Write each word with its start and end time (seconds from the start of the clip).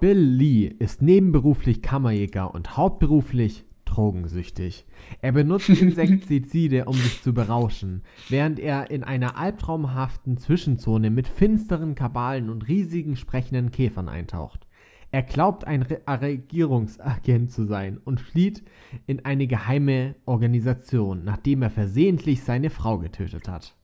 Bill 0.00 0.18
Lee 0.18 0.74
ist 0.78 1.02
nebenberuflich 1.02 1.82
Kammerjäger 1.82 2.54
und 2.54 2.78
hauptberuflich 2.78 3.66
drogensüchtig. 3.84 4.86
Er 5.20 5.32
benutzt 5.32 5.68
Insektizide, 5.68 6.86
um 6.86 6.94
sich 6.94 7.22
zu 7.22 7.34
berauschen, 7.34 8.02
während 8.30 8.58
er 8.58 8.90
in 8.90 9.04
einer 9.04 9.36
albtraumhaften 9.36 10.38
Zwischenzone 10.38 11.10
mit 11.10 11.28
finsteren 11.28 11.94
Kabalen 11.94 12.48
und 12.48 12.66
riesigen 12.66 13.16
sprechenden 13.16 13.70
Käfern 13.72 14.08
eintaucht. 14.08 14.66
Er 15.12 15.22
glaubt, 15.22 15.66
ein 15.66 15.82
Re 15.82 16.00
Regierungsagent 16.06 17.50
zu 17.50 17.64
sein 17.64 17.98
und 17.98 18.20
flieht 18.20 18.62
in 19.06 19.24
eine 19.24 19.48
geheime 19.48 20.14
Organisation, 20.24 21.24
nachdem 21.24 21.62
er 21.62 21.70
versehentlich 21.70 22.44
seine 22.44 22.70
Frau 22.70 22.98
getötet 22.98 23.48
hat. 23.48 23.74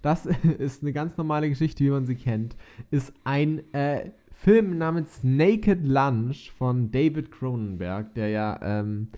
Das 0.00 0.26
ist 0.58 0.82
eine 0.82 0.92
ganz 0.92 1.16
normale 1.18 1.50
Geschichte, 1.50 1.84
wie 1.84 1.90
man 1.90 2.06
sie 2.06 2.14
kennt. 2.14 2.56
Ist 2.90 3.12
ein 3.24 3.72
äh, 3.74 4.12
Film 4.32 4.78
namens 4.78 5.22
Naked 5.22 5.84
Lunch 5.84 6.50
von 6.56 6.90
David 6.90 7.30
Cronenberg, 7.30 8.14
der 8.14 8.30
ja 8.30 8.58
ähm, 8.62 9.08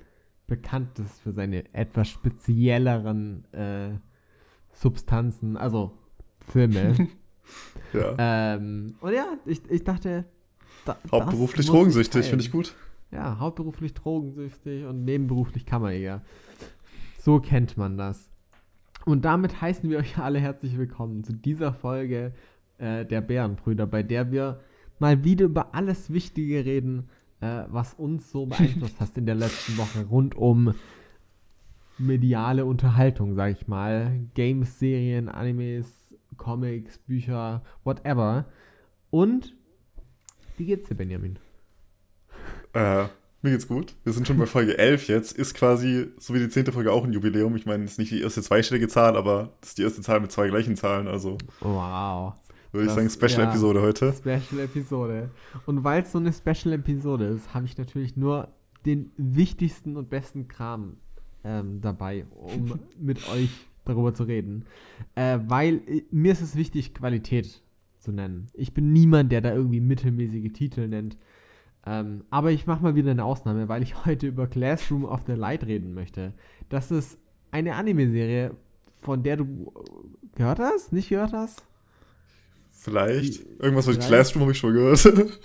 bekannt 0.48 0.98
ist 0.98 1.20
für 1.20 1.32
seine 1.32 1.72
etwas 1.72 2.08
spezielleren 2.08 3.44
äh, 3.52 3.90
Substanzen, 4.72 5.56
also 5.56 5.96
Filme. 6.40 7.08
ja. 7.92 8.54
Ähm, 8.56 8.96
und 9.00 9.12
ja, 9.12 9.26
ich, 9.46 9.62
ich 9.70 9.84
dachte. 9.84 10.24
Da, 10.84 10.96
hauptberuflich 11.12 11.66
drogensüchtig, 11.66 12.26
finde 12.26 12.44
ich 12.44 12.50
gut. 12.50 12.74
Ja, 13.12 13.38
hauptberuflich 13.38 13.94
drogensüchtig 13.94 14.84
und 14.84 15.04
nebenberuflich 15.04 15.64
Kammerjäger. 15.64 16.22
So 17.20 17.38
kennt 17.38 17.76
man 17.76 17.96
das. 17.96 18.28
Und 19.04 19.24
damit 19.24 19.60
heißen 19.60 19.88
wir 19.90 19.98
euch 19.98 20.18
alle 20.18 20.40
herzlich 20.40 20.76
willkommen 20.76 21.22
zu 21.22 21.32
dieser 21.32 21.72
Folge 21.72 22.32
äh, 22.78 23.04
der 23.04 23.20
Bärenbrüder, 23.20 23.86
bei 23.86 24.02
der 24.02 24.32
wir 24.32 24.60
mal 24.98 25.22
wieder 25.22 25.44
über 25.44 25.74
alles 25.74 26.12
Wichtige 26.12 26.64
reden, 26.64 27.08
äh, 27.40 27.64
was 27.68 27.94
uns 27.94 28.30
so 28.30 28.46
beeinflusst 28.46 28.96
hast 28.98 29.16
in 29.16 29.26
der 29.26 29.36
letzten 29.36 29.76
Woche 29.76 30.04
rund 30.06 30.34
um 30.34 30.74
mediale 31.98 32.64
Unterhaltung, 32.64 33.34
sag 33.36 33.52
ich 33.52 33.68
mal. 33.68 34.20
Games, 34.34 34.80
Serien, 34.80 35.28
Animes, 35.28 36.16
Comics, 36.36 36.98
Bücher, 36.98 37.62
whatever. 37.84 38.46
Und 39.10 39.54
wie 40.56 40.66
geht's 40.66 40.88
dir, 40.88 40.94
Benjamin? 40.94 41.38
Äh, 42.72 43.04
mir 43.42 43.50
geht's 43.50 43.66
gut. 43.66 43.94
Wir 44.04 44.12
sind 44.12 44.26
schon 44.26 44.38
bei 44.38 44.46
Folge 44.46 44.78
11 44.78 45.08
jetzt. 45.08 45.32
Ist 45.32 45.54
quasi, 45.54 46.08
so 46.18 46.32
wie 46.32 46.38
die 46.38 46.48
zehnte 46.48 46.72
Folge, 46.72 46.92
auch 46.92 47.04
ein 47.04 47.12
Jubiläum. 47.12 47.56
Ich 47.56 47.66
meine, 47.66 47.84
es 47.84 47.92
ist 47.92 47.98
nicht 47.98 48.12
die 48.12 48.22
erste 48.22 48.42
zweistellige 48.42 48.88
Zahl, 48.88 49.16
aber 49.16 49.52
es 49.60 49.70
ist 49.70 49.78
die 49.78 49.82
erste 49.82 50.00
Zahl 50.00 50.20
mit 50.20 50.30
zwei 50.30 50.48
gleichen 50.48 50.76
Zahlen. 50.76 51.08
Also. 51.08 51.38
Wow. 51.60 52.34
Würde 52.70 52.86
ich 52.86 52.92
sagen, 52.92 53.10
Special-Episode 53.10 53.80
ja, 53.80 53.84
heute. 53.84 54.12
Special-Episode. 54.12 55.30
Und 55.66 55.84
weil 55.84 56.02
es 56.02 56.12
so 56.12 56.18
eine 56.18 56.32
Special-Episode 56.32 57.26
ist, 57.26 57.52
habe 57.52 57.66
ich 57.66 57.76
natürlich 57.76 58.16
nur 58.16 58.48
den 58.86 59.12
wichtigsten 59.16 59.96
und 59.96 60.08
besten 60.08 60.48
Kram 60.48 60.96
ähm, 61.44 61.80
dabei, 61.80 62.26
um 62.30 62.78
mit 62.98 63.28
euch 63.28 63.50
darüber 63.84 64.14
zu 64.14 64.22
reden. 64.22 64.64
Äh, 65.14 65.40
weil 65.46 65.82
äh, 65.86 66.02
mir 66.10 66.32
ist 66.32 66.40
es 66.40 66.56
wichtig, 66.56 66.94
Qualität 66.94 67.62
zu 68.02 68.12
nennen. 68.12 68.48
Ich 68.52 68.74
bin 68.74 68.92
niemand, 68.92 69.32
der 69.32 69.40
da 69.40 69.54
irgendwie 69.54 69.80
mittelmäßige 69.80 70.52
Titel 70.52 70.88
nennt. 70.88 71.16
Ähm, 71.84 72.24
aber 72.30 72.52
ich 72.52 72.66
mache 72.66 72.82
mal 72.82 72.94
wieder 72.94 73.10
eine 73.10 73.24
Ausnahme, 73.24 73.68
weil 73.68 73.82
ich 73.82 74.04
heute 74.04 74.26
über 74.26 74.46
Classroom 74.46 75.04
of 75.04 75.22
the 75.26 75.32
Light 75.32 75.64
reden 75.64 75.94
möchte. 75.94 76.32
Das 76.68 76.90
ist 76.90 77.18
eine 77.50 77.74
Anime-Serie, 77.74 78.56
von 79.00 79.22
der 79.22 79.36
du 79.36 79.72
äh, 79.76 80.36
gehört 80.36 80.58
hast, 80.58 80.92
nicht 80.92 81.08
gehört 81.08 81.32
hast? 81.32 81.64
Vielleicht. 82.70 83.44
Irgendwas 83.60 83.86
mit 83.86 84.00
Classroom 84.00 84.42
habe 84.42 84.52
ich 84.52 84.58
schon 84.58 84.72
gehört. 84.74 85.04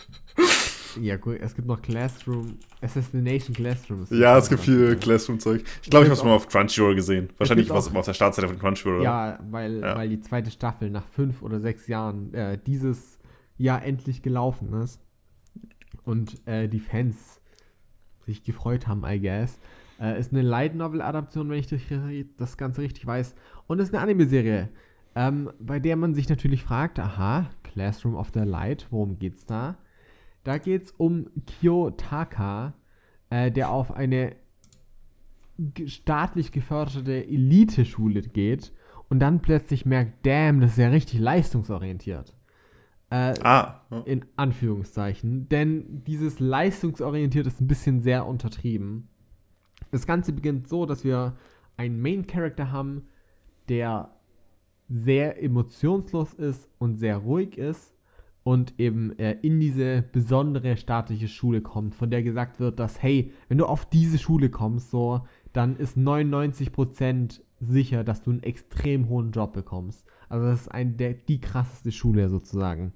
ja, 1.02 1.17
gut, 1.17 1.38
es 1.40 1.56
gibt 1.56 1.67
noch 1.67 1.81
Classroom. 1.81 2.58
Assassination 2.82 3.55
Classroom. 3.55 4.05
Ja, 4.10 4.38
es 4.38 4.49
gibt 4.49 4.61
viel 4.61 4.95
Classroom-Zeug. 4.95 5.64
Ich 5.82 5.89
glaube, 5.89 6.05
ich 6.05 6.10
habe 6.10 6.20
es 6.20 6.23
mal 6.23 6.33
auf 6.33 6.48
Crunchyroll 6.48 6.95
gesehen. 6.95 7.30
Wahrscheinlich 7.38 7.70
war 7.70 7.77
es 7.77 7.94
auf 7.94 8.05
der 8.05 8.14
Startseite 8.14 8.48
von 8.48 8.60
Crunchyroll? 8.60 9.04
Ja, 9.04 9.39
weil, 9.49 9.80
ja. 9.80 9.95
weil 9.95 10.10
die 10.10 10.20
zweite 10.20 10.52
Staffel 10.52 10.89
nach 10.89 11.08
fünf 11.08 11.42
oder 11.42 11.60
sechs 11.60 11.88
Jahren 11.88 12.33
äh, 12.33 12.58
dieses 12.64 13.20
Jahr 13.58 13.83
endlich 13.83 14.21
gelaufen 14.21 14.73
ist. 14.73 15.02
Und 16.04 16.48
äh, 16.48 16.67
die 16.67 16.80
Fans 16.80 17.42
sich 18.26 18.44
gefreut 18.44 18.88
haben, 18.88 19.04
I 19.05 19.20
guess. 19.20 19.60
Äh, 20.00 20.20
ist 20.20 20.32
eine 20.32 20.42
Light 20.42 20.76
Novel-Adaption, 20.76 21.50
wenn 21.50 21.60
ich 21.60 21.67
das 22.38 22.58
Ganze 22.58 22.82
richtig 22.82 23.05
weiß. 23.05 23.36
Und 23.67 23.80
ist 23.80 23.94
eine 23.94 24.04
Anime-Serie. 24.04 24.70
Ähm, 25.16 25.50
bei 25.60 25.80
der 25.80 25.95
man 25.95 26.14
sich 26.14 26.30
natürlich 26.30 26.64
fragt, 26.64 27.00
aha, 27.00 27.50
Classroom 27.64 28.16
of 28.16 28.30
the 28.33 28.42
Light, 28.42 28.88
worum 28.92 29.17
geht's 29.17 29.45
da? 29.45 29.77
Da 30.47 30.59
geht's 30.59 30.93
um 30.95 31.27
Kiyotaka, 31.45 32.73
äh, 33.30 33.52
der 33.52 33.69
auf 33.69 33.91
eine 33.91 34.37
staatlich 35.87 36.53
geförderte 36.53 37.27
Eliteschule 37.27 38.21
geht 38.21 38.71
und 39.09 39.19
dann 39.19 39.41
plötzlich 39.41 39.85
merkt, 39.85 40.25
damn, 40.25 40.61
das 40.61 40.71
ist 40.71 40.77
ja 40.77 40.87
richtig 40.87 41.19
leistungsorientiert. 41.19 42.33
Äh, 43.09 43.33
ah. 43.43 43.81
Ja. 43.91 43.99
In 44.05 44.23
Anführungszeichen. 44.37 45.49
Denn 45.49 46.05
dieses 46.05 46.39
leistungsorientiert 46.39 47.45
ist 47.45 47.59
ein 47.59 47.67
bisschen 47.67 47.99
sehr 47.99 48.25
untertrieben. 48.25 49.09
Das 49.91 50.08
Ganze 50.08 50.31
beginnt 50.31 50.69
so, 50.69 50.85
dass 50.85 51.03
wir 51.03 51.35
einen 51.75 52.02
Main 52.02 52.25
Character 52.25 52.71
haben, 52.71 53.09
der 53.67 54.15
sehr 54.87 55.43
emotionslos 55.43 56.35
ist 56.35 56.69
und 56.77 56.99
sehr 56.99 57.17
ruhig 57.17 57.58
ist 57.58 57.96
und 58.47 58.80
eben 58.80 59.11
äh, 59.19 59.33
in 59.41 59.59
diese 59.59 60.05
besondere 60.13 60.77
staatliche 60.77 61.27
Schule 61.27 61.59
kommt, 61.59 61.95
von 61.95 62.09
der 62.09 62.23
gesagt 62.23 62.61
wird, 62.61 62.80
dass, 62.80 63.03
hey, 63.03 63.33
wenn 63.49 63.58
du 63.58 63.65
auf 63.65 63.85
diese 63.85 64.17
Schule 64.17 64.49
kommst, 64.49 64.89
so, 64.89 65.27
dann 65.52 65.75
ist 65.75 65.97
99% 65.97 67.41
sicher, 67.59 68.05
dass 68.05 68.21
du 68.23 68.30
einen 68.30 68.43
extrem 68.43 69.09
hohen 69.09 69.31
Job 69.31 69.52
bekommst. 69.52 70.05
Also 70.30 70.45
das 70.45 70.61
ist 70.61 70.67
ein, 70.69 70.95
der, 70.95 71.13
die 71.13 71.41
krasseste 71.41 71.91
Schule 71.91 72.30
sozusagen. 72.30 72.93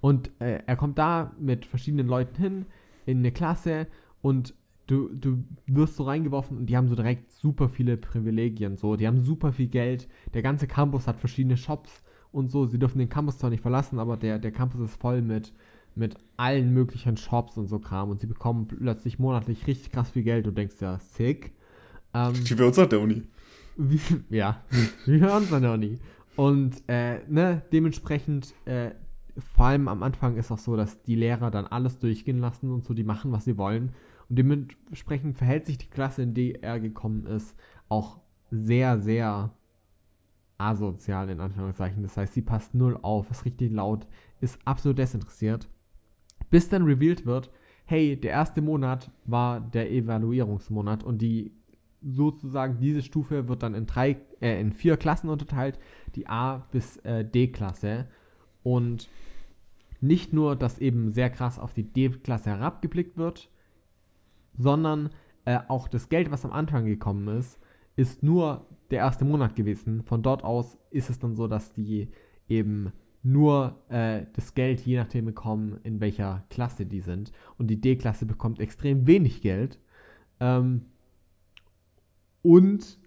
Und 0.00 0.32
äh, 0.40 0.64
er 0.66 0.74
kommt 0.74 0.98
da 0.98 1.36
mit 1.38 1.64
verschiedenen 1.64 2.08
Leuten 2.08 2.34
hin 2.34 2.66
in 3.06 3.18
eine 3.18 3.30
Klasse 3.30 3.86
und 4.22 4.56
du, 4.88 5.08
du 5.14 5.44
wirst 5.68 5.94
so 5.94 6.02
reingeworfen 6.02 6.58
und 6.58 6.66
die 6.66 6.76
haben 6.76 6.88
so 6.88 6.96
direkt 6.96 7.30
super 7.30 7.68
viele 7.68 7.96
Privilegien. 7.96 8.76
So, 8.76 8.96
die 8.96 9.06
haben 9.06 9.20
super 9.20 9.52
viel 9.52 9.68
Geld. 9.68 10.08
Der 10.34 10.42
ganze 10.42 10.66
Campus 10.66 11.06
hat 11.06 11.20
verschiedene 11.20 11.56
Shops 11.56 12.02
und 12.32 12.50
so. 12.50 12.66
Sie 12.66 12.78
dürfen 12.78 12.98
den 12.98 13.08
Campus 13.08 13.38
zwar 13.38 13.50
nicht 13.50 13.62
verlassen, 13.62 13.98
aber 13.98 14.16
der, 14.16 14.38
der 14.38 14.50
Campus 14.50 14.80
ist 14.80 15.00
voll 15.00 15.22
mit, 15.22 15.52
mit 15.94 16.16
allen 16.36 16.72
möglichen 16.72 17.16
Shops 17.16 17.56
und 17.56 17.68
so 17.68 17.78
Kram. 17.78 18.10
Und 18.10 18.20
sie 18.20 18.26
bekommen 18.26 18.66
plötzlich 18.66 19.18
monatlich 19.18 19.66
richtig 19.66 19.92
krass 19.92 20.10
viel 20.10 20.22
Geld 20.22 20.46
und 20.48 20.56
denkst 20.56 20.76
ja, 20.80 20.98
sick. 20.98 21.52
Ähm, 22.14 22.32
wie 22.34 22.54
bei 22.54 22.64
uns 22.64 22.78
an 22.78 22.88
der 22.88 23.00
Uni. 23.00 23.22
Wie, 23.76 24.00
ja, 24.30 24.62
wie 25.06 25.18
bei 25.18 25.36
uns 25.36 25.52
an 25.52 25.62
der 25.62 25.72
Uni. 25.72 25.98
Und 26.36 26.82
äh, 26.88 27.20
ne, 27.28 27.62
dementsprechend, 27.72 28.54
äh, 28.64 28.90
vor 29.54 29.66
allem 29.66 29.88
am 29.88 30.02
Anfang 30.02 30.36
ist 30.36 30.50
auch 30.50 30.58
so, 30.58 30.76
dass 30.76 31.02
die 31.02 31.14
Lehrer 31.14 31.50
dann 31.50 31.66
alles 31.66 31.98
durchgehen 31.98 32.38
lassen 32.38 32.70
und 32.70 32.84
so, 32.84 32.94
die 32.94 33.04
machen, 33.04 33.32
was 33.32 33.44
sie 33.44 33.56
wollen. 33.56 33.92
Und 34.28 34.36
dementsprechend 34.36 35.36
verhält 35.36 35.66
sich 35.66 35.78
die 35.78 35.90
Klasse, 35.90 36.22
in 36.22 36.34
die 36.34 36.54
er 36.54 36.80
gekommen 36.80 37.26
ist, 37.26 37.54
auch 37.88 38.20
sehr, 38.50 39.00
sehr 39.00 39.52
asozial 40.62 41.28
in 41.28 41.40
Anführungszeichen. 41.40 42.02
Das 42.02 42.16
heißt, 42.16 42.34
sie 42.34 42.42
passt 42.42 42.74
null 42.74 42.98
auf, 43.02 43.30
ist 43.30 43.44
richtig 43.44 43.72
laut, 43.72 44.06
ist 44.40 44.58
absolut 44.64 44.98
desinteressiert. 44.98 45.68
Bis 46.50 46.68
dann 46.68 46.84
revealed 46.84 47.26
wird, 47.26 47.50
hey, 47.84 48.16
der 48.16 48.30
erste 48.30 48.62
Monat 48.62 49.10
war 49.24 49.60
der 49.60 49.90
Evaluierungsmonat 49.90 51.02
und 51.02 51.20
die 51.20 51.52
sozusagen 52.02 52.78
diese 52.78 53.02
Stufe 53.02 53.48
wird 53.48 53.62
dann 53.62 53.74
in 53.74 53.86
drei, 53.86 54.16
äh, 54.40 54.60
in 54.60 54.72
vier 54.72 54.96
Klassen 54.96 55.28
unterteilt, 55.28 55.78
die 56.14 56.26
A 56.26 56.66
bis 56.72 56.96
äh, 56.98 57.24
D-Klasse. 57.24 58.08
Und 58.62 59.08
nicht 60.00 60.32
nur, 60.32 60.56
dass 60.56 60.78
eben 60.78 61.12
sehr 61.12 61.30
krass 61.30 61.58
auf 61.58 61.74
die 61.74 61.84
D-Klasse 61.84 62.50
herabgeblickt 62.50 63.16
wird, 63.16 63.50
sondern 64.58 65.10
äh, 65.44 65.58
auch 65.68 65.88
das 65.88 66.08
Geld, 66.08 66.30
was 66.30 66.44
am 66.44 66.52
Anfang 66.52 66.84
gekommen 66.86 67.28
ist, 67.38 67.58
ist 67.96 68.22
nur 68.22 68.66
der 68.90 68.98
erste 69.00 69.24
Monat 69.24 69.56
gewesen. 69.56 70.02
Von 70.02 70.22
dort 70.22 70.44
aus 70.44 70.76
ist 70.90 71.10
es 71.10 71.18
dann 71.18 71.34
so, 71.34 71.48
dass 71.48 71.72
die 71.72 72.08
eben 72.48 72.92
nur 73.22 73.80
äh, 73.88 74.26
das 74.32 74.54
Geld 74.54 74.80
je 74.80 74.96
nachdem 74.96 75.26
bekommen, 75.26 75.78
in 75.84 76.00
welcher 76.00 76.44
Klasse 76.50 76.86
die 76.86 77.00
sind. 77.00 77.32
Und 77.56 77.68
die 77.68 77.80
D-Klasse 77.80 78.26
bekommt 78.26 78.60
extrem 78.60 79.06
wenig 79.06 79.42
Geld. 79.42 79.78
Ähm, 80.40 80.86
und 82.42 82.98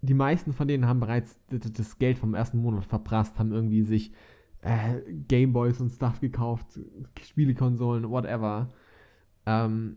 die 0.00 0.14
meisten 0.14 0.52
von 0.52 0.68
denen 0.68 0.86
haben 0.86 1.00
bereits 1.00 1.40
das 1.48 1.98
Geld 1.98 2.18
vom 2.18 2.34
ersten 2.34 2.58
Monat 2.58 2.84
verprasst, 2.84 3.38
haben 3.38 3.52
irgendwie 3.52 3.82
sich 3.82 4.12
äh, 4.62 5.00
Gameboys 5.28 5.80
und 5.80 5.90
Stuff 5.90 6.20
gekauft, 6.20 6.78
Spielekonsolen, 7.22 8.08
whatever. 8.08 8.72
Ähm, 9.46 9.96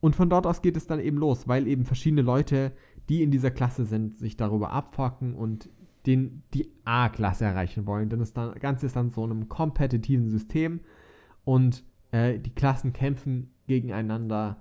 und 0.00 0.16
von 0.16 0.30
dort 0.30 0.46
aus 0.46 0.62
geht 0.62 0.76
es 0.76 0.86
dann 0.86 1.00
eben 1.00 1.18
los, 1.18 1.46
weil 1.46 1.66
eben 1.66 1.84
verschiedene 1.84 2.22
Leute, 2.22 2.72
die 3.08 3.22
in 3.22 3.30
dieser 3.30 3.50
Klasse 3.50 3.84
sind, 3.84 4.16
sich 4.16 4.36
darüber 4.36 4.70
abfacken 4.70 5.34
und 5.34 5.68
den, 6.06 6.42
die 6.54 6.68
A-Klasse 6.84 7.44
erreichen 7.44 7.86
wollen. 7.86 8.08
Denn 8.08 8.18
das 8.18 8.34
Ganze 8.34 8.86
ist 8.86 8.96
dann 8.96 9.10
so 9.10 9.24
in 9.24 9.30
einem 9.30 9.48
kompetitiven 9.48 10.28
System 10.30 10.80
und 11.44 11.84
äh, 12.10 12.38
die 12.38 12.54
Klassen 12.54 12.92
kämpfen 12.92 13.50
gegeneinander, 13.66 14.60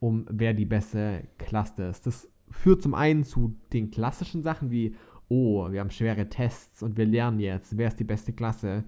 um 0.00 0.26
wer 0.30 0.54
die 0.54 0.66
beste 0.66 1.24
Klasse 1.38 1.84
ist. 1.84 2.06
Das 2.06 2.28
führt 2.50 2.82
zum 2.82 2.94
einen 2.94 3.24
zu 3.24 3.56
den 3.72 3.90
klassischen 3.90 4.42
Sachen 4.42 4.70
wie, 4.70 4.94
oh, 5.28 5.70
wir 5.70 5.80
haben 5.80 5.90
schwere 5.90 6.28
Tests 6.28 6.82
und 6.82 6.96
wir 6.96 7.06
lernen 7.06 7.40
jetzt, 7.40 7.76
wer 7.76 7.88
ist 7.88 8.00
die 8.00 8.04
beste 8.04 8.32
Klasse. 8.32 8.84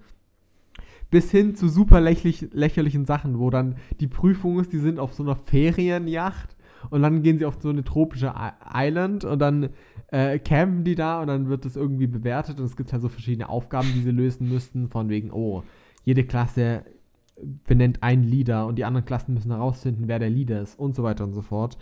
Bis 1.09 1.29
hin 1.29 1.55
zu 1.55 1.67
super 1.67 1.99
lächerlich, 1.99 2.47
lächerlichen 2.53 3.05
Sachen, 3.05 3.37
wo 3.37 3.49
dann 3.49 3.75
die 3.99 4.07
Prüfung 4.07 4.59
ist, 4.59 4.71
die 4.71 4.79
sind 4.79 4.97
auf 4.97 5.13
so 5.13 5.23
einer 5.23 5.35
Ferienjacht 5.35 6.55
und 6.89 7.01
dann 7.01 7.23
gehen 7.23 7.37
sie 7.37 7.45
auf 7.45 7.57
so 7.61 7.69
eine 7.69 7.83
tropische 7.83 8.33
Island 8.73 9.23
und 9.25 9.39
dann 9.39 9.69
äh, 10.07 10.39
campen 10.39 10.83
die 10.83 10.95
da 10.95 11.21
und 11.21 11.27
dann 11.27 11.49
wird 11.49 11.65
das 11.65 11.75
irgendwie 11.75 12.07
bewertet 12.07 12.59
und 12.59 12.65
es 12.65 12.75
gibt 12.75 12.91
halt 12.91 13.01
so 13.01 13.09
verschiedene 13.09 13.49
Aufgaben, 13.49 13.89
die 13.93 14.01
sie 14.01 14.11
lösen 14.11 14.49
müssten, 14.49 14.89
von 14.89 15.09
wegen, 15.09 15.31
oh, 15.31 15.63
jede 16.03 16.23
Klasse 16.23 16.83
benennt 17.65 18.03
einen 18.03 18.23
Leader 18.23 18.67
und 18.67 18.77
die 18.77 18.85
anderen 18.85 19.05
Klassen 19.05 19.33
müssen 19.33 19.51
herausfinden, 19.51 20.07
wer 20.07 20.19
der 20.19 20.29
Leader 20.29 20.61
ist 20.61 20.77
und 20.77 20.95
so 20.95 21.03
weiter 21.03 21.23
und 21.23 21.33
so 21.33 21.41
fort. 21.41 21.77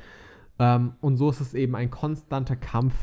Ähm, 0.58 0.94
und 1.02 1.18
so 1.18 1.30
ist 1.30 1.42
es 1.42 1.54
eben 1.54 1.76
ein 1.76 1.90
konstanter 1.90 2.56
Kampf 2.56 2.94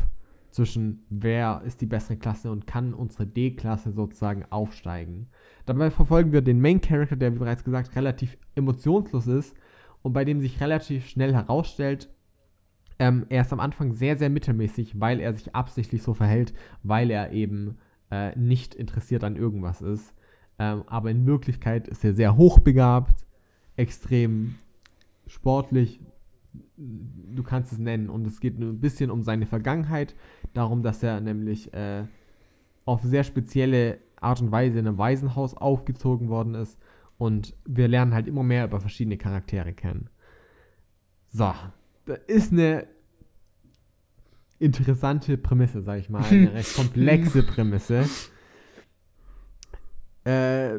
zwischen 0.51 1.05
wer 1.11 1.63
ist 1.67 1.83
die 1.83 1.87
bessere 1.87 2.17
Klasse 2.17 2.51
und 2.51 2.67
kann 2.67 2.95
unsere 2.95 3.27
D-Klasse 3.27 3.93
sozusagen 3.93 4.45
aufsteigen. 4.49 5.29
Dabei 5.67 5.91
verfolgen 5.91 6.33
wir 6.33 6.41
den 6.41 6.61
Main 6.61 6.81
Character, 6.81 7.17
der 7.17 7.35
wie 7.35 7.39
bereits 7.39 7.63
gesagt 7.63 7.95
relativ 7.95 8.39
emotionslos 8.55 9.27
ist 9.27 9.55
und 10.07 10.13
bei 10.13 10.25
dem 10.25 10.41
sich 10.41 10.61
relativ 10.61 11.09
schnell 11.09 11.35
herausstellt, 11.35 12.09
ähm, 13.01 13.27
er 13.29 13.41
ist 13.41 13.53
am 13.53 13.59
Anfang 13.59 13.93
sehr, 13.93 14.17
sehr 14.17 14.31
mittelmäßig, 14.31 15.01
weil 15.01 15.19
er 15.19 15.33
sich 15.33 15.53
absichtlich 15.57 16.05
so 16.05 16.15
verhält, 16.15 16.55
weil 16.85 17.11
er 17.11 17.33
eben 17.33 17.79
äh, 18.13 18.39
nicht 18.39 18.77
interessiert 18.77 19.25
an 19.25 19.35
irgendwas 19.35 19.83
ist. 19.83 20.15
Ähm, 20.61 20.85
aber 20.87 21.11
in 21.11 21.27
Wirklichkeit 21.27 21.89
ist 21.89 22.05
er 22.05 22.15
sehr 22.15 22.37
hochbegabt, 22.37 23.27
extrem 23.75 24.55
sportlich, 25.27 25.99
du 26.77 27.43
kannst 27.43 27.73
es 27.73 27.81
nennen. 27.81 28.09
Und 28.09 28.29
es 28.29 28.39
geht 28.39 28.61
ein 28.61 28.79
bisschen 28.79 29.11
um 29.11 29.25
seine 29.25 29.47
Vergangenheit, 29.47 30.15
darum, 30.55 30.85
dass 30.85 31.03
er 31.03 31.21
nämlich 31.21 31.75
äh, 31.75 32.05
auf 32.85 33.03
sehr 33.03 33.25
spezielle 33.25 33.99
Art 34.21 34.41
und 34.41 34.53
Weise 34.53 34.79
in 34.79 34.87
einem 34.87 34.99
Waisenhaus 34.99 35.57
aufgezogen 35.57 36.29
worden 36.29 36.55
ist. 36.55 36.79
Und 37.19 37.55
wir 37.65 37.89
lernen 37.89 38.15
halt 38.15 38.27
immer 38.27 38.43
mehr 38.43 38.65
über 38.67 38.81
verschiedene 38.81 39.17
Charaktere 39.17 39.73
kennen. 39.73 40.11
So, 41.29 41.53
das 42.05 42.19
ist 42.27 42.53
eine 42.53 42.87
interessante 44.59 45.37
Prämisse, 45.37 45.83
sag 45.83 46.01
ich 46.01 46.11
mal. 46.11 46.25
Eine 46.25 46.53
recht 46.55 46.75
komplexe 46.77 47.43
Prämisse. 47.47 48.09
Äh, 50.25 50.79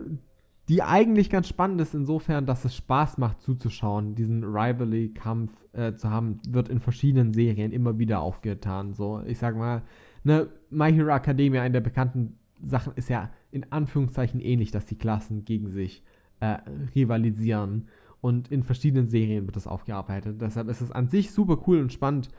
die 0.69 0.83
eigentlich 0.83 1.29
ganz 1.29 1.47
spannend 1.47 1.79
ist 1.79 1.95
insofern, 1.95 2.45
dass 2.45 2.65
es 2.65 2.75
Spaß 2.75 3.17
macht 3.17 3.41
zuzuschauen. 3.41 4.15
Diesen 4.15 4.43
Rivalry-Kampf 4.43 5.51
äh, 5.71 5.93
zu 5.93 6.09
haben, 6.09 6.41
wird 6.49 6.67
in 6.67 6.81
verschiedenen 6.81 7.31
Serien 7.31 7.71
immer 7.71 7.97
wieder 7.99 8.19
aufgetan. 8.19 8.93
So, 8.93 9.21
ich 9.25 9.37
sag 9.37 9.55
mal, 9.55 9.83
ne, 10.23 10.49
My 10.69 10.91
Hero 10.91 11.15
Academia, 11.15 11.61
eine 11.61 11.71
der 11.71 11.81
bekannten 11.81 12.37
Sachen, 12.61 12.93
ist 12.95 13.09
ja 13.09 13.31
in 13.51 13.71
Anführungszeichen 13.71 14.41
ähnlich, 14.41 14.71
dass 14.71 14.85
die 14.85 14.97
Klassen 14.97 15.45
gegen 15.45 15.69
sich 15.69 16.03
äh, 16.39 16.57
rivalisieren. 16.95 17.87
Und 18.21 18.51
in 18.51 18.63
verschiedenen 18.63 19.07
Serien 19.07 19.45
wird 19.45 19.55
das 19.55 19.67
aufgearbeitet. 19.67 20.41
Deshalb 20.41 20.69
ist 20.69 20.81
es 20.81 20.91
an 20.91 21.07
sich 21.07 21.31
super 21.31 21.61
cool 21.67 21.79
und 21.79 21.93
spannend 21.93 22.29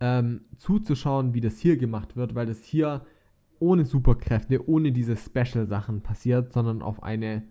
ähm, 0.00 0.42
zuzuschauen, 0.56 1.34
wie 1.34 1.40
das 1.40 1.58
hier 1.58 1.76
gemacht 1.76 2.16
wird, 2.16 2.34
weil 2.34 2.46
das 2.46 2.62
hier 2.62 3.06
ohne 3.58 3.84
Superkräfte, 3.84 4.68
ohne 4.68 4.92
diese 4.92 5.16
Special-Sachen 5.16 6.02
passiert, 6.02 6.52
sondern 6.52 6.82
auf 6.82 7.02
eine 7.02 7.44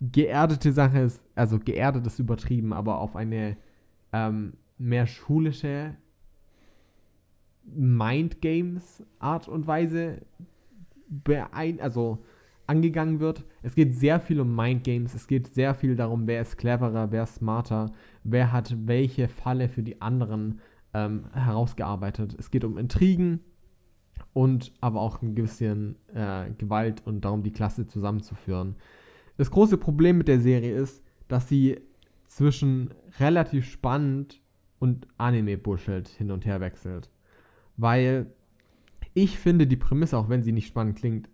geerdete 0.00 0.72
Sache 0.72 0.98
ist, 0.98 1.22
also 1.34 1.58
geerdet 1.58 2.06
ist 2.06 2.18
übertrieben, 2.18 2.72
aber 2.72 2.98
auf 2.98 3.16
eine 3.16 3.56
ähm, 4.12 4.54
mehr 4.78 5.06
schulische 5.06 5.96
Mind 7.64 8.40
Games 8.40 9.02
Art 9.18 9.48
und 9.48 9.66
Weise 9.66 10.22
beein 11.08 11.80
also 11.80 12.24
angegangen 12.66 13.20
wird. 13.20 13.44
Es 13.62 13.74
geht 13.74 13.94
sehr 13.94 14.20
viel 14.20 14.40
um 14.40 14.54
Mind 14.54 14.84
Games, 14.84 15.14
es 15.14 15.26
geht 15.26 15.54
sehr 15.54 15.74
viel 15.74 15.96
darum, 15.96 16.26
wer 16.26 16.42
ist 16.42 16.58
cleverer, 16.58 17.10
wer 17.12 17.24
ist 17.24 17.36
smarter, 17.36 17.92
wer 18.24 18.52
hat 18.52 18.74
welche 18.86 19.28
Falle 19.28 19.68
für 19.68 19.82
die 19.82 20.00
anderen 20.00 20.60
ähm, 20.94 21.24
herausgearbeitet. 21.32 22.34
Es 22.38 22.50
geht 22.50 22.64
um 22.64 22.78
Intrigen 22.78 23.40
und 24.32 24.72
aber 24.80 25.00
auch 25.00 25.22
ein 25.22 25.34
bisschen 25.34 25.96
äh, 26.14 26.50
Gewalt 26.58 27.06
und 27.06 27.24
darum, 27.24 27.42
die 27.42 27.52
Klasse 27.52 27.86
zusammenzuführen. 27.86 28.76
Das 29.36 29.50
große 29.50 29.78
Problem 29.78 30.18
mit 30.18 30.28
der 30.28 30.40
Serie 30.40 30.74
ist, 30.74 31.02
dass 31.28 31.48
sie 31.48 31.80
zwischen 32.26 32.90
relativ 33.18 33.66
spannend 33.70 34.40
und 34.78 35.06
Anime-Bullshit 35.18 36.08
hin 36.08 36.30
und 36.30 36.44
her 36.44 36.60
wechselt. 36.60 37.10
Weil 37.76 38.32
ich 39.14 39.38
finde, 39.38 39.66
die 39.66 39.76
Prämisse, 39.76 40.18
auch 40.18 40.28
wenn 40.28 40.42
sie 40.42 40.52
nicht 40.52 40.66
spannend 40.66 40.98
klingt, 40.98 41.28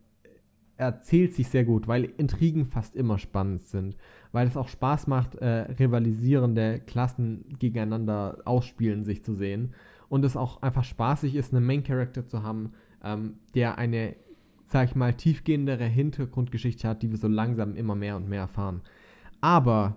erzählt 0.77 1.35
sich 1.35 1.49
sehr 1.49 1.65
gut, 1.65 1.89
weil 1.89 2.05
Intrigen 2.05 2.67
fast 2.67 2.97
immer 2.97 3.19
spannend 3.19 3.63
sind. 3.63 3.97
Weil 4.33 4.47
es 4.47 4.57
auch 4.57 4.69
Spaß 4.69 5.07
macht, 5.07 5.37
äh, 5.37 5.73
rivalisierende 5.73 6.81
Klassen 6.81 7.45
gegeneinander 7.59 8.39
ausspielen, 8.45 9.05
sich 9.05 9.25
zu 9.25 9.35
sehen. 9.35 9.75
Und 10.09 10.25
es 10.25 10.37
auch 10.37 10.63
einfach 10.63 10.85
spaßig 10.85 11.35
ist, 11.35 11.55
einen 11.55 11.67
Main-Character 11.67 12.27
zu 12.27 12.43
haben, 12.43 12.73
ähm, 13.03 13.35
der 13.55 13.79
eine 13.79 14.15
sag 14.73 14.89
ich 14.89 14.95
mal, 14.95 15.13
tiefgehendere 15.13 15.85
Hintergrundgeschichte 15.85 16.89
hat, 16.89 17.03
die 17.03 17.11
wir 17.11 17.19
so 17.19 17.29
langsam 17.29 17.77
immer 17.77 17.95
mehr 17.95 18.17
und 18.17 18.29
mehr 18.29 18.41
erfahren. 18.41 18.81
Aber, 19.41 19.97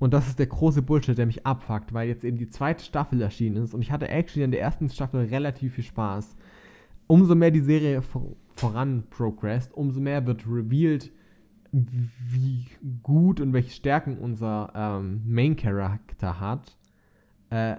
und 0.00 0.12
das 0.12 0.26
ist 0.26 0.40
der 0.40 0.46
große 0.46 0.82
Bullshit, 0.82 1.16
der 1.16 1.26
mich 1.26 1.46
abfuckt, 1.46 1.94
weil 1.94 2.08
jetzt 2.08 2.24
eben 2.24 2.36
die 2.36 2.48
zweite 2.48 2.84
Staffel 2.84 3.22
erschienen 3.22 3.62
ist 3.62 3.74
und 3.74 3.80
ich 3.80 3.92
hatte 3.92 4.08
actually 4.08 4.44
in 4.44 4.50
der 4.50 4.60
ersten 4.60 4.88
Staffel 4.90 5.26
relativ 5.26 5.74
viel 5.74 5.84
Spaß. 5.84 6.36
Umso 7.12 7.34
mehr 7.34 7.50
die 7.50 7.60
Serie 7.60 8.00
vor, 8.00 8.36
voran 8.54 9.02
progressed, 9.10 9.74
umso 9.74 10.00
mehr 10.00 10.24
wird 10.26 10.46
revealed, 10.46 11.12
wie 11.70 12.64
gut 13.02 13.38
und 13.38 13.52
welche 13.52 13.70
Stärken 13.70 14.16
unser 14.16 14.72
ähm, 14.74 15.20
Main 15.26 15.54
Character 15.54 16.40
hat. 16.40 16.74
Äh, 17.50 17.76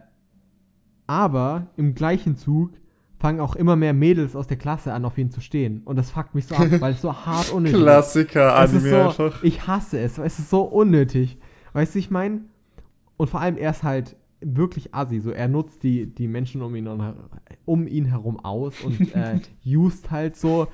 aber 1.07 1.65
im 1.77 1.95
gleichen 1.95 2.35
Zug 2.35 2.74
fangen 3.18 3.39
auch 3.39 3.56
immer 3.56 3.75
mehr 3.75 3.94
Mädels 3.94 4.35
aus 4.35 4.45
der 4.45 4.57
Klasse 4.57 4.94
an, 4.94 5.03
auf 5.03 5.18
ihn 5.18 5.31
zu 5.31 5.41
stehen. 5.41 5.81
Und 5.83 5.95
das 5.95 6.12
fuckt 6.12 6.35
mich 6.35 6.45
so 6.45 6.53
ab, 6.53 6.68
weil 6.80 6.94
es 6.94 7.01
so 7.01 7.12
hart 7.12 7.49
unnötig 7.54 7.80
ist. 7.80 7.83
Klassiker 7.83 8.56
Anime 8.56 8.90
so, 8.90 8.97
einfach. 8.97 9.44
Ich 9.44 9.66
hasse 9.66 9.97
es, 9.99 10.19
weil 10.19 10.28
es 10.28 10.37
ist 10.37 10.52
so 10.52 10.61
unnötig. 10.61 11.40
Weißt 11.73 11.95
du, 11.95 11.97
ich 11.97 12.11
meine? 12.11 12.42
Und 13.18 13.31
vor 13.31 13.42
allem, 13.42 13.57
er 13.57 13.71
ist 13.71 13.81
halt 13.81 14.16
wirklich 14.44 14.94
assi. 14.94 15.19
So, 15.19 15.31
er 15.31 15.47
nutzt 15.47 15.83
die, 15.83 16.06
die 16.07 16.28
Menschen 16.28 16.62
um 16.62 16.76
ihn, 16.76 16.88
um 17.66 17.88
ihn 17.88 18.06
herum 18.06 18.40
aus 18.40 18.81
und 18.81 19.14
äh, 19.16 19.40
used 19.66 20.12
halt 20.12 20.35
so 20.35 20.68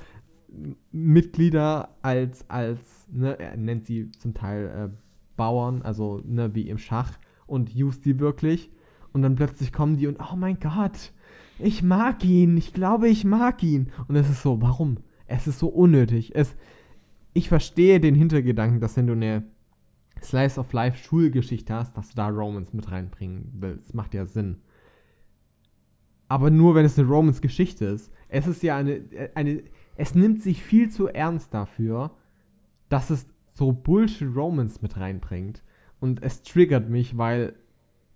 Mitglieder 0.92 1.90
als, 2.02 2.48
als 2.48 3.06
ne, 3.12 3.38
er 3.38 3.56
nennt 3.56 3.86
sie 3.86 4.10
zum 4.12 4.34
Teil 4.34 4.66
äh, 4.66 4.96
Bauern, 5.36 5.82
also 5.82 6.20
ne, 6.24 6.54
wie 6.54 6.68
im 6.68 6.78
Schach, 6.78 7.18
und 7.46 7.74
used 7.74 8.04
die 8.04 8.18
wirklich. 8.18 8.70
Und 9.12 9.22
dann 9.22 9.34
plötzlich 9.34 9.72
kommen 9.72 9.96
die 9.96 10.06
und, 10.06 10.18
oh 10.20 10.36
mein 10.36 10.58
Gott, 10.60 11.12
ich 11.58 11.82
mag 11.82 12.24
ihn, 12.24 12.56
ich 12.56 12.72
glaube, 12.72 13.08
ich 13.08 13.24
mag 13.24 13.62
ihn. 13.62 13.90
Und 14.08 14.16
es 14.16 14.30
ist 14.30 14.42
so, 14.42 14.60
warum? 14.62 14.98
Es 15.26 15.46
ist 15.46 15.58
so 15.58 15.68
unnötig. 15.68 16.34
Es, 16.34 16.54
ich 17.32 17.48
verstehe 17.48 18.00
den 18.00 18.14
Hintergedanken, 18.14 18.80
dass 18.80 18.96
wenn 18.96 19.06
du 19.06 19.12
eine 19.12 19.44
Slice 20.22 20.58
of 20.58 20.72
Life 20.72 20.98
Schulgeschichte 20.98 21.74
hast, 21.74 21.96
dass 21.96 22.10
du 22.10 22.16
da 22.16 22.28
Romans 22.28 22.72
mit 22.72 22.90
reinbringen 22.90 23.52
willst. 23.54 23.94
Macht 23.94 24.14
ja 24.14 24.26
Sinn. 24.26 24.58
Aber 26.28 26.50
nur, 26.50 26.74
wenn 26.74 26.84
es 26.84 26.98
eine 26.98 27.08
Romans-Geschichte 27.08 27.86
ist. 27.86 28.12
Es 28.28 28.46
ist 28.46 28.62
ja 28.62 28.76
eine, 28.76 29.02
eine, 29.34 29.64
es 29.96 30.14
nimmt 30.14 30.42
sich 30.42 30.62
viel 30.62 30.90
zu 30.90 31.08
ernst 31.08 31.52
dafür, 31.52 32.12
dass 32.88 33.10
es 33.10 33.26
so 33.52 33.72
Bullshit 33.72 34.28
Romans 34.34 34.80
mit 34.82 34.96
reinbringt. 34.96 35.62
Und 35.98 36.22
es 36.22 36.42
triggert 36.42 36.88
mich, 36.88 37.18
weil 37.18 37.56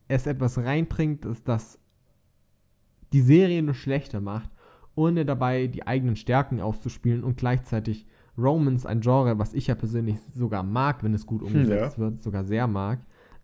es 0.08 0.26
etwas 0.26 0.58
reinbringt, 0.58 1.26
das 1.44 1.78
die 3.12 3.20
Serie 3.20 3.62
nur 3.62 3.75
schlechter 3.75 4.20
macht, 4.20 4.50
ohne 4.94 5.25
dabei 5.25 5.66
die 5.66 5.87
eigenen 5.87 6.16
Stärken 6.16 6.61
auszuspielen 6.61 7.25
und 7.25 7.37
gleichzeitig 7.37 8.06
Romance, 8.36 8.86
ein 8.86 9.00
Genre, 9.00 9.38
was 9.38 9.54
ich 9.54 9.68
ja 9.68 9.74
persönlich 9.74 10.16
sogar 10.34 10.62
mag, 10.62 11.02
wenn 11.02 11.14
es 11.14 11.26
gut 11.26 11.42
umgesetzt 11.42 11.96
ja. 11.96 12.04
wird, 12.04 12.20
sogar 12.20 12.44
sehr 12.44 12.66
mag, 12.66 13.00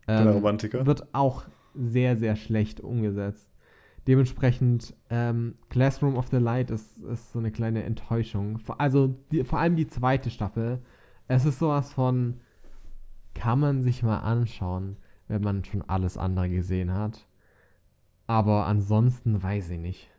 ähm, 0.08 0.42
wird 0.42 1.14
auch 1.14 1.44
sehr, 1.74 2.16
sehr 2.16 2.36
schlecht 2.36 2.80
umgesetzt. 2.80 3.50
Dementsprechend, 4.06 4.94
ähm, 5.10 5.54
Classroom 5.68 6.16
of 6.16 6.28
the 6.28 6.38
Light 6.38 6.70
ist, 6.70 6.98
ist 6.98 7.32
so 7.32 7.38
eine 7.38 7.52
kleine 7.52 7.84
Enttäuschung. 7.84 8.58
Also 8.78 9.14
die, 9.30 9.44
vor 9.44 9.58
allem 9.58 9.76
die 9.76 9.86
zweite 9.86 10.30
Staffel. 10.30 10.80
Es 11.28 11.44
ist 11.44 11.58
sowas 11.58 11.92
von, 11.92 12.40
kann 13.34 13.60
man 13.60 13.82
sich 13.82 14.02
mal 14.02 14.18
anschauen, 14.18 14.96
wenn 15.28 15.42
man 15.42 15.64
schon 15.64 15.82
alles 15.82 16.16
andere 16.16 16.48
gesehen 16.48 16.92
hat. 16.92 17.26
Aber 18.26 18.66
ansonsten 18.66 19.42
weiß 19.42 19.70
ich 19.70 19.78
nicht. 19.78 20.09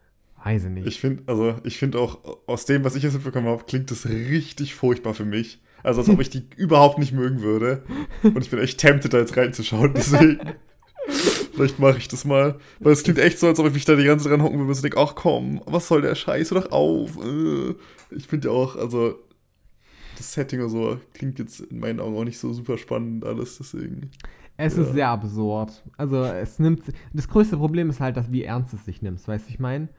Weiß 0.43 0.65
ich 0.65 0.69
nicht. 0.71 0.87
Ich 0.87 0.99
finde, 0.99 1.23
also 1.27 1.55
ich 1.63 1.77
finde 1.77 1.99
auch, 1.99 2.19
aus 2.47 2.65
dem, 2.65 2.83
was 2.83 2.95
ich 2.95 3.03
jetzt 3.03 3.13
mitbekommen 3.13 3.47
habe, 3.47 3.63
klingt 3.65 3.91
das 3.91 4.07
richtig 4.07 4.73
furchtbar 4.73 5.13
für 5.13 5.25
mich. 5.25 5.61
Also 5.83 6.01
als 6.01 6.09
ob 6.09 6.19
ich 6.19 6.29
die 6.29 6.43
überhaupt 6.57 6.99
nicht 6.99 7.13
mögen 7.13 7.41
würde. 7.41 7.83
Und 8.23 8.39
ich 8.39 8.49
bin 8.49 8.59
echt 8.59 8.79
tempted, 8.79 9.13
da 9.13 9.19
jetzt 9.19 9.37
reinzuschauen. 9.37 9.93
Deswegen. 9.95 10.39
Vielleicht 11.53 11.79
mache 11.79 11.97
ich 11.97 12.07
das 12.07 12.25
mal. 12.25 12.57
Weil 12.79 12.93
es 12.93 13.03
klingt 13.03 13.19
echt 13.19 13.39
so, 13.39 13.47
als 13.47 13.59
ob 13.59 13.67
ich 13.67 13.73
mich 13.73 13.85
da 13.85 13.95
die 13.95 14.03
ganze 14.03 14.25
Zeit 14.25 14.33
ranhocken 14.33 14.59
würde 14.59 14.71
und 14.71 14.83
denke, 14.83 14.97
ach 14.97 15.15
komm, 15.15 15.61
was 15.65 15.87
soll 15.87 16.01
der 16.01 16.15
Scheiß, 16.15 16.51
hör 16.51 16.61
doch 16.61 16.71
auf. 16.71 17.17
Äh. 17.23 17.75
Ich 18.15 18.27
finde 18.27 18.47
ja 18.47 18.53
auch, 18.53 18.75
also 18.75 19.19
das 20.17 20.33
Setting 20.33 20.59
oder 20.59 20.69
so 20.69 20.99
klingt 21.13 21.39
jetzt 21.39 21.61
in 21.61 21.79
meinen 21.79 21.99
Augen 21.99 22.15
auch 22.15 22.23
nicht 22.23 22.37
so 22.37 22.53
super 22.53 22.77
spannend 22.77 23.25
alles, 23.25 23.57
deswegen. 23.57 24.11
Es 24.57 24.75
ja. 24.75 24.83
ist 24.83 24.93
sehr 24.93 25.09
absurd. 25.09 25.83
Also 25.97 26.23
es 26.23 26.59
nimmt. 26.59 26.83
Das 27.13 27.27
größte 27.27 27.57
Problem 27.57 27.89
ist 27.89 27.99
halt, 27.99 28.17
dass 28.17 28.31
wie 28.31 28.43
ernst 28.43 28.73
es 28.73 28.85
sich 28.85 29.01
nimmt, 29.01 29.25
weißt 29.27 29.47
du, 29.47 29.51
ich 29.51 29.59
meine? 29.59 29.89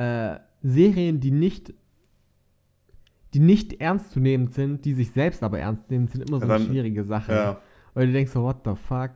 Äh, 0.00 0.40
Serien, 0.62 1.20
die 1.20 1.30
nicht 1.30 1.74
die 3.34 3.40
nicht 3.40 3.80
ernst 3.80 4.10
zu 4.10 4.20
nehmen 4.20 4.48
sind, 4.48 4.84
die 4.84 4.94
sich 4.94 5.12
selbst 5.12 5.42
aber 5.42 5.60
ernst 5.60 5.90
nehmen, 5.90 6.08
sind 6.08 6.28
immer 6.28 6.38
so 6.38 6.46
ja, 6.46 6.48
dann, 6.48 6.62
eine 6.62 6.70
schwierige 6.70 7.04
Sache. 7.04 7.32
Ja. 7.32 7.60
Weil 7.94 8.06
du 8.06 8.12
denkst 8.12 8.32
so, 8.32 8.42
what 8.42 8.58
the 8.64 8.74
fuck? 8.74 9.12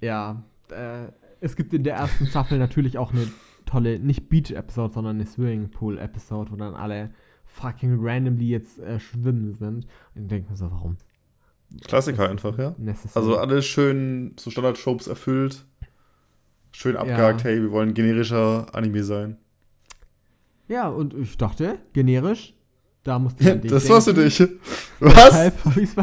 Ja, 0.00 0.42
äh, 0.70 1.08
es 1.40 1.56
gibt 1.56 1.72
in 1.74 1.84
der 1.84 1.96
ersten 1.96 2.26
Staffel 2.26 2.58
natürlich 2.58 2.98
auch 2.98 3.12
eine 3.12 3.26
tolle, 3.66 3.98
nicht 3.98 4.28
Beach-Episode, 4.28 4.94
sondern 4.94 5.16
eine 5.16 5.26
Swimming-Pool-Episode, 5.26 6.52
wo 6.52 6.56
dann 6.56 6.74
alle 6.74 7.10
fucking 7.44 7.98
randomly 8.00 8.48
jetzt 8.48 8.78
äh, 8.78 9.00
schwimmen 9.00 9.54
sind. 9.54 9.86
Und 10.14 10.22
ich 10.22 10.28
denke 10.28 10.50
mir 10.50 10.56
so, 10.56 10.70
warum? 10.70 10.96
Klassiker 11.86 12.28
einfach, 12.30 12.56
ja. 12.58 12.74
Also 13.14 13.36
alles 13.36 13.66
schön 13.66 14.34
so 14.38 14.50
Standard-Tropes 14.50 15.06
erfüllt. 15.06 15.66
Schön 16.72 16.96
abgehakt, 16.96 17.42
ja. 17.42 17.50
hey, 17.50 17.62
wir 17.62 17.72
wollen 17.72 17.94
generischer 17.94 18.66
Anime 18.74 19.02
sein. 19.02 19.38
Ja, 20.68 20.88
und 20.88 21.14
ich 21.14 21.36
dachte, 21.36 21.78
generisch, 21.92 22.54
da 23.02 23.18
musste 23.18 23.42
ich 23.42 23.50
an 23.50 23.60
dich 23.62 23.70
Das 23.70 23.88
war's 23.88 24.04
für 24.04 24.14
dich. 24.14 24.46
Was? 25.00 25.34
habe 25.34 25.80
ich 25.80 25.96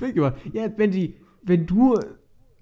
mitgemacht. 0.00 0.34
ja, 0.52 0.70
wenn, 0.76 0.90
die, 0.90 1.16
wenn 1.42 1.66
du 1.66 1.98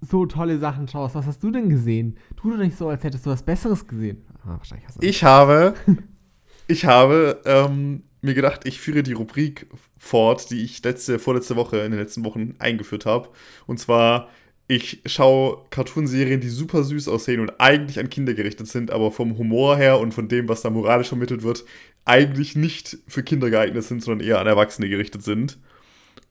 so 0.01 0.25
tolle 0.25 0.59
Sachen 0.59 0.87
schaust, 0.87 1.15
was 1.15 1.25
hast 1.25 1.43
du 1.43 1.51
denn 1.51 1.69
gesehen? 1.69 2.17
Tu 2.35 2.51
doch 2.51 2.57
nicht 2.57 2.77
so, 2.77 2.89
als 2.89 3.03
hättest 3.03 3.25
du 3.25 3.31
was 3.31 3.43
Besseres 3.43 3.87
gesehen. 3.87 4.23
Ah, 4.43 4.57
wahrscheinlich 4.57 4.87
hast 4.87 5.01
du 5.01 5.07
ich 5.07 5.23
habe, 5.23 5.73
ich 6.67 6.85
habe 6.85 7.41
ähm, 7.45 8.03
mir 8.21 8.33
gedacht, 8.33 8.61
ich 8.65 8.79
führe 8.79 9.03
die 9.03 9.13
Rubrik 9.13 9.67
fort, 9.97 10.49
die 10.51 10.63
ich 10.63 10.83
letzte, 10.83 11.19
vorletzte 11.19 11.55
Woche 11.55 11.77
in 11.79 11.91
den 11.91 11.99
letzten 11.99 12.23
Wochen 12.25 12.55
eingeführt 12.59 13.05
habe. 13.05 13.29
Und 13.65 13.79
zwar, 13.79 14.29
ich 14.67 15.01
schaue 15.05 15.59
Cartoonserien, 15.69 16.41
die 16.41 16.49
super 16.49 16.83
süß 16.83 17.07
aussehen 17.07 17.39
und 17.39 17.59
eigentlich 17.59 17.99
an 17.99 18.09
Kinder 18.09 18.33
gerichtet 18.33 18.67
sind, 18.67 18.89
aber 18.89 19.11
vom 19.11 19.37
Humor 19.37 19.77
her 19.77 19.99
und 19.99 20.13
von 20.13 20.27
dem, 20.27 20.49
was 20.49 20.61
da 20.61 20.71
moralisch 20.71 21.09
vermittelt 21.09 21.43
wird, 21.43 21.65
eigentlich 22.03 22.55
nicht 22.55 22.97
für 23.07 23.21
Kinder 23.21 23.49
geeignet 23.49 23.83
sind, 23.83 24.03
sondern 24.03 24.25
eher 24.25 24.39
an 24.39 24.47
Erwachsene 24.47 24.89
gerichtet 24.89 25.23
sind. 25.23 25.59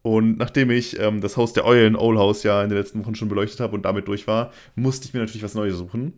Und 0.03 0.37
nachdem 0.37 0.71
ich 0.71 0.99
ähm, 0.99 1.21
das 1.21 1.37
Haus 1.37 1.53
der 1.53 1.65
Eulen, 1.65 1.97
Owl 1.97 2.19
House, 2.19 2.43
ja 2.43 2.63
in 2.63 2.69
den 2.69 2.79
letzten 2.79 3.03
Wochen 3.03 3.15
schon 3.15 3.29
beleuchtet 3.29 3.61
habe 3.61 3.75
und 3.75 3.85
damit 3.85 4.09
durch 4.09 4.27
war, 4.27 4.53
musste 4.75 5.07
ich 5.07 5.15
mir 5.15 5.21
natürlich 5.21 5.43
was 5.43 5.55
Neues 5.55 5.77
suchen. 5.77 6.13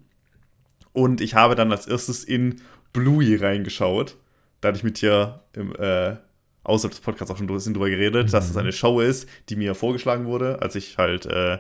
Und 0.93 1.21
ich 1.21 1.35
habe 1.35 1.55
dann 1.55 1.71
als 1.71 1.87
erstes 1.87 2.25
in 2.25 2.63
Bluey 2.93 3.37
reingeschaut. 3.37 4.17
Da 4.61 4.69
hatte 4.69 4.79
ich 4.79 4.85
mit 4.85 5.01
dir 5.01 5.43
im, 5.53 5.75
äh, 5.77 6.17
außerhalb 6.65 6.93
des 6.93 7.01
Podcasts 7.01 7.31
auch 7.31 7.37
schon 7.37 7.47
drüber 7.47 7.91
geredet, 7.91 8.27
mhm. 8.27 8.31
dass 8.31 8.51
es 8.51 8.57
eine 8.57 8.73
Show 8.73 9.01
ist, 9.01 9.29
die 9.51 9.57
mir 9.57 9.75
vorgeschlagen 9.75 10.25
wurde, 10.25 10.63
als 10.63 10.75
ich 10.75 10.97
halt 10.99 11.27
äh, 11.27 11.59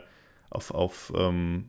auf, 0.56 0.70
auf 0.72 1.12
ähm, 1.16 1.66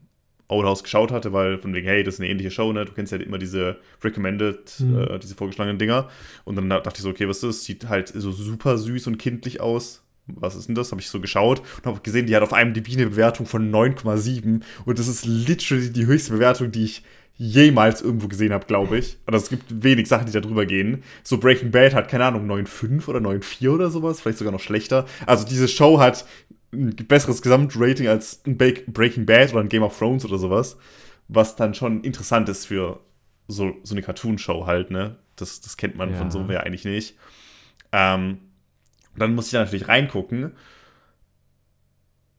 Owl 0.50 0.66
House 0.66 0.84
geschaut 0.84 1.12
hatte, 1.12 1.34
weil 1.34 1.58
von 1.58 1.74
wegen, 1.74 1.88
hey, 1.88 2.04
das 2.04 2.16
ist 2.16 2.20
eine 2.22 2.30
ähnliche 2.30 2.52
Show, 2.52 2.72
ne? 2.72 2.86
Du 2.86 2.94
kennst 2.94 3.12
ja 3.12 3.20
immer 3.20 3.38
diese 3.38 3.78
Recommended, 4.04 4.80
mhm. 4.80 5.00
äh, 5.00 5.20
diese 5.20 5.36
vorgeschlagenen 5.36 5.78
Dinger. 5.78 6.10
Und 6.46 6.56
dann 6.56 6.70
dachte 6.70 6.94
ich 6.96 7.02
so, 7.02 7.10
okay, 7.10 7.28
was 7.28 7.38
ist 7.38 7.44
das? 7.44 7.64
Sieht 7.66 7.90
halt 7.90 8.08
so 8.08 8.32
super 8.32 8.78
süß 8.78 9.08
und 9.08 9.18
kindlich 9.18 9.60
aus. 9.60 10.04
Was 10.28 10.56
ist 10.56 10.68
denn 10.68 10.76
das? 10.76 10.92
Habe 10.92 11.02
ich 11.02 11.10
so 11.10 11.22
geschaut 11.22 11.62
und 11.78 11.86
habe 11.86 12.02
gesehen, 12.02 12.28
die 12.28 12.36
hat 12.36 12.44
auf 12.44 12.54
einem 12.54 12.74
DB 12.74 12.94
eine 12.94 13.08
Bewertung 13.08 13.46
von 13.46 13.72
9,7. 13.72 14.62
Und 14.86 15.00
das 15.00 15.08
ist 15.08 15.26
literally 15.26 15.92
die 15.92 16.06
höchste 16.06 16.34
Bewertung, 16.34 16.72
die 16.72 16.86
ich 16.86 17.04
jemals 17.38 18.02
irgendwo 18.02 18.28
gesehen 18.28 18.52
habe, 18.52 18.66
glaube 18.66 18.98
ich. 18.98 19.18
Und 19.26 19.34
es 19.36 19.50
gibt 19.50 19.84
wenig 19.84 20.08
Sachen, 20.08 20.26
die 20.26 20.32
da 20.32 20.40
drüber 20.40 20.66
gehen. 20.66 21.04
So 21.24 21.38
Breaking 21.38 21.72
Bad 21.72 21.94
hat, 21.94 22.10
keine 22.10 22.26
Ahnung, 22.26 22.50
9,5 22.50 23.08
oder 23.08 23.20
9,4 23.20 23.70
oder 23.70 23.90
sowas, 23.90 24.22
vielleicht 24.22 24.40
sogar 24.40 24.52
noch 24.52 24.60
schlechter. 24.60 25.06
Also 25.26 25.46
diese 25.46 25.68
Show 25.68 26.00
hat 26.00 26.26
ein 26.78 26.96
besseres 26.96 27.42
Gesamtrating 27.42 28.08
als 28.08 28.42
ein 28.46 28.58
Breaking 28.58 29.26
Bad 29.26 29.52
oder 29.52 29.62
ein 29.62 29.70
Game 29.70 29.84
of 29.84 29.98
Thrones 29.98 30.26
oder 30.26 30.38
sowas. 30.38 30.78
Was 31.28 31.56
dann 31.56 31.74
schon 31.74 32.04
interessant 32.04 32.48
ist 32.50 32.66
für 32.66 33.02
so, 33.48 33.74
so 33.84 33.94
eine 33.94 34.02
Cartoon-Show 34.02 34.66
halt, 34.66 34.92
ne? 34.92 35.18
Das, 35.36 35.62
das 35.62 35.78
kennt 35.78 35.96
man 35.96 36.12
ja. 36.12 36.18
von 36.18 36.32
so 36.32 36.48
wer 36.48 36.64
eigentlich 36.64 36.86
nicht. 36.86 37.16
Ähm, 37.92 38.40
dann 39.16 39.36
muss 39.36 39.48
ich 39.48 39.52
da 39.52 39.60
natürlich 39.60 39.88
reingucken. 39.88 40.54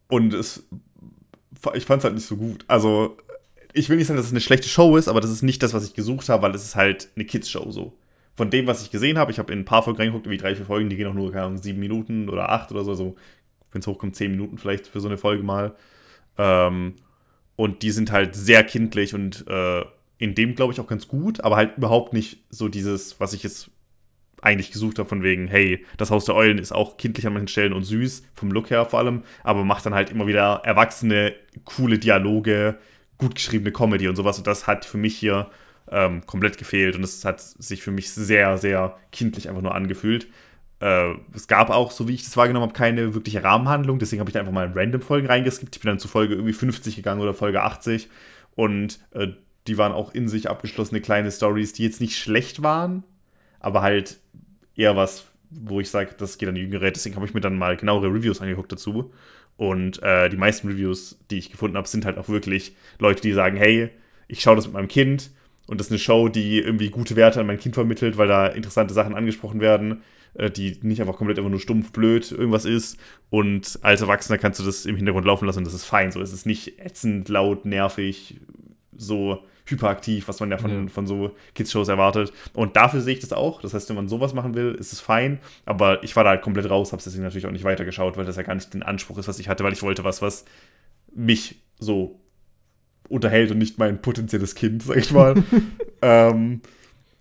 Und 0.09 0.33
es, 0.33 0.67
ich 1.75 1.85
fand 1.85 2.01
es 2.01 2.05
halt 2.05 2.15
nicht 2.15 2.27
so 2.27 2.37
gut. 2.37 2.65
Also, 2.67 3.19
ich 3.73 3.89
will 3.89 3.99
nicht 3.99 4.07
sagen, 4.07 4.17
dass 4.17 4.27
es 4.27 4.33
eine 4.33 4.41
schlechte 4.41 4.69
Show 4.69 4.97
ist, 4.97 5.09
aber 5.09 5.21
das 5.21 5.31
ist 5.31 5.43
nicht 5.43 5.63
das, 5.63 5.75
was 5.75 5.85
ich 5.85 5.95
gesucht 5.95 6.29
habe, 6.29 6.43
weil 6.43 6.55
es 6.55 6.65
ist 6.65 6.77
halt 6.77 7.11
eine 7.15 7.25
Kids-Show 7.25 7.71
so. 7.71 7.99
Von 8.37 8.51
dem, 8.51 8.67
was 8.67 8.83
ich 8.83 8.91
gesehen 8.91 9.19
habe, 9.19 9.33
ich 9.33 9.39
habe 9.39 9.53
in 9.53 9.61
ein 9.61 9.65
paar 9.65 9.83
Folgen 9.83 9.99
reingeguckt, 9.99 10.27
irgendwie 10.27 10.41
drei, 10.41 10.55
vier 10.55 10.65
Folgen, 10.65 10.89
die 10.89 10.97
gehen 10.97 11.09
auch 11.09 11.15
nur, 11.15 11.33
keine 11.33 11.47
Ahnung, 11.47 11.59
sieben 11.59 11.81
Minuten 11.81 12.29
oder 12.29 12.51
acht 12.51 12.71
oder 12.71 12.85
so, 12.85 12.95
so 12.95 13.17
wenn 13.73 13.81
es 13.81 13.87
hochkommt, 13.87 14.17
zehn 14.17 14.31
Minuten 14.31 14.59
vielleicht 14.59 14.87
für 14.87 15.01
so 15.01 15.09
eine 15.09 15.19
Folge 15.19 15.43
mal. 15.43 15.75
Ähm, 16.37 16.95
und 17.57 17.83
die 17.83 17.91
sind 17.91 18.13
halt 18.13 18.37
sehr 18.37 18.63
kindlich 18.65 19.15
und 19.15 19.47
äh, 19.49 19.85
in 20.19 20.35
dem, 20.35 20.55
glaube 20.55 20.73
ich, 20.73 20.81
auch 20.81 20.87
ganz 20.87 21.09
gut, 21.09 21.41
aber 21.43 21.57
halt 21.57 21.77
überhaupt 21.77 22.13
nicht 22.13 22.45
so 22.51 22.69
dieses, 22.69 23.21
was 23.21 23.33
ich 23.33 23.43
jetzt 23.43 23.71
eigentlich 24.43 24.71
gesucht 24.71 24.99
habe, 24.99 25.09
von 25.09 25.23
wegen, 25.23 25.49
hey, 25.49 25.85
das 25.97 26.11
Haus 26.11 26.25
der 26.25 26.35
Eulen 26.35 26.59
ist 26.59 26.73
auch 26.73 26.97
kindlich 26.97 27.27
an 27.27 27.33
manchen 27.33 27.49
Stellen 27.49 27.73
und 27.73 27.85
süß, 27.85 28.25
vom 28.35 28.51
Look 28.51 28.71
her 28.71 28.85
vor 28.85 29.01
allem, 29.01 29.23
aber 29.43 29.65
macht 29.65 29.87
dann 29.87 29.95
halt 29.95 30.11
immer 30.11 30.27
wieder 30.27 30.63
erwachsene, 30.65 31.35
coole 31.65 31.99
Dialoge, 31.99 32.79
gut 33.17 33.35
geschriebene 33.35 33.73
Comedy 33.73 34.09
und 34.09 34.17
sowas. 34.17 34.39
Und 34.39 34.47
das 34.47 34.67
hat 34.67 34.85
für 34.85 34.99
mich 34.99 35.17
hier 35.17 35.51
ähm, 35.91 36.25
komplett 36.27 36.59
gefehlt 36.59 36.97
und 36.97 37.03
es 37.03 37.25
hat 37.25 37.41
sich 37.41 37.83
für 37.83 37.91
mich 37.91 38.11
sehr, 38.11 38.59
sehr 38.59 38.97
kindlich 39.11 39.49
einfach 39.49 39.63
nur 39.63 39.75
angefühlt. 39.75 40.29
Äh, 40.81 41.15
es 41.35 41.49
gab 41.49 41.71
auch, 41.71 41.91
so 41.91 42.09
wie 42.09 42.15
ich 42.15 42.25
das 42.25 42.37
wahrgenommen 42.37 42.67
habe, 42.67 42.75
keine 42.75 43.15
wirkliche 43.15 43.43
Rahmenhandlung, 43.43 43.99
deswegen 43.99 44.21
habe 44.21 44.31
ich 44.31 44.35
da 44.35 44.41
einfach 44.41 44.53
mal 44.53 44.67
in 44.67 44.73
Random-Folgen 44.75 45.27
reingeskippt. 45.27 45.77
Ich 45.77 45.83
bin 45.83 45.91
dann 45.91 45.99
zu 45.99 46.09
Folge 46.09 46.35
irgendwie 46.35 46.53
50 46.53 46.97
gegangen 46.97 47.21
oder 47.21 47.35
Folge 47.35 47.63
80 47.63 48.09
und 48.55 49.01
äh, 49.13 49.29
die 49.67 49.79
waren 49.79 49.93
auch 49.93 50.15
in 50.15 50.29
sich 50.29 50.49
abgeschlossene 50.49 51.01
kleine 51.01 51.31
Stories, 51.31 51.73
die 51.73 51.85
jetzt 51.85 52.01
nicht 52.01 52.17
schlecht 52.17 52.63
waren, 52.63 53.05
aber 53.61 53.83
halt 53.83 54.19
eher 54.75 54.97
was, 54.97 55.27
wo 55.51 55.81
ich 55.81 55.91
sage, 55.91 56.11
das 56.17 56.39
geht 56.39 56.49
an 56.49 56.55
die 56.55 56.63
Jüngere. 56.63 56.91
Deswegen 56.91 57.17
habe 57.17 57.27
ich 57.27 57.35
mir 57.35 57.41
dann 57.41 57.59
mal 57.59 57.77
genauere 57.77 58.07
Reviews 58.07 58.41
angeguckt 58.41 58.73
dazu. 58.73 59.13
Und 59.57 60.03
äh, 60.03 60.29
die 60.29 60.37
meisten 60.37 60.69
Reviews, 60.69 61.19
die 61.31 61.39
ich 61.39 61.51
gefunden 61.51 61.77
habe, 61.77 61.89
sind 61.89 62.05
halt 62.05 62.17
auch 62.17 62.29
wirklich 62.29 62.77
Leute, 62.99 63.21
die 63.21 63.33
sagen, 63.33 63.57
hey, 63.57 63.91
ich 64.29 64.41
schaue 64.41 64.57
das 64.57 64.67
mit 64.67 64.75
meinem 64.75 64.89
Kind 64.89 65.31
und 65.67 65.81
das 65.81 65.89
ist 65.89 65.93
eine 65.93 65.99
Show, 65.99 66.29
die 66.29 66.61
irgendwie 66.61 66.91
gute 66.91 67.17
Werte 67.17 67.41
an 67.41 67.47
mein 67.47 67.59
Kind 67.59 67.75
vermittelt, 67.75 68.17
weil 68.17 68.29
da 68.29 68.47
interessante 68.47 68.95
Sachen 68.95 69.15
angesprochen 69.15 69.61
werden, 69.61 70.03
die 70.35 70.79
nicht 70.83 71.01
einfach 71.01 71.17
komplett 71.17 71.39
einfach 71.39 71.51
nur 71.51 71.61
stumpf 71.61 71.93
blöd 71.93 72.31
irgendwas 72.31 72.65
ist. 72.65 72.99
Und 73.31 73.79
als 73.83 74.01
Erwachsener 74.01 74.39
kannst 74.39 74.61
du 74.61 74.65
das 74.65 74.87
im 74.87 74.97
Hintergrund 74.97 75.27
laufen 75.27 75.47
lassen 75.47 75.59
und 75.59 75.67
das 75.67 75.75
ist 75.75 75.85
fein. 75.85 76.13
So 76.13 76.21
es 76.21 76.33
ist 76.33 76.47
nicht 76.47 76.79
ätzend, 76.79 77.29
laut, 77.29 77.65
nervig, 77.65 78.41
so 78.97 79.45
hyperaktiv, 79.67 80.29
was 80.29 80.41
man 80.41 80.51
ja 80.51 80.59
von, 80.59 80.71
ja. 80.71 80.89
von 80.89 81.07
so 81.07 81.37
Kids-Shows 81.55 81.89
erwartet. 81.89 82.33
Und 82.55 82.77
dafür 82.77 83.01
sehe 83.01 83.15
ich 83.15 83.21
das 83.21 83.33
auch. 83.33 83.61
Das 83.61 83.75
heißt, 83.75 83.89
wenn 83.89 83.97
man 83.97 84.09
sowas 84.09 84.35
machen 84.35 84.55
will, 84.55 84.75
ist 84.75 84.93
es 84.93 85.01
fein. 85.01 85.39
Aber 85.67 86.03
ich 86.03 86.17
war 86.17 86.25
da 86.25 86.31
halt 86.31 86.43
komplett 86.43 86.71
raus, 86.71 86.93
habe 86.93 86.99
es 86.99 87.05
deswegen 87.05 87.25
natürlich 87.25 87.47
auch 87.47 87.53
nicht 87.53 87.65
weitergeschaut, 87.65 88.17
weil 88.17 88.25
das 88.25 88.37
ja 88.37 88.43
gar 88.43 88.55
nicht 88.55 88.73
den 88.75 88.83
Anspruch 88.83 89.19
ist, 89.19 89.29
was 89.29 89.39
ich 89.39 89.49
hatte, 89.49 89.65
weil 89.65 89.73
ich 89.73 89.83
wollte 89.83 90.05
was, 90.05 90.23
was 90.23 90.45
mich 91.15 91.63
so 91.79 92.21
unterhält 93.09 93.51
und 93.51 93.59
nicht 93.59 93.79
mein 93.79 94.01
potenzielles 94.03 94.55
Kind, 94.55 94.83
sag 94.83 94.97
ich 94.97 95.13
mal. 95.13 95.35
ähm, 96.03 96.61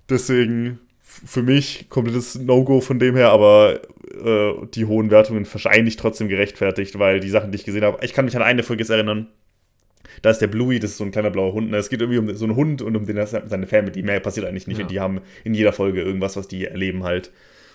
deswegen 0.10 0.80
für 1.26 1.44
mich 1.44 1.90
komplettes 1.90 2.36
No-Go 2.36 2.82
von 2.82 3.00
dem 3.00 3.16
her, 3.16 3.30
aber 3.30 3.82
äh, 4.24 4.54
die 4.74 4.86
hohen 4.86 5.12
Wertungen 5.12 5.48
wahrscheinlich 5.52 5.96
trotzdem 5.96 6.28
gerechtfertigt, 6.28 6.98
weil 7.00 7.20
die 7.20 7.30
Sachen, 7.30 7.52
die 7.52 7.58
ich 7.58 7.66
gesehen 7.66 7.84
habe, 7.84 8.04
ich 8.04 8.14
kann 8.14 8.26
mich 8.26 8.36
an 8.36 8.42
eine 8.42 8.64
Folge 8.64 8.84
jetzt 8.84 8.90
erinnern, 8.90 9.28
da 10.22 10.30
ist 10.30 10.40
der 10.40 10.48
Bluey, 10.48 10.80
das 10.80 10.92
ist 10.92 10.98
so 10.98 11.04
ein 11.04 11.12
kleiner 11.12 11.30
blauer 11.30 11.54
Hund. 11.54 11.70
Ne? 11.70 11.78
Es 11.78 11.90
geht 11.90 12.02
irgendwie 12.02 12.20
um 12.20 12.34
so 12.36 12.46
einen 12.46 12.56
Hund 12.56 12.82
und 12.82 12.96
um 12.96 13.06
den, 13.06 13.24
seine 13.26 13.68
Family. 13.68 14.02
Mehr 14.02 14.20
passiert 14.20 14.46
eigentlich 14.46 14.68
nicht. 14.68 14.78
Ja. 14.78 14.84
Und 14.84 14.92
die 14.92 15.00
haben 15.00 15.22
in 15.44 15.54
jeder 15.54 15.74
Folge 15.74 16.02
irgendwas, 16.02 16.36
was 16.36 16.48
die 16.48 16.66
erleben 16.66 17.04
halt. 17.04 17.32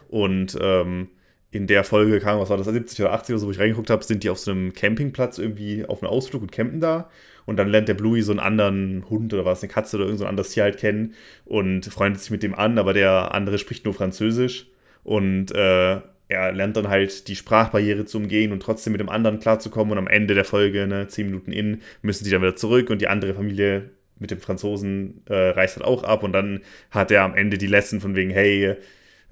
Und 0.08 0.58
ähm, 0.60 1.08
in 1.50 1.66
der 1.66 1.84
Folge, 1.84 2.18
kam, 2.18 2.40
was 2.40 2.50
war 2.50 2.56
das, 2.56 2.66
70 2.66 3.00
oder 3.00 3.12
80 3.12 3.34
oder 3.34 3.38
so, 3.40 3.46
wo 3.46 3.50
ich 3.50 3.60
reingeguckt 3.60 3.90
habe, 3.90 4.02
sind 4.02 4.24
die 4.24 4.30
auf 4.30 4.38
so 4.38 4.50
einem 4.50 4.72
Campingplatz 4.72 5.38
irgendwie 5.38 5.84
auf 5.84 6.02
einem 6.02 6.10
Ausflug 6.10 6.42
und 6.42 6.50
campen 6.50 6.80
da. 6.80 7.10
Und 7.46 7.56
dann 7.56 7.68
lernt 7.68 7.88
der 7.88 7.94
Bluey 7.94 8.22
so 8.22 8.32
einen 8.32 8.40
anderen 8.40 9.04
Hund 9.10 9.32
oder 9.34 9.44
was, 9.44 9.62
eine 9.62 9.72
Katze 9.72 9.96
oder 9.96 10.06
irgend 10.06 10.20
so 10.20 10.26
anderes 10.26 10.50
Tier 10.50 10.62
halt 10.64 10.78
kennen 10.78 11.14
und 11.44 11.86
freundet 11.86 12.20
sich 12.20 12.30
mit 12.30 12.42
dem 12.42 12.54
an, 12.54 12.78
aber 12.78 12.92
der 12.92 13.34
andere 13.34 13.58
spricht 13.58 13.84
nur 13.84 13.94
Französisch. 13.94 14.66
Und 15.04 15.50
äh, 15.52 16.00
er 16.28 16.52
lernt 16.52 16.76
dann 16.76 16.88
halt 16.88 17.28
die 17.28 17.36
Sprachbarriere 17.36 18.04
zu 18.04 18.18
umgehen 18.18 18.52
und 18.52 18.62
trotzdem 18.62 18.92
mit 18.92 19.00
dem 19.00 19.08
anderen 19.08 19.38
klarzukommen 19.38 19.92
und 19.92 19.98
am 19.98 20.06
Ende 20.06 20.34
der 20.34 20.44
Folge, 20.44 20.86
ne, 20.86 21.08
zehn 21.08 21.26
Minuten 21.26 21.52
in, 21.52 21.82
müssen 22.00 22.24
sie 22.24 22.30
dann 22.30 22.42
wieder 22.42 22.56
zurück 22.56 22.90
und 22.90 23.00
die 23.00 23.08
andere 23.08 23.34
Familie 23.34 23.90
mit 24.18 24.30
dem 24.30 24.40
Franzosen 24.40 25.22
äh, 25.28 25.50
reißt 25.50 25.76
halt 25.76 25.86
auch 25.86 26.04
ab 26.04 26.22
und 26.22 26.32
dann 26.32 26.60
hat 26.90 27.10
er 27.10 27.22
am 27.22 27.34
Ende 27.34 27.58
die 27.58 27.66
Lesson 27.66 28.00
von 28.00 28.16
wegen, 28.16 28.30
hey, 28.30 28.76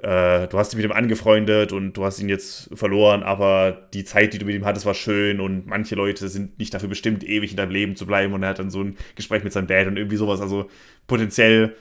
äh, 0.02 0.48
du 0.48 0.58
hast 0.58 0.72
dich 0.72 0.76
mit 0.76 0.84
ihm 0.84 0.92
angefreundet 0.92 1.72
und 1.72 1.94
du 1.94 2.04
hast 2.04 2.20
ihn 2.20 2.28
jetzt 2.28 2.70
verloren, 2.72 3.22
aber 3.22 3.88
die 3.92 4.04
Zeit, 4.04 4.32
die 4.32 4.38
du 4.38 4.46
mit 4.46 4.54
ihm 4.54 4.64
hattest, 4.64 4.86
war 4.86 4.94
schön 4.94 5.40
und 5.40 5.66
manche 5.66 5.94
Leute 5.94 6.28
sind 6.28 6.58
nicht 6.58 6.72
dafür 6.72 6.88
bestimmt, 6.88 7.22
ewig 7.22 7.50
in 7.50 7.56
deinem 7.56 7.70
Leben 7.70 7.96
zu 7.96 8.06
bleiben 8.06 8.32
und 8.32 8.42
er 8.42 8.50
hat 8.50 8.58
dann 8.58 8.70
so 8.70 8.82
ein 8.82 8.96
Gespräch 9.14 9.44
mit 9.44 9.52
seinem 9.52 9.66
Dad 9.66 9.86
und 9.86 9.96
irgendwie 9.96 10.16
sowas. 10.16 10.40
Also 10.40 10.70
potenziell 11.06 11.76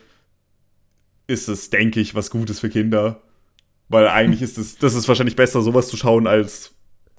ist 1.27 1.47
es, 1.47 1.69
denke 1.69 1.99
ich, 1.99 2.15
was 2.15 2.31
Gutes 2.31 2.59
für 2.59 2.69
Kinder. 2.69 3.21
Weil 3.88 4.07
eigentlich 4.07 4.41
ist 4.41 4.57
es, 4.57 4.77
das 4.77 4.93
ist 4.93 5.07
wahrscheinlich 5.07 5.35
besser, 5.35 5.61
sowas 5.61 5.88
zu 5.88 5.97
schauen, 5.97 6.27
als, 6.27 6.75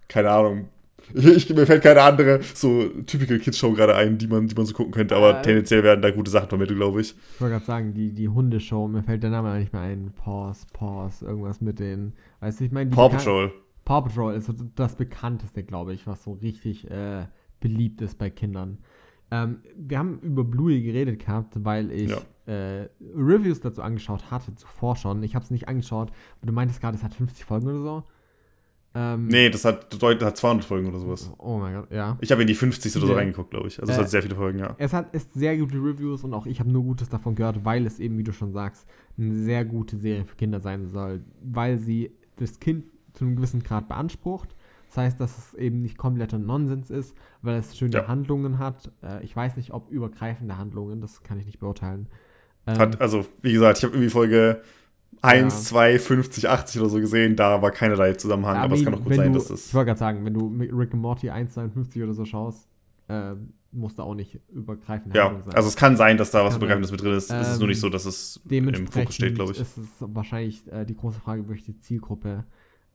keine 0.09 0.31
Ahnung, 0.31 0.69
ich, 1.15 1.49
mir 1.55 1.67
fällt 1.67 1.83
keine 1.83 2.03
andere 2.03 2.41
so 2.55 2.89
typical 3.07 3.39
Kids-Show 3.39 3.73
gerade 3.73 3.95
ein, 3.97 4.19
die 4.19 4.27
man, 4.27 4.47
die 4.47 4.55
man 4.55 4.67
so 4.67 4.75
gucken 4.75 4.93
könnte, 4.93 5.17
aber 5.17 5.41
äh, 5.41 5.43
tendenziell 5.43 5.83
werden 5.83 6.03
da 6.03 6.11
gute 6.11 6.31
Sachen 6.31 6.49
vermittelt, 6.49 6.79
glaube 6.79 7.01
ich. 7.01 7.15
Ich 7.35 7.41
wollte 7.41 7.55
gerade 7.55 7.65
sagen, 7.65 7.95
die, 7.95 8.13
die 8.13 8.29
Hundeshow, 8.29 8.89
mir 8.89 9.03
fällt 9.03 9.23
der 9.23 9.31
Name 9.31 9.59
nicht 9.59 9.73
mehr 9.73 9.83
ein. 9.83 10.13
Pause, 10.17 10.67
Pause, 10.73 11.27
irgendwas 11.27 11.61
mit 11.61 11.79
den. 11.79 12.13
Weißt 12.41 12.61
du, 12.61 12.65
ich 12.65 12.73
meine. 12.73 12.91
Paw 12.91 13.09
Patrol. 13.09 13.53
Paw 13.85 14.03
Patrol 14.03 14.35
ist 14.35 14.53
das 14.77 14.95
bekannteste, 14.97 15.63
glaube 15.63 15.95
ich, 15.95 16.07
was 16.07 16.23
so 16.23 16.33
richtig 16.33 16.91
äh, 16.91 17.27
beliebt 17.61 18.01
ist 18.01 18.19
bei 18.19 18.31
Kindern. 18.31 18.79
Ähm, 19.31 19.61
wir 19.77 19.99
haben 19.99 20.19
über 20.21 20.45
Bluey 20.45 20.83
geredet 20.83 21.25
gehabt, 21.25 21.55
weil 21.65 21.91
ich 21.93 22.11
ja. 22.11 22.19
äh, 22.47 22.89
Reviews 23.15 23.61
dazu 23.61 23.83
angeschaut 23.83 24.31
hatte, 24.31 24.55
zuvor 24.57 24.97
schon. 24.97 25.23
Ich 25.23 25.35
habe 25.35 25.45
es 25.45 25.51
nicht 25.51 25.69
angeschaut, 25.69 26.11
aber 26.39 26.47
du 26.47 26.53
meintest 26.53 26.81
gerade, 26.81 26.97
es 26.97 27.05
hat 27.05 27.15
50 27.15 27.45
Folgen 27.45 27.69
oder 27.69 27.83
so. 27.83 28.03
Ähm, 28.93 29.29
nee, 29.29 29.49
das 29.51 29.65
hat, 29.65 29.93
das 29.93 30.01
hat 30.03 30.37
200 30.37 30.65
Folgen 30.65 30.89
oder 30.89 30.99
sowas. 30.99 31.33
Oh 31.39 31.59
mein 31.59 31.75
Gott, 31.75 31.93
ja. 31.93 32.19
Ich 32.21 32.33
habe 32.33 32.41
in 32.43 32.49
die 32.49 32.55
50 32.55 32.97
oder 32.97 33.07
so 33.07 33.13
reingeguckt, 33.13 33.51
glaube 33.51 33.69
ich. 33.69 33.81
Also 33.81 33.93
es 33.93 33.99
äh, 33.99 34.01
hat 34.03 34.11
sehr 34.11 34.23
viele 34.23 34.35
Folgen, 34.35 34.59
ja. 34.59 34.75
Es 34.79 34.93
hat 34.93 35.15
ist 35.15 35.33
sehr 35.35 35.57
gute 35.57 35.77
Reviews 35.77 36.25
und 36.25 36.35
auch 36.35 36.47
ich 36.47 36.59
habe 36.59 36.71
nur 36.71 36.83
Gutes 36.83 37.09
davon 37.09 37.37
gehört, 37.37 37.65
weil 37.65 37.87
es 37.87 38.01
eben, 38.01 38.19
wie 38.19 38.25
du 38.25 38.33
schon 38.33 38.53
sagst, 38.53 38.89
eine 39.17 39.35
sehr 39.35 39.65
gute 39.65 39.97
Serie 39.97 40.25
für 40.25 40.35
Kinder 40.35 40.59
sein 40.59 40.89
soll. 40.89 41.23
Weil 41.41 41.79
sie 41.79 42.11
das 42.37 42.59
Kind 42.59 42.85
zu 43.13 43.25
einem 43.25 43.37
gewissen 43.37 43.63
Grad 43.63 43.87
beansprucht. 43.89 44.57
Das 44.89 44.97
heißt, 44.97 45.21
dass 45.21 45.39
es 45.39 45.55
eben 45.55 45.83
nicht 45.83 45.97
kompletter 45.97 46.39
Nonsens 46.39 46.91
ist, 46.91 47.15
weil 47.43 47.61
es 47.61 47.79
schöne 47.79 47.93
ja. 47.93 48.09
Handlungen 48.09 48.59
hat. 48.59 48.91
Äh, 49.05 49.23
ich 49.23 49.37
weiß 49.37 49.57
nicht, 49.57 49.73
ob 49.73 49.89
übergreifende 49.89 50.59
Handlungen, 50.59 51.01
das 51.01 51.23
kann 51.23 51.39
ich 51.39 51.47
nicht 51.47 51.61
beurteilen. 51.61 52.09
Ähm, 52.67 52.77
hat, 52.77 53.01
also, 53.01 53.25
wie 53.41 53.53
gesagt, 53.53 53.79
ich 53.79 53.85
habe 53.85 53.95
irgendwie 53.95 54.11
Folge 54.11 54.63
1, 55.23 55.55
ja. 55.55 55.61
2, 55.61 55.99
50, 55.99 56.49
80 56.49 56.81
oder 56.81 56.91
so 56.91 57.01
gesehen, 57.01 57.37
da 57.37 57.61
war 57.61 57.71
keinerlei 57.71 58.15
Zusammenhang, 58.15 58.57
ja, 58.57 58.63
aber 58.63 58.75
es 58.75 58.85
kann 58.85 58.95
auch 58.95 59.05
gut 59.05 59.15
sein, 59.15 59.33
du, 59.33 59.39
dass 59.39 59.51
es. 59.51 59.69
Ich 59.69 59.75
wollte 59.75 59.87
gerade 59.87 59.99
sagen, 59.99 60.25
wenn 60.25 60.35
du 60.35 60.49
Rick 60.77 60.95
and 60.95 61.03
Morty 61.03 61.31
1, 61.31 61.53
52 61.53 62.03
oder 62.03 62.15
so 62.15 62.25
schaust, 62.25 62.69
äh, 63.09 63.35
muss 63.73 63.95
da 63.95 64.03
auch 64.03 64.15
nicht 64.15 64.41
übergreifend 64.53 65.15
ja, 65.15 65.31
sein. 65.31 65.55
Also 65.55 65.69
es 65.69 65.77
kann 65.77 65.97
sein, 65.97 66.17
dass 66.17 66.31
da 66.31 66.45
was 66.45 66.57
Übergreifendes 66.57 66.91
mit 66.91 67.03
drin 67.03 67.13
ist. 67.13 67.31
Ähm, 67.31 67.39
es 67.41 67.53
ist 67.53 67.59
nur 67.59 67.69
nicht 67.69 67.81
so, 67.81 67.89
dass 67.89 68.05
es 68.05 68.41
im 68.49 68.87
Fokus 68.87 69.15
steht, 69.15 69.35
glaube 69.35 69.53
ich. 69.53 69.61
Ist 69.61 69.79
es 69.79 69.89
wahrscheinlich 70.01 70.67
äh, 70.73 70.85
die 70.85 70.97
große 70.97 71.21
Frage, 71.21 71.45
die 71.45 71.79
Zielgruppe. 71.81 72.45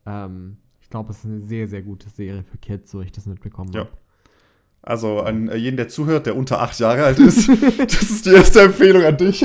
Ähm, 0.05 0.57
ich 0.81 0.89
glaube, 0.89 1.11
es 1.11 1.19
ist 1.19 1.25
eine 1.25 1.41
sehr, 1.41 1.67
sehr 1.67 1.81
gute 1.81 2.09
Serie 2.09 2.43
für 2.43 2.57
Kids, 2.57 2.91
so 2.91 3.01
ich 3.01 3.11
das 3.11 3.25
mitbekommen 3.25 3.69
habe. 3.69 3.89
Ja. 3.89 3.97
Also 4.81 5.21
an 5.21 5.49
jeden, 5.57 5.77
der 5.77 5.87
zuhört, 5.87 6.27
der 6.27 6.35
unter 6.35 6.61
acht 6.61 6.79
Jahre 6.79 7.05
alt 7.05 7.17
ist, 7.17 7.49
das 7.77 8.01
ist 8.03 8.25
die 8.25 8.31
erste 8.31 8.61
Empfehlung 8.61 9.03
an 9.03 9.17
dich. 9.17 9.43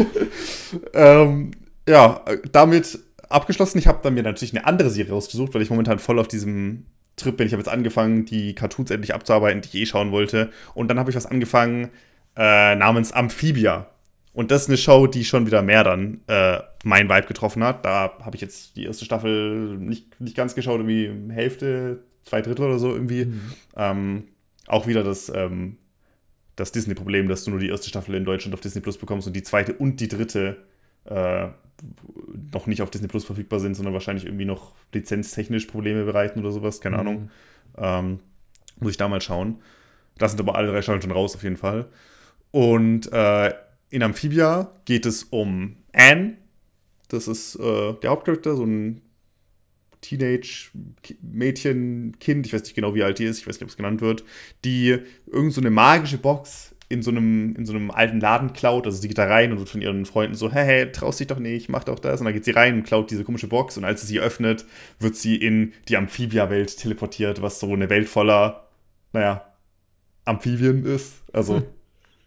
ähm, 0.92 1.52
ja, 1.90 2.24
damit 2.52 2.98
abgeschlossen. 3.28 3.78
Ich 3.78 3.86
habe 3.86 4.00
dann 4.02 4.14
mir 4.14 4.22
natürlich 4.22 4.56
eine 4.56 4.66
andere 4.66 4.90
Serie 4.90 5.12
rausgesucht, 5.12 5.54
weil 5.54 5.62
ich 5.62 5.70
momentan 5.70 5.98
voll 5.98 6.18
auf 6.18 6.28
diesem 6.28 6.86
Trip 7.16 7.36
bin. 7.36 7.46
Ich 7.46 7.52
habe 7.52 7.60
jetzt 7.60 7.70
angefangen, 7.70 8.24
die 8.24 8.54
Cartoons 8.54 8.90
endlich 8.90 9.14
abzuarbeiten, 9.14 9.60
die 9.60 9.68
ich 9.68 9.74
eh 9.74 9.86
schauen 9.86 10.12
wollte. 10.12 10.50
Und 10.74 10.88
dann 10.88 10.98
habe 10.98 11.10
ich 11.10 11.16
was 11.16 11.26
angefangen 11.26 11.90
äh, 12.36 12.74
namens 12.76 13.12
Amphibia. 13.12 13.88
Und 14.32 14.50
das 14.50 14.62
ist 14.62 14.68
eine 14.68 14.76
Show, 14.76 15.06
die 15.06 15.24
schon 15.24 15.46
wieder 15.46 15.62
mehr 15.62 15.82
dann 15.82 16.20
äh, 16.28 16.58
mein 16.84 17.08
Vibe 17.08 17.26
getroffen 17.26 17.64
hat. 17.64 17.84
Da 17.84 18.12
habe 18.20 18.36
ich 18.36 18.40
jetzt 18.40 18.76
die 18.76 18.84
erste 18.84 19.04
Staffel 19.04 19.76
nicht, 19.76 20.20
nicht 20.20 20.36
ganz 20.36 20.54
geschaut, 20.54 20.80
irgendwie 20.80 21.32
Hälfte, 21.32 22.04
zwei 22.24 22.40
Drittel 22.40 22.66
oder 22.66 22.78
so 22.78 22.92
irgendwie. 22.92 23.26
Mhm. 23.26 23.40
Ähm, 23.76 24.24
auch 24.68 24.86
wieder 24.86 25.02
das, 25.02 25.30
ähm, 25.34 25.78
das 26.54 26.70
Disney-Problem, 26.70 27.28
dass 27.28 27.44
du 27.44 27.50
nur 27.50 27.58
die 27.58 27.68
erste 27.68 27.88
Staffel 27.88 28.14
in 28.14 28.24
Deutschland 28.24 28.54
auf 28.54 28.60
Disney 28.60 28.80
Plus 28.80 28.98
bekommst 28.98 29.26
und 29.26 29.34
die 29.34 29.42
zweite 29.42 29.72
und 29.72 29.98
die 29.98 30.08
dritte 30.08 30.58
äh, 31.04 31.48
noch 32.52 32.66
nicht 32.66 32.82
auf 32.82 32.90
Disney 32.90 33.08
Plus 33.08 33.24
verfügbar 33.24 33.60
sind, 33.60 33.74
sondern 33.74 33.94
wahrscheinlich 33.94 34.26
irgendwie 34.26 34.44
noch 34.44 34.74
lizenztechnisch 34.92 35.66
Probleme 35.66 36.04
bereiten 36.04 36.40
oder 36.40 36.52
sowas, 36.52 36.80
keine 36.80 36.96
mhm. 36.96 37.00
Ahnung. 37.00 37.30
Ähm, 37.76 38.18
muss 38.78 38.92
ich 38.92 38.96
da 38.96 39.08
mal 39.08 39.20
schauen. 39.20 39.60
Da 40.18 40.28
sind 40.28 40.40
aber 40.40 40.56
alle 40.56 40.68
drei 40.68 40.82
Staffeln 40.82 41.02
schon 41.02 41.12
raus, 41.12 41.34
auf 41.34 41.42
jeden 41.42 41.56
Fall. 41.56 41.88
Und 42.50 43.10
äh, 43.12 43.52
in 43.90 44.02
Amphibia 44.02 44.72
geht 44.84 45.06
es 45.06 45.24
um 45.24 45.76
Anne. 45.92 46.36
Das 47.08 47.28
ist 47.28 47.56
äh, 47.56 47.94
der 47.94 48.10
Hauptcharakter, 48.10 48.56
so 48.56 48.64
ein 48.64 49.02
Teenage-Mädchen, 50.00 52.16
Kind, 52.20 52.46
ich 52.46 52.52
weiß 52.52 52.62
nicht 52.62 52.74
genau, 52.74 52.94
wie 52.94 53.02
alt 53.02 53.18
die 53.18 53.24
ist, 53.24 53.38
ich 53.38 53.46
weiß 53.46 53.56
nicht, 53.56 53.64
ob 53.64 53.68
es 53.68 53.76
genannt 53.76 54.00
wird, 54.00 54.24
die 54.64 54.98
irgend 55.26 55.52
so 55.52 55.60
eine 55.60 55.70
magische 55.70 56.18
Box 56.18 56.74
in 56.90 57.02
so 57.02 57.12
einem, 57.12 57.54
in 57.54 57.64
so 57.64 57.72
einem 57.72 57.90
alten 57.92 58.20
Laden 58.20 58.52
klaut. 58.52 58.84
Also 58.84 59.00
sie 59.00 59.06
geht 59.06 59.16
da 59.16 59.26
rein 59.26 59.52
und 59.52 59.58
wird 59.58 59.68
von 59.68 59.80
ihren 59.80 60.04
Freunden 60.06 60.34
so, 60.34 60.52
hey, 60.52 60.66
hey, 60.66 60.92
traust 60.92 61.20
dich 61.20 61.28
doch 61.28 61.38
nicht, 61.38 61.68
mach 61.68 61.84
doch 61.84 62.00
das. 62.00 62.20
Und 62.20 62.24
dann 62.24 62.34
geht 62.34 62.44
sie 62.44 62.50
rein 62.50 62.74
und 62.74 62.82
klaut 62.82 63.10
diese 63.12 63.22
komische 63.22 63.46
Box. 63.46 63.78
Und 63.78 63.84
als 63.84 64.00
sie 64.00 64.08
sie 64.08 64.20
öffnet, 64.20 64.66
wird 64.98 65.14
sie 65.14 65.36
in 65.36 65.72
die 65.88 65.96
Amphibia-Welt 65.96 66.76
teleportiert, 66.76 67.42
was 67.42 67.60
so 67.60 67.72
eine 67.72 67.88
Welt 67.88 68.08
voller, 68.08 68.66
naja, 69.12 69.46
Amphibien 70.24 70.84
ist. 70.84 71.22
Also 71.32 71.58
hm. 71.58 71.62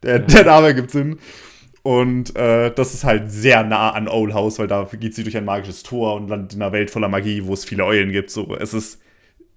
der, 0.01 0.19
der 0.19 0.45
Name 0.45 0.73
gibt 0.73 0.91
Sinn. 0.91 1.19
Und 1.81 2.33
äh, 2.37 2.73
das 2.73 2.93
ist 2.93 3.03
halt 3.03 3.29
sehr 3.29 3.65
nah 3.65 3.91
an 3.91 4.07
Owl 4.07 4.33
House, 4.33 4.59
weil 4.59 4.67
da 4.67 4.87
geht 4.93 5.13
sie 5.13 5.23
durch 5.23 5.35
ein 5.35 5.43
magisches 5.43 5.83
Tor 5.83 6.15
und 6.15 6.29
landet 6.29 6.53
in 6.53 6.61
einer 6.61 6.71
Welt 6.71 6.89
voller 6.89 7.09
Magie, 7.09 7.43
wo 7.43 7.53
es 7.53 7.65
viele 7.65 7.83
Eulen 7.83 8.13
gibt. 8.13 8.29
So, 8.29 8.55
es 8.55 8.73
ist, 8.73 9.01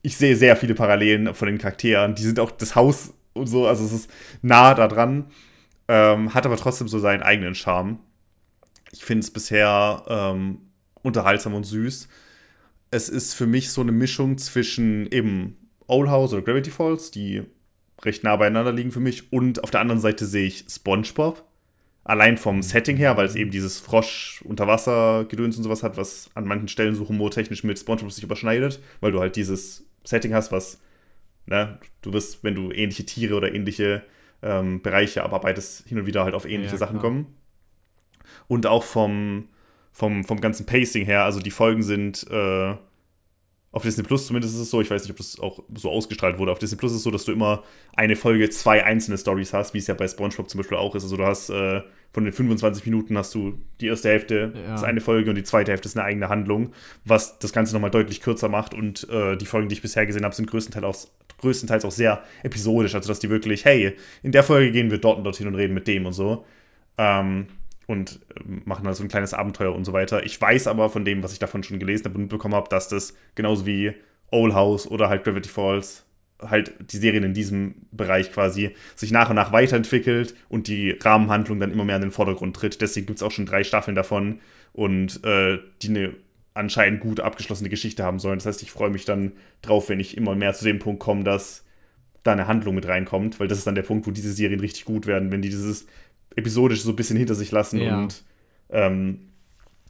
ich 0.02 0.16
sehe 0.16 0.34
sehr 0.34 0.56
viele 0.56 0.74
Parallelen 0.74 1.32
von 1.32 1.46
den 1.46 1.58
Charakteren. 1.58 2.16
Die 2.16 2.24
sind 2.24 2.40
auch, 2.40 2.50
das 2.50 2.74
Haus 2.74 3.12
und 3.36 3.46
so, 3.46 3.66
also 3.66 3.84
es 3.84 3.92
ist 3.92 4.10
nah 4.42 4.74
da 4.74 4.88
dran, 4.88 5.26
ähm, 5.88 6.34
hat 6.34 6.46
aber 6.46 6.56
trotzdem 6.56 6.88
so 6.88 6.98
seinen 6.98 7.22
eigenen 7.22 7.54
Charme. 7.54 7.98
Ich 8.92 9.04
finde 9.04 9.24
es 9.24 9.30
bisher 9.30 10.04
ähm, 10.08 10.58
unterhaltsam 11.02 11.54
und 11.54 11.64
süß. 11.64 12.08
Es 12.90 13.08
ist 13.08 13.34
für 13.34 13.46
mich 13.46 13.70
so 13.70 13.80
eine 13.80 13.92
Mischung 13.92 14.38
zwischen 14.38 15.10
eben 15.10 15.56
Old 15.86 16.08
House 16.08 16.32
oder 16.32 16.42
Gravity 16.42 16.70
Falls, 16.70 17.10
die 17.10 17.42
recht 18.04 18.24
nah 18.24 18.36
beieinander 18.36 18.72
liegen 18.72 18.92
für 18.92 19.00
mich, 19.00 19.32
und 19.32 19.62
auf 19.64 19.70
der 19.70 19.80
anderen 19.80 20.00
Seite 20.00 20.26
sehe 20.26 20.46
ich 20.46 20.66
SpongeBob. 20.68 21.44
Allein 22.04 22.38
vom 22.38 22.62
Setting 22.62 22.96
her, 22.96 23.16
weil 23.16 23.26
es 23.26 23.34
eben 23.34 23.50
dieses 23.50 23.80
Frosch-Unterwasser-Gedöns 23.80 25.56
und 25.56 25.64
sowas 25.64 25.82
hat, 25.82 25.96
was 25.96 26.30
an 26.34 26.46
manchen 26.46 26.68
Stellen 26.68 26.94
so 26.94 27.08
humortechnisch 27.08 27.64
mit 27.64 27.78
SpongeBob 27.78 28.12
sich 28.12 28.22
überschneidet, 28.22 28.80
weil 29.00 29.10
du 29.10 29.18
halt 29.18 29.34
dieses 29.34 29.84
Setting 30.04 30.32
hast, 30.32 30.52
was 30.52 30.78
Ne? 31.46 31.78
Du 32.02 32.12
wirst, 32.12 32.44
wenn 32.44 32.54
du 32.54 32.72
ähnliche 32.72 33.06
Tiere 33.06 33.34
oder 33.34 33.54
ähnliche 33.54 34.02
ähm, 34.42 34.82
Bereiche 34.82 35.22
abarbeitest, 35.22 35.86
hin 35.88 35.98
und 35.98 36.06
wieder 36.06 36.24
halt 36.24 36.34
auf 36.34 36.44
ähnliche 36.44 36.72
ja, 36.72 36.78
Sachen 36.78 36.98
kommen. 36.98 37.34
Und 38.48 38.66
auch 38.66 38.84
vom, 38.84 39.48
vom, 39.92 40.24
vom 40.24 40.40
ganzen 40.40 40.66
Pacing 40.66 41.04
her, 41.04 41.24
also 41.24 41.40
die 41.40 41.50
Folgen 41.50 41.82
sind 41.82 42.26
äh, 42.30 42.74
auf 43.76 43.82
Disney 43.82 44.04
Plus 44.04 44.26
zumindest 44.26 44.54
ist 44.54 44.60
es 44.60 44.70
so, 44.70 44.80
ich 44.80 44.90
weiß 44.90 45.02
nicht, 45.02 45.10
ob 45.10 45.18
das 45.18 45.38
auch 45.38 45.62
so 45.74 45.90
ausgestrahlt 45.90 46.38
wurde. 46.38 46.50
Auf 46.50 46.58
Disney 46.58 46.78
Plus 46.78 46.92
ist 46.92 46.98
es 46.98 47.02
so, 47.02 47.10
dass 47.10 47.26
du 47.26 47.32
immer 47.32 47.62
eine 47.94 48.16
Folge 48.16 48.48
zwei 48.48 48.82
einzelne 48.82 49.18
Stories 49.18 49.52
hast, 49.52 49.74
wie 49.74 49.78
es 49.78 49.86
ja 49.86 49.94
bei 49.94 50.08
SpongeBob 50.08 50.48
zum 50.48 50.58
Beispiel 50.58 50.78
auch 50.78 50.94
ist. 50.94 51.02
Also 51.02 51.18
du 51.18 51.26
hast 51.26 51.50
äh, 51.50 51.82
von 52.16 52.24
den 52.24 52.32
25 52.32 52.86
Minuten 52.86 53.18
hast 53.18 53.34
du 53.34 53.58
die 53.82 53.88
erste 53.88 54.08
Hälfte 54.08 54.54
ja. 54.54 54.74
ist 54.74 54.84
eine 54.84 55.02
Folge 55.02 55.28
und 55.28 55.36
die 55.36 55.42
zweite 55.42 55.70
Hälfte 55.70 55.86
ist 55.86 55.98
eine 55.98 56.06
eigene 56.06 56.30
Handlung, 56.30 56.72
was 57.04 57.38
das 57.40 57.52
Ganze 57.52 57.74
nochmal 57.74 57.90
deutlich 57.90 58.22
kürzer 58.22 58.48
macht. 58.48 58.72
Und 58.72 59.06
äh, 59.10 59.36
die 59.36 59.44
Folgen, 59.44 59.68
die 59.68 59.74
ich 59.74 59.82
bisher 59.82 60.06
gesehen 60.06 60.24
habe, 60.24 60.34
sind 60.34 60.48
größtenteils 60.48 60.82
auch, 60.82 60.96
größtenteils 61.42 61.84
auch 61.84 61.90
sehr 61.90 62.22
episodisch. 62.42 62.94
Also 62.94 63.08
dass 63.08 63.18
die 63.18 63.28
wirklich, 63.28 63.66
hey, 63.66 63.94
in 64.22 64.32
der 64.32 64.44
Folge 64.44 64.72
gehen 64.72 64.90
wir 64.90 64.96
dort 64.96 65.18
und 65.18 65.24
dorthin 65.24 65.46
und 65.46 65.56
reden 65.56 65.74
mit 65.74 65.86
dem 65.88 66.06
und 66.06 66.14
so. 66.14 66.46
Ähm, 66.96 67.48
und 67.86 68.18
ähm, 68.40 68.62
machen 68.64 68.86
da 68.86 68.94
so 68.94 69.02
ein 69.02 69.08
kleines 69.08 69.34
Abenteuer 69.34 69.74
und 69.74 69.84
so 69.84 69.92
weiter. 69.92 70.24
Ich 70.24 70.40
weiß 70.40 70.68
aber 70.68 70.88
von 70.88 71.04
dem, 71.04 71.22
was 71.22 71.34
ich 71.34 71.38
davon 71.38 71.64
schon 71.64 71.78
gelesen 71.78 72.06
habe 72.06 72.16
und 72.16 72.28
bekommen 72.28 72.54
habe, 72.54 72.70
dass 72.70 72.88
das 72.88 73.14
genauso 73.34 73.66
wie 73.66 73.92
Old 74.30 74.54
House 74.54 74.90
oder 74.90 75.10
halt 75.10 75.22
Gravity 75.22 75.50
Falls 75.50 76.05
halt 76.40 76.74
die 76.92 76.98
Serien 76.98 77.24
in 77.24 77.34
diesem 77.34 77.86
Bereich 77.92 78.32
quasi 78.32 78.74
sich 78.94 79.10
nach 79.10 79.30
und 79.30 79.36
nach 79.36 79.52
weiterentwickelt 79.52 80.34
und 80.48 80.68
die 80.68 80.90
Rahmenhandlung 80.90 81.60
dann 81.60 81.72
immer 81.72 81.84
mehr 81.84 81.96
in 81.96 82.02
den 82.02 82.10
Vordergrund 82.10 82.56
tritt. 82.56 82.80
Deswegen 82.80 83.06
gibt 83.06 83.18
es 83.18 83.22
auch 83.22 83.30
schon 83.30 83.46
drei 83.46 83.64
Staffeln 83.64 83.94
davon 83.94 84.40
und 84.72 85.24
äh, 85.24 85.58
die 85.82 85.88
eine 85.88 86.14
anscheinend 86.52 87.00
gut 87.00 87.20
abgeschlossene 87.20 87.68
Geschichte 87.68 88.02
haben 88.02 88.18
sollen. 88.18 88.38
Das 88.38 88.46
heißt, 88.46 88.62
ich 88.62 88.70
freue 88.70 88.90
mich 88.90 89.04
dann 89.04 89.32
drauf, 89.62 89.88
wenn 89.88 90.00
ich 90.00 90.16
immer 90.16 90.34
mehr 90.34 90.54
zu 90.54 90.64
dem 90.64 90.78
Punkt 90.78 91.00
komme, 91.00 91.24
dass 91.24 91.64
da 92.22 92.32
eine 92.32 92.48
Handlung 92.48 92.74
mit 92.74 92.88
reinkommt, 92.88 93.38
weil 93.38 93.48
das 93.48 93.58
ist 93.58 93.66
dann 93.66 93.74
der 93.74 93.82
Punkt, 93.82 94.06
wo 94.06 94.10
diese 94.10 94.32
Serien 94.32 94.60
richtig 94.60 94.84
gut 94.84 95.06
werden, 95.06 95.30
wenn 95.30 95.42
die 95.42 95.50
dieses 95.50 95.86
episodisch 96.34 96.82
so 96.82 96.90
ein 96.90 96.96
bisschen 96.96 97.16
hinter 97.16 97.34
sich 97.34 97.50
lassen 97.50 97.80
ja. 97.80 97.98
und 97.98 98.24
ähm, 98.70 99.28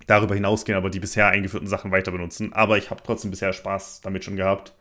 darüber 0.06 0.34
hinausgehen, 0.34 0.76
aber 0.76 0.90
die 0.90 1.00
bisher 1.00 1.28
eingeführten 1.28 1.68
Sachen 1.68 1.90
weiter 1.90 2.12
benutzen. 2.12 2.52
Aber 2.52 2.78
ich 2.78 2.90
habe 2.90 3.02
trotzdem 3.04 3.30
bisher 3.30 3.52
Spaß 3.52 4.00
damit 4.02 4.24
schon 4.24 4.36
gehabt. 4.36 4.74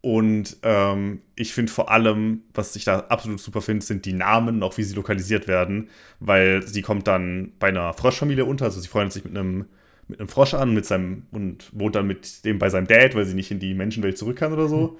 Und 0.00 0.58
ähm, 0.62 1.22
ich 1.34 1.52
finde 1.52 1.72
vor 1.72 1.90
allem, 1.90 2.42
was 2.54 2.76
ich 2.76 2.84
da 2.84 3.00
absolut 3.00 3.40
super 3.40 3.60
finde, 3.60 3.84
sind 3.84 4.04
die 4.04 4.12
Namen, 4.12 4.62
auch 4.62 4.78
wie 4.78 4.84
sie 4.84 4.94
lokalisiert 4.94 5.48
werden, 5.48 5.90
weil 6.20 6.64
sie 6.66 6.82
kommt 6.82 7.08
dann 7.08 7.52
bei 7.58 7.68
einer 7.68 7.92
Froschfamilie 7.94 8.44
unter, 8.44 8.66
also 8.66 8.80
sie 8.80 8.88
freundet 8.88 9.12
sich 9.12 9.24
mit 9.24 9.36
einem 9.36 9.66
mit 10.08 10.20
einem 10.20 10.28
Frosch 10.28 10.54
an 10.54 10.72
mit 10.72 10.86
seinem 10.86 11.24
und 11.32 11.68
wohnt 11.72 11.94
dann 11.94 12.06
mit 12.06 12.44
dem 12.44 12.58
bei 12.58 12.70
seinem 12.70 12.86
Dad, 12.86 13.14
weil 13.14 13.26
sie 13.26 13.34
nicht 13.34 13.50
in 13.50 13.58
die 13.58 13.74
Menschenwelt 13.74 14.16
zurück 14.16 14.38
kann 14.38 14.54
oder 14.54 14.66
so. 14.66 14.98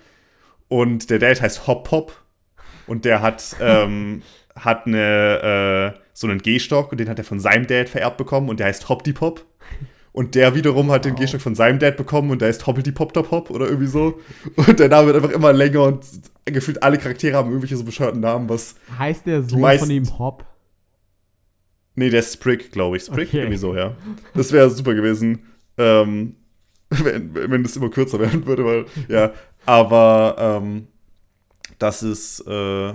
Und 0.69 1.09
der 1.09 1.19
Dad 1.19 1.41
heißt 1.41 1.67
Hop 1.67 1.91
Hop 1.91 2.23
und 2.87 3.07
der 3.07 3.23
hat 3.23 3.57
ähm, 3.59 4.23
hat 4.55 4.87
eine 4.87 5.95
äh, 5.97 6.01
so 6.13 6.27
einen 6.27 6.41
Gehstock 6.41 6.93
und 6.93 6.99
den 6.99 7.09
hat 7.09 7.19
er 7.19 7.25
von 7.25 7.41
seinem 7.41 7.67
Dad 7.67 7.89
vererbt 7.89 8.19
bekommen 8.19 8.51
und 8.51 8.61
der 8.61 8.67
heißt 8.67 8.89
Hop 8.89 9.03
Pop. 9.15 9.47
Und 10.19 10.35
der 10.35 10.57
wiederum 10.57 10.91
hat 10.91 11.05
den 11.05 11.13
wow. 11.13 11.21
Gehstock 11.21 11.41
von 11.41 11.55
seinem 11.55 11.79
Dad 11.79 11.97
bekommen 11.97 12.33
und 12.33 12.41
der 12.41 12.49
heißt 12.49 12.67
Hoppelty 12.67 12.91
Pop 12.91 13.13
Top 13.13 13.31
Hop 13.31 13.51
oder 13.51 13.67
irgendwie 13.67 13.87
so. 13.87 14.19
Und 14.57 14.81
der 14.81 14.89
Name 14.89 15.07
wird 15.07 15.23
einfach 15.23 15.31
immer 15.31 15.53
länger 15.53 15.85
und 15.85 16.05
gefühlt 16.45 16.83
alle 16.83 16.99
Charaktere 16.99 17.37
haben 17.37 17.51
irgendwelche 17.51 17.77
so 17.77 17.85
bescheuerten 17.85 18.19
Namen, 18.19 18.49
was. 18.49 18.75
Heißt 18.99 19.27
der 19.27 19.45
Sohn 19.45 19.79
von 19.79 19.91
ihm 19.93 20.19
Hop? 20.19 20.45
Nee, 21.95 22.11
der 22.11 22.19
ist 22.19 22.33
Sprig, 22.33 22.73
glaube 22.73 22.97
ich. 22.97 23.05
Sprig, 23.05 23.29
okay. 23.29 23.39
irgendwie 23.39 23.59
so, 23.59 23.77
ja. 23.77 23.95
Das 24.35 24.51
wäre 24.51 24.69
super 24.71 24.93
gewesen, 24.95 25.45
ähm, 25.77 26.35
wenn, 26.91 27.33
wenn 27.37 27.63
das 27.63 27.77
immer 27.77 27.89
kürzer 27.89 28.19
werden 28.19 28.45
würde, 28.45 28.65
weil, 28.65 28.87
ja. 29.07 29.31
Aber 29.67 30.35
ähm, 30.37 30.89
das 31.79 32.03
ist. 32.03 32.41
Äh, 32.45 32.95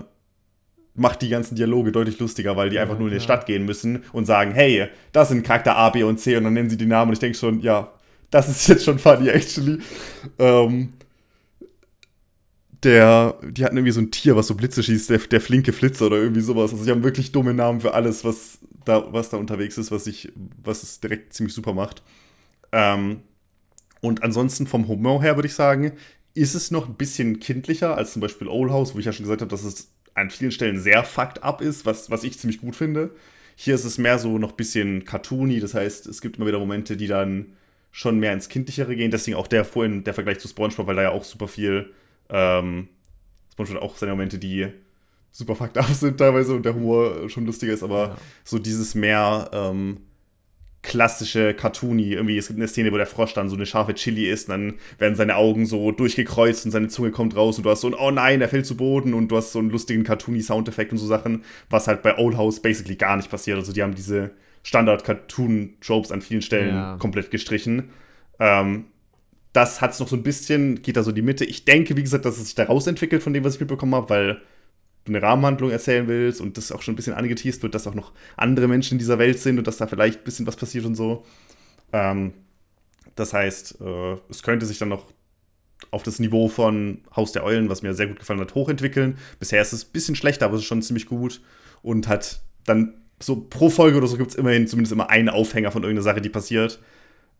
macht 0.95 1.21
die 1.21 1.29
ganzen 1.29 1.55
Dialoge 1.55 1.91
deutlich 1.91 2.19
lustiger, 2.19 2.55
weil 2.55 2.69
die 2.69 2.79
einfach 2.79 2.99
nur 2.99 3.07
in 3.07 3.15
die 3.15 3.19
Stadt 3.19 3.45
gehen 3.45 3.65
müssen 3.65 4.03
und 4.13 4.25
sagen, 4.25 4.51
hey, 4.51 4.87
das 5.11 5.29
sind 5.29 5.43
Charakter 5.43 5.75
A, 5.75 5.89
B 5.89 6.03
und 6.03 6.19
C 6.19 6.35
und 6.37 6.43
dann 6.43 6.53
nennen 6.53 6.69
sie 6.69 6.77
die 6.77 6.85
Namen 6.85 7.09
und 7.09 7.13
ich 7.13 7.19
denke 7.19 7.37
schon, 7.37 7.61
ja, 7.61 7.91
das 8.29 8.49
ist 8.49 8.67
jetzt 8.67 8.85
schon 8.85 8.99
funny, 8.99 9.29
actually. 9.29 9.79
Ähm, 10.39 10.93
der, 12.83 13.35
die 13.43 13.63
hatten 13.63 13.77
irgendwie 13.77 13.93
so 13.93 14.01
ein 14.01 14.11
Tier, 14.11 14.35
was 14.35 14.47
so 14.47 14.55
Blitze 14.55 14.83
schießt, 14.83 15.09
der, 15.09 15.19
der 15.19 15.41
flinke 15.41 15.71
Flitzer 15.73 16.07
oder 16.07 16.17
irgendwie 16.17 16.41
sowas. 16.41 16.71
Also, 16.71 16.83
sie 16.83 16.91
haben 16.91 17.03
wirklich 17.03 17.31
dumme 17.31 17.53
Namen 17.53 17.81
für 17.81 17.93
alles, 17.93 18.23
was 18.25 18.59
da, 18.85 19.13
was 19.13 19.29
da 19.29 19.37
unterwegs 19.37 19.77
ist, 19.77 19.91
was, 19.91 20.07
ich, 20.07 20.31
was 20.63 20.83
es 20.83 20.99
direkt 20.99 21.33
ziemlich 21.33 21.53
super 21.53 21.73
macht. 21.73 22.03
Ähm, 22.71 23.21
und 24.01 24.23
ansonsten 24.23 24.67
vom 24.67 24.87
Humor 24.87 25.21
her 25.21 25.37
würde 25.37 25.47
ich 25.47 25.53
sagen, 25.53 25.93
ist 26.33 26.55
es 26.55 26.71
noch 26.71 26.87
ein 26.87 26.95
bisschen 26.95 27.39
kindlicher 27.39 27.95
als 27.95 28.13
zum 28.13 28.21
Beispiel 28.21 28.47
Old 28.47 28.71
House, 28.71 28.93
wo 28.93 28.99
ich 28.99 29.05
ja 29.05 29.13
schon 29.13 29.23
gesagt 29.23 29.41
habe, 29.41 29.51
dass 29.51 29.63
es 29.63 29.93
an 30.15 30.29
vielen 30.29 30.51
Stellen 30.51 30.79
sehr 30.79 31.03
fucked 31.03 31.43
up 31.43 31.61
ist, 31.61 31.85
was, 31.85 32.09
was 32.09 32.23
ich 32.23 32.39
ziemlich 32.39 32.61
gut 32.61 32.75
finde. 32.75 33.11
Hier 33.55 33.75
ist 33.75 33.85
es 33.85 33.97
mehr 33.97 34.19
so 34.19 34.37
noch 34.37 34.51
ein 34.51 34.57
bisschen 34.57 35.05
cartoony, 35.05 35.59
das 35.59 35.73
heißt, 35.73 36.07
es 36.07 36.21
gibt 36.21 36.37
immer 36.37 36.47
wieder 36.47 36.59
Momente, 36.59 36.97
die 36.97 37.07
dann 37.07 37.53
schon 37.91 38.19
mehr 38.19 38.33
ins 38.33 38.49
Kindlichere 38.49 38.95
gehen. 38.95 39.11
Deswegen 39.11 39.37
auch 39.37 39.47
der 39.47 39.65
vorhin 39.65 40.03
der 40.03 40.13
Vergleich 40.13 40.39
zu 40.39 40.47
SpongeBob, 40.47 40.87
weil 40.87 40.95
da 40.95 41.03
ja 41.03 41.11
auch 41.11 41.23
super 41.23 41.47
viel 41.47 41.91
ähm, 42.29 42.87
SpongeBob 43.51 43.81
hat 43.81 43.89
auch 43.89 43.97
seine 43.97 44.13
Momente, 44.13 44.39
die 44.39 44.67
super 45.31 45.55
fucked 45.55 45.77
up 45.77 45.87
sind 45.87 46.17
teilweise 46.17 46.55
und 46.55 46.63
der 46.63 46.75
Humor 46.75 47.29
schon 47.29 47.45
lustiger 47.45 47.73
ist, 47.73 47.83
aber 47.83 48.09
ja. 48.09 48.17
so 48.43 48.59
dieses 48.59 48.95
mehr 48.95 49.49
ähm, 49.53 49.97
klassische 50.83 51.53
Cartoony. 51.53 52.13
Irgendwie, 52.13 52.37
es 52.37 52.47
gibt 52.47 52.59
eine 52.59 52.67
Szene, 52.67 52.91
wo 52.91 52.97
der 52.97 53.07
Frosch 53.07 53.33
dann 53.33 53.49
so 53.49 53.55
eine 53.55 53.65
scharfe 53.65 53.95
Chili 53.95 54.29
isst, 54.29 54.49
und 54.49 54.51
dann 54.51 54.73
werden 54.99 55.15
seine 55.15 55.37
Augen 55.37 55.65
so 55.65 55.91
durchgekreuzt 55.91 56.65
und 56.65 56.71
seine 56.71 56.89
Zunge 56.89 57.11
kommt 57.11 57.35
raus 57.35 57.57
und 57.57 57.63
du 57.63 57.69
hast 57.71 57.81
so 57.81 57.87
ein 57.87 57.95
Oh 57.95 58.11
nein, 58.11 58.41
er 58.41 58.49
fällt 58.49 58.65
zu 58.65 58.77
Boden 58.77 59.13
und 59.13 59.29
du 59.29 59.37
hast 59.37 59.53
so 59.53 59.59
einen 59.59 59.71
lustigen 59.71 60.03
Cartoony-Soundeffekt 60.03 60.91
und 60.91 60.99
so 60.99 61.07
Sachen, 61.07 61.43
was 61.69 61.87
halt 61.87 62.03
bei 62.03 62.17
Old 62.17 62.37
House 62.37 62.61
basically 62.61 62.95
gar 62.95 63.17
nicht 63.17 63.31
passiert. 63.31 63.57
Also 63.57 63.73
die 63.73 63.81
haben 63.81 63.95
diese 63.95 64.31
Standard-Cartoon-Tropes 64.63 66.11
an 66.11 66.21
vielen 66.21 66.41
Stellen 66.41 66.75
ja. 66.75 66.97
komplett 66.97 67.31
gestrichen. 67.31 67.89
Ähm, 68.39 68.85
das 69.53 69.81
hat 69.81 69.91
es 69.91 69.99
noch 69.99 70.07
so 70.07 70.15
ein 70.15 70.23
bisschen, 70.23 70.81
geht 70.81 70.97
da 70.97 71.03
so 71.03 71.11
in 71.11 71.15
die 71.15 71.21
Mitte. 71.21 71.45
Ich 71.45 71.63
denke, 71.63 71.95
wie 71.95 72.03
gesagt, 72.03 72.25
dass 72.25 72.37
es 72.37 72.45
sich 72.45 72.55
da 72.55 72.65
rausentwickelt 72.65 73.21
von 73.23 73.33
dem, 73.33 73.43
was 73.43 73.55
ich 73.55 73.59
mitbekommen 73.59 73.95
habe, 73.95 74.09
weil 74.09 74.41
du 75.05 75.11
eine 75.11 75.21
Rahmenhandlung 75.21 75.71
erzählen 75.71 76.07
willst 76.07 76.41
und 76.41 76.57
das 76.57 76.71
auch 76.71 76.81
schon 76.81 76.93
ein 76.93 76.95
bisschen 76.95 77.13
angeteased 77.13 77.63
wird, 77.63 77.75
dass 77.75 77.87
auch 77.87 77.95
noch 77.95 78.11
andere 78.37 78.67
Menschen 78.67 78.93
in 78.93 78.99
dieser 78.99 79.19
Welt 79.19 79.39
sind 79.39 79.57
und 79.57 79.67
dass 79.67 79.77
da 79.77 79.87
vielleicht 79.87 80.21
ein 80.21 80.23
bisschen 80.23 80.47
was 80.47 80.55
passiert 80.55 80.85
und 80.85 80.95
so. 80.95 81.25
Ähm, 81.91 82.33
das 83.15 83.33
heißt, 83.33 83.81
äh, 83.81 84.17
es 84.29 84.43
könnte 84.43 84.65
sich 84.65 84.79
dann 84.79 84.89
noch 84.89 85.05
auf 85.91 86.03
das 86.03 86.19
Niveau 86.19 86.47
von 86.47 87.01
Haus 87.15 87.33
der 87.33 87.43
Eulen, 87.43 87.69
was 87.69 87.81
mir 87.81 87.93
sehr 87.93 88.07
gut 88.07 88.19
gefallen 88.19 88.39
hat, 88.39 88.55
hochentwickeln. 88.55 89.17
Bisher 89.39 89.61
ist 89.61 89.73
es 89.73 89.85
ein 89.85 89.91
bisschen 89.91 90.15
schlechter, 90.15 90.45
aber 90.45 90.55
es 90.55 90.61
ist 90.61 90.67
schon 90.67 90.81
ziemlich 90.81 91.05
gut 91.05 91.41
und 91.81 92.07
hat 92.07 92.41
dann 92.65 92.95
so 93.19 93.47
pro 93.49 93.69
Folge 93.69 93.97
oder 93.97 94.07
so 94.07 94.17
gibt 94.17 94.31
es 94.31 94.35
immerhin 94.35 94.67
zumindest 94.67 94.93
immer 94.93 95.09
einen 95.09 95.29
Aufhänger 95.29 95.71
von 95.71 95.83
irgendeiner 95.83 96.03
Sache, 96.03 96.21
die 96.21 96.29
passiert. 96.29 96.79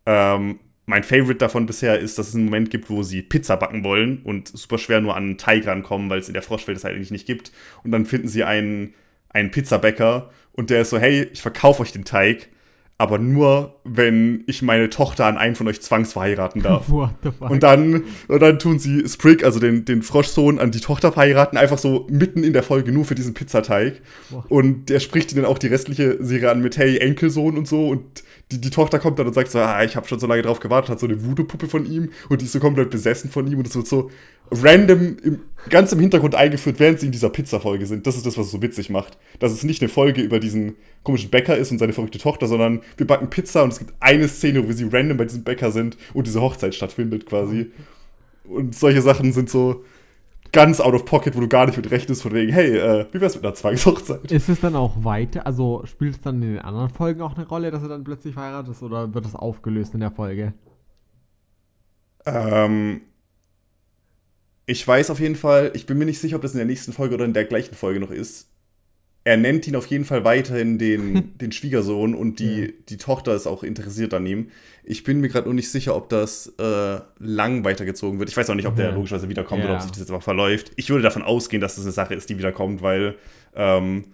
Ähm, 0.05 0.59
mein 0.85 1.03
Favorite 1.03 1.37
davon 1.37 1.65
bisher 1.65 1.99
ist, 1.99 2.17
dass 2.17 2.29
es 2.29 2.35
einen 2.35 2.45
Moment 2.45 2.69
gibt, 2.69 2.89
wo 2.89 3.03
sie 3.03 3.21
Pizza 3.21 3.55
backen 3.55 3.83
wollen 3.83 4.21
und 4.23 4.49
super 4.49 4.77
schwer 4.77 4.99
nur 4.99 5.15
an 5.15 5.23
einen 5.23 5.37
Teig 5.37 5.65
rankommen, 5.65 6.09
weil 6.09 6.19
es 6.19 6.27
in 6.27 6.33
der 6.33 6.43
Froschwelt 6.43 6.77
es 6.77 6.83
halt 6.83 6.95
eigentlich 6.95 7.11
nicht 7.11 7.25
gibt. 7.25 7.51
Und 7.83 7.91
dann 7.91 8.05
finden 8.05 8.27
sie 8.27 8.43
einen, 8.43 8.93
einen 9.29 9.51
Pizzabäcker 9.51 10.29
und 10.51 10.69
der 10.69 10.81
ist 10.81 10.89
so, 10.89 10.99
hey, 10.99 11.29
ich 11.31 11.41
verkaufe 11.41 11.81
euch 11.81 11.93
den 11.93 12.05
Teig 12.05 12.49
aber 12.97 13.17
nur, 13.17 13.79
wenn 13.83 14.43
ich 14.47 14.61
meine 14.61 14.89
Tochter 14.89 15.25
an 15.25 15.37
einen 15.37 15.55
von 15.55 15.67
euch 15.67 15.81
zwangsverheiraten 15.81 16.61
darf. 16.63 16.87
Und 17.39 17.63
dann, 17.63 18.03
und 18.27 18.41
dann 18.41 18.59
tun 18.59 18.79
sie 18.79 19.07
Sprig, 19.07 19.43
also 19.43 19.59
den, 19.59 19.83
den 19.85 20.03
Froschsohn, 20.03 20.59
an 20.59 20.71
die 20.71 20.79
Tochter 20.79 21.11
verheiraten, 21.11 21.57
einfach 21.57 21.77
so 21.77 22.07
mitten 22.09 22.43
in 22.43 22.53
der 22.53 22.63
Folge 22.63 22.91
nur 22.91 23.05
für 23.05 23.15
diesen 23.15 23.33
Pizzateig. 23.33 24.01
What? 24.29 24.45
Und 24.49 24.89
der 24.89 24.99
spricht 24.99 25.33
ihnen 25.33 25.45
auch 25.45 25.57
die 25.57 25.67
restliche 25.67 26.23
Serie 26.23 26.51
an 26.51 26.61
mit, 26.61 26.77
hey, 26.77 26.97
Enkelsohn 26.97 27.57
und 27.57 27.67
so. 27.67 27.89
Und 27.89 28.23
die, 28.51 28.61
die 28.61 28.69
Tochter 28.69 28.99
kommt 28.99 29.19
dann 29.19 29.27
und 29.27 29.33
sagt 29.33 29.51
so, 29.51 29.59
ah, 29.59 29.83
ich 29.83 29.95
habe 29.95 30.07
schon 30.07 30.19
so 30.19 30.27
lange 30.27 30.43
drauf 30.43 30.59
gewartet, 30.59 30.91
hat 30.91 30.99
so 30.99 31.07
eine 31.07 31.25
Voodoo-Puppe 31.25 31.67
von 31.67 31.85
ihm 31.85 32.11
und 32.29 32.41
die 32.41 32.45
ist 32.45 32.51
so 32.51 32.59
komplett 32.59 32.89
besessen 32.89 33.29
von 33.29 33.47
ihm 33.47 33.57
und 33.57 33.67
es 33.67 33.75
wird 33.75 33.87
so 33.87 34.11
random 34.51 35.17
im, 35.23 35.41
ganz 35.69 35.91
im 35.91 35.99
Hintergrund 35.99 36.35
eingeführt, 36.35 36.79
während 36.79 36.99
sie 36.99 37.07
in 37.07 37.11
dieser 37.11 37.29
Pizza-Folge 37.29 37.85
sind. 37.85 38.05
Das 38.05 38.15
ist 38.15 38.25
das, 38.25 38.37
was 38.37 38.47
es 38.47 38.51
so 38.51 38.61
witzig 38.61 38.89
macht. 38.89 39.17
Dass 39.39 39.51
es 39.51 39.63
nicht 39.63 39.81
eine 39.81 39.89
Folge 39.89 40.21
über 40.21 40.39
diesen 40.39 40.75
komischen 41.03 41.29
Bäcker 41.29 41.57
ist 41.57 41.71
und 41.71 41.79
seine 41.79 41.93
verrückte 41.93 42.19
Tochter, 42.19 42.47
sondern 42.47 42.81
wir 42.97 43.07
backen 43.07 43.29
Pizza 43.29 43.63
und 43.63 43.73
es 43.73 43.79
gibt 43.79 43.93
eine 43.99 44.27
Szene, 44.27 44.67
wo 44.67 44.71
sie 44.71 44.87
random 44.91 45.17
bei 45.17 45.25
diesem 45.25 45.43
Bäcker 45.43 45.71
sind 45.71 45.97
und 46.13 46.27
diese 46.27 46.41
Hochzeit 46.41 46.75
stattfindet 46.75 47.25
quasi. 47.25 47.71
Und 48.45 48.75
solche 48.75 49.01
Sachen 49.01 49.31
sind 49.31 49.49
so 49.49 49.83
ganz 50.51 50.79
out 50.79 50.93
of 50.93 51.05
pocket, 51.05 51.35
wo 51.35 51.39
du 51.41 51.47
gar 51.47 51.65
nicht 51.65 51.77
mit 51.77 51.89
rechnest, 51.91 52.21
von 52.21 52.33
wegen, 52.33 52.51
hey, 52.51 52.77
äh, 52.77 53.07
wie 53.11 53.19
wär's 53.19 53.35
mit 53.35 53.43
einer 53.43 53.55
Zwangshochzeit? 53.55 54.31
Ist 54.31 54.49
es 54.49 54.61
dann 54.61 54.75
auch 54.75 55.03
weiter, 55.03 55.45
also 55.47 55.83
spielt 55.85 56.15
es 56.15 56.21
dann 56.21 56.41
in 56.41 56.53
den 56.53 56.59
anderen 56.59 56.89
Folgen 56.89 57.21
auch 57.21 57.35
eine 57.35 57.47
Rolle, 57.47 57.71
dass 57.71 57.81
er 57.81 57.89
dann 57.89 58.03
plötzlich 58.03 58.35
verheiratet 58.35 58.73
ist 58.73 58.83
oder 58.83 59.13
wird 59.13 59.25
das 59.25 59.35
aufgelöst 59.35 59.93
in 59.93 60.01
der 60.01 60.11
Folge? 60.11 60.53
Ähm, 62.25 63.01
ich 64.65 64.87
weiß 64.87 65.09
auf 65.09 65.19
jeden 65.19 65.35
Fall, 65.35 65.71
ich 65.73 65.85
bin 65.85 65.97
mir 65.97 66.05
nicht 66.05 66.19
sicher, 66.19 66.37
ob 66.37 66.41
das 66.41 66.53
in 66.53 66.57
der 66.57 66.65
nächsten 66.65 66.93
Folge 66.93 67.15
oder 67.15 67.25
in 67.25 67.33
der 67.33 67.45
gleichen 67.45 67.75
Folge 67.75 67.99
noch 67.99 68.11
ist. 68.11 68.49
Er 69.25 69.37
nennt 69.37 69.67
ihn 69.67 69.75
auf 69.77 69.85
jeden 69.85 70.03
Fall 70.03 70.25
weiterhin 70.25 70.77
den, 70.77 71.37
den 71.37 71.51
Schwiegersohn 71.51 72.13
und 72.13 72.39
die, 72.39 72.61
ja. 72.61 72.67
die 72.89 72.97
Tochter 72.97 73.33
ist 73.35 73.47
auch 73.47 73.63
interessiert 73.63 74.13
an 74.13 74.25
ihm. 74.25 74.49
Ich 74.83 75.03
bin 75.03 75.21
mir 75.21 75.29
gerade 75.29 75.45
nur 75.47 75.53
nicht 75.53 75.71
sicher, 75.71 75.95
ob 75.95 76.09
das 76.09 76.53
äh, 76.59 76.99
lang 77.19 77.63
weitergezogen 77.63 78.19
wird. 78.19 78.29
Ich 78.29 78.35
weiß 78.35 78.49
auch 78.49 78.55
nicht, 78.55 78.67
ob 78.67 78.75
der 78.75 78.89
ja. 78.89 78.95
logischerweise 78.95 79.29
wiederkommt 79.29 79.63
ja. 79.63 79.69
oder 79.69 79.75
ob 79.75 79.81
sich 79.81 79.91
das 79.91 79.99
jetzt 79.99 80.11
einfach 80.11 80.23
verläuft. 80.23 80.71
Ich 80.75 80.89
würde 80.89 81.03
davon 81.03 81.21
ausgehen, 81.21 81.61
dass 81.61 81.75
das 81.75 81.85
eine 81.85 81.93
Sache 81.93 82.15
ist, 82.15 82.29
die 82.29 82.37
wiederkommt, 82.37 82.81
weil 82.81 83.15
ähm, 83.55 84.05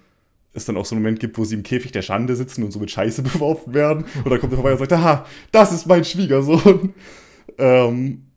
es 0.53 0.65
dann 0.65 0.77
auch 0.77 0.85
so 0.85 0.95
einen 0.95 1.03
Moment 1.03 1.19
gibt, 1.19 1.37
wo 1.37 1.43
sie 1.43 1.55
im 1.55 1.63
Käfig 1.63 1.91
der 1.91 2.01
Schande 2.01 2.35
sitzen 2.35 2.63
und 2.63 2.71
so 2.71 2.79
mit 2.79 2.91
Scheiße 2.91 3.21
beworfen 3.23 3.73
werden. 3.73 4.05
Und 4.23 4.29
dann 4.29 4.39
kommt 4.39 4.53
er 4.53 4.57
vorbei 4.57 4.73
und 4.73 4.79
sagt, 4.79 4.93
aha, 4.93 5.25
das 5.51 5.71
ist 5.71 5.87
mein 5.87 6.03
Schwiegersohn. 6.03 6.93
ähm, 7.57 8.28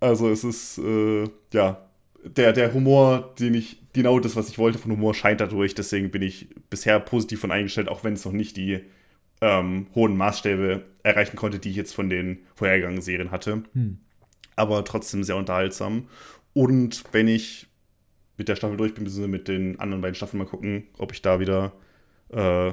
also 0.00 0.28
es 0.30 0.44
ist, 0.44 0.78
äh, 0.78 1.24
ja, 1.52 1.88
der, 2.24 2.52
der 2.52 2.74
Humor, 2.74 3.34
den 3.38 3.54
ich, 3.54 3.80
genau 3.92 4.20
das, 4.20 4.36
was 4.36 4.48
ich 4.48 4.58
wollte 4.58 4.78
von 4.78 4.92
Humor, 4.92 5.14
scheint 5.14 5.40
dadurch. 5.40 5.74
Deswegen 5.74 6.10
bin 6.10 6.22
ich 6.22 6.48
bisher 6.70 7.00
positiv 7.00 7.40
von 7.40 7.50
eingestellt, 7.50 7.88
auch 7.88 8.04
wenn 8.04 8.14
es 8.14 8.24
noch 8.24 8.32
nicht 8.32 8.56
die 8.56 8.80
ähm, 9.40 9.86
hohen 9.94 10.16
Maßstäbe 10.16 10.84
erreichen 11.02 11.36
konnte, 11.36 11.58
die 11.58 11.70
ich 11.70 11.76
jetzt 11.76 11.94
von 11.94 12.10
den 12.10 12.38
vorhergegangenen 12.54 13.02
Serien 13.02 13.30
hatte. 13.30 13.62
Hm. 13.72 13.98
Aber 14.56 14.84
trotzdem 14.84 15.22
sehr 15.22 15.36
unterhaltsam. 15.36 16.08
Und 16.52 17.04
wenn 17.12 17.28
ich 17.28 17.68
mit 18.36 18.48
der 18.48 18.56
Staffel 18.56 18.76
durch 18.76 18.94
bin, 18.94 19.04
beziehungsweise 19.04 19.28
mit 19.28 19.48
den 19.48 19.78
anderen 19.78 20.00
beiden 20.00 20.14
Staffeln 20.14 20.38
mal 20.38 20.48
gucken, 20.48 20.88
ob 20.98 21.12
ich 21.12 21.22
da 21.22 21.40
wieder 21.40 21.72
äh, 22.30 22.72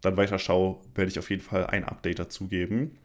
dann 0.00 0.16
weiter 0.16 0.38
schaue, 0.38 0.78
werde 0.94 1.10
ich 1.10 1.18
auf 1.18 1.30
jeden 1.30 1.42
Fall 1.42 1.66
ein 1.66 1.84
Update 1.84 2.18
dazu 2.18 2.46
geben. 2.46 2.98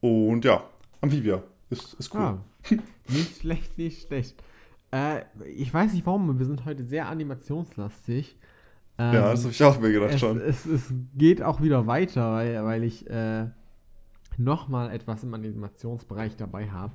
Und 0.00 0.44
ja, 0.44 0.64
Amphibia 1.00 1.42
ist, 1.70 1.94
ist 1.94 2.14
cool. 2.14 2.20
Ah, 2.20 2.38
nicht 3.08 3.40
schlecht, 3.40 3.78
nicht 3.78 4.06
schlecht. 4.06 4.42
Äh, 4.92 5.22
ich 5.46 5.72
weiß 5.72 5.92
nicht 5.92 6.06
warum, 6.06 6.38
wir 6.38 6.46
sind 6.46 6.64
heute 6.64 6.84
sehr 6.84 7.08
animationslastig. 7.08 8.36
Ähm, 8.98 9.14
ja, 9.14 9.30
das 9.30 9.44
habe 9.44 9.52
ich 9.52 9.64
auch 9.64 9.80
mir 9.80 9.92
gedacht 9.92 10.14
es, 10.14 10.20
schon. 10.20 10.40
Es, 10.40 10.66
es, 10.66 10.92
geht 11.14 11.42
auch 11.42 11.62
wieder 11.62 11.86
weiter, 11.86 12.32
weil, 12.32 12.64
weil 12.64 12.84
ich 12.84 13.08
äh, 13.08 13.46
nochmal 14.36 14.90
etwas 14.90 15.22
im 15.22 15.32
Animationsbereich 15.32 16.36
dabei 16.36 16.70
habe. 16.70 16.92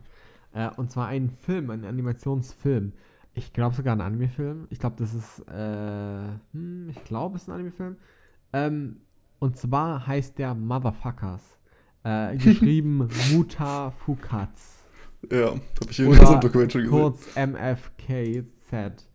Äh, 0.53 0.69
und 0.77 0.91
zwar 0.91 1.07
einen 1.07 1.29
Film, 1.29 1.69
einen 1.69 1.85
Animationsfilm. 1.85 2.93
Ich 3.33 3.53
glaube 3.53 3.75
sogar 3.75 3.95
ein 3.95 4.01
Anime-Film. 4.01 4.67
Ich 4.69 4.79
glaube, 4.79 4.95
das 4.97 5.13
ist, 5.13 5.39
äh, 5.49 6.27
hm, 6.53 6.89
ich 6.89 7.03
glaube, 7.05 7.37
es 7.37 7.43
ist 7.43 7.49
ein 7.49 7.55
Anime-Film. 7.55 7.97
Ähm, 8.53 8.97
und 9.39 9.57
zwar 9.57 10.05
heißt 10.07 10.37
der 10.37 10.53
Motherfuckers. 10.53 11.59
Äh, 12.05 12.37
geschrieben 12.37 13.09
Muta 13.31 13.89
Fukats. 13.89 14.85
Ja, 15.31 15.47
habe 15.47 15.61
ich 15.89 15.99
in 15.99 16.13
so 16.13 16.27
einem 16.27 16.39
Documentary 16.39 16.83
gesehen. 16.83 16.91
Kurz 16.91 17.35
MFKZ. 17.35 19.07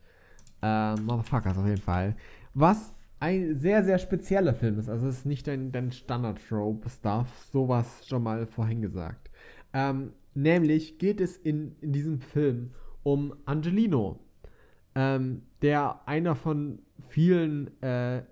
Äh, 0.61 0.95
Motherfuckers 0.97 1.57
auf 1.57 1.67
jeden 1.67 1.81
Fall. 1.81 2.17
Was 2.53 2.93
ein 3.21 3.57
sehr, 3.57 3.85
sehr 3.85 3.99
spezieller 3.99 4.55
Film 4.55 4.81
ist. 4.81 4.89
Also 4.89 5.07
es 5.07 5.19
ist 5.19 5.27
nicht 5.27 5.47
dein, 5.47 5.71
dein 5.71 5.93
Standard-Trope-Stuff. 5.93 7.29
Sowas 7.53 8.05
schon 8.09 8.25
mal 8.25 8.47
vorhin 8.49 8.83
gesagt. 8.83 9.31
Ähm, 9.73 10.13
nämlich 10.35 10.99
geht 10.99 11.21
es 11.21 11.37
in, 11.37 11.77
in 11.81 11.93
diesem 11.93 12.21
Film 12.21 12.73
um 13.05 13.35
Angelino, 13.45 14.19
ähm, 14.97 15.43
der 15.63 16.01
einer 16.09 16.35
von 16.35 16.81
vielen 17.09 17.81
äh, 17.83 18.23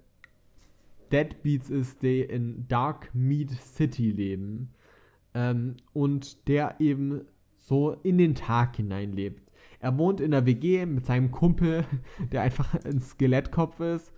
Deadbeats 1.12 1.70
ist, 1.70 2.02
die 2.02 2.20
in 2.20 2.66
Dark 2.68 3.14
Meat 3.14 3.50
City 3.50 4.10
leben 4.10 4.70
ähm, 5.34 5.76
und 5.92 6.48
der 6.48 6.80
eben 6.80 7.22
so 7.56 7.92
in 8.02 8.18
den 8.18 8.34
Tag 8.34 8.76
hineinlebt. 8.76 9.50
Er 9.80 9.96
wohnt 9.96 10.20
in 10.20 10.32
der 10.32 10.46
WG 10.46 10.86
mit 10.86 11.06
seinem 11.06 11.30
Kumpel, 11.30 11.84
der 12.32 12.42
einfach 12.42 12.74
ein 12.84 13.00
Skelettkopf 13.00 13.80
ist 13.80 14.12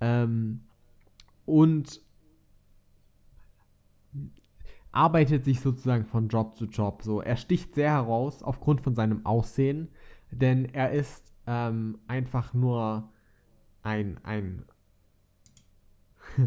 ähm, 0.00 0.60
und 1.46 2.00
arbeitet 4.92 5.44
sich 5.44 5.60
sozusagen 5.60 6.04
von 6.04 6.28
Job 6.28 6.56
zu 6.56 6.66
Job. 6.66 7.02
So, 7.02 7.20
er 7.20 7.36
sticht 7.36 7.74
sehr 7.74 7.90
heraus 7.90 8.42
aufgrund 8.42 8.80
von 8.80 8.94
seinem 8.94 9.24
Aussehen, 9.24 9.88
denn 10.30 10.64
er 10.66 10.92
ist 10.92 11.32
ähm, 11.46 11.98
einfach 12.06 12.54
nur 12.54 13.10
ein, 13.82 14.20
ein 14.24 14.64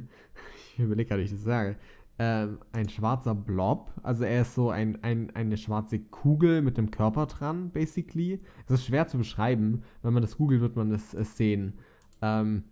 ich 0.74 0.80
überlege 0.80 1.10
gerade, 1.10 1.22
wie 1.22 1.26
ich 1.26 1.32
das 1.32 1.44
sage, 1.44 1.78
ähm, 2.20 2.60
ein 2.72 2.90
schwarzer 2.90 3.34
Blob. 3.34 3.92
Also 4.04 4.24
er 4.24 4.42
ist 4.42 4.54
so 4.54 4.70
ein, 4.70 5.04
ein, 5.04 5.36
eine 5.36 5.58
schwarze 5.58 6.00
Kugel 6.00 6.62
mit 6.62 6.78
dem 6.78 6.92
Körper 6.92 7.26
dran, 7.26 7.72
basically. 7.72 8.40
Es 8.66 8.72
ist 8.76 8.86
schwer 8.86 9.08
zu 9.08 9.18
beschreiben. 9.18 9.84
Wenn 10.04 10.14
man 10.14 10.22
das 10.22 10.38
googelt, 10.38 10.62
wird 10.62 10.76
man 10.76 10.92
es, 10.92 11.14
es 11.14 11.36
sehen. 11.38 11.80
Ähm, 12.22 12.66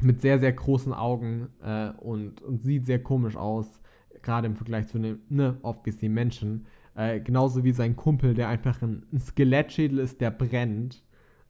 mit 0.00 0.20
sehr, 0.20 0.38
sehr 0.38 0.52
großen 0.52 0.92
Augen 0.92 1.48
äh, 1.62 1.90
und, 1.98 2.42
und 2.42 2.62
sieht 2.62 2.84
sehr 2.84 3.02
komisch 3.02 3.36
aus. 3.36 3.80
Gerade 4.22 4.46
im 4.46 4.56
Vergleich 4.56 4.88
zu 4.88 4.98
einem, 4.98 5.20
ne, 5.30 5.56
obviously 5.62 6.10
Menschen. 6.10 6.66
Äh, 6.94 7.20
genauso 7.20 7.64
wie 7.64 7.72
sein 7.72 7.96
Kumpel, 7.96 8.34
der 8.34 8.48
einfach 8.48 8.82
ein, 8.82 9.06
ein 9.12 9.20
Skelettschädel 9.20 9.98
ist, 9.98 10.20
der 10.20 10.30
brennt. 10.30 11.02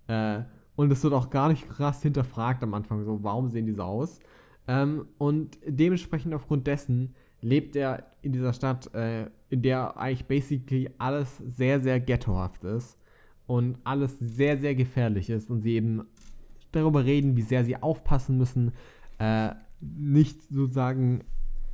Äh, 0.07 0.43
und 0.77 0.93
es 0.93 1.03
wird 1.03 1.15
auch 1.15 1.31
gar 1.31 1.49
nicht 1.49 1.69
krass 1.69 2.03
hinterfragt 2.03 2.63
am 2.63 2.75
Anfang, 2.75 3.05
so, 3.05 3.23
warum 3.23 3.49
sehen 3.49 3.67
die 3.67 3.73
so 3.73 3.83
aus? 3.83 4.21
Ähm, 4.69 5.07
und 5.19 5.59
dementsprechend 5.67 6.35
aufgrund 6.35 6.67
dessen 6.67 7.15
lebt 7.41 7.77
er 7.77 8.05
in 8.23 8.33
dieser 8.33 8.53
Stadt, 8.53 8.93
äh, 8.95 9.31
in 9.49 9.63
der 9.63 9.97
eigentlich 9.97 10.27
basically 10.27 10.91
alles 10.99 11.37
sehr, 11.39 11.81
sehr 11.81 12.01
ghettohaft 12.01 12.65
ist 12.65 12.99
und 13.47 13.79
alles 13.85 14.19
sehr, 14.19 14.57
sehr 14.57 14.75
gefährlich 14.75 15.31
ist 15.31 15.51
und 15.51 15.61
sie 15.61 15.75
eben 15.75 16.07
darüber 16.73 17.05
reden, 17.05 17.37
wie 17.37 17.43
sehr 17.43 17.65
sie 17.65 17.77
aufpassen 17.77 18.39
müssen, 18.39 18.73
äh, 19.19 19.51
nicht 19.81 20.43
sozusagen 20.51 21.23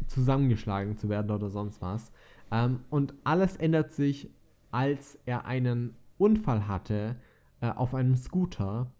zusammengeschlagen 0.06 0.96
zu 0.96 1.08
werden 1.08 1.30
oder 1.30 1.48
sonst 1.48 1.80
was. 1.80 2.12
Ähm, 2.50 2.80
und 2.90 3.14
alles 3.24 3.56
ändert 3.56 3.92
sich, 3.92 4.30
als 4.70 5.18
er 5.24 5.46
einen 5.46 5.94
Unfall 6.18 6.68
hatte 6.68 7.16
äh, 7.60 7.70
auf 7.70 7.94
einem 7.94 8.16
Scooter 8.16 8.92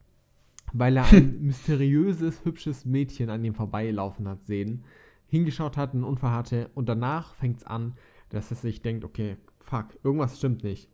weil 0.72 0.96
er 0.96 1.06
ein 1.06 1.40
mysteriöses, 1.42 2.44
hübsches 2.44 2.84
Mädchen 2.84 3.30
an 3.30 3.44
ihm 3.44 3.54
vorbeilaufen 3.54 4.28
hat 4.28 4.44
sehen, 4.44 4.84
hingeschaut 5.26 5.76
hat, 5.76 5.94
einen 5.94 6.04
Unfall 6.04 6.32
hatte 6.32 6.70
und 6.74 6.88
danach 6.88 7.34
fängt 7.34 7.58
es 7.58 7.66
an, 7.66 7.94
dass 8.30 8.50
er 8.50 8.56
sich 8.56 8.82
denkt, 8.82 9.04
okay, 9.04 9.36
fuck, 9.60 9.86
irgendwas 10.02 10.38
stimmt 10.38 10.64
nicht. 10.64 10.88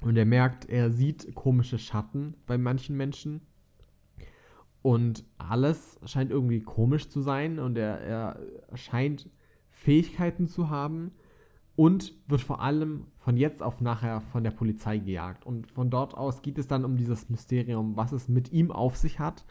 Und 0.00 0.16
er 0.16 0.26
merkt, 0.26 0.68
er 0.68 0.90
sieht 0.90 1.34
komische 1.34 1.78
Schatten 1.78 2.34
bei 2.46 2.56
manchen 2.56 2.96
Menschen 2.96 3.40
und 4.82 5.24
alles 5.38 5.98
scheint 6.04 6.30
irgendwie 6.30 6.60
komisch 6.60 7.08
zu 7.08 7.20
sein 7.20 7.58
und 7.58 7.76
er, 7.76 8.00
er 8.00 8.40
scheint 8.74 9.28
Fähigkeiten 9.70 10.46
zu 10.46 10.70
haben, 10.70 11.12
und 11.78 12.12
wird 12.26 12.40
vor 12.40 12.60
allem 12.60 13.06
von 13.18 13.36
jetzt 13.36 13.62
auf 13.62 13.80
nachher 13.80 14.20
von 14.20 14.42
der 14.42 14.50
Polizei 14.50 14.98
gejagt. 14.98 15.46
Und 15.46 15.70
von 15.70 15.90
dort 15.90 16.12
aus 16.12 16.42
geht 16.42 16.58
es 16.58 16.66
dann 16.66 16.84
um 16.84 16.96
dieses 16.96 17.30
Mysterium, 17.30 17.96
was 17.96 18.10
es 18.10 18.28
mit 18.28 18.50
ihm 18.50 18.72
auf 18.72 18.96
sich 18.96 19.20
hat, 19.20 19.44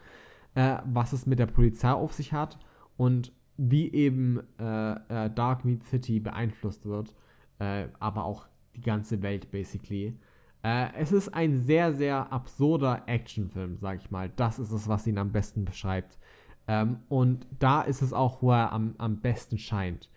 äh, 0.54 0.76
was 0.84 1.14
es 1.14 1.24
mit 1.24 1.38
der 1.38 1.46
Polizei 1.46 1.90
auf 1.90 2.12
sich 2.12 2.34
hat 2.34 2.58
und 2.98 3.32
wie 3.56 3.90
eben 3.90 4.40
äh, 4.60 4.92
äh, 5.26 5.30
Dark 5.30 5.64
Meat 5.64 5.84
City 5.84 6.20
beeinflusst 6.20 6.84
wird, 6.84 7.14
äh, 7.60 7.88
aber 7.98 8.26
auch 8.26 8.46
die 8.76 8.82
ganze 8.82 9.22
Welt 9.22 9.50
basically. 9.50 10.14
Äh, 10.62 10.92
es 10.98 11.12
ist 11.12 11.30
ein 11.30 11.56
sehr, 11.56 11.94
sehr 11.94 12.30
absurder 12.30 13.04
Actionfilm, 13.06 13.78
sag 13.78 14.00
ich 14.02 14.10
mal. 14.10 14.28
Das 14.36 14.58
ist 14.58 14.72
es, 14.72 14.86
was 14.86 15.06
ihn 15.06 15.16
am 15.16 15.32
besten 15.32 15.64
beschreibt. 15.64 16.18
Ähm, 16.66 16.98
und 17.08 17.46
da 17.58 17.80
ist 17.80 18.02
es 18.02 18.12
auch, 18.12 18.42
wo 18.42 18.52
er 18.52 18.70
am, 18.70 18.96
am 18.98 19.22
besten 19.22 19.56
scheint 19.56 20.10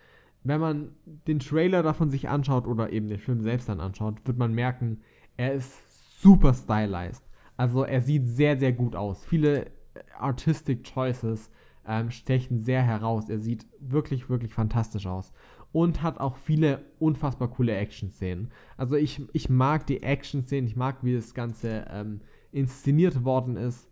wenn 0.44 0.60
man 0.60 0.92
den 1.26 1.38
Trailer 1.38 1.82
davon 1.82 2.10
sich 2.10 2.28
anschaut 2.28 2.66
oder 2.66 2.92
eben 2.92 3.08
den 3.08 3.18
Film 3.18 3.42
selbst 3.42 3.68
dann 3.68 3.80
anschaut, 3.80 4.26
wird 4.26 4.38
man 4.38 4.54
merken, 4.54 5.00
er 5.36 5.52
ist 5.52 6.20
super 6.20 6.54
stylized. 6.54 7.22
Also 7.56 7.84
er 7.84 8.00
sieht 8.00 8.26
sehr, 8.26 8.56
sehr 8.56 8.72
gut 8.72 8.96
aus. 8.96 9.24
Viele 9.24 9.70
Artistic 10.18 10.84
Choices 10.84 11.50
ähm, 11.86 12.10
stechen 12.10 12.60
sehr 12.60 12.82
heraus. 12.82 13.28
Er 13.28 13.38
sieht 13.38 13.66
wirklich, 13.80 14.28
wirklich 14.28 14.52
fantastisch 14.54 15.06
aus. 15.06 15.32
Und 15.72 16.02
hat 16.02 16.18
auch 16.18 16.36
viele 16.36 16.84
unfassbar 16.98 17.48
coole 17.48 17.74
Action-Szenen. 17.74 18.50
Also 18.76 18.96
ich, 18.96 19.22
ich 19.32 19.48
mag 19.48 19.86
die 19.86 20.02
Action-Szenen, 20.02 20.66
ich 20.66 20.76
mag, 20.76 20.98
wie 21.02 21.14
das 21.14 21.34
Ganze 21.34 21.86
ähm, 21.90 22.20
inszeniert 22.50 23.24
worden 23.24 23.56
ist. 23.56 23.88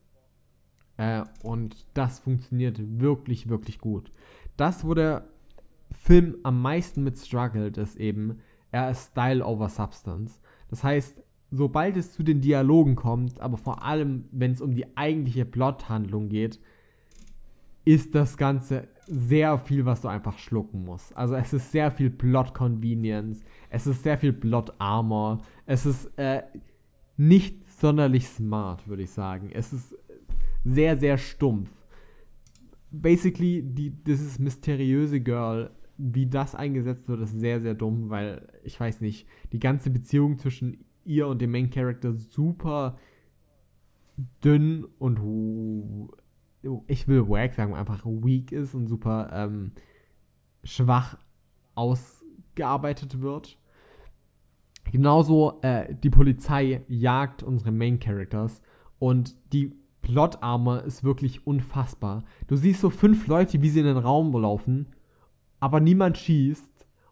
Äh, 0.99 1.25
und 1.43 1.87
das 1.95 2.19
funktioniert 2.19 2.79
wirklich, 3.01 3.49
wirklich 3.49 3.79
gut. 3.79 4.13
Das 4.57 4.85
wurde 4.85 5.25
Film 5.93 6.37
am 6.43 6.61
meisten 6.63 7.03
mit 7.03 7.19
struggelt, 7.19 7.79
ist 7.79 7.97
eben, 7.97 8.41
er 8.71 8.91
ist 8.91 9.11
Style 9.11 9.45
over 9.45 9.69
Substance. 9.69 10.41
Das 10.69 10.85
heißt, 10.85 11.23
sobald 11.51 11.97
es 11.97 12.13
zu 12.13 12.23
den 12.23 12.41
Dialogen 12.41 12.97
kommt, 12.97 13.41
aber 13.41 13.57
vor 13.57 13.85
allem, 13.85 14.25
wenn 14.31 14.53
es 14.53 14.61
um 14.61 14.75
die 14.75 14.97
eigentliche 14.97 15.45
Plothandlung 15.45 16.29
geht, 16.29 16.61
ist 17.85 18.15
das 18.15 18.37
Ganze 18.37 18.89
sehr 19.07 19.59
viel, 19.59 19.85
was 19.85 20.03
du 20.03 20.09
einfach 20.09 20.39
schlucken 20.39 20.85
musst. 20.85 21.17
Also 21.17 21.35
es 21.35 21.53
ist 21.53 21.73
sehr 21.73 21.91
viel 21.91 22.11
Plot 22.11 22.55
Convenience, 22.55 23.43
es 23.69 23.87
ist 23.87 24.03
sehr 24.03 24.19
viel 24.19 24.33
Plot 24.33 24.73
Armor, 24.79 25.41
es 25.67 25.87
ist 25.87 26.07
äh, 26.17 26.43
nicht 27.17 27.69
sonderlich 27.81 28.29
smart, 28.29 28.87
würde 28.87 29.03
ich 29.03 29.11
sagen. 29.11 29.51
Es 29.53 29.73
ist 29.73 29.97
sehr, 30.65 30.97
sehr 30.97 31.19
stumpf. 31.19 31.71
Basically, 32.93 33.63
die, 33.63 33.91
dieses 33.91 34.39
mysteriöse 34.39 35.21
Girl 35.21 35.71
wie 36.01 36.27
das 36.27 36.55
eingesetzt 36.55 37.09
wird, 37.09 37.21
ist 37.21 37.39
sehr, 37.39 37.61
sehr 37.61 37.75
dumm, 37.75 38.11
weil 38.11 38.49
ich 38.65 38.79
weiß 38.79 39.01
nicht, 39.01 39.27
die 39.53 39.59
ganze 39.59 39.91
Beziehung 39.91 40.39
zwischen 40.39 40.85
ihr 41.05 41.27
und 41.27 41.41
dem 41.41 41.51
Main 41.51 41.71
Character 41.71 42.15
super 42.15 42.99
dünn 44.45 44.87
und 44.99 46.11
ich 46.87 47.09
will 47.09 47.29
wack 47.29 47.55
sagen, 47.55 47.75
einfach 47.75 48.05
weak 48.05 48.53
ist 48.53 48.75
und 48.75 48.87
super 48.87 49.31
ähm, 49.33 49.73
schwach 50.63 51.19
ausgearbeitet 51.75 53.21
wird. 53.21 53.59
Genauso 54.91 55.61
äh, 55.63 55.95
die 55.95 56.11
Polizei 56.11 56.85
jagt 56.89 57.43
unsere 57.43 57.73
Main 57.73 57.99
Characters 57.99 58.61
und 58.99 59.37
die 59.53 59.75
Plot 60.03 60.43
Armor 60.43 60.83
ist 60.83 61.05
wirklich 61.05 61.47
unfassbar. 61.47 62.25
Du 62.47 62.57
siehst 62.57 62.81
so 62.81 62.91
fünf 62.91 63.27
Leute, 63.27 63.63
wie 63.63 63.69
sie 63.69 63.81
in 63.81 63.87
den 63.87 63.99
Raum 63.99 64.33
laufen 64.33 64.87
aber 65.61 65.81
niemand 65.81 66.19
schießt. 66.19 66.65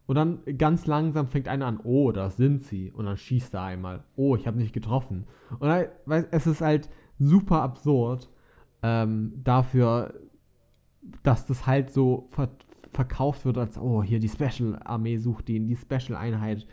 Und 0.06 0.14
dann 0.14 0.40
ganz 0.56 0.87
langsam 0.87 1.28
fängt 1.28 1.48
einer 1.48 1.66
an, 1.66 1.80
oh, 1.84 2.12
da 2.12 2.30
sind 2.30 2.64
sie. 2.64 2.90
Und 2.90 3.04
dann 3.04 3.18
schießt 3.18 3.54
er 3.54 3.62
einmal. 3.62 4.04
Oh, 4.16 4.37
ich 4.37 4.46
habe 4.46 4.56
nicht 4.56 4.72
getroffen. 4.72 5.26
Und 5.58 5.68
dann, 5.68 6.24
es 6.30 6.46
ist 6.46 6.62
halt 6.62 6.88
super 7.18 7.62
absurd 7.62 8.30
ähm, 8.82 9.32
dafür, 9.44 10.14
dass 11.22 11.46
das 11.46 11.66
halt 11.66 11.90
so 11.90 12.28
ver 12.30 12.48
verkauft 12.94 13.44
wird 13.44 13.58
als, 13.58 13.78
oh, 13.78 14.02
hier 14.02 14.18
die 14.18 14.30
Special-Armee 14.30 15.18
sucht 15.18 15.50
ihn, 15.50 15.68
die 15.68 15.76
Special-Einheit. 15.76 16.66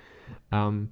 Ähm, 0.49 0.89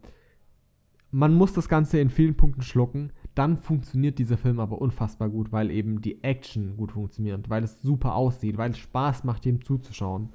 man 1.12 1.34
muss 1.34 1.54
das 1.54 1.70
Ganze 1.70 2.00
in 2.00 2.10
vielen 2.10 2.36
Punkten 2.36 2.62
schlucken. 2.62 3.14
Dann 3.34 3.58
funktioniert 3.58 4.20
dieser 4.20 4.38
Film 4.38 4.60
aber 4.60 4.82
unfassbar 4.82 5.30
gut, 5.30 5.52
weil 5.52 5.72
eben 5.72 6.02
die 6.02 6.24
Action 6.24 6.76
gut 6.76 6.92
funktioniert, 6.92 7.50
weil 7.50 7.64
es 7.64 7.82
super 7.82 8.16
aussieht, 8.16 8.58
weil 8.58 8.72
es 8.72 8.78
Spaß 8.78 9.24
macht, 9.24 9.46
ihm 9.46 9.64
zuzuschauen. 9.64 10.30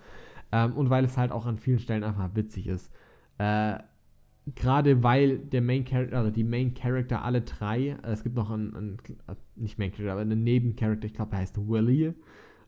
Ähm, 0.52 0.74
und 0.74 0.90
weil 0.90 1.04
es 1.04 1.16
halt 1.16 1.32
auch 1.32 1.46
an 1.46 1.58
vielen 1.58 1.78
Stellen 1.78 2.04
einfach 2.04 2.30
witzig 2.34 2.66
ist. 2.66 2.92
Äh, 3.38 3.78
Gerade 4.54 5.02
weil 5.02 5.38
der 5.38 5.61
Main 5.61 5.84
Character, 5.84 6.16
also 6.16 6.30
die 6.30 6.44
Main 6.44 6.72
Character, 6.72 7.22
alle 7.22 7.42
drei, 7.42 7.98
äh, 8.02 8.12
es 8.12 8.22
gibt 8.22 8.34
noch 8.34 8.50
einen, 8.50 8.74
einen, 8.74 8.98
äh, 9.26 9.34
nicht 9.56 9.78
Main 9.78 9.90
Character, 9.90 10.12
aber 10.12 10.22
einen 10.22 10.42
Nebencharakter, 10.42 11.06
ich 11.06 11.14
glaube, 11.14 11.32
der 11.32 11.40
heißt 11.40 11.58
Willy, 11.68 12.14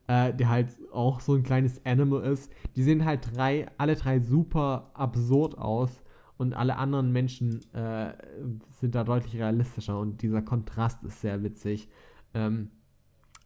äh, 0.07 0.35
der 0.35 0.49
halt 0.49 0.77
auch 0.93 1.21
so 1.21 1.35
ein 1.35 1.43
kleines 1.43 1.85
Animal 1.87 2.23
ist. 2.25 2.53
Die 2.77 2.83
sehen 2.83 3.05
halt 3.05 3.35
drei, 3.35 3.67
alle 3.79 3.95
drei 3.95 4.21
super 4.21 4.91
absurd 4.95 5.57
aus 5.57 6.03
und 6.37 6.53
alle 6.53 6.77
anderen 6.77 7.13
Menschen 7.13 7.61
äh, 7.73 8.13
sind 8.81 8.95
da 8.95 9.05
deutlich 9.05 9.37
realistischer 9.37 9.99
und 9.99 10.21
dieser 10.23 10.43
Kontrast 10.43 11.03
ist 11.05 11.21
sehr 11.21 11.43
witzig. 11.43 11.89
Ähm, 12.35 12.71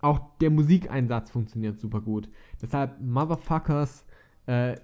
auch 0.01 0.39
der 0.39 0.51
Musikeinsatz 0.51 1.31
funktioniert 1.31 1.79
super 1.79 2.01
gut. 2.01 2.29
Deshalb 2.61 3.01
Motherfuckers 3.01 4.05
äh, 4.47 4.77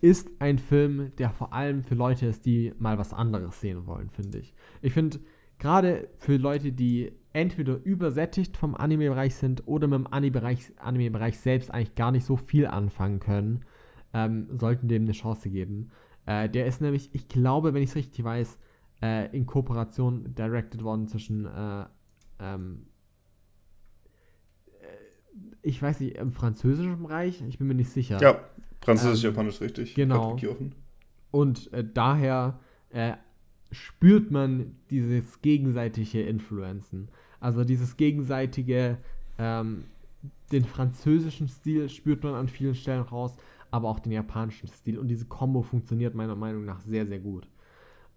ist 0.00 0.28
ein 0.38 0.58
Film, 0.58 1.12
der 1.18 1.30
vor 1.30 1.52
allem 1.52 1.82
für 1.82 1.94
Leute 1.94 2.26
ist, 2.26 2.44
die 2.46 2.72
mal 2.78 2.98
was 2.98 3.12
anderes 3.12 3.60
sehen 3.60 3.86
wollen, 3.86 4.10
finde 4.10 4.38
ich. 4.38 4.54
Ich 4.82 4.92
finde, 4.92 5.20
gerade 5.58 6.08
für 6.18 6.36
Leute, 6.36 6.72
die 6.72 7.12
entweder 7.32 7.82
übersättigt 7.84 8.56
vom 8.56 8.74
Anime-Bereich 8.74 9.34
sind 9.34 9.66
oder 9.66 9.86
mit 9.86 9.98
dem 9.98 10.06
Anime-Bereich 10.06 10.72
Anime 10.78 11.32
selbst 11.32 11.70
eigentlich 11.70 11.94
gar 11.94 12.12
nicht 12.12 12.24
so 12.24 12.36
viel 12.36 12.66
anfangen 12.66 13.20
können, 13.20 13.64
ähm, 14.14 14.48
sollten 14.58 14.88
dem 14.88 15.02
eine 15.02 15.12
Chance 15.12 15.50
geben. 15.50 15.90
Äh, 16.24 16.48
der 16.48 16.66
ist 16.66 16.80
nämlich, 16.80 17.14
ich 17.14 17.28
glaube, 17.28 17.74
wenn 17.74 17.82
ich 17.82 17.90
es 17.90 17.96
richtig 17.96 18.24
weiß, 18.24 18.58
äh, 19.02 19.36
in 19.36 19.46
Kooperation 19.46 20.34
directed 20.34 20.82
worden 20.82 21.08
zwischen, 21.08 21.46
äh, 21.46 21.84
ähm, 22.40 22.86
äh, 24.66 24.86
ich 25.62 25.80
weiß 25.80 26.00
nicht, 26.00 26.16
im 26.16 26.32
französischen 26.32 27.02
Bereich, 27.02 27.42
ich 27.46 27.58
bin 27.58 27.66
mir 27.66 27.74
nicht 27.74 27.90
sicher. 27.90 28.20
Ja, 28.20 28.40
französisch, 28.86 29.24
ähm, 29.24 29.48
richtig. 29.48 29.94
Genau. 29.94 30.38
Und 31.30 31.72
äh, 31.72 31.84
daher 31.84 32.58
äh, 32.90 33.14
spürt 33.70 34.30
man 34.30 34.76
dieses 34.90 35.42
gegenseitige 35.42 36.22
Influenzen. 36.22 37.08
Also 37.40 37.64
dieses 37.64 37.96
gegenseitige, 37.96 38.98
ähm, 39.38 39.84
den 40.52 40.64
französischen 40.64 41.48
Stil 41.48 41.88
spürt 41.88 42.22
man 42.22 42.34
an 42.34 42.48
vielen 42.48 42.74
Stellen 42.74 43.02
raus, 43.02 43.36
aber 43.70 43.88
auch 43.88 43.98
den 43.98 44.12
japanischen 44.12 44.68
Stil. 44.68 44.98
Und 44.98 45.08
diese 45.08 45.26
Combo 45.26 45.62
funktioniert 45.62 46.14
meiner 46.14 46.36
Meinung 46.36 46.64
nach 46.64 46.80
sehr, 46.80 47.06
sehr 47.06 47.18
gut. 47.18 47.48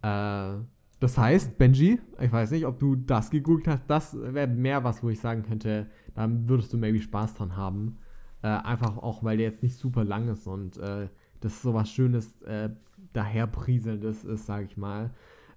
Äh, 0.02 0.58
das 1.00 1.18
heißt, 1.18 1.58
Benji, 1.58 2.00
ich 2.20 2.32
weiß 2.32 2.52
nicht, 2.52 2.66
ob 2.66 2.78
du 2.78 2.96
das 2.96 3.30
gegoogelt 3.32 3.68
hast, 3.68 3.84
das 3.88 4.18
wäre 4.22 4.48
mehr 4.48 4.84
was, 4.84 5.02
wo 5.02 5.10
ich 5.10 5.20
sagen 5.20 5.44
könnte, 5.44 5.88
da 6.14 6.30
würdest 6.30 6.74
du 6.74 6.78
maybe 6.78 7.00
Spaß 7.00 7.36
dran 7.36 7.56
haben. 7.56 7.98
Äh, 8.42 8.48
einfach 8.48 8.98
auch, 8.98 9.24
weil 9.24 9.38
der 9.38 9.48
jetzt 9.48 9.64
nicht 9.64 9.78
super 9.78 10.04
lang 10.04 10.30
ist 10.30 10.48
und 10.48 10.78
äh, 10.78 11.10
das 11.42 11.62
so 11.62 11.74
was 11.74 11.92
Schönes, 11.92 12.42
äh, 12.44 12.70
daherprieselndes 13.14 14.24
ist, 14.24 14.46
sage 14.46 14.66
ich 14.66 14.78
mal. 14.78 15.12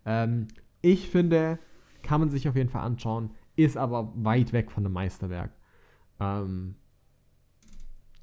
Ähm, 0.04 0.48
ich 0.80 1.08
finde, 1.08 1.58
kann 2.02 2.20
man 2.20 2.30
sich 2.30 2.48
auf 2.48 2.56
jeden 2.56 2.70
Fall 2.70 2.82
anschauen, 2.82 3.30
ist 3.56 3.76
aber 3.76 4.12
weit 4.16 4.52
weg 4.52 4.70
von 4.70 4.84
einem 4.84 4.94
Meisterwerk. 4.94 5.52
Ähm, 6.18 6.74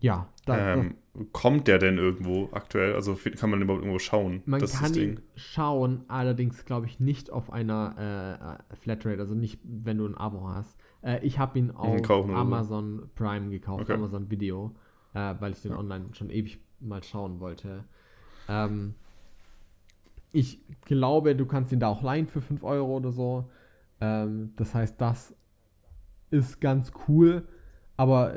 ja. 0.01 0.27
Da, 0.45 0.75
ähm, 0.75 0.95
kommt 1.31 1.67
der 1.67 1.77
denn 1.79 1.97
irgendwo 1.97 2.49
aktuell? 2.51 2.95
Also 2.95 3.15
kann 3.15 3.49
man 3.49 3.61
überhaupt 3.61 3.83
irgendwo 3.83 3.99
schauen? 3.99 4.41
Man 4.45 4.61
kann 4.61 4.93
ihn 4.93 5.21
schauen, 5.35 6.05
allerdings 6.07 6.65
glaube 6.65 6.85
ich 6.85 6.99
nicht 6.99 7.31
auf 7.31 7.51
einer 7.51 8.59
äh, 8.71 8.75
Flatrate, 8.77 9.19
also 9.19 9.35
nicht, 9.35 9.59
wenn 9.63 9.97
du 9.97 10.05
ein 10.05 10.15
Abo 10.15 10.47
hast. 10.47 10.77
Äh, 11.01 11.25
ich 11.25 11.39
habe 11.39 11.57
ihn 11.59 11.71
auf 11.71 12.09
Amazon 12.11 12.99
so. 12.99 13.07
Prime 13.15 13.49
gekauft, 13.49 13.83
okay. 13.83 13.93
Amazon 13.93 14.29
Video, 14.29 14.75
äh, 15.13 15.35
weil 15.39 15.53
ich 15.53 15.61
den 15.61 15.71
ja. 15.71 15.77
online 15.77 16.05
schon 16.13 16.29
ewig 16.29 16.59
mal 16.79 17.03
schauen 17.03 17.39
wollte. 17.39 17.83
Ähm, 18.47 18.95
ich 20.31 20.61
glaube, 20.85 21.35
du 21.35 21.45
kannst 21.45 21.71
ihn 21.71 21.79
da 21.79 21.87
auch 21.87 22.01
leihen 22.01 22.27
für 22.27 22.41
5 22.41 22.63
Euro 22.63 22.97
oder 22.97 23.11
so. 23.11 23.49
Ähm, 24.01 24.53
das 24.55 24.75
heißt, 24.75 24.99
das 24.99 25.35
ist 26.29 26.61
ganz 26.61 26.91
cool, 27.07 27.47
aber 27.97 28.35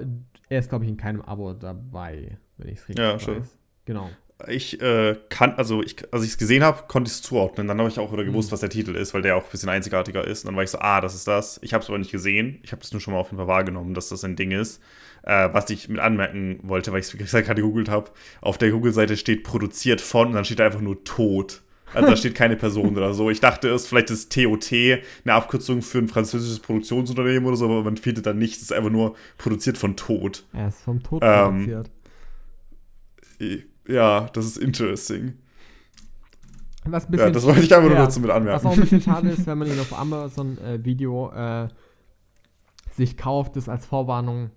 er 0.49 0.59
ist, 0.59 0.69
glaube 0.69 0.85
ich, 0.85 0.91
in 0.91 0.97
keinem 0.97 1.23
Abo 1.23 1.53
dabei, 1.53 2.39
wenn 2.57 2.69
ich 2.69 2.79
es 2.79 2.89
richtig 2.89 3.05
ja, 3.05 3.15
weiß. 3.15 3.23
Schön. 3.23 3.43
Genau. 3.85 4.11
Ich 4.49 4.81
äh, 4.81 5.17
kann, 5.29 5.55
also 5.55 5.83
ich, 5.83 5.97
als 6.13 6.25
ich 6.25 6.31
es 6.31 6.39
gesehen 6.39 6.63
habe, 6.63 6.85
konnte 6.89 7.09
ich 7.09 7.15
es 7.15 7.23
zuordnen. 7.23 7.69
Dann 7.69 7.79
habe 7.79 7.89
ich 7.89 7.99
auch 7.99 8.13
wieder 8.13 8.25
gewusst, 8.25 8.51
mhm. 8.51 8.53
was 8.53 8.61
der 8.61 8.71
Titel 8.71 8.97
ist, 8.97 9.15
weil 9.15 9.23
der 9.23 9.37
auch 9.37 9.45
ein 9.45 9.51
bisschen 9.51 9.69
einzigartiger 9.69 10.27
ist. 10.27 10.45
Und 10.45 10.49
dann 10.49 10.57
war 10.57 10.63
ich 10.63 10.71
so, 10.71 10.79
ah, 10.79 11.01
das 11.01 11.15
ist 11.15 11.27
das. 11.27 11.59
Ich 11.63 11.75
habe 11.75 11.83
es 11.83 11.89
aber 11.89 11.99
nicht 11.99 12.13
gesehen. 12.13 12.61
Ich 12.63 12.73
habe 12.73 12.83
es 12.83 12.93
nur 12.93 13.01
schon 13.01 13.15
mal 13.15 13.21
auf 13.21 13.29
jeden 13.29 13.39
Fall 13.39 13.49
wahrgenommen, 13.49 13.95
dass 13.95 14.09
das 14.09 14.25
ein 14.25 14.37
Ding 14.37 14.51
ist. 14.51 14.81
Äh, 15.23 15.51
was 15.53 15.71
ich 15.71 15.89
mit 15.89 16.01
anmerken 16.01 16.61
wollte, 16.63 16.93
weil 16.93 17.01
ich 17.01 17.15
es, 17.15 17.33
gerade 17.33 17.55
gegoogelt 17.55 17.89
habe. 17.89 18.11
Auf 18.41 18.59
der 18.59 18.71
Google-Seite 18.71 19.17
steht 19.17 19.45
produziert 19.45 20.01
von 20.01 20.29
und 20.29 20.35
dann 20.35 20.45
steht 20.45 20.59
da 20.59 20.67
einfach 20.67 20.81
nur 20.81 21.05
tot. 21.05 21.63
Also 21.95 22.09
da 22.09 22.17
steht 22.17 22.35
keine 22.35 22.57
Person 22.57 22.97
oder 22.97 23.15
so. 23.15 23.31
Ich 23.31 23.41
dachte 23.41 23.69
erst, 23.69 23.89
vielleicht 23.89 24.11
ist 24.11 24.33
TOT 24.33 24.73
eine 24.73 25.03
Abkürzung 25.35 25.83
für 25.83 25.99
ein 25.99 26.09
französisches 26.09 26.61
Produktionsunternehmen 26.61 27.45
oder 27.45 27.57
so, 27.57 27.67
aber 27.67 27.83
man 27.83 27.97
findet 27.97 28.27
dann 28.27 28.39
nicht. 28.39 28.57
Es 28.57 28.63
ist 28.63 28.73
einfach 28.73 28.91
nur 28.91 29.15
produziert 29.39 29.79
von 29.79 29.97
Tod. 29.97 30.45
Er 30.53 30.69
ist 30.69 30.81
vom 30.81 31.03
Tod 31.03 31.23
ähm, 31.25 31.67
produziert. 31.67 31.91
Ja, 33.93 34.29
das 34.33 34.47
ist 34.47 34.57
interesting. 34.57 35.35
Was 36.85 37.07
bisschen, 37.07 37.29
ja, 37.29 37.33
das 37.33 37.45
wollte 37.45 37.61
ich 37.61 37.73
einfach 37.73 37.91
ja, 37.91 37.97
nur 37.97 38.07
dazu 38.07 38.21
mit 38.21 38.31
anmerken. 38.31 38.57
Was 38.57 38.67
auch 38.67 38.75
ein 38.75 38.81
bisschen 38.81 39.01
schade 39.01 39.29
ist, 39.29 39.47
wenn 39.47 39.59
man 39.59 39.69
ihn 39.69 39.79
auf 39.79 39.97
Amazon 39.97 40.59
äh, 40.59 40.85
Video 40.85 41.31
äh, 41.31 41.69
sich 42.91 43.17
kauft, 43.17 43.57
ist 43.57 43.69
als 43.69 43.87
Vorwarnung, 43.87 44.51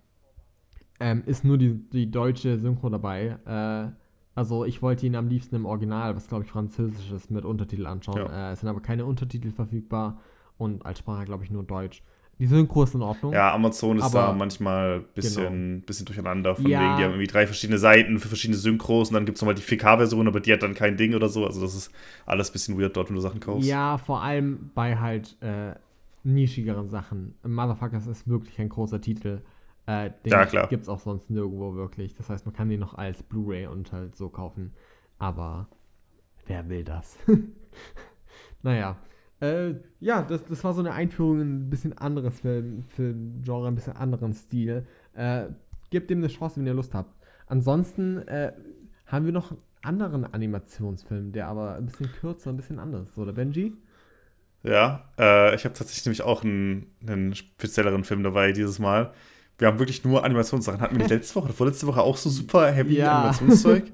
ähm, 1.00 1.24
ist 1.26 1.44
nur 1.44 1.58
die, 1.58 1.74
die 1.90 2.10
deutsche 2.10 2.58
Synchro 2.58 2.90
dabei. 2.90 3.38
Äh, 3.46 3.92
also 4.34 4.66
ich 4.66 4.82
wollte 4.82 5.06
ihn 5.06 5.16
am 5.16 5.28
liebsten 5.28 5.56
im 5.56 5.66
Original, 5.66 6.16
was 6.16 6.28
glaube 6.28 6.46
ich 6.46 6.52
französisch 6.52 7.12
ist, 7.12 7.30
mit 7.30 7.46
Untertitel 7.46 7.86
anschauen. 7.86 8.18
Ja. 8.18 8.50
Äh, 8.50 8.54
es 8.54 8.62
sind 8.62 8.70
aber 8.70 8.82
keine 8.82 9.06
Untertitel 9.06 9.52
verfügbar 9.52 10.20
und 10.58 10.86
als 10.86 11.00
Sprache 11.00 11.26
glaube 11.26 11.44
ich 11.44 11.52
nur 11.52 11.64
Deutsch. 11.64 12.04
Die 12.38 12.48
Synchro 12.48 12.84
ist 12.84 12.94
in 12.94 13.02
Ordnung. 13.02 13.32
Ja, 13.32 13.54
Amazon 13.54 13.98
ist 13.98 14.12
da 14.12 14.34
manchmal 14.34 14.96
ein 14.96 15.06
bisschen, 15.14 15.74
genau. 15.76 15.86
bisschen 15.86 16.06
durcheinander. 16.06 16.56
Von 16.56 16.68
ja. 16.68 16.82
wegen, 16.82 16.98
die 16.98 17.04
haben 17.04 17.12
irgendwie 17.12 17.28
drei 17.28 17.48
verschiedene 17.48 17.80
Seiten 17.80 18.20
für 18.20 18.28
verschiedene 18.28 18.58
Synchros 18.58 19.10
und 19.10 19.14
dann 19.14 19.26
gibt 19.26 19.38
es 19.38 19.42
nochmal 19.42 19.56
die 19.56 19.62
4K-Version, 19.62 20.28
aber 20.28 20.42
die 20.42 20.52
hat 20.52 20.62
dann 20.62 20.74
kein 20.74 20.98
Ding 20.98 21.16
oder 21.16 21.30
so. 21.30 21.46
Also 21.46 21.62
das 21.62 21.76
ist 21.76 21.92
alles 22.26 22.50
ein 22.50 22.54
bisschen 22.54 22.80
weird 22.80 22.98
dort, 22.98 23.08
wenn 23.08 23.16
du 23.16 23.22
Sachen 23.22 23.40
kaufst. 23.40 23.68
Ja, 23.68 23.98
vor 23.98 24.22
allem 24.22 24.72
bei 24.76 24.98
halt 24.98 25.42
äh, 25.42 25.76
nischigeren 26.24 26.90
Sachen. 26.90 27.36
Motherfuckers 27.44 28.08
ist 28.08 28.28
wirklich 28.28 28.60
ein 28.60 28.68
großer 28.68 29.00
Titel. 29.00 29.42
Äh, 29.86 30.12
den 30.26 30.32
ja, 30.32 30.46
klar. 30.46 30.68
Gibt 30.68 30.84
es 30.84 30.90
auch 30.90 31.00
sonst 31.00 31.30
nirgendwo 31.30 31.76
wirklich. 31.76 32.16
Das 32.16 32.30
heißt, 32.30 32.46
man 32.46 32.54
kann 32.54 32.68
den 32.68 32.82
noch 32.82 32.96
als 32.96 33.24
Blu-ray 33.24 33.68
und 33.68 33.94
halt 33.94 34.16
so 34.18 34.28
kaufen. 34.28 34.74
Aber 35.20 35.70
wer 36.48 36.68
will 36.68 36.84
das? 36.84 37.18
naja. 38.62 38.98
Äh, 39.42 39.76
ja, 40.00 40.22
das, 40.22 40.46
das 40.46 40.64
war 40.64 40.74
so 40.74 40.80
eine 40.80 40.94
Einführung 40.94 41.42
in 41.42 41.68
ein 41.68 41.70
bisschen 41.70 41.98
anderes 41.98 42.40
für, 42.40 42.64
für 42.96 43.14
Genre, 43.44 43.68
ein 43.68 43.76
bisschen 43.76 43.96
anderen 43.96 44.34
Stil. 44.34 44.86
Äh, 45.14 45.48
gebt 45.90 46.10
dem 46.10 46.20
eine 46.20 46.28
Chance, 46.28 46.58
wenn 46.58 46.68
ihr 46.68 46.74
Lust 46.74 46.94
habt. 46.94 47.14
Ansonsten 47.48 48.20
äh, 48.28 48.54
haben 49.06 49.26
wir 49.26 49.34
noch 49.34 49.52
einen 49.52 49.62
anderen 49.84 50.26
Animationsfilm, 50.26 51.32
der 51.32 51.48
aber 51.48 51.76
ein 51.76 51.86
bisschen 51.86 52.12
kürzer, 52.12 52.50
ein 52.50 52.58
bisschen 52.58 52.80
anders 52.80 53.10
ist, 53.10 53.18
oder 53.18 53.34
Benji? 53.34 53.74
Ja, 54.64 55.10
äh, 55.20 55.54
ich 55.54 55.64
habe 55.64 55.76
tatsächlich 55.76 56.06
nämlich 56.06 56.24
auch 56.24 56.44
einen, 56.44 56.88
einen 57.06 57.36
spezielleren 57.36 58.04
Film 58.04 58.24
dabei 58.24 58.52
dieses 58.52 58.80
Mal 58.80 59.14
wir 59.58 59.68
haben 59.68 59.80
wirklich 59.80 60.04
nur 60.04 60.24
Animationssachen. 60.24 60.82
Hatten 60.82 60.96
wir 60.96 61.00
nicht 61.00 61.10
letzte 61.12 61.36
Woche 61.36 61.46
oder 61.46 61.54
vorletzte 61.54 61.88
Woche 61.88 62.02
auch 62.02 62.18
so 62.18 62.30
super 62.30 62.72
heavy 62.72 62.98
ja. 62.98 63.20
Animationszeug? 63.20 63.86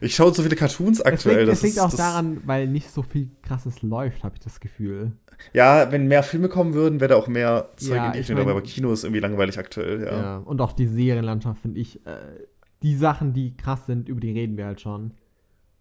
Ich 0.00 0.14
schaue 0.14 0.32
so 0.32 0.42
viele 0.42 0.56
Cartoons 0.56 1.00
aktuell. 1.00 1.46
Das 1.46 1.62
liegt, 1.62 1.76
das 1.76 1.84
liegt 1.84 1.86
auch 1.86 1.90
das 1.90 1.98
daran, 1.98 2.42
weil 2.44 2.66
nicht 2.68 2.90
so 2.90 3.02
viel 3.02 3.30
krasses 3.42 3.82
läuft, 3.82 4.22
habe 4.24 4.36
ich 4.36 4.40
das 4.40 4.60
Gefühl. 4.60 5.12
Ja, 5.52 5.90
wenn 5.92 6.08
mehr 6.08 6.22
Filme 6.22 6.48
kommen 6.48 6.74
würden, 6.74 7.00
wäre 7.00 7.10
da 7.10 7.16
auch 7.16 7.28
mehr 7.28 7.70
Zeug 7.76 7.96
ja, 7.96 8.06
in 8.06 8.12
die 8.12 8.18
Richtung 8.18 8.36
dabei. 8.36 8.50
Aber 8.52 8.62
Kino 8.62 8.92
ist 8.92 9.04
irgendwie 9.04 9.20
langweilig 9.20 9.58
aktuell, 9.58 10.02
ja. 10.02 10.20
ja 10.20 10.36
und 10.38 10.60
auch 10.60 10.72
die 10.72 10.86
Serienlandschaft 10.86 11.60
finde 11.60 11.80
ich, 11.80 12.04
äh, 12.06 12.16
die 12.82 12.96
Sachen, 12.96 13.32
die 13.32 13.56
krass 13.56 13.86
sind, 13.86 14.08
über 14.08 14.20
die 14.20 14.32
reden 14.32 14.56
wir 14.56 14.66
halt 14.66 14.80
schon. 14.80 15.14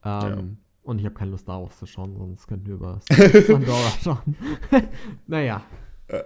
Ähm, 0.03 0.12
ja. 0.21 0.38
Und 0.84 0.99
ich 0.99 1.06
habe 1.06 1.15
keine 1.15 1.32
Lust 1.32 1.47
darauf 1.47 1.75
zu 1.75 1.86
schauen, 1.86 2.15
sonst 2.17 2.47
könnten 2.47 2.67
wir 2.67 2.75
über 2.75 2.99
Pandora 3.47 3.91
schauen. 4.01 4.36
naja. 5.27 5.63
Äh, 6.08 6.23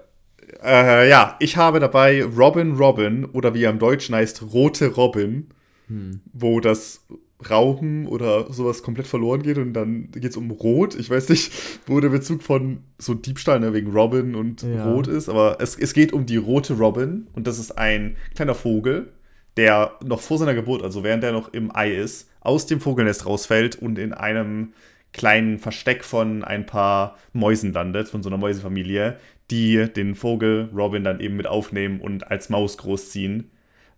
äh, 0.62 1.10
ja, 1.10 1.36
ich 1.40 1.58
habe 1.58 1.80
dabei 1.80 2.24
Robin 2.24 2.76
Robin 2.76 3.26
oder 3.26 3.54
wie 3.54 3.64
er 3.64 3.72
im 3.72 3.80
Deutschen 3.80 4.14
heißt, 4.16 4.54
Rote 4.54 4.94
Robin, 4.94 5.50
hm. 5.88 6.22
wo 6.32 6.60
das 6.60 7.08
Rauchen 7.50 8.08
oder 8.08 8.52
sowas 8.52 8.84
komplett 8.84 9.08
verloren 9.08 9.44
geht 9.44 9.58
und 9.58 9.74
dann 9.74 10.10
geht 10.12 10.32
es 10.32 10.38
um 10.38 10.52
Rot. 10.52 10.96
Ich 10.96 11.10
weiß 11.10 11.30
nicht, 11.30 11.52
wo 11.88 12.00
der 12.00 12.10
Bezug 12.10 12.44
von 12.44 12.80
so 12.98 13.14
Diebstahl 13.14 13.60
ne, 13.60 13.74
wegen 13.74 13.92
Robin 13.92 14.36
und 14.36 14.64
ja. 14.64 14.92
Rot 14.92 15.08
ist, 15.08 15.30
aber 15.30 15.58
es, 15.60 15.78
es 15.78 15.94
geht 15.94 16.14
um 16.14 16.26
die 16.26 16.38
rote 16.38 16.74
Robin 16.74 17.28
und 17.34 17.48
das 17.48 17.60
ist 17.60 17.78
ein 17.78 18.16
kleiner 18.36 18.56
Vogel, 18.56 19.12
der 19.58 19.94
noch 20.04 20.22
vor 20.22 20.38
seiner 20.38 20.54
Geburt, 20.54 20.84
also 20.84 21.04
während 21.04 21.24
er 21.24 21.32
noch 21.32 21.54
im 21.54 21.76
Ei 21.76 21.92
ist, 21.92 22.30
aus 22.40 22.66
dem 22.66 22.80
Vogelnest 22.80 23.26
rausfällt 23.26 23.76
und 23.76 24.00
in 24.00 24.14
einem 24.14 24.74
kleinen 25.14 25.60
Versteck 25.60 26.04
von 26.04 26.44
ein 26.44 26.66
paar 26.66 27.18
Mäusen 27.34 27.74
landet, 27.74 28.08
von 28.08 28.24
so 28.24 28.30
einer 28.30 28.38
Mäusefamilie, 28.38 29.18
die 29.50 29.92
den 29.94 30.16
Vogel 30.16 30.70
Robin 30.74 31.04
dann 31.04 31.20
eben 31.20 31.36
mit 31.36 31.48
aufnehmen 31.48 32.00
und 32.00 32.32
als 32.32 32.50
Maus 32.50 32.78
großziehen. 32.78 33.52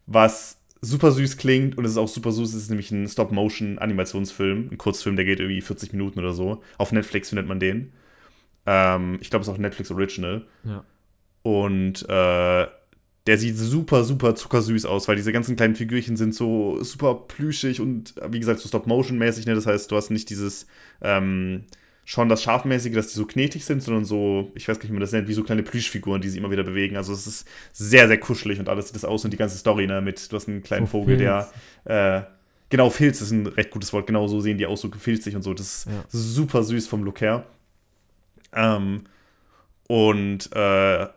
Was 0.07 0.62
super 0.83 1.11
süß 1.11 1.37
klingt 1.37 1.77
und 1.77 1.85
es 1.85 1.91
ist 1.91 1.97
auch 1.97 2.09
super 2.09 2.31
süß. 2.31 2.49
Es 2.49 2.63
ist 2.63 2.69
nämlich 2.69 2.91
ein 2.91 3.07
Stop-Motion-Animationsfilm, 3.07 4.69
ein 4.71 4.77
Kurzfilm, 4.77 5.15
der 5.15 5.25
geht 5.25 5.39
irgendwie 5.39 5.61
40 5.61 5.93
Minuten 5.93 6.19
oder 6.19 6.33
so. 6.33 6.61
Auf 6.77 6.91
Netflix 6.91 7.29
findet 7.29 7.47
man 7.47 7.59
den. 7.59 7.93
Ähm, 8.65 9.17
ich 9.21 9.29
glaube, 9.29 9.41
es 9.41 9.47
ist 9.47 9.53
auch 9.53 9.57
Netflix 9.57 9.91
Original. 9.91 10.45
Ja. 10.65 10.83
Und 11.41 12.03
äh, 12.03 12.67
der 13.27 13.37
sieht 13.37 13.57
super, 13.57 14.03
super 14.03 14.35
zuckersüß 14.35 14.85
aus, 14.85 15.07
weil 15.07 15.15
diese 15.15 15.31
ganzen 15.31 15.55
kleinen 15.55 15.75
Figürchen 15.75 16.17
sind 16.17 16.35
so 16.35 16.83
super 16.83 17.15
plüschig 17.15 17.79
und 17.79 18.15
wie 18.29 18.39
gesagt, 18.39 18.59
so 18.59 18.67
Stop-Motion-mäßig. 18.67 19.45
Ne? 19.45 19.55
Das 19.55 19.65
heißt, 19.65 19.89
du 19.89 19.95
hast 19.95 20.09
nicht 20.09 20.29
dieses. 20.29 20.67
Ähm, 21.01 21.63
schon 22.05 22.29
das 22.29 22.43
Schafmäßige, 22.43 22.93
dass 22.93 23.07
die 23.07 23.15
so 23.15 23.25
knetig 23.25 23.63
sind, 23.65 23.81
sondern 23.81 24.05
so, 24.05 24.51
ich 24.55 24.67
weiß 24.67 24.77
gar 24.77 24.83
nicht, 24.83 24.91
wie 24.91 24.93
man 24.93 25.01
das 25.01 25.13
nennt, 25.13 25.27
wie 25.27 25.33
so 25.33 25.43
kleine 25.43 25.63
Plüschfiguren, 25.63 26.21
die 26.21 26.29
sich 26.29 26.37
immer 26.37 26.51
wieder 26.51 26.63
bewegen. 26.63 26.97
Also 26.97 27.13
es 27.13 27.27
ist 27.27 27.47
sehr, 27.71 28.07
sehr 28.07 28.19
kuschelig 28.19 28.59
und 28.59 28.67
alles 28.67 28.87
sieht 28.87 28.95
das 28.95 29.05
aus 29.05 29.23
und 29.23 29.31
die 29.31 29.37
ganze 29.37 29.57
Story, 29.57 29.87
ne, 29.87 30.01
mit, 30.01 30.31
du 30.31 30.35
hast 30.35 30.49
einen 30.49 30.63
kleinen 30.63 30.85
so 30.85 30.91
Vogel, 30.91 31.17
Filz. 31.17 31.51
der, 31.85 32.17
äh, 32.17 32.23
genau, 32.69 32.89
Filz 32.89 33.21
ist 33.21 33.31
ein 33.31 33.47
recht 33.47 33.71
gutes 33.71 33.93
Wort, 33.93 34.07
genau 34.07 34.27
so 34.27 34.41
sehen 34.41 34.57
die 34.57 34.65
aus, 34.65 34.81
so 34.81 34.89
gefilzig 34.89 35.35
und 35.35 35.43
so. 35.43 35.53
Das 35.53 35.67
ist 35.67 35.87
ja. 35.87 36.03
super 36.09 36.63
süß 36.63 36.87
vom 36.87 37.03
Look 37.03 37.21
her. 37.21 37.45
Ähm, 38.53 39.03
und 39.87 40.49
äh, 40.53 41.07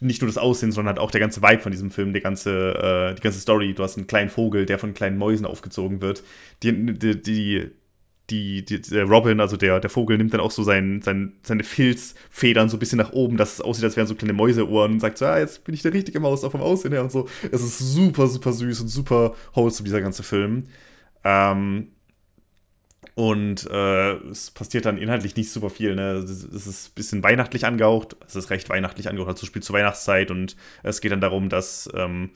nicht 0.00 0.20
nur 0.20 0.28
das 0.28 0.38
Aussehen, 0.38 0.70
sondern 0.70 0.96
halt 0.96 0.98
auch 0.98 1.10
der 1.10 1.20
ganze 1.20 1.42
Vibe 1.42 1.62
von 1.62 1.72
diesem 1.72 1.90
Film, 1.90 2.12
die 2.12 2.20
ganze, 2.20 3.10
äh, 3.10 3.14
die 3.14 3.22
ganze 3.22 3.40
Story. 3.40 3.74
Du 3.74 3.82
hast 3.82 3.96
einen 3.96 4.06
kleinen 4.06 4.30
Vogel, 4.30 4.66
der 4.66 4.78
von 4.78 4.94
kleinen 4.94 5.18
Mäusen 5.18 5.46
aufgezogen 5.46 6.00
wird. 6.00 6.22
Die, 6.62 6.94
die, 6.94 7.20
die, 7.20 7.70
die, 8.30 8.64
die 8.64 8.80
der 8.80 9.04
Robin, 9.04 9.40
also 9.40 9.56
der, 9.56 9.80
der 9.80 9.90
Vogel, 9.90 10.16
nimmt 10.16 10.32
dann 10.32 10.40
auch 10.40 10.50
so 10.50 10.62
sein, 10.62 11.02
sein, 11.02 11.34
seine 11.42 11.62
Filzfedern 11.62 12.68
so 12.68 12.76
ein 12.76 12.80
bisschen 12.80 12.98
nach 12.98 13.12
oben, 13.12 13.36
dass 13.36 13.54
es 13.54 13.60
aussieht, 13.60 13.84
als 13.84 13.96
wären 13.96 14.06
so 14.06 14.14
kleine 14.14 14.32
Mäuseohren 14.32 14.92
und 14.92 15.00
sagt 15.00 15.18
so, 15.18 15.26
ah, 15.26 15.38
jetzt 15.38 15.64
bin 15.64 15.74
ich 15.74 15.82
der 15.82 15.92
richtige 15.92 16.20
Maus, 16.20 16.42
auch 16.44 16.52
vom 16.52 16.62
Aussehen 16.62 16.92
her 16.92 17.02
und 17.02 17.12
so. 17.12 17.28
Es 17.52 17.62
ist 17.62 17.78
super, 17.78 18.26
super 18.26 18.52
süß 18.52 18.80
und 18.80 18.88
super 18.88 19.34
wholesome, 19.54 19.84
dieser 19.84 20.00
ganze 20.00 20.22
Film. 20.22 20.64
Ähm, 21.22 21.88
und 23.14 23.68
äh, 23.70 24.14
es 24.30 24.50
passiert 24.50 24.86
dann 24.86 24.98
inhaltlich 24.98 25.36
nicht 25.36 25.50
super 25.50 25.70
viel. 25.70 25.94
Ne? 25.94 26.14
Es 26.14 26.42
ist 26.42 26.88
ein 26.88 26.94
bisschen 26.94 27.22
weihnachtlich 27.22 27.64
angehaucht. 27.66 28.16
Es 28.26 28.34
ist 28.34 28.50
recht 28.50 28.68
weihnachtlich 28.70 29.08
angehaucht, 29.08 29.30
also 29.30 29.46
spielt 29.46 29.64
zur 29.64 29.76
Weihnachtszeit. 29.76 30.30
Und 30.30 30.56
es 30.82 31.00
geht 31.00 31.12
dann 31.12 31.20
darum, 31.20 31.48
dass 31.48 31.88
ähm, 31.94 32.30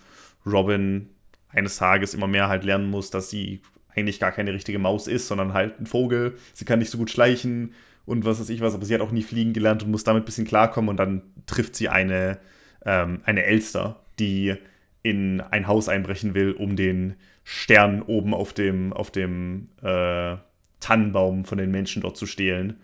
Robin 0.47 1.09
eines 1.49 1.79
Tages 1.79 2.15
immer 2.15 2.27
mehr 2.27 2.49
halt 2.49 2.65
lernen 2.65 2.91
muss, 2.91 3.11
dass 3.11 3.31
sie 3.31 3.63
eigentlich 3.99 4.21
gar 4.21 4.33
keine 4.33 4.53
richtige 4.53 4.79
Maus 4.79 5.07
ist, 5.07 5.29
sondern 5.29 5.53
halt 5.53 5.81
ein 5.81 5.87
Vogel. 5.87 6.37
Sie 6.55 6.65
kann 6.65 6.79
nicht 6.79 6.91
so 6.91 6.99
gut 6.99 7.11
schleichen 7.11 7.73
und 8.07 8.25
was 8.25 8.41
weiß 8.41 8.49
ich 8.49 8.61
was, 8.61 8.75
aber 8.75 8.85
sie 8.85 8.95
hat 8.95 9.01
auch 9.01 9.11
nie 9.11 9.23
fliegen 9.23 9.53
gelernt 9.53 9.83
und 9.83 9.91
muss 9.91 10.05
damit 10.05 10.23
ein 10.23 10.27
bisschen 10.27 10.47
klarkommen. 10.47 10.89
Und 10.89 10.97
dann 10.97 11.23
trifft 11.47 11.77
sie 11.77 11.89
eine, 11.89 12.39
ähm, 12.85 13.21
eine 13.25 13.45
Elster, 13.45 14.01
die 14.19 14.55
in 15.03 15.41
ein 15.41 15.67
Haus 15.67 15.89
einbrechen 15.89 16.35
will, 16.35 16.53
um 16.53 16.77
den 16.77 17.17
Stern 17.45 18.03
oben 18.03 18.35
auf 18.35 18.53
dem, 18.53 18.93
auf 18.93 19.11
dem 19.11 19.69
äh, 19.83 20.37
Tannenbaum 20.81 21.45
von 21.45 21.59
den 21.59 21.71
Menschen 21.71 22.03
dort 22.03 22.17
zu 22.17 22.27
stehlen. 22.27 22.79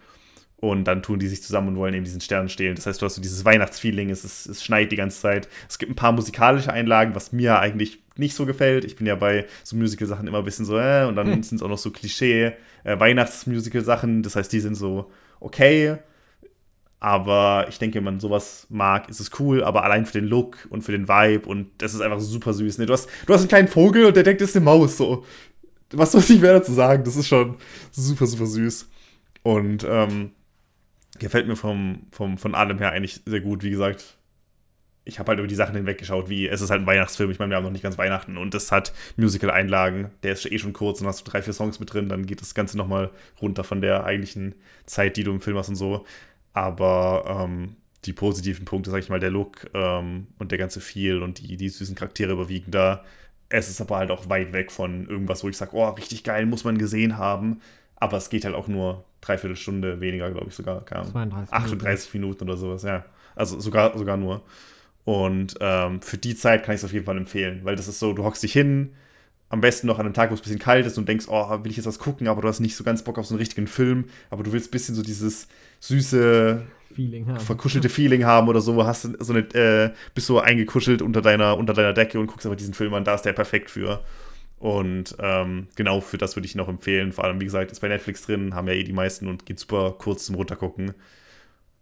Und 0.58 0.84
dann 0.84 1.02
tun 1.02 1.18
die 1.18 1.28
sich 1.28 1.42
zusammen 1.42 1.68
und 1.68 1.76
wollen 1.76 1.92
eben 1.94 2.04
diesen 2.04 2.22
Stern 2.22 2.48
stehlen. 2.48 2.76
Das 2.76 2.86
heißt, 2.86 3.02
du 3.02 3.06
hast 3.06 3.16
so 3.16 3.20
dieses 3.20 3.44
Weihnachtsfeeling, 3.44 4.08
es, 4.08 4.24
es, 4.24 4.46
es 4.46 4.64
schneit 4.64 4.90
die 4.92 4.96
ganze 4.96 5.20
Zeit. 5.20 5.46
Es 5.68 5.78
gibt 5.78 5.92
ein 5.92 5.96
paar 5.96 6.12
musikalische 6.12 6.72
Einlagen, 6.72 7.14
was 7.14 7.32
mir 7.32 7.58
eigentlich 7.58 7.98
nicht 8.16 8.34
so 8.34 8.46
gefällt. 8.46 8.84
Ich 8.84 8.96
bin 8.96 9.06
ja 9.06 9.14
bei 9.14 9.44
so 9.62 9.76
Musical-Sachen 9.76 10.26
immer 10.26 10.38
ein 10.38 10.44
bisschen 10.44 10.64
so, 10.64 10.78
äh, 10.78 11.04
und 11.06 11.16
dann 11.16 11.26
hm. 11.26 11.42
sind 11.42 11.56
es 11.56 11.62
auch 11.62 11.68
noch 11.68 11.76
so 11.76 11.90
Klischee-Weihnachtsmusical-Sachen. 11.90 14.20
Äh, 14.20 14.22
das 14.22 14.36
heißt, 14.36 14.50
die 14.52 14.60
sind 14.60 14.76
so 14.76 15.10
okay. 15.40 15.98
Aber 17.00 17.66
ich 17.68 17.78
denke, 17.78 17.96
wenn 17.96 18.04
man 18.04 18.20
sowas 18.20 18.66
mag, 18.70 19.10
ist 19.10 19.20
es 19.20 19.30
cool. 19.38 19.62
Aber 19.62 19.84
allein 19.84 20.06
für 20.06 20.18
den 20.18 20.24
Look 20.24 20.66
und 20.70 20.80
für 20.80 20.92
den 20.92 21.06
Vibe 21.06 21.46
und 21.46 21.70
das 21.76 21.92
ist 21.92 22.00
einfach 22.00 22.20
super 22.20 22.54
süß. 22.54 22.78
Ne? 22.78 22.86
Du, 22.86 22.94
hast, 22.94 23.10
du 23.26 23.34
hast 23.34 23.40
einen 23.40 23.48
kleinen 23.48 23.68
Vogel 23.68 24.06
und 24.06 24.16
der 24.16 24.22
denkt, 24.22 24.40
das 24.40 24.48
ist 24.50 24.56
eine 24.56 24.64
Maus. 24.64 24.96
So. 24.96 25.26
Was 25.92 26.12
soll 26.12 26.22
ich 26.22 26.40
mehr 26.40 26.54
dazu 26.54 26.72
sagen? 26.72 27.04
Das 27.04 27.16
ist 27.16 27.28
schon 27.28 27.56
super, 27.90 28.26
super 28.26 28.46
süß. 28.46 28.88
Und 29.42 29.86
ähm, 29.86 30.30
gefällt 31.18 31.46
mir 31.46 31.56
vom, 31.56 32.06
vom, 32.10 32.38
von 32.38 32.54
allem 32.54 32.78
her 32.78 32.92
eigentlich 32.92 33.20
sehr 33.24 33.40
gut. 33.40 33.62
Wie 33.62 33.70
gesagt, 33.70 34.16
ich 35.04 35.18
habe 35.18 35.30
halt 35.30 35.38
über 35.38 35.48
die 35.48 35.54
Sachen 35.54 35.76
hinweggeschaut, 35.76 36.28
wie 36.28 36.48
es 36.48 36.60
ist 36.60 36.70
halt 36.70 36.82
ein 36.82 36.86
Weihnachtsfilm. 36.86 37.30
Ich 37.30 37.38
meine, 37.38 37.50
wir 37.50 37.56
haben 37.56 37.64
noch 37.64 37.70
nicht 37.70 37.82
ganz 37.82 37.98
Weihnachten 37.98 38.36
und 38.36 38.54
es 38.54 38.72
hat 38.72 38.92
Musical-Einlagen. 39.16 40.10
Der 40.22 40.32
ist 40.32 40.50
eh 40.50 40.58
schon 40.58 40.72
kurz 40.72 41.00
und 41.00 41.06
hast 41.06 41.26
du 41.26 41.30
drei, 41.30 41.42
vier 41.42 41.52
Songs 41.52 41.78
mit 41.78 41.92
drin. 41.92 42.08
Dann 42.08 42.26
geht 42.26 42.40
das 42.40 42.54
Ganze 42.54 42.78
nochmal 42.78 43.10
runter 43.40 43.64
von 43.64 43.80
der 43.80 44.04
eigentlichen 44.04 44.54
Zeit, 44.86 45.16
die 45.16 45.24
du 45.24 45.32
im 45.32 45.40
Film 45.40 45.58
hast 45.58 45.68
und 45.68 45.76
so. 45.76 46.06
Aber 46.54 47.44
ähm, 47.44 47.76
die 48.04 48.12
positiven 48.12 48.64
Punkte, 48.64 48.90
sag 48.90 49.00
ich 49.00 49.08
mal, 49.10 49.20
der 49.20 49.30
Look 49.30 49.70
ähm, 49.74 50.28
und 50.38 50.50
der 50.50 50.58
ganze 50.58 50.80
Feel 50.80 51.22
und 51.22 51.38
die, 51.38 51.56
die 51.56 51.68
süßen 51.68 51.94
Charaktere 51.94 52.32
überwiegen 52.32 52.70
da. 52.70 53.04
Es 53.50 53.68
ist 53.68 53.80
aber 53.80 53.96
halt 53.98 54.10
auch 54.10 54.28
weit 54.30 54.52
weg 54.52 54.72
von 54.72 55.06
irgendwas, 55.08 55.44
wo 55.44 55.48
ich 55.48 55.56
sage, 55.56 55.74
oh, 55.74 55.88
richtig 55.90 56.24
geil, 56.24 56.46
muss 56.46 56.64
man 56.64 56.78
gesehen 56.78 57.18
haben. 57.18 57.60
Aber 57.96 58.16
es 58.16 58.30
geht 58.30 58.44
halt 58.44 58.54
auch 58.54 58.68
nur 58.68 59.04
dreiviertel 59.24 59.56
Stunde 59.56 60.00
weniger, 60.00 60.30
glaube 60.30 60.48
ich 60.48 60.54
sogar. 60.54 60.84
Kam. 60.84 61.04
32 61.04 61.52
38 61.52 62.14
Minuten. 62.14 62.44
Minuten 62.44 62.44
oder 62.44 62.56
sowas, 62.56 62.82
ja. 62.82 63.04
Also 63.34 63.58
sogar, 63.60 63.96
sogar 63.96 64.16
nur. 64.16 64.42
Und 65.04 65.54
ähm, 65.60 66.00
für 66.00 66.16
die 66.18 66.34
Zeit 66.34 66.64
kann 66.64 66.74
ich 66.74 66.80
es 66.80 66.84
auf 66.84 66.92
jeden 66.92 67.04
Fall 67.04 67.16
empfehlen, 67.16 67.60
weil 67.64 67.76
das 67.76 67.88
ist 67.88 67.98
so, 67.98 68.12
du 68.12 68.24
hockst 68.24 68.42
dich 68.42 68.52
hin, 68.52 68.94
am 69.50 69.60
besten 69.60 69.86
noch 69.86 69.98
an 69.98 70.06
einem 70.06 70.14
Tag, 70.14 70.30
wo 70.30 70.34
es 70.34 70.40
ein 70.40 70.44
bisschen 70.44 70.58
kalt 70.58 70.86
ist 70.86 70.96
und 70.98 71.08
denkst, 71.08 71.26
oh, 71.28 71.50
will 71.62 71.70
ich 71.70 71.76
jetzt 71.76 71.86
was 71.86 71.98
gucken, 71.98 72.26
aber 72.28 72.40
du 72.40 72.48
hast 72.48 72.60
nicht 72.60 72.74
so 72.74 72.84
ganz 72.84 73.02
Bock 73.02 73.18
auf 73.18 73.26
so 73.26 73.34
einen 73.34 73.40
richtigen 73.40 73.66
Film, 73.66 74.06
aber 74.30 74.42
du 74.42 74.52
willst 74.52 74.68
ein 74.68 74.70
bisschen 74.70 74.94
so 74.94 75.02
dieses 75.02 75.46
süße, 75.80 76.62
Feeling 76.94 77.26
haben. 77.26 77.40
verkuschelte 77.40 77.88
Feeling 77.88 78.24
haben 78.24 78.48
oder 78.48 78.60
so, 78.60 78.84
hast 78.84 79.02
so 79.02 79.32
eine, 79.32 79.40
äh, 79.54 79.90
bist 80.14 80.26
so 80.26 80.40
eingekuschelt 80.40 81.02
unter 81.02 81.20
deiner, 81.20 81.58
unter 81.58 81.74
deiner 81.74 81.92
Decke 81.92 82.18
und 82.18 82.26
guckst 82.26 82.46
aber 82.46 82.56
diesen 82.56 82.74
Film 82.74 82.94
an, 82.94 83.04
da 83.04 83.14
ist 83.14 83.22
der 83.22 83.32
perfekt 83.32 83.70
für. 83.70 84.02
Und 84.58 85.16
ähm, 85.18 85.68
genau 85.76 86.00
für 86.00 86.16
das 86.16 86.36
würde 86.36 86.46
ich 86.46 86.54
noch 86.54 86.68
empfehlen. 86.68 87.12
Vor 87.12 87.24
allem, 87.24 87.40
wie 87.40 87.44
gesagt, 87.44 87.70
ist 87.70 87.80
bei 87.80 87.88
Netflix 87.88 88.22
drin, 88.22 88.54
haben 88.54 88.66
ja 88.68 88.74
eh 88.74 88.84
die 88.84 88.92
meisten 88.92 89.28
und 89.28 89.46
geht 89.46 89.58
super 89.58 89.94
kurz 89.98 90.26
zum 90.26 90.36
Runtergucken. 90.36 90.94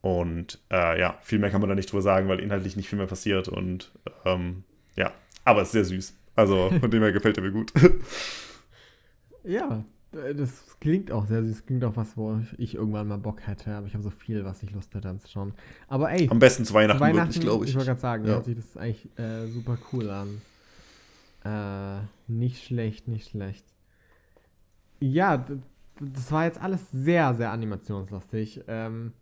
Und 0.00 0.58
äh, 0.70 0.98
ja, 0.98 1.16
viel 1.22 1.38
mehr 1.38 1.50
kann 1.50 1.60
man 1.60 1.68
da 1.68 1.76
nicht 1.76 1.90
drüber 1.90 2.02
sagen, 2.02 2.28
weil 2.28 2.40
inhaltlich 2.40 2.76
nicht 2.76 2.88
viel 2.88 2.98
mehr 2.98 3.06
passiert. 3.06 3.48
Und 3.48 3.92
ähm, 4.24 4.64
ja, 4.96 5.12
aber 5.44 5.62
es 5.62 5.68
ist 5.68 5.72
sehr 5.72 5.84
süß. 5.84 6.14
Also 6.34 6.70
von 6.80 6.90
dem 6.90 7.02
her 7.02 7.12
gefällt 7.12 7.36
er 7.36 7.44
mir 7.44 7.52
gut. 7.52 7.72
ja, 9.44 9.84
das 10.10 10.76
klingt 10.80 11.12
auch 11.12 11.26
sehr 11.26 11.44
süß. 11.44 11.52
Das 11.52 11.66
klingt 11.66 11.84
auch 11.84 11.96
was, 11.96 12.16
wo 12.16 12.40
ich 12.58 12.74
irgendwann 12.74 13.06
mal 13.06 13.18
Bock 13.18 13.46
hätte. 13.46 13.74
Aber 13.74 13.86
ich 13.86 13.94
habe 13.94 14.02
so 14.02 14.10
viel, 14.10 14.44
was 14.44 14.62
ich 14.64 14.72
Lust 14.72 14.92
hätte 14.94 15.08
anzuschauen. 15.08 15.54
Aber 15.86 16.10
ey. 16.10 16.28
Am 16.28 16.40
besten 16.40 16.64
zu 16.64 16.74
Weihnachten, 16.74 17.00
Weihnachten 17.00 17.38
glaube 17.38 17.64
ich. 17.64 17.70
Ich 17.70 17.76
wollte 17.76 17.90
gerade 17.90 18.00
sagen, 18.00 18.24
ja. 18.24 18.32
hört 18.32 18.46
sich 18.46 18.56
das 18.56 18.76
eigentlich 18.76 19.08
äh, 19.18 19.46
super 19.46 19.78
cool 19.92 20.10
an. 20.10 20.42
Äh, 21.44 22.00
nicht 22.28 22.64
schlecht, 22.64 23.08
nicht 23.08 23.30
schlecht. 23.30 23.66
Ja, 25.00 25.44
das 26.00 26.30
war 26.32 26.44
jetzt 26.44 26.60
alles 26.60 26.90
sehr, 26.90 27.34
sehr 27.34 27.50
animationslastig. 27.50 28.62
Ähm, 28.68 29.12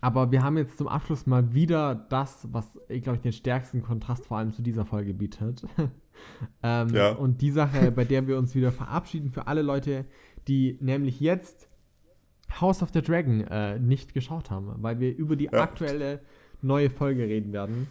aber 0.00 0.30
wir 0.30 0.42
haben 0.42 0.58
jetzt 0.58 0.76
zum 0.76 0.86
Abschluss 0.86 1.26
mal 1.26 1.54
wieder 1.54 1.94
das, 1.94 2.46
was, 2.52 2.78
ich 2.88 3.02
glaube, 3.02 3.18
den 3.18 3.32
stärksten 3.32 3.82
Kontrast 3.82 4.26
vor 4.26 4.38
allem 4.38 4.52
zu 4.52 4.62
dieser 4.62 4.84
Folge 4.84 5.14
bietet. 5.14 5.64
ähm, 6.62 6.88
ja. 6.90 7.12
Und 7.12 7.40
die 7.40 7.50
Sache, 7.50 7.90
bei 7.96 8.04
der 8.04 8.26
wir 8.26 8.38
uns 8.38 8.54
wieder 8.54 8.70
verabschieden 8.70 9.30
für 9.30 9.46
alle 9.46 9.62
Leute, 9.62 10.04
die 10.46 10.78
nämlich 10.80 11.20
jetzt 11.20 11.68
House 12.60 12.82
of 12.82 12.90
the 12.92 13.02
Dragon 13.02 13.40
äh, 13.42 13.78
nicht 13.78 14.14
geschaut 14.14 14.50
haben, 14.50 14.74
weil 14.82 15.00
wir 15.00 15.16
über 15.16 15.36
die 15.36 15.46
ja. 15.46 15.62
aktuelle 15.62 16.20
neue 16.60 16.90
Folge 16.90 17.22
reden 17.22 17.52
werden. 17.52 17.88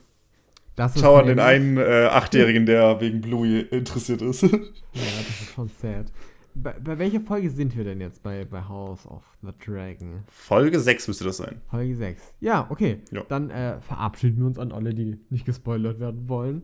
Das 0.76 1.00
Schau 1.00 1.18
an 1.18 1.28
den 1.28 1.40
einen 1.40 1.78
äh, 1.78 2.08
Achtjährigen, 2.12 2.66
der 2.66 3.00
wegen 3.00 3.22
Bluey 3.22 3.62
interessiert 3.62 4.22
ist. 4.22 4.42
ja, 4.42 4.50
das 4.94 5.42
ist 5.42 5.54
schon 5.54 5.70
sad. 5.80 6.12
Bei, 6.56 6.74
bei, 6.74 7.00
welcher 7.00 7.22
Folge 7.22 7.50
sind 7.50 7.76
wir 7.76 7.84
denn 7.84 8.00
jetzt 8.00 8.22
bei, 8.22 8.46
bei 8.46 8.64
House 8.68 9.08
of 9.08 9.24
the 9.42 9.52
Dragon? 9.66 10.24
Folge 10.28 10.80
6 10.80 11.08
müsste 11.08 11.24
das 11.24 11.38
sein. 11.38 11.62
Folge 11.70 11.96
6. 11.96 12.34
Ja, 12.40 12.68
okay. 12.70 13.00
Ja. 13.12 13.24
Dann 13.28 13.50
äh, 13.50 13.80
verabschieden 13.82 14.40
wir 14.40 14.46
uns 14.46 14.60
an 14.60 14.72
alle, 14.72 14.94
die 14.94 15.18
nicht 15.30 15.46
gespoilert 15.46 16.00
werden 16.00 16.28
wollen. 16.28 16.64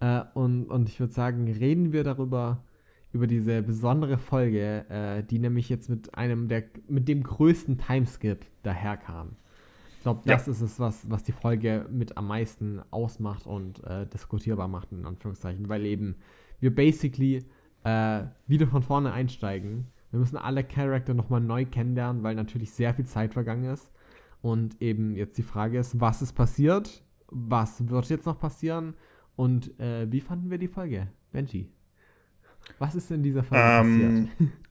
Äh, 0.00 0.22
und, 0.34 0.64
und 0.64 0.88
ich 0.88 1.00
würde 1.00 1.12
sagen, 1.12 1.50
reden 1.50 1.92
wir 1.92 2.04
darüber, 2.04 2.64
über 3.12 3.26
diese 3.26 3.62
besondere 3.62 4.18
Folge, 4.18 4.84
äh, 4.88 5.22
die 5.22 5.38
nämlich 5.38 5.68
jetzt 5.68 5.88
mit 5.88 6.14
einem 6.14 6.48
der, 6.48 6.64
mit 6.88 7.08
dem 7.08 7.22
größten 7.22 7.78
Timeskip 7.78 8.44
daherkam. 8.62 9.36
Ich 10.00 10.04
glaube, 10.04 10.22
das 10.24 10.46
ja. 10.46 10.52
ist 10.52 10.62
es, 10.62 10.80
was, 10.80 11.10
was 11.10 11.24
die 11.24 11.32
Folge 11.32 11.86
mit 11.90 12.16
am 12.16 12.26
meisten 12.26 12.80
ausmacht 12.90 13.46
und 13.46 13.84
äh, 13.84 14.06
diskutierbar 14.06 14.66
macht, 14.66 14.92
in 14.92 15.04
Anführungszeichen, 15.04 15.68
weil 15.68 15.84
eben 15.84 16.16
wir 16.58 16.74
basically 16.74 17.44
äh, 17.84 18.22
wieder 18.46 18.66
von 18.66 18.82
vorne 18.82 19.12
einsteigen. 19.12 19.88
Wir 20.10 20.18
müssen 20.18 20.38
alle 20.38 20.64
Charakter 20.64 21.12
nochmal 21.12 21.42
neu 21.42 21.66
kennenlernen, 21.66 22.22
weil 22.22 22.34
natürlich 22.34 22.70
sehr 22.72 22.94
viel 22.94 23.04
Zeit 23.04 23.34
vergangen 23.34 23.64
ist. 23.64 23.92
Und 24.40 24.80
eben 24.80 25.16
jetzt 25.16 25.36
die 25.36 25.42
Frage 25.42 25.78
ist, 25.78 26.00
was 26.00 26.22
ist 26.22 26.32
passiert? 26.32 27.04
Was 27.26 27.86
wird 27.90 28.08
jetzt 28.08 28.24
noch 28.24 28.38
passieren? 28.38 28.94
Und 29.36 29.78
äh, 29.78 30.10
wie 30.10 30.22
fanden 30.22 30.50
wir 30.50 30.56
die 30.56 30.68
Folge? 30.68 31.08
Benji, 31.30 31.68
was 32.78 32.94
ist 32.94 33.10
in 33.10 33.22
dieser 33.22 33.42
Folge 33.42 33.62
ähm, 33.62 34.28
passiert? 34.28 34.50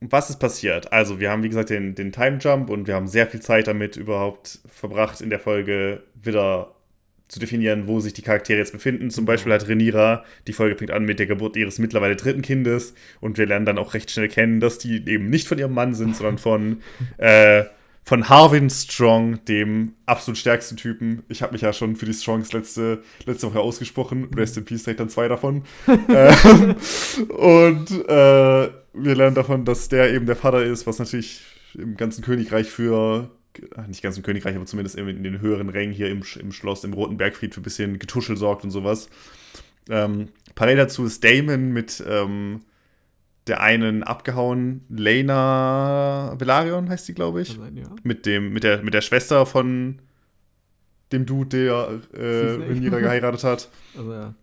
was 0.00 0.30
ist 0.30 0.38
passiert? 0.38 0.92
Also, 0.92 1.20
wir 1.20 1.30
haben, 1.30 1.42
wie 1.42 1.48
gesagt, 1.48 1.70
den, 1.70 1.94
den 1.94 2.12
Time 2.12 2.38
Jump 2.40 2.70
und 2.70 2.86
wir 2.86 2.94
haben 2.94 3.08
sehr 3.08 3.26
viel 3.26 3.40
Zeit 3.40 3.66
damit 3.66 3.96
überhaupt 3.96 4.60
verbracht, 4.66 5.20
in 5.20 5.30
der 5.30 5.40
Folge 5.40 6.02
wieder 6.14 6.74
zu 7.28 7.38
definieren, 7.38 7.86
wo 7.86 8.00
sich 8.00 8.14
die 8.14 8.22
Charaktere 8.22 8.58
jetzt 8.58 8.72
befinden. 8.72 9.10
Zum 9.10 9.26
Beispiel 9.26 9.52
hat 9.52 9.68
Renira, 9.68 10.24
die 10.46 10.54
Folge 10.54 10.76
fängt 10.76 10.90
an 10.90 11.04
mit 11.04 11.18
der 11.18 11.26
Geburt 11.26 11.56
ihres 11.56 11.78
mittlerweile 11.78 12.16
dritten 12.16 12.42
Kindes 12.42 12.94
und 13.20 13.36
wir 13.36 13.46
lernen 13.46 13.66
dann 13.66 13.78
auch 13.78 13.94
recht 13.94 14.10
schnell 14.10 14.28
kennen, 14.28 14.60
dass 14.60 14.78
die 14.78 15.06
eben 15.06 15.28
nicht 15.28 15.46
von 15.46 15.58
ihrem 15.58 15.74
Mann 15.74 15.94
sind, 15.94 16.16
sondern 16.16 16.38
von, 16.38 16.80
äh, 17.18 17.64
von 18.02 18.30
Harvin 18.30 18.70
Strong, 18.70 19.44
dem 19.44 19.92
absolut 20.06 20.38
stärksten 20.38 20.78
Typen. 20.78 21.22
Ich 21.28 21.42
habe 21.42 21.52
mich 21.52 21.60
ja 21.60 21.74
schon 21.74 21.96
für 21.96 22.06
die 22.06 22.14
Strongs 22.14 22.54
letzte, 22.54 23.02
letzte 23.26 23.48
Woche 23.48 23.60
ausgesprochen. 23.60 24.30
Rest 24.34 24.56
in 24.56 24.64
Peace 24.64 24.84
trägt 24.84 25.00
dann 25.00 25.10
zwei 25.10 25.28
davon. 25.28 25.64
ähm, 26.08 26.76
und 27.28 27.90
äh, 28.08 28.70
wir 28.92 29.14
lernen 29.14 29.34
davon, 29.34 29.64
dass 29.64 29.88
der 29.88 30.12
eben 30.12 30.26
der 30.26 30.36
Vater 30.36 30.64
ist, 30.64 30.86
was 30.86 30.98
natürlich 30.98 31.42
im 31.74 31.96
ganzen 31.96 32.22
Königreich 32.22 32.68
für, 32.68 33.30
nicht 33.86 34.02
ganz 34.02 34.16
im 34.16 34.22
Königreich, 34.22 34.56
aber 34.56 34.66
zumindest 34.66 34.96
in 34.96 35.22
den 35.22 35.40
höheren 35.40 35.68
Rängen 35.68 35.92
hier 35.92 36.10
im, 36.10 36.22
im 36.40 36.52
Schloss, 36.52 36.84
im 36.84 36.92
Roten 36.92 37.16
Bergfried 37.16 37.54
für 37.54 37.60
ein 37.60 37.64
bisschen 37.64 37.98
Getuschel 37.98 38.36
sorgt 38.36 38.64
und 38.64 38.70
sowas. 38.70 39.08
Ähm, 39.88 40.28
parallel 40.54 40.78
dazu 40.78 41.04
ist 41.04 41.24
Damon 41.24 41.72
mit 41.72 42.02
ähm, 42.06 42.60
der 43.46 43.62
einen 43.62 44.02
abgehauen, 44.02 44.84
Lena 44.88 46.34
Velarion 46.38 46.88
heißt 46.88 47.06
sie, 47.06 47.14
glaube 47.14 47.42
ich. 47.42 47.48
Sein, 47.48 47.76
ja. 47.76 47.88
Mit, 48.02 48.26
dem, 48.26 48.52
mit, 48.52 48.62
der, 48.62 48.82
mit 48.82 48.94
der 48.94 49.00
Schwester 49.00 49.46
von 49.46 50.00
dem 51.12 51.24
Dude, 51.24 51.48
der 51.48 52.00
äh, 52.12 52.70
Rhaenyra 52.70 53.00
geheiratet 53.00 53.44
hat. 53.44 53.68
Also, 53.96 54.12
ja. 54.12 54.34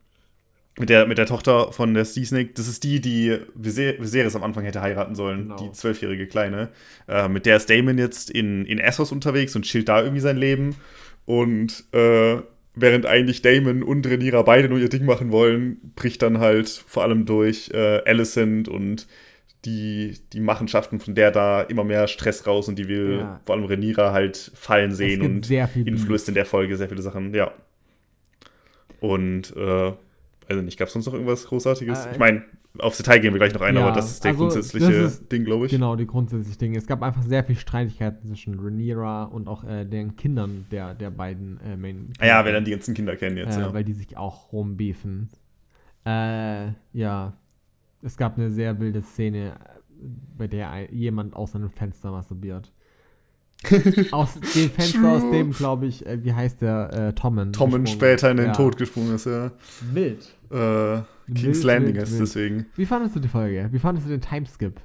Mit 0.77 0.89
der, 0.89 1.07
mit 1.07 1.17
der 1.17 1.25
Tochter 1.25 1.71
von 1.71 1.93
der 1.93 2.03
Sea 2.03 2.25
Snake. 2.25 2.51
Das 2.53 2.67
ist 2.67 2.83
die, 2.83 2.99
die 2.99 3.37
Viserys 3.55 4.35
am 4.35 4.43
Anfang 4.43 4.65
hätte 4.65 4.81
heiraten 4.81 5.15
sollen. 5.15 5.43
Genau. 5.43 5.55
Die 5.55 5.71
zwölfjährige 5.71 6.27
Kleine. 6.27 6.69
Äh, 7.07 7.29
mit 7.29 7.45
der 7.45 7.57
ist 7.57 7.69
Damon 7.69 7.97
jetzt 7.97 8.29
in, 8.29 8.65
in 8.65 8.79
Essos 8.79 9.13
unterwegs 9.13 9.55
und 9.55 9.63
chillt 9.63 9.87
da 9.87 10.01
irgendwie 10.01 10.19
sein 10.19 10.35
Leben. 10.35 10.75
Und 11.25 11.85
äh, 11.93 12.37
während 12.75 13.05
eigentlich 13.05 13.41
Damon 13.41 13.83
und 13.83 14.05
Rhaenyra 14.05 14.41
beide 14.41 14.67
nur 14.67 14.79
ihr 14.79 14.89
Ding 14.89 15.05
machen 15.05 15.31
wollen, 15.31 15.93
bricht 15.95 16.21
dann 16.21 16.39
halt 16.39 16.69
vor 16.69 17.03
allem 17.03 17.25
durch 17.25 17.71
äh, 17.73 18.01
Alicent 18.05 18.67
und 18.67 19.07
die, 19.65 20.17
die 20.33 20.41
Machenschaften 20.41 20.99
von 20.99 21.15
der 21.15 21.31
da 21.31 21.61
immer 21.61 21.83
mehr 21.83 22.07
Stress 22.07 22.45
raus 22.45 22.67
und 22.67 22.77
die 22.77 22.87
will 22.87 23.19
ja. 23.19 23.41
vor 23.45 23.55
allem 23.55 23.65
Renira 23.65 24.11
halt 24.11 24.51
fallen 24.53 24.91
sehen 24.91 25.21
und 25.21 25.49
influenzt 25.75 26.29
in 26.29 26.35
der 26.35 26.45
Folge 26.45 26.77
sehr 26.77 26.89
viele 26.89 27.01
Sachen, 27.01 27.33
ja. 27.33 27.51
Und, 28.99 29.55
äh, 29.55 29.93
also 30.47 30.61
nicht, 30.61 30.77
gab 30.77 30.87
es 30.87 30.93
sonst 30.93 31.05
noch 31.05 31.13
irgendwas 31.13 31.45
Großartiges? 31.45 32.05
Äh, 32.05 32.11
ich 32.13 32.19
meine, 32.19 32.43
aufs 32.79 32.97
Detail 32.97 33.19
gehen 33.19 33.33
wir 33.33 33.39
gleich 33.39 33.53
noch 33.53 33.61
ein, 33.61 33.75
ja, 33.75 33.81
aber 33.81 33.95
das 33.95 34.11
ist 34.11 34.23
der 34.23 34.31
also, 34.31 34.43
grundsätzliche 34.43 34.91
ist, 34.91 35.31
Ding, 35.31 35.45
glaube 35.45 35.65
ich. 35.65 35.71
Genau, 35.71 35.95
die 35.95 36.07
grundsätzliche 36.07 36.57
Ding. 36.57 36.75
Es 36.75 36.87
gab 36.87 37.01
einfach 37.01 37.23
sehr 37.23 37.43
viel 37.43 37.55
Streitigkeiten 37.55 38.27
zwischen 38.27 38.59
Rhaenyra 38.59 39.25
und 39.25 39.47
auch 39.47 39.63
äh, 39.63 39.85
den 39.85 40.15
Kindern 40.15 40.65
der, 40.71 40.93
der 40.93 41.09
beiden 41.11 41.59
äh, 41.61 41.77
Main. 41.77 42.13
Ah 42.19 42.25
ja, 42.27 42.45
wir 42.45 42.51
dann 42.51 42.65
die 42.65 42.71
ganzen 42.71 42.93
Kinder 42.93 43.15
kennen 43.15 43.37
jetzt, 43.37 43.57
äh, 43.57 43.61
ja. 43.61 43.73
Weil 43.73 43.83
die 43.83 43.93
sich 43.93 44.17
auch 44.17 44.51
rumbeefen. 44.51 45.29
Äh, 46.05 46.67
ja, 46.93 47.33
es 48.01 48.17
gab 48.17 48.37
eine 48.37 48.51
sehr 48.51 48.79
wilde 48.79 49.01
Szene, 49.01 49.57
bei 50.37 50.47
der 50.47 50.93
jemand 50.93 51.35
aus 51.35 51.55
einem 51.55 51.69
Fenster 51.69 52.11
masturbiert. 52.11 52.71
aus 54.11 54.33
dem 54.33 54.69
Fenster, 54.71 55.11
aus 55.11 55.31
dem, 55.31 55.51
glaube 55.51 55.87
ich, 55.87 56.05
äh, 56.05 56.23
wie 56.23 56.33
heißt 56.33 56.61
der, 56.61 56.93
äh, 56.93 57.13
Tommen. 57.13 57.53
Tommen 57.53 57.87
später 57.87 58.31
in 58.31 58.37
den 58.37 58.47
ja. 58.47 58.53
Tod 58.53 58.77
gesprungen 58.77 59.15
ist, 59.15 59.25
ja. 59.25 59.51
Wild. 59.91 60.33
Äh, 60.51 61.01
King's 61.33 61.57
wild, 61.57 61.63
Landing 61.63 61.95
ist 61.95 62.19
deswegen. 62.19 62.65
Wie 62.75 62.85
fandest 62.85 63.15
du 63.15 63.19
die 63.19 63.27
Folge? 63.27 63.69
Wie 63.71 63.79
fandest 63.79 64.07
du 64.07 64.11
den 64.11 64.21
Timeskip? 64.21 64.79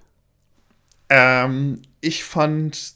Ähm, 1.09 1.83
ich 2.01 2.25
fand 2.25 2.95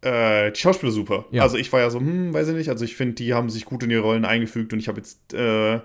äh, 0.00 0.52
die 0.52 0.60
Schauspieler 0.60 0.92
super. 0.92 1.26
Ja. 1.30 1.42
Also 1.42 1.56
ich 1.56 1.72
war 1.72 1.80
ja 1.80 1.90
so, 1.90 1.98
hm, 1.98 2.32
weiß 2.32 2.48
ich 2.48 2.54
nicht. 2.54 2.70
Also 2.70 2.84
ich 2.84 2.96
finde, 2.96 3.14
die 3.14 3.34
haben 3.34 3.50
sich 3.50 3.64
gut 3.64 3.82
in 3.82 3.90
ihre 3.90 4.02
Rollen 4.02 4.24
eingefügt 4.24 4.72
und 4.72 4.78
ich 4.78 4.88
habe 4.88 4.98
jetzt 4.98 5.34
äh, 5.34 5.80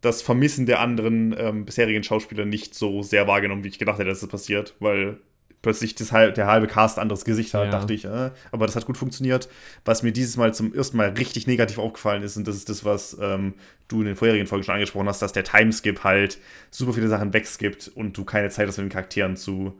das 0.00 0.22
Vermissen 0.22 0.66
der 0.66 0.80
anderen 0.80 1.34
ähm, 1.38 1.66
bisherigen 1.66 2.02
Schauspieler 2.02 2.46
nicht 2.46 2.74
so 2.74 3.02
sehr 3.02 3.26
wahrgenommen, 3.26 3.64
wie 3.64 3.68
ich 3.68 3.78
gedacht 3.78 3.98
hätte, 3.98 4.08
dass 4.08 4.20
das 4.20 4.30
passiert, 4.30 4.74
weil 4.80 5.18
plötzlich 5.62 5.94
das, 5.94 6.08
der 6.08 6.46
halbe 6.46 6.66
Cast 6.66 6.98
anderes 6.98 7.24
Gesicht 7.24 7.52
hat, 7.54 7.64
ja. 7.64 7.70
dachte 7.70 7.92
ich, 7.92 8.04
äh, 8.04 8.30
aber 8.50 8.66
das 8.66 8.76
hat 8.76 8.86
gut 8.86 8.96
funktioniert. 8.96 9.48
Was 9.84 10.02
mir 10.02 10.12
dieses 10.12 10.36
Mal 10.36 10.54
zum 10.54 10.74
ersten 10.74 10.96
Mal 10.96 11.10
richtig 11.10 11.46
negativ 11.46 11.78
aufgefallen 11.78 12.22
ist, 12.22 12.36
und 12.36 12.46
das 12.46 12.56
ist 12.56 12.68
das, 12.68 12.84
was 12.84 13.16
ähm, 13.20 13.54
du 13.88 14.00
in 14.00 14.06
den 14.06 14.16
vorherigen 14.16 14.46
Folgen 14.46 14.64
schon 14.64 14.74
angesprochen 14.74 15.08
hast, 15.08 15.20
dass 15.20 15.32
der 15.32 15.44
Timeskip 15.44 16.04
halt 16.04 16.38
super 16.70 16.92
viele 16.92 17.08
Sachen 17.08 17.32
wegskippt 17.32 17.88
und 17.94 18.16
du 18.16 18.24
keine 18.24 18.48
Zeit 18.50 18.68
hast, 18.68 18.78
mit 18.78 18.86
den 18.86 18.92
Charakteren 18.92 19.36
zu, 19.36 19.78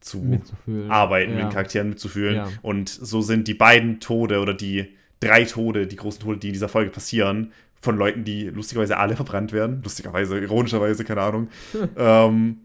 zu 0.00 0.40
arbeiten, 0.88 1.32
ja. 1.32 1.36
mit 1.36 1.44
den 1.46 1.52
Charakteren 1.52 1.88
mitzufühlen. 1.88 2.36
Ja. 2.36 2.48
Und 2.62 2.88
so 2.88 3.20
sind 3.20 3.48
die 3.48 3.54
beiden 3.54 4.00
Tode 4.00 4.40
oder 4.40 4.54
die 4.54 4.94
drei 5.20 5.44
Tode, 5.44 5.86
die 5.86 5.96
großen 5.96 6.20
Tode, 6.20 6.38
die 6.38 6.48
in 6.48 6.52
dieser 6.52 6.68
Folge 6.68 6.90
passieren, 6.90 7.52
von 7.80 7.96
Leuten, 7.96 8.24
die 8.24 8.48
lustigerweise 8.48 8.96
alle 8.96 9.16
verbrannt 9.16 9.52
werden. 9.52 9.80
Lustigerweise, 9.82 10.38
ironischerweise, 10.38 11.04
keine 11.04 11.22
Ahnung. 11.22 11.48
ähm, 11.96 12.58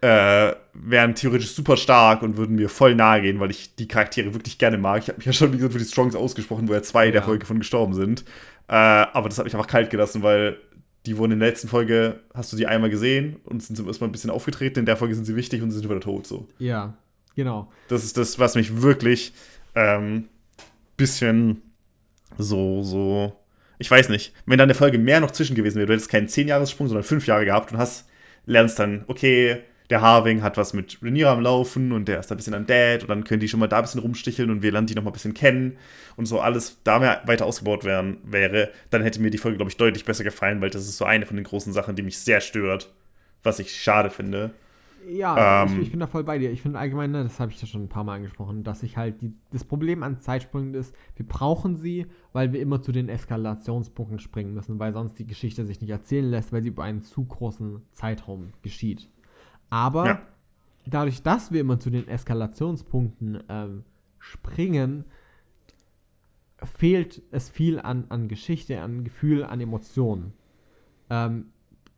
äh, 0.00 0.54
wären 0.74 1.14
theoretisch 1.14 1.52
super 1.52 1.76
stark 1.76 2.22
und 2.22 2.36
würden 2.36 2.56
mir 2.56 2.68
voll 2.68 2.94
nahe 2.94 3.20
gehen, 3.22 3.40
weil 3.40 3.50
ich 3.50 3.74
die 3.74 3.88
Charaktere 3.88 4.32
wirklich 4.32 4.58
gerne 4.58 4.78
mag. 4.78 5.02
Ich 5.02 5.08
habe 5.08 5.18
mich 5.18 5.26
ja 5.26 5.32
schon, 5.32 5.52
wie 5.52 5.56
gesagt, 5.56 5.72
für 5.72 5.78
die 5.78 5.84
Strongs 5.84 6.14
ausgesprochen, 6.14 6.68
wo 6.68 6.72
ja 6.72 6.82
zwei 6.82 7.06
ja. 7.06 7.12
der 7.12 7.22
Folge 7.22 7.46
von 7.46 7.58
gestorben 7.58 7.94
sind. 7.94 8.24
Äh, 8.68 8.74
aber 8.74 9.28
das 9.28 9.38
hat 9.38 9.44
mich 9.44 9.54
einfach 9.54 9.66
kalt 9.66 9.90
gelassen, 9.90 10.22
weil 10.22 10.58
die 11.06 11.16
wurden 11.16 11.32
in 11.32 11.40
der 11.40 11.48
letzten 11.48 11.68
Folge, 11.68 12.20
hast 12.34 12.52
du 12.52 12.56
die 12.56 12.66
einmal 12.66 12.90
gesehen 12.90 13.36
und 13.44 13.62
sind 13.62 13.76
zum 13.76 13.86
ersten 13.86 14.04
Mal 14.04 14.08
ein 14.08 14.12
bisschen 14.12 14.30
aufgetreten. 14.30 14.80
In 14.80 14.86
der 14.86 14.96
Folge 14.96 15.14
sind 15.14 15.24
sie 15.24 15.36
wichtig 15.36 15.62
und 15.62 15.70
sie 15.70 15.78
sind 15.78 15.88
wieder 15.88 16.00
tot. 16.00 16.26
So. 16.26 16.46
Ja, 16.58 16.94
genau. 17.34 17.72
Das 17.88 18.04
ist 18.04 18.16
das, 18.16 18.38
was 18.38 18.54
mich 18.54 18.82
wirklich 18.82 19.32
ähm, 19.74 20.28
bisschen 20.96 21.62
so, 22.36 22.82
so 22.82 23.32
ich 23.78 23.90
weiß 23.90 24.10
nicht, 24.10 24.32
wenn 24.44 24.58
da 24.58 24.64
eine 24.64 24.74
Folge 24.74 24.98
mehr 24.98 25.20
noch 25.20 25.30
zwischen 25.30 25.56
gewesen 25.56 25.76
wäre, 25.76 25.86
du 25.86 25.92
hättest 25.92 26.10
keinen 26.10 26.28
10-Jahres-Sprung, 26.28 26.88
sondern 26.88 27.04
5 27.04 27.26
Jahre 27.26 27.44
gehabt 27.44 27.72
und 27.72 27.78
hast, 27.78 28.08
lernst 28.44 28.78
dann, 28.78 29.04
okay, 29.06 29.62
der 29.90 30.02
Harving 30.02 30.42
hat 30.42 30.56
was 30.56 30.74
mit 30.74 30.98
Rhaenyra 31.02 31.32
am 31.32 31.40
Laufen 31.40 31.92
und 31.92 32.08
der 32.08 32.20
ist 32.20 32.30
da 32.30 32.34
ein 32.34 32.36
bisschen 32.36 32.54
am 32.54 32.66
Dad 32.66 33.02
und 33.02 33.08
dann 33.08 33.24
können 33.24 33.40
die 33.40 33.48
schon 33.48 33.60
mal 33.60 33.68
da 33.68 33.78
ein 33.78 33.82
bisschen 33.82 34.00
rumsticheln 34.00 34.50
und 34.50 34.62
wir 34.62 34.72
lernen 34.72 34.86
die 34.86 34.94
noch 34.94 35.02
mal 35.02 35.10
ein 35.10 35.14
bisschen 35.14 35.34
kennen 35.34 35.78
und 36.16 36.26
so 36.26 36.40
alles 36.40 36.78
da 36.84 36.98
mehr 36.98 37.22
weiter 37.24 37.46
ausgebaut 37.46 37.84
werden 37.84 38.18
wäre, 38.24 38.70
dann 38.90 39.02
hätte 39.02 39.20
mir 39.20 39.30
die 39.30 39.38
Folge, 39.38 39.56
glaube 39.56 39.70
ich, 39.70 39.76
deutlich 39.76 40.04
besser 40.04 40.24
gefallen, 40.24 40.60
weil 40.60 40.70
das 40.70 40.82
ist 40.82 40.98
so 40.98 41.04
eine 41.04 41.26
von 41.26 41.36
den 41.36 41.44
großen 41.44 41.72
Sachen, 41.72 41.96
die 41.96 42.02
mich 42.02 42.18
sehr 42.18 42.40
stört, 42.40 42.92
was 43.42 43.58
ich 43.58 43.80
schade 43.80 44.10
finde. 44.10 44.52
Ja, 45.08 45.62
ähm, 45.62 45.76
ich, 45.76 45.86
ich, 45.86 45.90
bin 45.90 46.00
da 46.00 46.06
voll 46.06 46.24
bei 46.24 46.38
dir. 46.38 46.50
Ich 46.50 46.60
finde 46.60 46.78
allgemein, 46.78 47.12
ne, 47.12 47.22
das 47.22 47.40
habe 47.40 47.50
ich 47.50 47.60
ja 47.60 47.66
schon 47.66 47.84
ein 47.84 47.88
paar 47.88 48.04
Mal 48.04 48.16
angesprochen, 48.16 48.64
dass 48.64 48.82
ich 48.82 48.96
halt 48.96 49.22
die, 49.22 49.32
das 49.52 49.64
Problem 49.64 50.02
an 50.02 50.20
Zeitsprüngen 50.20 50.74
ist, 50.74 50.94
wir 51.16 51.26
brauchen 51.26 51.76
sie, 51.76 52.06
weil 52.32 52.52
wir 52.52 52.60
immer 52.60 52.82
zu 52.82 52.92
den 52.92 53.08
Eskalationspunkten 53.08 54.18
springen 54.18 54.52
müssen, 54.52 54.78
weil 54.78 54.92
sonst 54.92 55.18
die 55.18 55.26
Geschichte 55.26 55.64
sich 55.64 55.80
nicht 55.80 55.90
erzählen 55.90 56.28
lässt, 56.28 56.52
weil 56.52 56.62
sie 56.62 56.68
über 56.68 56.82
einen 56.82 57.02
zu 57.02 57.24
großen 57.24 57.80
Zeitraum 57.92 58.52
geschieht. 58.62 59.08
Aber 59.70 60.06
ja. 60.06 60.22
dadurch, 60.86 61.22
dass 61.22 61.52
wir 61.52 61.60
immer 61.60 61.78
zu 61.78 61.90
den 61.90 62.08
Eskalationspunkten 62.08 63.42
ähm, 63.48 63.84
springen, 64.18 65.04
fehlt 66.62 67.22
es 67.30 67.48
viel 67.48 67.78
an, 67.78 68.06
an 68.08 68.28
Geschichte, 68.28 68.80
an 68.80 69.04
Gefühl, 69.04 69.44
an 69.44 69.60
Emotionen. 69.60 70.32
Ähm, 71.10 71.46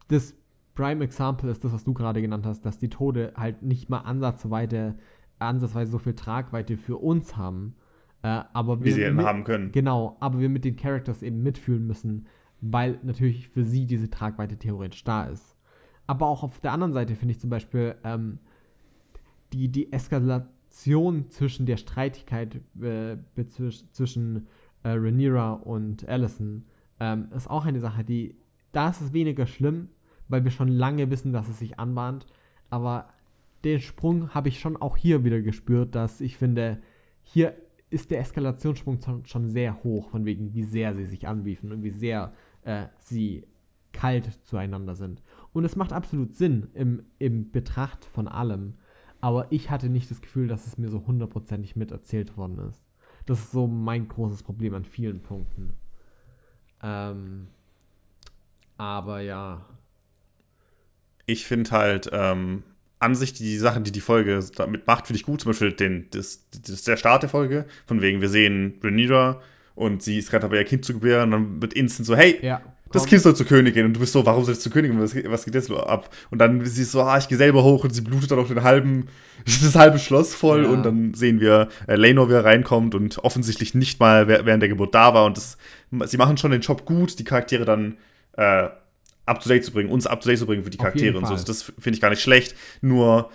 das 0.08 0.34
Prime 0.74 1.04
Example 1.04 1.50
ist 1.50 1.64
das, 1.64 1.72
was 1.72 1.84
du 1.84 1.94
gerade 1.94 2.20
genannt 2.20 2.46
hast, 2.46 2.62
dass 2.62 2.78
die 2.78 2.88
Tode 2.88 3.32
halt 3.36 3.62
nicht 3.62 3.88
mal 3.88 3.98
ansatzweise, 3.98 4.96
ansatzweise 5.38 5.90
so 5.90 5.98
viel 5.98 6.14
Tragweite 6.14 6.76
für 6.76 6.96
uns 6.96 7.36
haben. 7.36 7.74
Äh, 8.22 8.42
aber 8.52 8.84
Wie 8.84 8.92
sie 8.92 9.02
eben 9.02 9.22
haben 9.22 9.44
können. 9.44 9.72
Genau, 9.72 10.16
aber 10.20 10.40
wir 10.40 10.48
mit 10.48 10.64
den 10.64 10.76
Characters 10.76 11.22
eben 11.22 11.42
mitfühlen 11.42 11.86
müssen, 11.86 12.26
weil 12.60 12.98
natürlich 13.02 13.48
für 13.48 13.64
sie 13.64 13.86
diese 13.86 14.10
Tragweite 14.10 14.58
theoretisch 14.58 15.04
da 15.04 15.24
ist. 15.24 15.56
Aber 16.10 16.26
auch 16.26 16.42
auf 16.42 16.58
der 16.58 16.72
anderen 16.72 16.92
Seite 16.92 17.14
finde 17.14 17.34
ich 17.34 17.38
zum 17.38 17.50
Beispiel 17.50 17.94
ähm, 18.02 18.40
die, 19.52 19.68
die 19.68 19.92
Eskalation 19.92 21.30
zwischen 21.30 21.66
der 21.66 21.76
Streitigkeit 21.76 22.60
äh, 22.82 23.16
zwischen 23.92 24.48
äh, 24.82 24.88
Rhaenyra 24.88 25.52
und 25.52 26.08
Allison 26.08 26.64
ähm, 26.98 27.28
ist 27.32 27.48
auch 27.48 27.64
eine 27.64 27.78
Sache, 27.78 28.02
die, 28.02 28.34
da 28.72 28.90
ist 28.90 29.00
es 29.00 29.12
weniger 29.12 29.46
schlimm, 29.46 29.86
weil 30.26 30.42
wir 30.42 30.50
schon 30.50 30.66
lange 30.66 31.12
wissen, 31.12 31.32
dass 31.32 31.48
es 31.48 31.60
sich 31.60 31.78
anbahnt. 31.78 32.26
Aber 32.70 33.10
den 33.62 33.78
Sprung 33.78 34.30
habe 34.34 34.48
ich 34.48 34.58
schon 34.58 34.76
auch 34.76 34.96
hier 34.96 35.22
wieder 35.22 35.40
gespürt, 35.40 35.94
dass 35.94 36.20
ich 36.20 36.36
finde, 36.36 36.82
hier 37.22 37.54
ist 37.88 38.10
der 38.10 38.18
Eskalationssprung 38.18 38.98
schon 39.26 39.46
sehr 39.46 39.84
hoch, 39.84 40.10
von 40.10 40.24
wegen, 40.24 40.54
wie 40.54 40.64
sehr 40.64 40.92
sie 40.96 41.06
sich 41.06 41.28
anbiefen 41.28 41.70
und 41.70 41.84
wie 41.84 41.90
sehr 41.90 42.32
äh, 42.64 42.86
sie 42.98 43.46
kalt 43.92 44.40
zueinander 44.44 44.94
sind. 44.94 45.22
Und 45.52 45.64
es 45.64 45.76
macht 45.76 45.92
absolut 45.92 46.34
Sinn 46.34 46.68
im, 46.74 47.02
im 47.18 47.50
Betracht 47.50 48.04
von 48.04 48.28
allem. 48.28 48.74
Aber 49.20 49.46
ich 49.50 49.70
hatte 49.70 49.88
nicht 49.88 50.10
das 50.10 50.20
Gefühl, 50.20 50.48
dass 50.48 50.66
es 50.66 50.78
mir 50.78 50.88
so 50.88 51.06
hundertprozentig 51.06 51.76
miterzählt 51.76 52.36
worden 52.36 52.58
ist. 52.68 52.84
Das 53.26 53.38
ist 53.38 53.52
so 53.52 53.66
mein 53.66 54.08
großes 54.08 54.42
Problem 54.42 54.74
an 54.74 54.84
vielen 54.84 55.20
Punkten. 55.20 55.74
Ähm, 56.82 57.48
aber 58.78 59.20
ja, 59.20 59.66
ich 61.30 61.46
finde 61.46 61.70
halt 61.70 62.10
ähm, 62.12 62.62
an 62.98 63.14
sich 63.14 63.32
die 63.32 63.56
Sachen, 63.56 63.84
die 63.84 63.92
die 63.92 64.00
Folge 64.00 64.40
damit 64.56 64.86
macht, 64.86 65.06
finde 65.06 65.18
ich 65.18 65.26
gut. 65.26 65.40
Zum 65.40 65.50
Beispiel 65.50 65.72
den, 65.72 66.08
das, 66.10 66.48
das, 66.66 66.82
der 66.82 66.96
Start 66.96 67.22
der 67.22 67.30
Folge, 67.30 67.66
von 67.86 68.00
wegen, 68.02 68.20
wir 68.20 68.28
sehen 68.28 68.78
Rhaenyra 68.82 69.40
und 69.74 70.02
sie 70.02 70.18
ist 70.18 70.30
gerade 70.30 70.42
dabei, 70.42 70.56
ihr 70.58 70.64
Kind 70.64 70.84
zu 70.84 70.94
gebären 70.94 71.32
und 71.32 71.44
dann 71.44 71.62
wird 71.62 71.74
instant 71.74 72.06
so, 72.06 72.16
hey, 72.16 72.38
ja, 72.42 72.60
das 72.92 73.06
Kind 73.06 73.22
soll 73.22 73.36
zur 73.36 73.46
Königin 73.46 73.86
und 73.86 73.94
du 73.94 74.00
bist 74.00 74.12
so, 74.12 74.24
warum 74.26 74.44
soll 74.44 74.54
es 74.54 74.60
zur 74.60 74.72
Königin, 74.72 75.00
was, 75.00 75.14
was 75.14 75.44
geht 75.44 75.54
jetzt 75.54 75.68
so 75.68 75.78
ab? 75.78 76.14
Und 76.30 76.38
dann 76.38 76.64
sie 76.64 76.82
ist 76.82 76.92
so, 76.92 77.02
ah, 77.02 77.18
ich 77.18 77.28
gehe 77.28 77.38
selber 77.38 77.62
hoch 77.62 77.84
und 77.84 77.94
sie 77.94 78.00
blutet 78.00 78.30
dann 78.30 78.38
auch 78.38 78.48
den 78.48 78.62
halben, 78.62 79.06
das 79.44 79.74
halbe 79.74 79.98
Schloss 79.98 80.34
voll 80.34 80.64
ja. 80.64 80.70
und 80.70 80.82
dann 80.82 81.14
sehen 81.14 81.40
wir 81.40 81.68
äh, 81.86 81.96
Lenor, 81.96 82.28
wie 82.28 82.34
er 82.34 82.44
reinkommt 82.44 82.94
und 82.94 83.18
offensichtlich 83.18 83.74
nicht 83.74 84.00
mal 84.00 84.26
während 84.28 84.62
der 84.62 84.68
Geburt 84.68 84.94
da 84.94 85.14
war 85.14 85.24
und 85.24 85.36
das, 85.36 85.56
sie 86.06 86.16
machen 86.16 86.36
schon 86.36 86.50
den 86.50 86.60
Job 86.62 86.84
gut, 86.84 87.18
die 87.18 87.24
Charaktere 87.24 87.64
dann 87.64 87.96
äh, 88.36 88.68
up 89.26 89.40
to 89.40 89.48
date 89.48 89.64
zu 89.64 89.72
bringen, 89.72 89.90
uns 89.90 90.06
up 90.06 90.20
to 90.20 90.28
date 90.28 90.38
zu 90.38 90.46
bringen 90.46 90.64
für 90.64 90.70
die 90.70 90.78
Charaktere 90.78 91.16
und 91.16 91.26
so. 91.26 91.32
Also 91.32 91.44
das 91.44 91.62
finde 91.62 91.90
ich 91.92 92.00
gar 92.00 92.10
nicht 92.10 92.22
schlecht. 92.22 92.56
Nur 92.80 93.30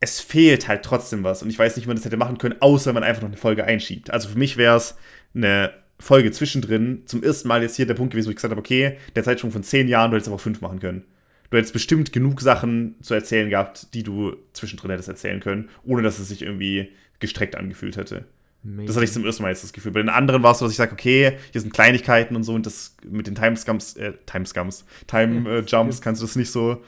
es 0.00 0.20
fehlt 0.20 0.68
halt 0.68 0.84
trotzdem 0.84 1.24
was. 1.24 1.42
Und 1.42 1.48
ich 1.48 1.58
weiß 1.58 1.76
nicht, 1.76 1.86
wie 1.86 1.88
man 1.88 1.96
das 1.96 2.04
hätte 2.04 2.16
machen 2.16 2.38
können, 2.38 2.56
außer 2.60 2.88
wenn 2.88 2.94
man 2.94 3.04
einfach 3.04 3.22
noch 3.22 3.30
eine 3.30 3.38
Folge 3.38 3.64
einschiebt. 3.64 4.10
Also 4.10 4.28
für 4.28 4.38
mich 4.38 4.56
wäre 4.56 4.76
es 4.76 4.96
eine 5.34 5.72
Folge 5.98 6.30
zwischendrin 6.30 7.02
zum 7.06 7.22
ersten 7.22 7.48
Mal 7.48 7.62
jetzt 7.62 7.76
hier 7.76 7.86
der 7.86 7.94
Punkt 7.94 8.12
gewesen, 8.12 8.26
wo 8.26 8.30
ich 8.30 8.36
gesagt 8.36 8.50
habe, 8.50 8.60
okay, 8.60 8.98
der 9.14 9.24
Zeitsprung 9.24 9.50
von 9.50 9.62
zehn 9.62 9.88
Jahren, 9.88 10.10
du 10.10 10.16
hättest 10.16 10.28
aber 10.28 10.38
fünf 10.38 10.60
machen 10.60 10.80
können. 10.80 11.04
Du 11.50 11.56
hättest 11.56 11.72
bestimmt 11.72 12.12
genug 12.12 12.40
Sachen 12.40 12.96
zu 13.02 13.14
erzählen 13.14 13.48
gehabt, 13.48 13.94
die 13.94 14.02
du 14.02 14.36
zwischendrin 14.52 14.90
hättest 14.90 15.08
erzählen 15.08 15.40
können, 15.40 15.68
ohne 15.84 16.02
dass 16.02 16.18
es 16.18 16.28
sich 16.28 16.42
irgendwie 16.42 16.90
gestreckt 17.20 17.56
angefühlt 17.56 17.96
hätte. 17.96 18.26
Maybe. 18.62 18.86
Das 18.86 18.96
hatte 18.96 19.04
ich 19.04 19.12
zum 19.12 19.24
ersten 19.24 19.42
Mal 19.42 19.50
jetzt 19.50 19.62
das 19.62 19.72
Gefühl. 19.72 19.92
Bei 19.92 20.00
den 20.00 20.08
anderen 20.08 20.42
war 20.42 20.52
es 20.52 20.58
so, 20.58 20.64
dass 20.64 20.72
ich 20.72 20.76
sage, 20.76 20.92
okay, 20.92 21.38
hier 21.52 21.60
sind 21.60 21.72
Kleinigkeiten 21.72 22.34
und 22.34 22.42
so 22.42 22.52
und 22.52 22.66
das 22.66 22.96
mit 23.08 23.28
den 23.28 23.36
Timescums, 23.36 23.96
äh, 23.96 24.14
Timescums, 24.26 24.84
Time 25.06 25.48
äh, 25.48 25.60
Jumps 25.60 26.00
kannst 26.00 26.20
du 26.20 26.26
das 26.26 26.34
nicht 26.34 26.50
so, 26.50 26.82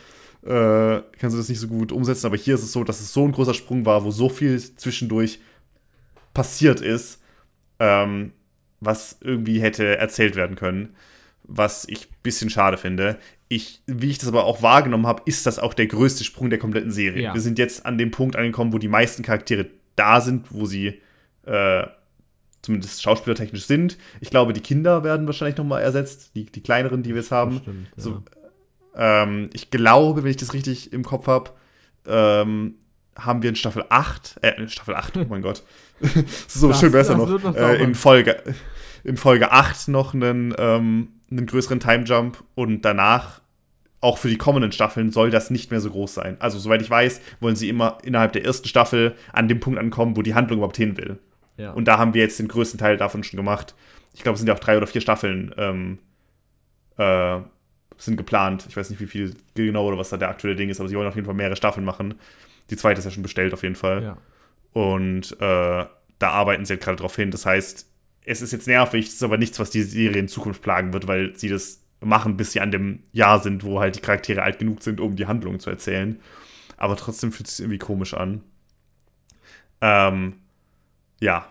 äh, 0.44 1.00
kannst 1.18 1.34
du 1.34 1.38
das 1.38 1.48
nicht 1.48 1.61
so 1.61 1.68
gut 1.68 1.92
umsetzen. 1.92 2.26
Aber 2.26 2.36
hier 2.36 2.56
ist 2.56 2.64
es 2.64 2.72
so, 2.72 2.82
dass 2.82 3.00
es 3.00 3.12
so 3.12 3.24
ein 3.24 3.32
großer 3.32 3.54
Sprung 3.54 3.86
war, 3.86 4.04
wo 4.04 4.11
so 4.11 4.28
viel 4.28 4.59
zwischendurch 4.59 5.38
passiert 6.34 6.80
ist, 6.80 7.22
ähm, 7.78 8.32
was 8.81 9.18
irgendwie 9.20 9.61
hätte 9.61 9.99
erzählt 9.99 10.37
werden 10.37 10.57
können, 10.57 10.95
was 11.45 11.87
ich 11.89 12.07
ein 12.07 12.16
bisschen 12.22 12.51
schade 12.51 12.76
finde. 12.76 13.18
Ich, 13.49 13.83
wie 13.87 14.11
ich 14.11 14.18
das 14.18 14.29
aber 14.29 14.45
auch 14.45 14.62
wahrgenommen 14.62 15.07
habe, 15.07 15.22
ist 15.24 15.47
das 15.47 15.59
auch 15.59 15.74
der 15.74 15.87
größte 15.87 16.24
Sprung 16.24 16.51
der 16.51 16.59
kompletten 16.59 16.91
Serie. 16.91 17.22
Ja. 17.22 17.35
Wir 17.35 17.41
sind 17.41 17.59
jetzt 17.59 17.87
an 17.87 17.97
dem 17.97 18.11
Punkt 18.11 18.37
angekommen, 18.37 18.72
wo 18.72 18.79
die 18.79 18.89
meisten 18.89 19.22
Charaktere 19.22 19.66
da 19.97 20.20
sind, 20.20 20.53
wo 20.53 20.66
sie 20.66 21.01
äh, 21.47 21.87
zumindest 22.62 23.03
schauspielertechnisch 23.03 23.64
sind. 23.64 23.97
Ich 24.20 24.31
glaube, 24.31 24.53
die 24.53 24.61
Kinder 24.61 25.03
werden 25.05 25.26
wahrscheinlich 25.26 25.57
nochmal 25.57 25.83
ersetzt, 25.83 26.33
die, 26.35 26.45
die 26.45 26.62
kleineren, 26.62 27.03
die 27.03 27.11
wir 27.11 27.20
jetzt 27.20 27.31
haben. 27.31 27.61
Stimmt, 27.62 27.89
ja. 27.97 28.03
so, 28.03 28.22
ähm, 28.95 29.49
ich 29.55 29.70
glaube, 29.70 30.22
wenn 30.22 30.31
ich 30.31 30.37
das 30.37 30.53
richtig 30.53 30.93
im 30.93 31.05
Kopf 31.05 31.26
habe, 31.26 31.53
ähm, 32.07 32.74
haben 33.19 33.43
wir 33.43 33.51
in 33.51 33.57
Staffel 33.57 33.85
8, 33.89 34.39
äh, 34.43 34.69
Staffel 34.69 34.95
8, 34.95 35.16
oh 35.16 35.27
mein 35.29 35.43
Gott, 35.43 35.62
so 36.49 36.69
das, 36.69 36.81
schön 36.81 36.93
besser 36.93 37.16
noch, 37.16 37.55
äh, 37.55 37.83
in, 37.83 37.95
Folge, 37.95 38.43
in 39.05 39.16
Folge 39.16 39.53
8 39.53 39.89
noch 39.89 40.14
einen, 40.14 40.55
ähm, 40.59 41.09
einen 41.31 41.47
größeren 41.47 41.81
Time 41.81 42.05
Jump 42.05 42.43
und 42.55 42.85
danach 42.85 43.41
auch 44.01 44.19
für 44.19 44.29
die 44.29 44.39
kommenden 44.39 44.73
Staffeln 44.73 45.11
soll 45.11 45.31
das 45.31 45.51
nicht 45.51 45.71
mehr 45.71 45.81
so 45.81 45.91
groß 45.91 46.14
sein. 46.14 46.37
Also, 46.39 46.59
soweit 46.59 46.83
ich 46.83 46.91
weiß, 46.91 47.21
wollen 47.41 47.57
sie 47.57 47.69
immer 47.69 47.99
innerhalb 48.05 48.33
der 48.33 48.45
ersten 48.45 48.69
Staffel 48.69 49.16
an 49.33 49.49
dem 49.49 49.59
Punkt 49.59 49.79
ankommen, 49.79 50.16
wo 50.16 50.23
die 50.23 50.35
Handlung 50.35 50.59
überhaupt 50.59 50.77
hin 50.77 50.97
will. 50.97 51.19
Ja. 51.57 51.73
Und 51.73 51.87
da 51.87 51.99
haben 51.99 52.14
wir 52.14 52.23
jetzt 52.23 52.39
den 52.39 52.47
größten 52.47 52.79
Teil 52.79 52.97
davon 52.97 53.25
schon 53.25 53.37
gemacht. 53.37 53.75
Ich 54.14 54.23
glaube, 54.23 54.35
es 54.35 54.41
sind 54.41 54.47
ja 54.47 54.55
auch 54.55 54.61
drei 54.61 54.77
oder 54.77 54.87
vier 54.87 55.01
Staffeln 55.01 55.53
ähm, 55.59 55.99
äh, 56.97 57.41
sind 57.97 58.16
geplant. 58.16 58.66
Ich 58.69 58.77
weiß 58.77 58.91
nicht, 58.91 59.01
wie 59.01 59.07
viel 59.07 59.35
genau 59.55 59.87
oder 59.87 59.99
was 59.99 60.11
da 60.11 60.16
der 60.16 60.29
aktuelle 60.29 60.57
Ding 60.57 60.69
ist, 60.69 60.79
aber 60.79 60.89
sie 60.89 60.97
wollen 60.97 61.09
auf 61.09 61.16
jeden 61.16 61.27
Fall 61.27 61.35
mehrere 61.35 61.57
Staffeln 61.57 61.85
machen. 61.85 62.14
Die 62.71 62.77
zweite 62.77 62.99
ist 62.99 63.05
ja 63.05 63.11
schon 63.11 63.23
bestellt, 63.23 63.55
auf 63.55 63.62
jeden 63.62 63.75
Fall. 63.75 64.03
Ja. 64.03 64.16
Und 64.73 65.33
äh, 65.41 65.87
da 66.19 66.31
arbeiten 66.31 66.64
sie 66.64 66.75
halt 66.75 66.83
gerade 66.83 66.97
drauf 66.99 67.16
hin. 67.16 67.31
Das 67.31 67.47
heißt, 67.47 67.87
es 68.25 68.43
ist 68.43 68.53
jetzt 68.53 68.66
nervig, 68.66 69.07
es 69.07 69.14
ist 69.14 69.23
aber 69.23 69.39
nichts, 69.39 69.59
was 69.59 69.71
die 69.71 69.83
Serie 69.83 70.21
in 70.21 70.29
Zukunft 70.29 70.62
plagen 70.62 70.93
wird, 70.93 71.07
weil 71.07 71.35
sie 71.37 71.49
das 71.49 71.81
machen, 72.01 72.37
bis 72.37 72.53
sie 72.53 72.61
an 72.61 72.71
dem 72.71 73.03
Jahr 73.12 73.41
sind, 73.41 73.64
wo 73.64 73.81
halt 73.81 73.97
die 73.97 74.01
Charaktere 74.01 74.43
alt 74.43 74.59
genug 74.59 74.83
sind, 74.83 75.01
um 75.01 75.16
die 75.16 75.27
Handlung 75.27 75.61
zu 75.61 75.71
erzählen. 75.71 76.21
Aber 76.77 76.97
trotzdem 76.97 77.33
fühlt 77.33 77.49
es 77.49 77.57
sich 77.57 77.64
irgendwie 77.64 77.79
komisch 77.79 78.14
an. 78.14 78.43
Ähm, 79.81 80.35
ja, 81.21 81.49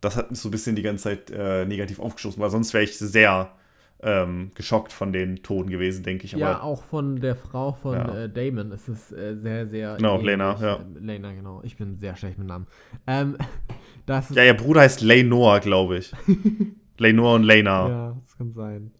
das 0.00 0.16
hat 0.16 0.30
mich 0.30 0.40
so 0.40 0.48
ein 0.48 0.52
bisschen 0.52 0.76
die 0.76 0.82
ganze 0.82 1.04
Zeit 1.04 1.30
äh, 1.30 1.66
negativ 1.66 1.98
aufgestoßen, 1.98 2.40
weil 2.40 2.50
sonst 2.50 2.72
wäre 2.72 2.84
ich 2.84 2.96
sehr 2.96 3.52
ähm, 4.00 4.52
geschockt 4.54 4.92
von 4.92 5.12
den 5.12 5.42
Toten 5.42 5.70
gewesen, 5.70 6.04
denke 6.04 6.24
ich. 6.24 6.34
Aber, 6.34 6.42
ja, 6.42 6.60
auch 6.62 6.82
von 6.82 7.20
der 7.20 7.34
Frau 7.34 7.72
von 7.72 7.94
ja. 7.94 8.24
äh, 8.24 8.28
Damon 8.30 8.70
ist 8.72 8.88
es 8.88 9.12
äh, 9.12 9.36
sehr, 9.36 9.66
sehr. 9.66 9.96
Genau, 9.96 10.20
Lena, 10.20 10.56
ja. 10.60 10.80
Lena, 11.00 11.32
genau. 11.32 11.62
Ich 11.64 11.76
bin 11.76 11.98
sehr 11.98 12.16
schlecht 12.16 12.38
mit 12.38 12.46
Namen. 12.46 12.66
Ähm, 13.06 13.36
das 14.06 14.30
ja, 14.30 14.44
ihr 14.44 14.54
Bruder 14.54 14.82
heißt 14.82 15.00
Lenore, 15.00 15.60
glaube 15.60 15.98
ich. 15.98 16.12
Lenore 16.98 17.36
und 17.36 17.42
Lena. 17.42 17.88
Ja, 17.88 18.16
das 18.24 18.36
kann 18.36 18.52
sein. 18.52 18.92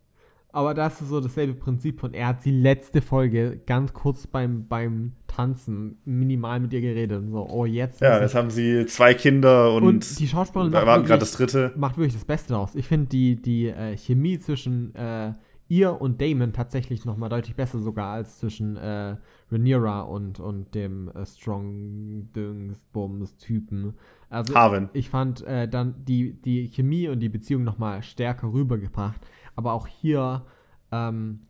Aber 0.51 0.73
das 0.73 1.01
ist 1.01 1.11
so 1.11 1.21
dasselbe 1.21 1.55
Prinzip 1.55 2.01
von, 2.01 2.15
er 2.15 2.29
hat 2.29 2.45
die 2.45 2.51
letzte 2.51 3.03
Folge 3.03 3.61
ganz 3.67 3.93
kurz 3.93 4.27
beim, 4.27 4.67
beim 4.67 5.13
Tanzen 5.27 5.99
minimal 6.07 6.59
mit 6.61 6.73
ihr 6.73 6.81
geredet. 6.81 7.23
So, 7.31 7.47
oh, 7.49 7.67
jetzt. 7.67 8.01
Ja, 8.01 8.21
jetzt 8.21 8.35
haben 8.35 8.51
sie 8.51 8.87
zwei 8.87 9.13
Kinder 9.13 9.75
und, 9.75 9.85
und 9.85 10.19
die 10.19 10.27
Schauspielerin 10.27 10.73
macht 10.73 11.07
gerade 11.07 11.21
das 11.21 11.33
dritte. 11.33 11.73
Macht 11.77 11.99
wirklich 11.99 12.15
das 12.15 12.25
Beste 12.25 12.55
daraus. 12.55 12.75
Ich 12.75 12.89
finde 12.89 13.07
die, 13.09 13.37
die 13.37 13.69
äh, 13.69 13.97
Chemie 13.97 14.39
zwischen 14.39 14.95
äh, 14.95 15.35
ihr 15.69 16.01
und 16.01 16.21
Damon 16.21 16.55
tatsächlich 16.55 17.05
nochmal 17.05 17.29
deutlich 17.29 17.55
besser 17.55 17.79
sogar 17.79 18.15
als 18.15 18.39
zwischen 18.39 18.77
äh, 18.77 19.17
Rhaenyra 19.53 20.01
und, 20.01 20.41
und 20.41 20.75
dem 20.75 21.09
äh, 21.09 21.27
Strong 21.27 22.33
Dingsbums 22.35 23.37
Typen. 23.37 23.95
Also 24.31 24.55
Harvin. 24.55 24.89
ich 24.95 25.11
fand 25.11 25.43
äh, 25.47 25.69
dann 25.69 25.95
die, 26.07 26.41
die 26.41 26.69
Chemie 26.69 27.09
und 27.09 27.21
die 27.21 27.29
Beziehung 27.29 27.65
nochmal 27.65 28.03
stärker 28.03 28.51
rübergebracht 28.53 29.21
aber 29.59 29.73
auch 29.73 29.89
hier 29.89 30.47
ähm, 30.93 31.41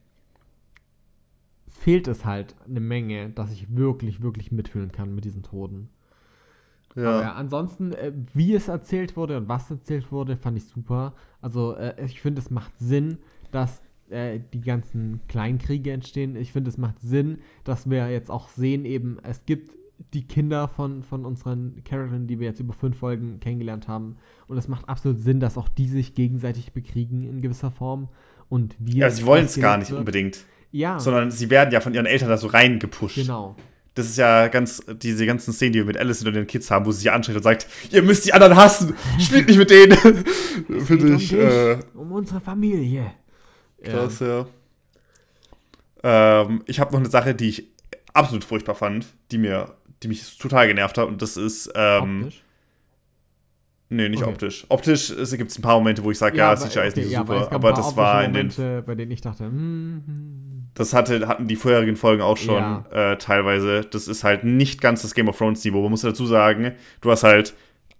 fehlt 1.66 2.08
es 2.08 2.24
halt 2.24 2.56
eine 2.66 2.80
Menge, 2.80 3.28
dass 3.28 3.52
ich 3.52 3.76
wirklich, 3.76 4.22
wirklich 4.22 4.50
mitfühlen 4.50 4.92
kann 4.92 5.14
mit 5.14 5.26
diesen 5.26 5.42
Toten. 5.42 5.90
Ja. 6.94 7.20
Ja, 7.20 7.32
ansonsten, 7.34 7.92
äh, 7.92 8.14
wie 8.32 8.54
es 8.54 8.68
erzählt 8.68 9.14
wurde 9.14 9.36
und 9.36 9.46
was 9.46 9.70
erzählt 9.70 10.10
wurde, 10.10 10.38
fand 10.38 10.56
ich 10.56 10.64
super. 10.64 11.12
Also 11.42 11.74
äh, 11.74 12.02
ich 12.02 12.22
finde, 12.22 12.40
es 12.40 12.50
macht 12.50 12.72
Sinn, 12.78 13.18
dass 13.50 13.82
äh, 14.08 14.40
die 14.54 14.62
ganzen 14.62 15.20
Kleinkriege 15.28 15.92
entstehen. 15.92 16.34
Ich 16.34 16.52
finde, 16.52 16.70
es 16.70 16.78
macht 16.78 17.02
Sinn, 17.02 17.40
dass 17.62 17.90
wir 17.90 18.10
jetzt 18.10 18.30
auch 18.30 18.48
sehen, 18.48 18.86
eben, 18.86 19.18
es 19.22 19.44
gibt 19.44 19.76
die 20.14 20.26
Kinder 20.26 20.68
von, 20.68 21.02
von 21.02 21.24
unseren 21.24 21.82
Charakteren, 21.84 22.26
die 22.26 22.38
wir 22.38 22.46
jetzt 22.46 22.60
über 22.60 22.72
fünf 22.72 22.98
Folgen 22.98 23.40
kennengelernt 23.40 23.88
haben. 23.88 24.16
Und 24.46 24.56
es 24.56 24.68
macht 24.68 24.88
absolut 24.88 25.20
Sinn, 25.20 25.40
dass 25.40 25.58
auch 25.58 25.68
die 25.68 25.88
sich 25.88 26.14
gegenseitig 26.14 26.72
bekriegen 26.72 27.24
in 27.24 27.42
gewisser 27.42 27.70
Form. 27.70 28.08
Und 28.48 28.76
wir. 28.78 28.94
Ja, 28.94 29.10
sie 29.10 29.26
wollen 29.26 29.44
es 29.44 29.58
gar 29.60 29.76
nicht 29.76 29.90
wird. 29.90 29.98
unbedingt. 29.98 30.44
Ja. 30.70 30.98
Sondern 30.98 31.30
sie 31.30 31.50
werden 31.50 31.72
ja 31.72 31.80
von 31.80 31.94
ihren 31.94 32.06
Eltern 32.06 32.28
da 32.28 32.36
so 32.36 32.46
reingepusht. 32.46 33.16
Genau. 33.16 33.56
Das 33.94 34.06
ist 34.06 34.16
ja 34.16 34.46
ganz, 34.46 34.80
diese 35.02 35.26
ganzen 35.26 35.52
Szenen, 35.52 35.72
die 35.72 35.78
wir 35.80 35.86
mit 35.86 35.96
Alice 35.96 36.24
und 36.24 36.32
den 36.32 36.46
Kids 36.46 36.70
haben, 36.70 36.86
wo 36.86 36.92
sie 36.92 37.00
sich 37.00 37.10
anschreit 37.10 37.34
und 37.34 37.42
sagt, 37.42 37.66
ihr 37.90 38.02
müsst 38.02 38.26
die 38.26 38.32
anderen 38.32 38.54
hassen, 38.54 38.94
spielt 39.18 39.48
nicht 39.48 39.58
mit 39.58 39.70
denen. 39.70 40.24
Finde 40.84 41.14
ich. 41.16 41.34
Um, 41.34 41.40
äh, 41.40 41.78
um 41.94 42.12
unsere 42.12 42.40
Familie. 42.40 43.10
Krass, 43.82 44.20
ja. 44.20 44.46
ja. 46.04 46.42
Ähm, 46.42 46.62
ich 46.66 46.78
habe 46.78 46.92
noch 46.92 47.00
eine 47.00 47.10
Sache, 47.10 47.34
die 47.34 47.48
ich 47.48 47.68
absolut 48.12 48.44
furchtbar 48.44 48.76
fand, 48.76 49.06
die 49.32 49.38
mir 49.38 49.74
die 50.02 50.08
mich 50.08 50.38
total 50.38 50.68
genervt 50.68 50.98
hat. 50.98 51.08
Und 51.08 51.22
das 51.22 51.36
ist. 51.36 51.70
Ähm, 51.74 52.22
optisch? 52.24 52.42
Nee, 53.90 54.08
nicht 54.10 54.22
okay. 54.22 54.30
optisch. 54.30 54.66
Optisch 54.68 55.08
gibt 55.08 55.50
es 55.50 55.58
ein 55.58 55.62
paar 55.62 55.78
Momente, 55.78 56.04
wo 56.04 56.10
ich 56.10 56.18
sage, 56.18 56.36
ja, 56.36 56.52
ja 56.52 56.56
CGI 56.56 56.88
ist 56.88 56.96
nicht 56.96 57.10
ja, 57.10 57.20
super. 57.20 57.46
Aber, 57.46 57.52
aber 57.52 57.72
das 57.72 57.96
war 57.96 58.22
in 58.22 58.34
den. 58.34 58.48
Momente, 58.48 58.82
bei 58.86 58.94
denen 58.94 59.10
ich 59.10 59.22
dachte, 59.22 59.44
hm, 59.44 60.02
hm. 60.06 60.48
Das 60.74 60.92
hatte, 60.92 61.26
hatten 61.26 61.48
die 61.48 61.56
vorherigen 61.56 61.96
Folgen 61.96 62.22
auch 62.22 62.36
schon 62.36 62.56
ja. 62.56 62.84
äh, 63.12 63.18
teilweise. 63.18 63.80
Das 63.80 64.06
ist 64.06 64.24
halt 64.24 64.44
nicht 64.44 64.80
ganz 64.80 65.02
das 65.02 65.14
Game 65.14 65.28
of 65.28 65.36
Thrones 65.36 65.64
Niveau. 65.64 65.82
Man 65.82 65.90
muss 65.90 66.02
dazu 66.02 66.26
sagen, 66.26 66.72
du 67.00 67.10
hast 67.10 67.24
halt 67.24 67.54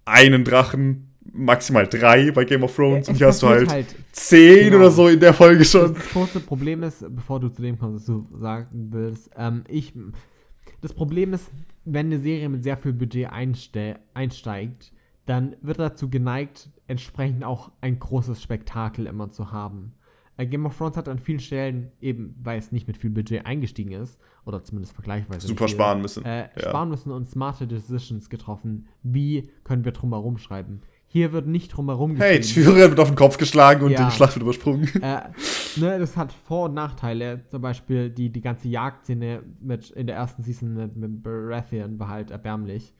einen 0.05 0.45
Drachen, 0.45 1.09
maximal 1.33 1.87
drei 1.87 2.31
bei 2.31 2.45
Game 2.45 2.63
of 2.63 2.77
Thrones. 2.77 3.09
und 3.09 3.17
hier 3.17 3.29
hast 3.29 3.43
du 3.43 3.49
halt, 3.49 3.71
halt 3.71 3.87
zehn 4.13 4.67
genau. 4.67 4.77
oder 4.77 4.91
so 4.91 5.09
in 5.09 5.19
der 5.19 5.35
Folge 5.35 5.65
schon. 5.65 5.95
Das 5.95 6.09
große 6.11 6.41
Problem 6.41 6.83
ist, 6.83 7.05
bevor 7.09 7.41
du 7.41 7.49
zu 7.49 7.63
dem 7.63 7.79
kommst, 7.79 8.01
was 8.01 8.07
du 8.07 8.29
sagen 8.39 8.89
willst, 8.93 9.31
ähm, 9.37 9.65
ich. 9.69 9.93
Das 10.81 10.93
Problem 10.93 11.33
ist, 11.33 11.51
wenn 11.93 12.07
eine 12.07 12.21
Serie 12.21 12.49
mit 12.49 12.65
sehr 12.65 12.77
viel 12.77 12.93
Budget 12.93 13.31
einsteigt, 13.31 14.93
dann 15.27 15.57
wird 15.61 15.79
dazu 15.79 16.09
geneigt, 16.09 16.71
entsprechend 16.87 17.45
auch 17.45 17.71
ein 17.81 17.99
großes 17.99 18.43
Spektakel 18.43 19.07
immer 19.07 19.31
zu 19.31 19.53
haben. 19.53 19.95
Äh, 20.39 20.47
Game 20.47 20.65
of 20.65 20.77
Thrones 20.77 20.97
hat 20.97 21.09
an 21.09 21.19
vielen 21.19 21.41
Stellen, 21.41 21.93
eben 22.01 22.35
weil 22.43 22.59
es 22.59 22.73
nicht 22.73 22.87
mit 22.87 22.97
viel 22.97 23.11
Budget 23.11 23.45
eingestiegen 23.45 23.93
ist, 23.93 24.19
oder 24.47 24.65
zumindest 24.65 24.95
vergleichsweise. 24.95 25.47
Super 25.47 25.67
viel, 25.67 25.75
sparen 25.75 26.01
müssen. 26.01 26.25
Äh, 26.25 26.49
ja. 26.57 26.69
Sparen 26.69 26.89
müssen 26.89 27.11
und 27.11 27.29
smarte 27.29 27.67
Decisions 27.67 28.31
getroffen. 28.31 28.87
Wie 29.03 29.51
können 29.65 29.85
wir 29.85 29.93
drumherum 29.93 30.39
schreiben? 30.39 30.81
Hier 31.11 31.33
wird 31.33 31.47
nicht 31.47 31.69
drumherum 31.69 32.17
Hey, 32.17 32.41
Tyrion 32.41 32.91
wird 32.91 33.01
auf 33.01 33.09
den 33.09 33.17
Kopf 33.17 33.39
geschlagen 33.39 33.83
und 33.83 33.93
ja. 33.93 34.05
die 34.05 34.15
Schlacht 34.15 34.35
wird 34.35 34.43
übersprungen. 34.43 34.89
Äh, 35.03 35.23
ne, 35.77 35.99
das 35.99 36.19
hat 36.19 36.33
Vor- 36.33 36.67
und 36.67 36.75
Nachteile. 36.75 37.47
Zum 37.49 37.63
Beispiel 37.63 38.11
die, 38.11 38.31
die 38.31 38.43
ganze 38.43 38.69
Jagdszene 38.69 39.43
mit, 39.61 39.91
in 39.91 40.07
der 40.07 40.17
ersten 40.17 40.43
Season 40.43 40.75
mit, 40.75 40.97
mit 40.97 41.23
Baratheon 41.23 41.99
war 41.99 42.09
halt 42.09 42.31
erbärmlich. 42.31 42.95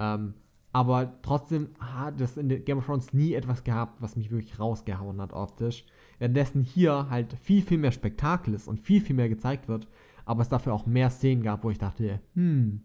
Ähm, 0.00 0.34
aber 0.72 1.20
trotzdem 1.22 1.68
hat 1.78 2.20
es 2.20 2.36
in 2.36 2.48
Game 2.64 2.78
of 2.78 2.86
Thrones 2.86 3.12
nie 3.12 3.34
etwas 3.34 3.62
gehabt, 3.62 4.02
was 4.02 4.16
mich 4.16 4.32
wirklich 4.32 4.58
rausgehauen 4.58 5.20
hat 5.20 5.32
optisch. 5.32 5.84
Währenddessen 6.18 6.62
hier 6.62 7.06
halt 7.08 7.36
viel, 7.40 7.62
viel 7.62 7.78
mehr 7.78 7.92
Spektakel 7.92 8.54
ist 8.54 8.66
und 8.66 8.80
viel, 8.80 9.00
viel 9.00 9.14
mehr 9.14 9.28
gezeigt 9.28 9.68
wird. 9.68 9.86
Aber 10.24 10.42
es 10.42 10.48
dafür 10.48 10.74
auch 10.74 10.86
mehr 10.86 11.10
Szenen 11.10 11.44
gab, 11.44 11.62
wo 11.62 11.70
ich 11.70 11.78
dachte, 11.78 12.18
hm, 12.34 12.82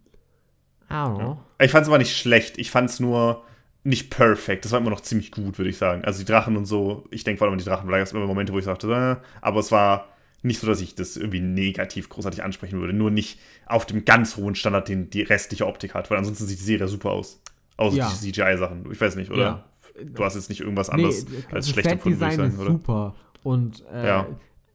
I 0.87 0.93
don't 0.93 1.17
know. 1.17 1.39
Ich 1.59 1.71
fand 1.71 1.83
es 1.83 1.89
aber 1.89 1.97
nicht 1.97 2.15
schlecht. 2.15 2.59
Ich 2.59 2.69
fand 2.69 2.91
es 2.91 2.99
nur 2.99 3.43
nicht 3.83 4.09
perfekt. 4.09 4.65
Das 4.65 4.71
war 4.71 4.79
immer 4.79 4.89
noch 4.89 5.01
ziemlich 5.01 5.31
gut, 5.31 5.57
würde 5.57 5.69
ich 5.69 5.77
sagen. 5.77 6.03
Also 6.03 6.19
die 6.19 6.25
Drachen 6.25 6.57
und 6.57 6.65
so, 6.65 7.05
ich 7.11 7.23
denke 7.23 7.39
vor 7.39 7.47
allem 7.47 7.53
an 7.53 7.59
die 7.59 7.65
Drachen, 7.65 7.89
gab 7.89 7.99
es 7.99 8.11
immer 8.11 8.25
Momente, 8.25 8.53
wo 8.53 8.59
ich 8.59 8.65
sagte, 8.65 8.87
äh, 9.21 9.25
aber 9.41 9.59
es 9.59 9.71
war 9.71 10.07
Nicht 10.41 10.61
so, 10.61 10.67
dass 10.67 10.79
ich 10.79 10.95
das 10.95 11.17
irgendwie 11.17 11.41
negativ 11.41 12.07
großartig 12.07 12.43
ansprechen 12.43 12.79
würde, 12.79 12.93
nur 12.93 13.11
nicht 13.11 13.39
auf 13.65 13.85
dem 13.85 14.05
ganz 14.05 14.37
hohen 14.37 14.55
Standard, 14.55 14.87
den 14.87 15.09
die 15.09 15.21
restliche 15.21 15.67
Optik 15.67 15.93
hat, 15.93 16.09
weil 16.09 16.17
ansonsten 16.17 16.45
sieht 16.45 16.59
die 16.59 16.63
Serie 16.63 16.87
super 16.87 17.11
aus. 17.11 17.41
Außer 17.75 17.97
ja. 17.97 18.09
die 18.09 18.31
CGI-Sachen. 18.31 18.89
Ich 18.91 19.01
weiß 19.01 19.15
nicht, 19.15 19.31
oder? 19.31 19.41
Ja. 19.41 19.65
Du 20.01 20.23
hast 20.23 20.35
jetzt 20.35 20.49
nicht 20.49 20.61
irgendwas 20.61 20.89
anderes 20.89 21.25
nee, 21.27 21.43
als 21.51 21.69
schlecht 21.69 21.89
empfunden, 21.89 22.19
würde 22.21 22.31
ich 22.31 22.37
sagen, 22.37 22.57
oder? 22.57 22.71
super. 22.71 23.15
Und 23.43 23.83
äh, 23.91 24.07
ja 24.07 24.27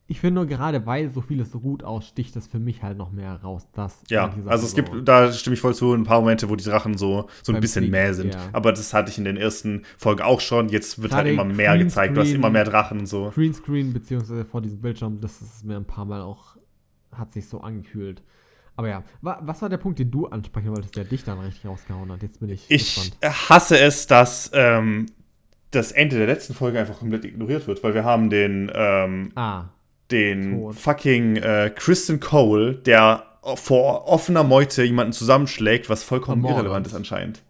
ich 0.07 0.21
finde 0.21 0.41
nur 0.41 0.47
gerade, 0.47 0.85
weil 0.85 1.09
so 1.09 1.23
vieles 1.23 1.51
so 1.51 1.61
gut 1.61 1.83
aussticht, 1.83 2.37
das 2.37 2.47
für 2.47 2.59
mich 2.59 2.83
halt 2.83 2.99
noch 2.99 3.11
mehr 3.11 3.41
raus. 3.43 3.67
Das 3.73 4.03
ja, 4.11 4.35
also 4.45 4.67
es 4.67 4.73
so. 4.73 4.77
gibt, 4.77 5.09
da 5.09 5.33
stimme 5.33 5.55
ich 5.55 5.61
voll 5.61 5.75
zu, 5.75 5.95
ein 5.95 6.05
paar 6.05 6.21
Momente, 6.21 6.51
wo 6.51 6.57
die 6.57 6.65
Drachen 6.65 6.99
so, 6.99 7.29
so 7.43 7.55
ein 7.55 7.61
bisschen 7.61 7.91
mehr 7.91 8.13
sind. 8.13 8.35
Ja. 8.35 8.41
Aber 8.53 8.73
das 8.73 8.93
hatte 8.93 9.11
ich 9.11 9.17
in 9.17 9.25
den 9.25 9.39
ersten 9.39 9.83
Folgen 9.97 10.23
auch 10.23 10.43
schon. 10.43 10.69
Jetzt 10.69 11.01
wird 11.01 11.13
gerade 11.13 11.31
halt 11.31 11.33
immer 11.33 11.45
mehr 11.45 11.79
gezeigt. 11.79 12.17
Du 12.17 12.21
hast 12.21 12.33
immer 12.33 12.51
mehr 12.51 12.65
Drachen 12.65 13.01
und 13.01 13.07
so. 13.07 13.33
Greenscreen, 13.35 13.95
beziehungsweise 13.95 14.45
vor 14.45 14.61
diesem 14.61 14.81
Bildschirm, 14.83 15.21
das 15.23 15.41
ist 15.41 15.65
mir 15.65 15.77
ein 15.77 15.87
paar 15.87 16.05
Mal 16.05 16.21
auch, 16.21 16.57
hat 17.13 17.33
sich 17.33 17.49
so 17.49 17.61
angekühlt. 17.61 18.23
Aber 18.77 18.89
ja, 18.89 19.05
was 19.23 19.63
war 19.63 19.71
der 19.71 19.79
Punkt, 19.79 20.01
den 20.01 20.11
du 20.11 20.27
ansprechen 20.27 20.69
wolltest, 20.69 20.97
der 20.97 21.05
dich 21.05 21.25
dann 21.25 21.39
richtig 21.39 21.65
rausgehauen 21.65 22.13
hat? 22.13 22.23
Jetzt 22.23 22.41
bin 22.41 22.51
ich. 22.51 22.67
Ich 22.69 22.95
gespannt. 22.95 23.17
hasse 23.49 23.79
es, 23.79 24.07
dass 24.07 24.51
ähm, 24.53 25.07
das 25.71 25.93
Ende 25.93 26.19
der 26.19 26.27
letzten 26.27 26.53
Folge 26.53 26.79
einfach 26.79 26.99
komplett 26.99 27.25
ignoriert 27.25 27.67
wird, 27.67 27.83
weil 27.83 27.95
wir 27.95 28.05
haben 28.05 28.29
den. 28.29 28.71
Ähm, 28.75 29.33
ah 29.35 29.67
den 30.15 30.61
Tot. 30.61 30.77
fucking 30.77 31.37
äh, 31.37 31.71
Kristen 31.75 32.21
Cole, 32.21 32.75
der 32.75 33.25
vor 33.57 34.09
offener 34.09 34.45
Meute 34.45 34.83
jemanden 34.85 35.13
zusammenschlägt, 35.13 35.91
was 35.91 36.03
vollkommen 36.03 36.41
Amorant. 36.41 36.59
irrelevant 36.61 36.87
ist 36.87 36.95
anscheinend. 36.95 37.43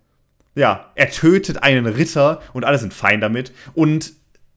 Ja, 0.57 0.91
er 0.95 1.11
tötet 1.11 1.63
einen 1.63 1.87
Ritter 1.87 2.41
und 2.53 2.65
alle 2.65 2.79
sind 2.79 2.95
fein 2.95 3.21
damit. 3.21 3.53
Und 3.75 4.13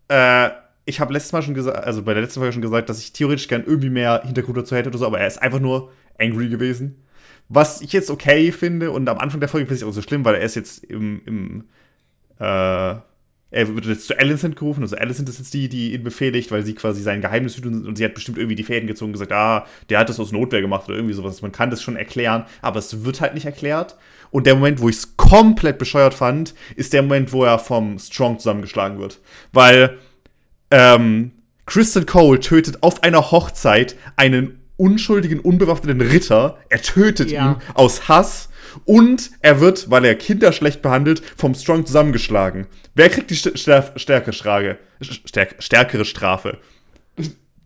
äh, 0.07 0.49
ich 0.85 0.99
habe 0.99 1.13
letztes 1.13 1.33
Mal 1.33 1.41
schon 1.41 1.53
gesagt, 1.53 1.77
also 1.85 2.01
bei 2.03 2.13
der 2.13 2.23
letzten 2.23 2.39
Folge 2.39 2.53
schon 2.53 2.61
gesagt, 2.61 2.89
dass 2.89 2.99
ich 2.99 3.13
theoretisch 3.13 3.47
gern 3.47 3.63
irgendwie 3.65 3.89
mehr 3.89 4.21
Hintergrund 4.23 4.57
dazu 4.57 4.75
hätte 4.75 4.89
oder 4.89 4.97
so, 4.97 5.05
aber 5.05 5.19
er 5.19 5.27
ist 5.27 5.41
einfach 5.41 5.59
nur 5.59 5.91
angry 6.17 6.49
gewesen. 6.49 7.03
Was 7.49 7.81
ich 7.81 7.93
jetzt 7.93 8.09
okay 8.09 8.51
finde 8.51 8.91
und 8.91 9.07
am 9.09 9.19
Anfang 9.19 9.39
der 9.39 9.49
Folge 9.49 9.67
finde 9.67 9.79
ich 9.79 9.85
auch 9.85 9.93
so 9.93 10.01
schlimm, 10.01 10.25
weil 10.25 10.35
er 10.35 10.41
ist 10.41 10.55
jetzt 10.55 10.83
im, 10.83 11.21
im 11.25 11.63
äh, 12.39 12.95
er 13.49 13.73
wird 13.73 13.85
jetzt 13.85 14.07
zu 14.07 14.19
Alicent 14.19 14.57
gerufen, 14.57 14.81
also 14.81 14.97
Alicent 14.97 15.29
ist 15.29 15.39
jetzt 15.39 15.53
die, 15.53 15.69
die 15.69 15.93
ihn 15.93 16.03
befehligt, 16.03 16.51
weil 16.51 16.65
sie 16.65 16.75
quasi 16.75 17.01
sein 17.01 17.21
Geheimnis 17.21 17.55
hütet 17.55 17.85
und 17.85 17.97
sie 17.97 18.03
hat 18.03 18.13
bestimmt 18.13 18.37
irgendwie 18.37 18.55
die 18.55 18.63
Fäden 18.63 18.87
gezogen 18.87 19.09
und 19.09 19.13
gesagt, 19.13 19.31
ah, 19.31 19.65
der 19.89 19.99
hat 19.99 20.09
das 20.09 20.19
aus 20.19 20.33
Notwehr 20.33 20.61
gemacht 20.61 20.87
oder 20.87 20.97
irgendwie 20.97 21.13
sowas. 21.13 21.41
Man 21.41 21.53
kann 21.53 21.69
das 21.69 21.81
schon 21.81 21.95
erklären, 21.95 22.45
aber 22.61 22.79
es 22.79 23.05
wird 23.05 23.21
halt 23.21 23.33
nicht 23.33 23.45
erklärt. 23.45 23.95
Und 24.31 24.45
der 24.45 24.55
Moment, 24.55 24.81
wo 24.81 24.89
ich 24.89 24.97
es 24.97 25.15
komplett 25.15 25.77
bescheuert 25.77 26.13
fand, 26.13 26.53
ist 26.75 26.91
der 26.91 27.01
Moment, 27.01 27.31
wo 27.31 27.45
er 27.45 27.59
vom 27.59 27.97
Strong 27.97 28.39
zusammengeschlagen 28.39 28.99
wird. 28.99 29.19
Weil 29.53 29.97
ähm, 30.69 31.31
Kristen 31.65 32.05
Cole 32.05 32.41
tötet 32.41 32.83
auf 32.83 33.03
einer 33.03 33.31
Hochzeit 33.31 33.95
einen 34.17 34.59
unschuldigen, 34.75 35.39
unbewaffneten 35.39 36.01
Ritter. 36.01 36.57
Er 36.69 36.81
tötet 36.81 37.31
ja. 37.31 37.51
ihn 37.51 37.55
aus 37.73 38.09
Hass 38.09 38.49
und 38.85 39.31
er 39.41 39.59
wird, 39.59 39.89
weil 39.89 40.05
er 40.05 40.15
Kinder 40.15 40.51
schlecht 40.51 40.81
behandelt, 40.81 41.21
vom 41.35 41.55
Strong 41.55 41.85
zusammengeschlagen. 41.85 42.67
Wer 42.95 43.09
kriegt 43.09 43.29
die 43.29 43.35
stärkere, 43.35 44.33
Strage, 44.33 44.77
stärkere 45.59 46.05
Strafe? 46.05 46.57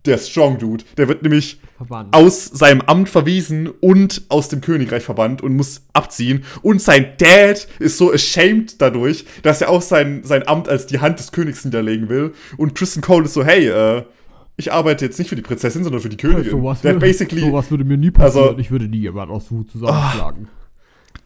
Der 0.06 0.18
Strong 0.18 0.58
Dude. 0.58 0.84
Der 0.98 1.08
wird 1.08 1.22
nämlich 1.22 1.60
verbannt. 1.78 2.16
aus 2.16 2.46
seinem 2.46 2.82
Amt 2.82 3.08
verwiesen 3.08 3.68
und 3.68 4.24
aus 4.30 4.50
dem 4.50 4.62
Königreich 4.62 5.04
verbannt 5.04 5.44
und 5.44 5.56
muss 5.56 5.84
abziehen. 5.94 6.44
Und 6.64 6.82
sein 6.82 7.14
Dad 7.20 7.68
ist 7.78 8.00
so 8.00 8.12
ashamed 8.12 8.82
dadurch, 8.82 9.26
dass 9.44 9.62
er 9.62 9.70
auch 9.70 9.84
sein, 9.84 10.24
sein 10.24 10.48
Amt 10.48 10.68
als 10.68 10.88
die 10.88 11.00
Hand 11.00 11.20
des 11.20 11.32
Königs 11.32 11.64
niederlegen 11.66 12.10
will. 12.10 12.34
Und 12.58 12.74
Kristen 12.74 13.02
Cole 13.02 13.26
ist 13.26 13.36
so, 13.36 13.46
hey, 13.46 13.68
äh, 13.68 14.04
ich 14.58 14.72
arbeite 14.72 15.06
jetzt 15.06 15.18
nicht 15.18 15.30
für 15.30 15.36
die 15.36 15.42
Prinzessin, 15.42 15.84
sondern 15.84 16.02
für 16.02 16.10
die 16.10 16.18
Königin. 16.18 16.46
Ja, 16.46 16.52
sowas, 16.52 16.84
würde, 16.84 17.00
basically, 17.00 17.42
sowas 17.42 17.72
würde 17.72 17.84
mir 17.84 17.98
nie 17.98 18.12
passieren. 18.12 18.50
Also, 18.50 18.60
ich 18.60 18.72
würde 18.72 18.86
nie 18.86 19.00
jemand 19.00 19.32
aus 19.32 19.52
Wut 19.52 19.72
zusammenschlagen. 19.72 20.48
Oh, 20.50 20.61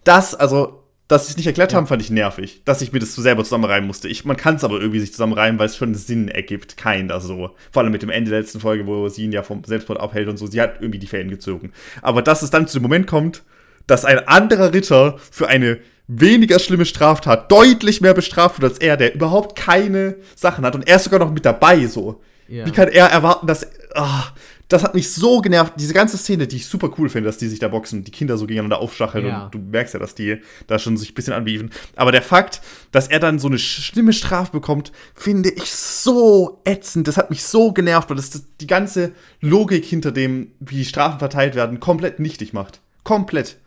das, 0.06 0.34
also, 0.34 0.84
dass 1.08 1.28
sie 1.28 1.32
es 1.32 1.38
nicht 1.38 1.47
erklärt 1.47 1.72
ja. 1.72 1.78
haben, 1.78 1.88
fand 1.88 2.01
ich 2.01 2.10
nervig. 2.10 2.62
Dass 2.66 2.82
ich 2.82 2.93
mir 2.93 2.99
das 2.99 3.14
selber 3.14 3.43
zusammenreimen 3.43 3.86
musste. 3.86 4.08
Ich, 4.08 4.26
man 4.26 4.38
kann 4.38 4.56
es 4.56 4.64
aber 4.64 4.80
irgendwie 4.80 4.99
sich 4.99 5.12
zusammenreimen, 5.12 5.60
weil 5.60 5.68
es 5.68 5.78
schon 5.78 5.93
Sinn 5.93 6.30
ergibt. 6.30 6.78
Kein, 6.78 7.12
also 7.12 7.28
so. 7.28 7.49
Vor 7.72 7.84
allem 7.84 7.91
mit 7.91 8.01
dem 8.01 8.10
Ende 8.10 8.32
der 8.32 8.39
letzten 8.39 8.60
Folge, 8.60 8.88
wo 8.88 9.08
sie 9.10 9.26
ihn 9.26 9.32
ja 9.32 9.43
vom 9.43 9.64
Selbstmord 9.64 9.99
abhält 9.99 10.28
und 10.30 10.38
so. 10.38 10.47
Sie 10.47 10.62
hat 10.62 10.78
irgendwie 10.80 10.99
die 10.99 11.08
Fäden 11.08 11.30
gezogen. 11.30 11.74
Aber 12.01 12.22
dass 12.22 12.41
es 12.41 12.49
dann 12.49 12.68
zu 12.68 12.80
dem 12.80 12.84
Moment 12.84 13.08
kommt, 13.08 13.43
dass 13.88 14.06
ein 14.06 14.28
anderer 14.28 14.74
Ritter 14.74 15.20
für 15.32 15.47
eine 15.47 15.80
weniger 16.08 16.60
schlimme 16.60 16.86
Straftat 16.86 17.51
deutlich 17.51 18.01
mehr 18.01 18.14
bestraft 18.14 18.62
wird 18.62 18.74
als 18.74 18.80
er, 18.80 18.97
der 18.97 19.16
überhaupt 19.16 19.58
keine 19.58 20.16
Sachen 20.36 20.66
hat 20.66 20.76
und 20.76 20.88
er 20.88 20.97
ist 20.97 21.06
sogar 21.06 21.20
noch 21.20 21.32
mit 21.32 21.45
dabei, 21.45 21.88
so. 21.88 22.22
Ja. 22.47 22.66
Wie 22.66 22.72
kann 22.72 22.89
er 22.89 23.08
erwarten, 23.08 23.47
dass. 23.47 23.68
Oh, 23.95 24.24
das 24.68 24.84
hat 24.84 24.95
mich 24.95 25.11
so 25.11 25.41
genervt. 25.41 25.74
Diese 25.78 25.93
ganze 25.93 26.18
Szene, 26.18 26.47
die 26.47 26.57
ich 26.57 26.66
super 26.66 26.89
cool 26.97 27.09
finde, 27.09 27.28
dass 27.28 27.38
die 27.38 27.47
sich 27.47 27.59
da 27.59 27.68
boxen, 27.68 28.03
die 28.03 28.11
Kinder 28.11 28.38
so 28.38 28.47
gegeneinander 28.47 28.80
aufstacheln 28.80 29.28
ja. 29.28 29.45
und 29.45 29.53
du 29.53 29.59
merkst 29.59 29.93
ja, 29.93 29.99
dass 29.99 30.16
die 30.16 30.41
da 30.68 30.80
schon 30.80 30.97
sich 30.97 31.11
ein 31.11 31.13
bisschen 31.13 31.34
anbiefen. 31.34 31.70
Aber 31.95 32.11
der 32.11 32.22
Fakt, 32.22 32.61
dass 32.91 33.07
er 33.07 33.20
dann 33.20 33.38
so 33.39 33.47
eine 33.47 33.59
schlimme 33.59 34.13
Strafe 34.13 34.51
bekommt, 34.51 34.91
finde 35.13 35.49
ich 35.49 35.72
so 35.72 36.61
ätzend. 36.66 37.07
Das 37.07 37.18
hat 37.18 37.30
mich 37.30 37.43
so 37.43 37.74
genervt, 37.74 38.09
weil 38.09 38.18
das, 38.18 38.32
das 38.32 38.45
die 38.59 38.68
ganze 38.68 39.13
Logik 39.39 39.86
hinter 39.86 40.11
dem, 40.11 40.51
wie 40.59 40.78
die 40.78 40.86
Strafen 40.86 41.20
verteilt 41.20 41.55
werden, 41.55 41.80
komplett 41.80 42.20
nichtig 42.20 42.53
macht. 42.53 42.82
Komplett. 43.03 43.57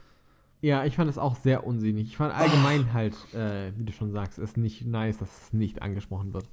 Ja, 0.60 0.84
ich 0.84 0.96
fand 0.96 1.08
es 1.08 1.18
auch 1.18 1.36
sehr 1.36 1.64
unsinnig. 1.64 2.08
Ich 2.08 2.16
fand 2.16 2.34
allgemein 2.34 2.86
oh. 2.90 2.92
halt, 2.92 3.14
äh, 3.32 3.70
wie 3.76 3.84
du 3.84 3.92
schon 3.92 4.10
sagst, 4.10 4.40
ist 4.40 4.56
nicht 4.56 4.84
nice, 4.84 5.18
dass 5.18 5.28
es 5.28 5.52
nicht 5.52 5.82
angesprochen 5.82 6.34
wird 6.34 6.46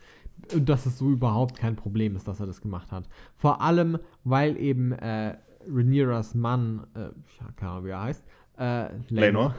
dass 0.54 0.86
es 0.86 0.98
so 0.98 1.10
überhaupt 1.10 1.58
kein 1.58 1.76
Problem 1.76 2.16
ist, 2.16 2.28
dass 2.28 2.40
er 2.40 2.46
das 2.46 2.62
gemacht 2.62 2.92
hat. 2.92 3.06
Vor 3.36 3.62
allem, 3.62 3.98
weil 4.24 4.58
eben 4.58 4.92
äh, 4.92 5.36
Rhaenyras 5.68 6.36
Mann, 6.36 6.86
äh, 6.94 7.10
keine 7.56 7.72
Ahnung, 7.72 7.86
wie 7.86 7.90
er 7.90 8.02
heißt, 8.02 8.24
äh, 8.58 8.86
Lenor, 9.10 9.56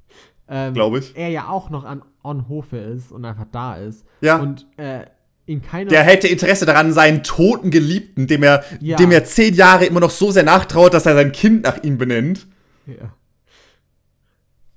ähm, 0.48 0.74
glaube 0.74 0.98
ich, 0.98 1.16
er 1.16 1.28
ja 1.28 1.48
auch 1.48 1.70
noch 1.70 1.84
an 1.84 2.02
On 2.22 2.48
Hofe 2.48 2.76
ist 2.76 3.12
und 3.12 3.24
einfach 3.24 3.46
da 3.50 3.76
ist. 3.76 4.04
Ja. 4.20 4.36
Und 4.36 4.66
äh, 4.76 5.04
in 5.46 5.62
keiner 5.62 5.90
der 5.90 6.02
hätte 6.02 6.28
Interesse 6.28 6.64
daran, 6.64 6.92
seinen 6.92 7.22
toten 7.22 7.70
Geliebten, 7.70 8.26
dem 8.26 8.42
er, 8.42 8.64
ja. 8.80 8.96
dem 8.96 9.10
er 9.10 9.24
zehn 9.24 9.54
Jahre 9.54 9.84
immer 9.84 10.00
noch 10.00 10.10
so 10.10 10.30
sehr 10.30 10.44
nachtraut, 10.44 10.94
dass 10.94 11.06
er 11.06 11.14
sein 11.14 11.32
Kind 11.32 11.64
nach 11.64 11.82
ihm 11.82 11.98
benennt. 11.98 12.46
Ja. 12.86 13.14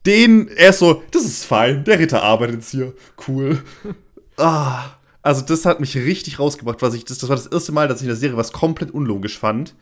Den, 0.05 0.49
er 0.49 0.71
ist 0.71 0.79
so, 0.79 1.03
das 1.11 1.23
ist 1.23 1.45
fein, 1.45 1.83
der 1.85 1.99
Ritter 1.99 2.23
arbeitet 2.23 2.55
jetzt 2.55 2.71
hier. 2.71 2.93
Cool. 3.27 3.61
ah. 4.37 4.97
Also, 5.23 5.41
das 5.41 5.65
hat 5.65 5.79
mich 5.79 5.95
richtig 5.95 6.37
rausgebracht, 6.37 6.81
was 6.81 6.93
ich. 6.93 7.05
Das, 7.05 7.17
das 7.17 7.29
war 7.29 7.35
das 7.35 7.47
erste 7.47 7.71
Mal, 7.71 7.87
dass 7.87 7.97
ich 7.97 8.03
in 8.03 8.09
der 8.09 8.17
Serie 8.17 8.37
was 8.37 8.51
komplett 8.51 8.91
unlogisch 8.91 9.39
fand. 9.39 9.73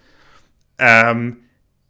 Ähm, 0.77 1.37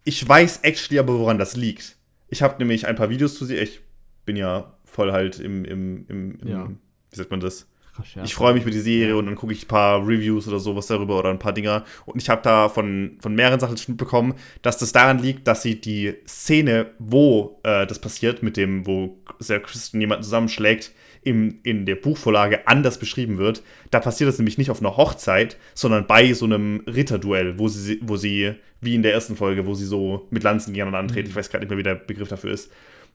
ich 0.04 0.26
weiß 0.26 0.60
actually 0.62 0.98
aber, 0.98 1.18
woran 1.18 1.38
das 1.38 1.54
liegt. 1.56 1.96
Ich 2.28 2.42
habe 2.42 2.58
nämlich 2.58 2.86
ein 2.86 2.96
paar 2.96 3.10
Videos 3.10 3.36
zu 3.36 3.44
sehen. 3.44 3.62
Ich 3.62 3.80
bin 4.24 4.36
ja 4.36 4.72
voll 4.84 5.12
halt 5.12 5.38
im, 5.38 5.64
im, 5.64 6.06
im, 6.08 6.38
im 6.40 6.48
ja. 6.48 6.68
wie 7.10 7.16
sagt 7.16 7.30
man 7.30 7.40
das? 7.40 7.66
Recherche. 7.98 8.24
Ich 8.24 8.34
freue 8.34 8.54
mich 8.54 8.64
mit 8.64 8.72
die 8.72 8.80
Serie 8.80 9.16
und 9.16 9.26
dann 9.26 9.34
gucke 9.34 9.52
ich 9.52 9.64
ein 9.64 9.68
paar 9.68 10.00
Reviews 10.06 10.48
oder 10.48 10.58
sowas 10.58 10.86
darüber 10.86 11.18
oder 11.18 11.30
ein 11.30 11.38
paar 11.38 11.52
Dinger. 11.52 11.84
Und 12.06 12.22
ich 12.22 12.30
habe 12.30 12.42
da 12.42 12.68
von, 12.68 13.18
von 13.20 13.34
mehreren 13.34 13.60
Sachen 13.60 13.76
mitbekommen, 13.86 14.34
dass 14.62 14.78
das 14.78 14.92
daran 14.92 15.18
liegt, 15.18 15.46
dass 15.46 15.62
sie 15.62 15.80
die 15.80 16.14
Szene, 16.26 16.92
wo 16.98 17.60
äh, 17.64 17.86
das 17.86 17.98
passiert, 17.98 18.42
mit 18.42 18.56
dem, 18.56 18.86
wo 18.86 19.18
Sir 19.38 19.60
Kristen 19.60 20.00
jemanden 20.00 20.24
zusammenschlägt, 20.24 20.92
im, 21.22 21.60
in 21.62 21.86
der 21.86 21.94
Buchvorlage 21.94 22.66
anders 22.66 22.98
beschrieben 22.98 23.38
wird. 23.38 23.62
Da 23.90 24.00
passiert 24.00 24.28
das 24.28 24.38
nämlich 24.38 24.58
nicht 24.58 24.70
auf 24.70 24.80
einer 24.80 24.96
Hochzeit, 24.96 25.56
sondern 25.74 26.06
bei 26.06 26.32
so 26.32 26.44
einem 26.44 26.82
Ritterduell, 26.86 27.58
wo 27.58 27.68
sie, 27.68 28.00
wo 28.02 28.16
sie, 28.16 28.54
wie 28.80 28.94
in 28.94 29.02
der 29.02 29.12
ersten 29.12 29.36
Folge, 29.36 29.66
wo 29.66 29.74
sie 29.74 29.86
so 29.86 30.26
mit 30.30 30.42
Lanzen 30.42 30.72
gegeneinander 30.72 30.98
antreten. 30.98 31.28
Mhm. 31.28 31.30
Ich 31.30 31.36
weiß 31.36 31.50
gerade 31.50 31.64
nicht 31.64 31.70
mehr, 31.70 31.78
wie 31.78 31.84
der 31.84 31.94
Begriff 31.94 32.28
dafür 32.28 32.52
ist. 32.52 32.70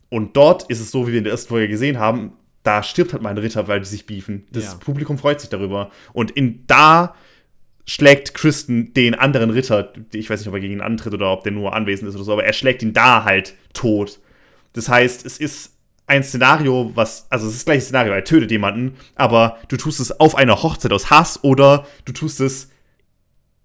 Und 0.09 0.37
dort 0.37 0.63
ist 0.69 0.79
es 0.79 0.91
so, 0.91 1.07
wie 1.07 1.11
wir 1.11 1.17
in 1.17 1.25
der 1.25 1.33
ersten 1.33 1.49
Folge 1.49 1.67
gesehen 1.67 1.99
haben, 1.99 2.33
da 2.63 2.83
stirbt 2.83 3.13
halt 3.13 3.21
mal 3.21 3.29
ein 3.29 3.37
Ritter, 3.37 3.67
weil 3.67 3.79
die 3.79 3.85
sich 3.85 4.05
beefen. 4.05 4.45
Das 4.51 4.65
ja. 4.65 4.75
Publikum 4.75 5.17
freut 5.17 5.39
sich 5.39 5.49
darüber. 5.49 5.91
Und 6.13 6.31
in 6.31 6.65
da 6.67 7.15
schlägt 7.85 8.33
Kristen 8.33 8.93
den 8.93 9.15
anderen 9.15 9.49
Ritter, 9.49 9.93
ich 10.13 10.29
weiß 10.29 10.39
nicht, 10.41 10.49
ob 10.49 10.53
er 10.53 10.59
gegen 10.59 10.73
ihn 10.73 10.81
antritt 10.81 11.13
oder 11.13 11.31
ob 11.31 11.43
der 11.43 11.53
nur 11.53 11.73
anwesend 11.73 12.09
ist 12.09 12.15
oder 12.15 12.25
so, 12.25 12.33
aber 12.33 12.43
er 12.43 12.53
schlägt 12.53 12.83
ihn 12.83 12.91
da 12.91 13.23
halt 13.23 13.55
tot. 13.73 14.19
Das 14.73 14.89
heißt, 14.89 15.25
es 15.25 15.37
ist 15.37 15.76
ein 16.07 16.23
Szenario, 16.23 16.91
was, 16.95 17.27
also 17.29 17.45
es 17.45 17.53
ist 17.53 17.59
das 17.59 17.65
gleiche 17.65 17.81
Szenario, 17.81 18.13
er 18.13 18.23
tötet 18.23 18.49
jemanden, 18.49 18.95
aber 19.15 19.57
du 19.67 19.77
tust 19.77 19.99
es 19.99 20.19
auf 20.19 20.35
einer 20.35 20.63
Hochzeit 20.63 20.93
aus 20.93 21.09
Hass 21.09 21.43
oder 21.43 21.85
du 22.05 22.13
tust 22.13 22.39
es 22.39 22.69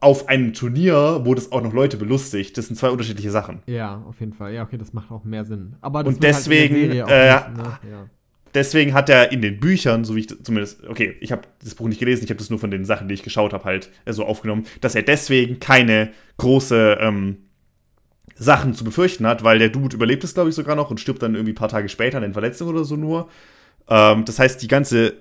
auf 0.00 0.28
einem 0.28 0.52
Turnier, 0.52 1.20
wo 1.22 1.34
das 1.34 1.52
auch 1.52 1.62
noch 1.62 1.72
Leute 1.72 1.96
belustigt. 1.96 2.58
Das 2.58 2.66
sind 2.66 2.76
zwei 2.76 2.90
unterschiedliche 2.90 3.30
Sachen. 3.30 3.62
Ja, 3.66 4.02
auf 4.08 4.18
jeden 4.18 4.32
Fall. 4.32 4.52
Ja, 4.52 4.64
okay, 4.64 4.76
das 4.76 4.92
macht 4.92 5.12
auch 5.12 5.22
mehr 5.22 5.44
Sinn. 5.44 5.76
Aber 5.80 6.00
Und 6.00 6.14
halt 6.14 6.22
deswegen, 6.24 6.74
halt 6.74 7.08
äh, 7.08 7.34
nicht, 7.34 7.56
ne? 7.56 7.78
ja. 7.88 8.08
deswegen 8.52 8.94
hat 8.94 9.08
er 9.08 9.30
in 9.30 9.40
den 9.40 9.60
Büchern, 9.60 10.04
so 10.04 10.16
wie 10.16 10.20
ich 10.20 10.44
zumindest, 10.44 10.84
okay, 10.88 11.16
ich 11.20 11.30
habe 11.30 11.42
das 11.62 11.76
Buch 11.76 11.86
nicht 11.86 12.00
gelesen, 12.00 12.24
ich 12.24 12.30
habe 12.30 12.38
das 12.38 12.50
nur 12.50 12.58
von 12.58 12.72
den 12.72 12.84
Sachen, 12.84 13.06
die 13.06 13.14
ich 13.14 13.22
geschaut 13.22 13.52
habe, 13.52 13.62
halt 13.62 13.90
äh, 14.04 14.12
so 14.12 14.24
aufgenommen, 14.24 14.66
dass 14.80 14.96
er 14.96 15.02
deswegen 15.02 15.60
keine 15.60 16.10
große 16.38 16.98
ähm, 17.00 17.36
Sachen 18.42 18.74
zu 18.74 18.84
befürchten 18.84 19.26
hat, 19.26 19.44
weil 19.44 19.58
der 19.58 19.68
Dude 19.68 19.96
überlebt 19.96 20.24
es, 20.24 20.34
glaube 20.34 20.50
ich, 20.50 20.54
sogar 20.54 20.76
noch 20.76 20.90
und 20.90 21.00
stirbt 21.00 21.22
dann 21.22 21.34
irgendwie 21.34 21.52
ein 21.52 21.56
paar 21.56 21.68
Tage 21.68 21.88
später 21.88 22.18
an 22.18 22.22
den 22.22 22.32
Verletzungen 22.32 22.74
oder 22.74 22.84
so 22.84 22.96
nur. 22.96 23.28
Ähm, 23.88 24.24
das 24.24 24.38
heißt, 24.38 24.60
die 24.62 24.68
ganze 24.68 25.14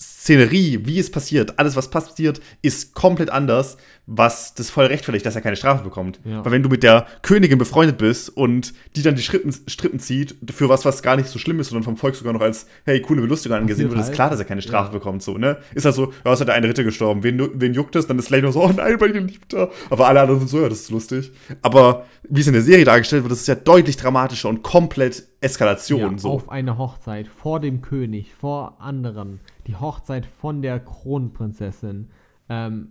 Szenerie, 0.00 0.80
wie 0.84 0.98
es 0.98 1.10
passiert, 1.10 1.58
alles, 1.58 1.74
was 1.74 1.90
passiert, 1.90 2.40
ist 2.62 2.94
komplett 2.94 3.30
anders, 3.30 3.78
was 4.06 4.54
das 4.54 4.70
voll 4.70 4.86
rechtfertigt, 4.86 5.26
dass 5.26 5.34
er 5.34 5.40
keine 5.40 5.56
Strafe 5.56 5.82
bekommt. 5.82 6.20
Ja. 6.24 6.44
Weil 6.44 6.52
wenn 6.52 6.62
du 6.62 6.68
mit 6.68 6.82
der 6.82 7.06
Königin 7.22 7.58
befreundet 7.58 7.98
bist 7.98 8.30
und 8.30 8.74
die 8.94 9.02
dann 9.02 9.16
die 9.16 9.22
Strippen, 9.22 9.52
Strippen 9.66 9.98
zieht, 9.98 10.36
für 10.52 10.68
was, 10.68 10.84
was 10.84 11.02
gar 11.02 11.16
nicht 11.16 11.28
so 11.28 11.38
schlimm 11.38 11.58
ist, 11.60 11.70
sondern 11.70 11.82
vom 11.82 11.96
Volk 11.96 12.14
sogar 12.14 12.32
noch 12.32 12.40
als, 12.40 12.66
hey, 12.84 13.02
coole 13.02 13.20
Belustigung 13.20 13.58
angesehen 13.58 13.88
wird, 13.88 13.98
halt. 13.98 14.08
ist 14.08 14.14
klar, 14.14 14.30
dass 14.30 14.38
er 14.38 14.44
keine 14.44 14.62
Strafe 14.62 14.92
ja. 14.92 14.98
bekommt. 14.98 15.22
So, 15.22 15.36
ne? 15.36 15.58
Ist 15.74 15.84
halt 15.84 15.94
so, 15.94 16.12
ja, 16.24 16.32
es 16.32 16.40
hat 16.40 16.48
der 16.48 16.54
eine 16.54 16.68
Ritter 16.68 16.84
gestorben, 16.84 17.22
wen, 17.24 17.50
wen 17.54 17.74
juckt 17.74 17.96
es? 17.96 18.06
Dann 18.06 18.18
ist 18.18 18.30
Lane 18.30 18.52
so, 18.52 18.62
oh 18.62 18.72
nein, 18.74 19.00
weil 19.00 19.16
ich 19.16 19.32
liebt 19.32 19.52
er. 19.52 19.70
Aber 19.90 20.06
alle 20.06 20.20
anderen 20.20 20.40
sind 20.40 20.48
so, 20.48 20.60
ja, 20.60 20.68
das 20.68 20.80
ist 20.80 20.90
lustig. 20.90 21.32
Aber 21.60 22.06
wie 22.28 22.40
es 22.40 22.46
in 22.46 22.52
der 22.52 22.62
Serie 22.62 22.84
dargestellt 22.84 23.24
wird, 23.24 23.32
das 23.32 23.40
ist 23.40 23.48
ja 23.48 23.56
deutlich 23.56 23.96
dramatischer 23.96 24.48
und 24.48 24.62
komplett 24.62 25.26
Eskalation. 25.40 26.12
Ja, 26.12 26.18
so. 26.18 26.30
Auf 26.30 26.48
eine 26.48 26.78
Hochzeit 26.78 27.28
vor 27.28 27.60
dem 27.60 27.82
König, 27.82 28.34
vor 28.34 28.76
anderen. 28.80 29.40
Die 29.68 29.76
Hochzeit 29.76 30.26
von 30.26 30.62
der 30.62 30.80
Kronprinzessin. 30.80 32.10
Ähm, 32.48 32.88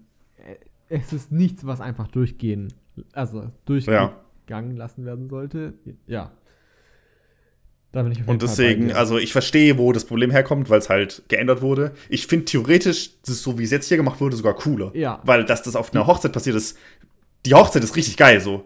es 0.89 1.11
ist 1.11 1.31
nichts, 1.31 1.65
was 1.65 1.81
einfach 1.81 2.07
durchgehen, 2.07 2.71
also 3.13 3.51
durchgegangen 3.65 4.71
ja. 4.71 4.77
lassen 4.77 5.05
werden 5.05 5.27
sollte. 5.27 5.73
Ja. 6.05 6.31
Da 7.91 8.03
bin 8.03 8.11
ich 8.11 8.27
Und 8.27 8.41
deswegen, 8.41 8.91
also 8.91 9.17
ich 9.17 9.31
verstehe, 9.31 9.77
wo 9.77 9.91
das 9.91 10.05
Problem 10.05 10.29
herkommt, 10.29 10.69
weil 10.69 10.79
es 10.79 10.89
halt 10.89 11.23
geändert 11.29 11.61
wurde. 11.61 11.93
Ich 12.09 12.27
finde 12.27 12.45
theoretisch, 12.45 13.19
das 13.21 13.35
ist 13.35 13.43
so 13.43 13.57
wie 13.57 13.63
es 13.63 13.71
jetzt 13.71 13.87
hier 13.87 13.97
gemacht 13.97 14.21
wurde, 14.21 14.35
sogar 14.35 14.53
cooler. 14.55 14.95
Ja. 14.95 15.19
Weil, 15.23 15.45
dass 15.45 15.63
das 15.63 15.75
auf 15.75 15.93
einer 15.93 16.05
Hochzeit 16.05 16.31
passiert 16.31 16.55
ist, 16.55 16.77
die 17.45 17.53
Hochzeit 17.53 17.83
ist 17.83 17.95
richtig 17.95 18.17
geil 18.17 18.39
so. 18.39 18.65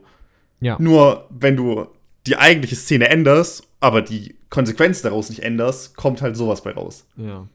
Ja. 0.59 0.77
Nur, 0.79 1.27
wenn 1.29 1.55
du 1.55 1.87
die 2.27 2.35
eigentliche 2.35 2.75
Szene 2.75 3.09
änderst, 3.09 3.67
aber 3.79 4.01
die 4.01 4.35
Konsequenz 4.49 5.01
daraus 5.01 5.29
nicht 5.29 5.43
änderst, 5.43 5.95
kommt 5.95 6.21
halt 6.21 6.35
sowas 6.35 6.61
bei 6.61 6.71
raus. 6.71 7.07
Ja. 7.15 7.47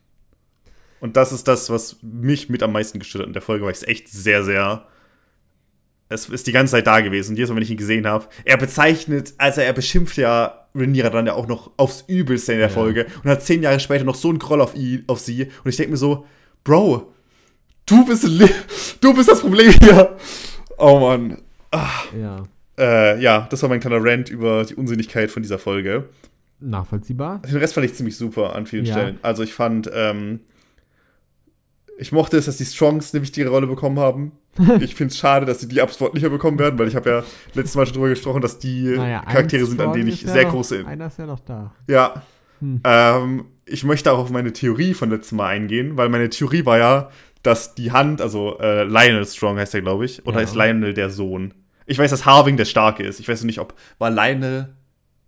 Und 1.00 1.16
das 1.16 1.32
ist 1.32 1.46
das, 1.48 1.70
was 1.70 1.96
mich 2.02 2.48
mit 2.48 2.62
am 2.62 2.72
meisten 2.72 2.98
gestört 2.98 3.22
hat 3.22 3.28
in 3.28 3.32
der 3.32 3.42
Folge, 3.42 3.64
weil 3.64 3.72
ich 3.72 3.78
es 3.78 3.88
echt 3.88 4.08
sehr, 4.08 4.44
sehr. 4.44 4.86
Es 6.08 6.28
ist 6.28 6.46
die 6.46 6.52
ganze 6.52 6.72
Zeit 6.72 6.86
da 6.86 7.00
gewesen. 7.00 7.30
Und 7.30 7.36
jedes 7.36 7.50
Mal, 7.50 7.56
wenn 7.56 7.62
ich 7.62 7.70
ihn 7.70 7.76
gesehen 7.76 8.06
habe, 8.06 8.26
er 8.44 8.56
bezeichnet, 8.56 9.34
also 9.38 9.60
er 9.60 9.72
beschimpft 9.72 10.16
ja 10.16 10.66
Rhaenyra 10.74 11.10
dann 11.10 11.26
ja 11.26 11.34
auch 11.34 11.48
noch 11.48 11.72
aufs 11.76 12.04
Übelste 12.06 12.52
in 12.52 12.58
der 12.58 12.68
ja. 12.68 12.74
Folge 12.74 13.06
und 13.24 13.30
hat 13.30 13.42
zehn 13.42 13.62
Jahre 13.62 13.80
später 13.80 14.04
noch 14.04 14.14
so 14.14 14.28
einen 14.28 14.38
Groll 14.38 14.60
auf, 14.60 14.74
ihn, 14.74 15.04
auf 15.06 15.18
sie. 15.18 15.44
Und 15.64 15.70
ich 15.70 15.76
denke 15.76 15.92
mir 15.92 15.96
so, 15.96 16.26
Bro, 16.62 17.12
du 17.86 18.06
bist, 18.06 18.24
du 19.00 19.14
bist 19.14 19.28
das 19.28 19.40
Problem 19.40 19.72
hier. 19.82 20.16
Oh 20.78 21.00
Mann. 21.00 21.42
Ach. 21.70 22.06
Ja. 22.12 22.44
Äh, 22.78 23.20
ja, 23.20 23.46
das 23.50 23.62
war 23.62 23.68
mein 23.68 23.80
kleiner 23.80 24.02
Rant 24.02 24.28
über 24.28 24.64
die 24.64 24.74
Unsinnigkeit 24.74 25.30
von 25.30 25.42
dieser 25.42 25.58
Folge. 25.58 26.08
Nachvollziehbar. 26.60 27.40
Den 27.42 27.56
Rest 27.56 27.74
fand 27.74 27.86
ich 27.86 27.94
ziemlich 27.94 28.16
super 28.16 28.54
an 28.54 28.66
vielen 28.66 28.84
ja. 28.84 28.92
Stellen. 28.92 29.18
Also 29.22 29.42
ich 29.42 29.54
fand, 29.54 29.90
ähm, 29.92 30.40
ich 31.98 32.12
mochte 32.12 32.36
es, 32.36 32.46
dass 32.46 32.56
die 32.56 32.64
Strongs 32.64 33.14
eine 33.14 33.22
wichtige 33.22 33.48
Rolle 33.48 33.66
bekommen 33.66 33.98
haben. 33.98 34.32
ich 34.80 34.94
finde 34.94 35.12
es 35.12 35.18
schade, 35.18 35.46
dass 35.46 35.60
sie 35.60 35.68
die 35.68 35.80
absolut 35.80 36.14
nicht 36.14 36.22
mehr 36.22 36.30
bekommen 36.30 36.58
werden, 36.58 36.78
weil 36.78 36.88
ich 36.88 36.96
habe 36.96 37.10
ja 37.10 37.24
letztes 37.54 37.74
Mal 37.76 37.86
schon 37.86 37.94
drüber 37.94 38.08
gesprochen, 38.08 38.40
dass 38.40 38.58
die 38.58 38.94
naja, 38.96 39.22
Charaktere 39.22 39.66
sind, 39.66 39.80
an 39.80 39.92
denen 39.92 40.08
ich 40.08 40.20
sehr 40.20 40.44
noch, 40.44 40.52
große. 40.52 40.86
Einer 40.86 41.06
ist 41.06 41.18
ja 41.18 41.26
noch 41.26 41.40
da. 41.40 41.72
Ja. 41.86 42.22
Hm. 42.60 42.80
Ähm, 42.84 43.44
ich 43.66 43.84
möchte 43.84 44.12
auch 44.12 44.18
auf 44.18 44.30
meine 44.30 44.52
Theorie 44.52 44.94
von 44.94 45.10
letztem 45.10 45.38
Mal 45.38 45.48
eingehen, 45.48 45.96
weil 45.96 46.08
meine 46.08 46.30
Theorie 46.30 46.64
war 46.64 46.78
ja, 46.78 47.10
dass 47.42 47.74
die 47.74 47.92
Hand, 47.92 48.20
also 48.22 48.58
äh, 48.58 48.84
Lionel 48.84 49.26
Strong 49.26 49.58
heißt 49.58 49.74
er, 49.74 49.82
glaube 49.82 50.04
ich, 50.04 50.26
oder 50.26 50.38
ja. 50.38 50.44
ist 50.44 50.54
Lionel 50.54 50.94
der 50.94 51.10
Sohn? 51.10 51.52
Ich 51.84 51.98
weiß, 51.98 52.10
dass 52.10 52.24
Harving 52.24 52.56
der 52.56 52.64
Starke 52.64 53.02
ist. 53.02 53.20
Ich 53.20 53.28
weiß 53.28 53.44
nicht, 53.44 53.60
ob 53.60 53.74
war 53.98 54.10
Lionel 54.10 54.74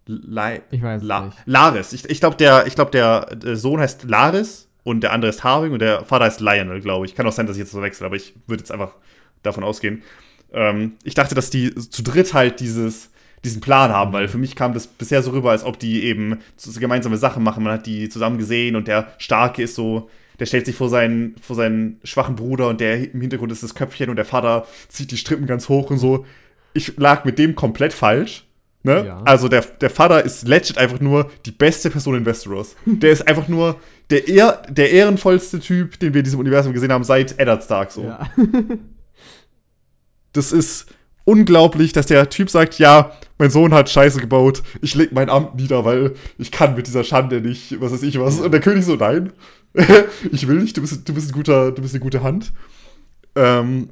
Li 0.07 0.61
ich 0.71 0.83
weiß 0.83 1.03
La 1.03 1.27
nicht. 1.27 1.37
Laris. 1.45 1.93
Ich, 1.93 2.09
ich 2.09 2.21
glaube, 2.21 2.37
der, 2.37 2.65
glaub, 2.75 2.91
der, 2.91 3.37
der 3.37 3.57
Sohn 3.57 3.79
heißt 3.79 4.05
Laris 4.05 4.68
und 4.85 5.01
der 5.03 5.13
andere 5.13 5.31
ist 5.31 5.45
Harving 5.45 5.73
und 5.73 5.81
der 5.81 6.05
Vater 6.05 6.27
ist 6.27 6.41
Lionel, 6.41 6.81
glaube 6.81 7.07
ich. 7.07 7.15
Kann 7.15 7.27
auch 7.27 7.33
sein, 7.33 7.47
dass 7.47 7.57
ich 7.57 7.61
jetzt 7.61 7.73
so 7.73 7.83
wechsle, 7.83 8.07
aber 8.07 8.17
ich 8.17 8.35
würde 8.47 8.63
jetzt 8.63 8.73
einfach 8.73 8.95
davon 9.43 9.65
ausgehen. 9.65 10.03
Ähm, 10.53 10.93
ich 11.05 11.15
dachte, 11.15 11.35
dass 11.35 11.51
die 11.51 11.75
zu 11.75 12.03
dritt 12.03 12.33
halt 12.35 12.61
dieses, 12.61 13.11
diesen 13.45 13.61
Plan 13.61 13.91
haben, 13.91 14.13
weil 14.13 14.29
für 14.29 14.39
mich 14.39 14.57
kam 14.57 14.75
das 14.75 14.87
bisher 14.87 15.23
so 15.23 15.31
rüber, 15.33 15.51
als 15.51 15.65
ob 15.65 15.79
die 15.79 16.05
eben 16.05 16.39
gemeinsame 16.79 17.17
Sachen 17.17 17.43
machen. 17.43 17.65
Man 17.65 17.75
hat 17.75 17.87
die 17.87 18.09
zusammen 18.09 18.39
gesehen 18.39 18.77
und 18.77 18.89
der 18.89 19.13
Starke 19.19 19.63
ist 19.63 19.75
so, 19.75 20.09
der 20.39 20.47
stellt 20.47 20.67
sich 20.67 20.77
vor 20.77 20.89
seinen, 20.89 21.37
vor 21.41 21.57
seinen 21.57 22.01
schwachen 22.05 22.37
Bruder 22.37 22.69
und 22.69 22.81
der 22.81 23.13
im 23.13 23.21
Hintergrund 23.21 23.53
ist 23.53 23.63
das 23.63 23.75
Köpfchen 23.75 24.11
und 24.11 24.17
der 24.17 24.25
Vater 24.25 24.67
zieht 24.89 25.11
die 25.11 25.17
Strippen 25.17 25.47
ganz 25.47 25.69
hoch 25.69 25.91
und 25.91 25.99
so. 25.99 26.27
Ich 26.75 26.97
lag 26.97 27.25
mit 27.25 27.39
dem 27.39 27.55
komplett 27.55 27.93
falsch. 27.93 28.45
Ne? 28.85 29.07
Ja. 29.07 29.23
Also 29.25 29.49
der, 29.49 29.63
der 29.63 29.91
Vater 29.91 30.25
ist 30.25 30.47
legit 30.47 30.79
einfach 30.79 31.01
nur 31.01 31.31
die 31.45 31.51
beste 31.51 31.91
Person 31.91 32.15
in 32.15 32.25
Westeros. 32.25 32.77
Der 32.87 33.11
ist 33.11 33.27
einfach 33.27 33.49
nur 33.49 33.77
der, 34.11 34.29
ehr, 34.29 34.63
der 34.69 34.91
ehrenvollste 34.91 35.61
Typ, 35.61 35.99
den 35.99 36.15
wir 36.15 36.21
in 36.21 36.25
diesem 36.25 36.41
Universum 36.41 36.73
gesehen 36.73 36.93
haben, 36.93 37.05
seit 37.05 37.39
Eddard 37.39 37.65
Stark 37.65 37.91
so. 37.91 38.05
Ja. 38.05 38.31
das 40.33 40.53
ist 40.53 40.87
unglaublich, 41.25 41.93
dass 41.93 42.07
der 42.07 42.31
Typ 42.31 42.49
sagt, 42.49 42.79
ja, 42.79 43.13
mein 43.37 43.51
Sohn 43.51 43.75
hat 43.75 43.91
Scheiße 43.91 44.21
gebaut, 44.21 44.63
ich 44.81 44.95
leg 44.95 45.13
mein 45.13 45.29
Amt 45.29 45.57
nieder, 45.57 45.85
weil 45.85 46.15
ich 46.39 46.51
kann 46.51 46.75
mit 46.75 46.87
dieser 46.87 47.05
Schande 47.05 47.43
nicht, 47.43 47.81
was 47.81 47.93
weiß 47.93 48.03
ich 48.03 48.19
was. 48.19 48.41
Und 48.41 48.51
der 48.51 48.63
König 48.63 48.85
so, 48.85 48.97
nein, 48.97 49.33
ich 50.33 50.49
will 50.49 50.57
nicht, 50.57 50.77
du 50.77 50.81
bist, 50.81 51.07
du 51.07 51.15
bist, 51.15 51.31
ein 51.31 51.33
guter, 51.33 51.71
du 51.73 51.83
bist 51.83 51.95
eine 51.95 52.03
gute 52.03 52.23
Hand. 52.23 52.53
Ähm, 53.35 53.91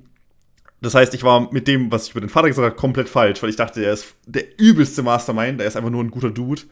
das 0.81 0.95
heißt, 0.95 1.15
ich 1.15 1.23
war 1.23 1.53
mit 1.53 1.69
dem, 1.69 1.93
was 1.93 2.07
ich 2.07 2.13
über 2.13 2.21
den 2.21 2.31
Vater 2.31 2.49
gesagt 2.49 2.65
habe, 2.65 2.77
komplett 2.77 3.09
falsch, 3.09 3.43
weil 3.43 3.51
ich 3.51 3.57
dachte, 3.57 3.85
er 3.85 3.93
ist 3.93 4.15
der 4.27 4.59
übelste 4.59 5.03
Mastermind, 5.03 5.61
er 5.61 5.67
ist 5.67 5.77
einfach 5.77 5.91
nur 5.91 6.03
ein 6.03 6.11
guter 6.11 6.31
Dude. 6.31 6.63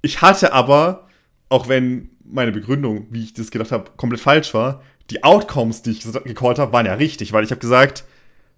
Ich 0.00 0.22
hatte 0.22 0.52
aber, 0.52 1.08
auch 1.48 1.68
wenn 1.68 2.10
meine 2.24 2.52
Begründung, 2.52 3.06
wie 3.10 3.24
ich 3.24 3.34
das 3.34 3.50
gedacht 3.50 3.72
habe, 3.72 3.90
komplett 3.96 4.20
falsch 4.20 4.54
war, 4.54 4.82
die 5.10 5.22
Outcomes, 5.22 5.82
die 5.82 5.90
ich 5.90 6.04
gecallt 6.24 6.58
habe, 6.58 6.72
waren 6.72 6.86
ja 6.86 6.94
richtig, 6.94 7.32
weil 7.32 7.44
ich 7.44 7.50
habe 7.50 7.60
gesagt, 7.60 8.04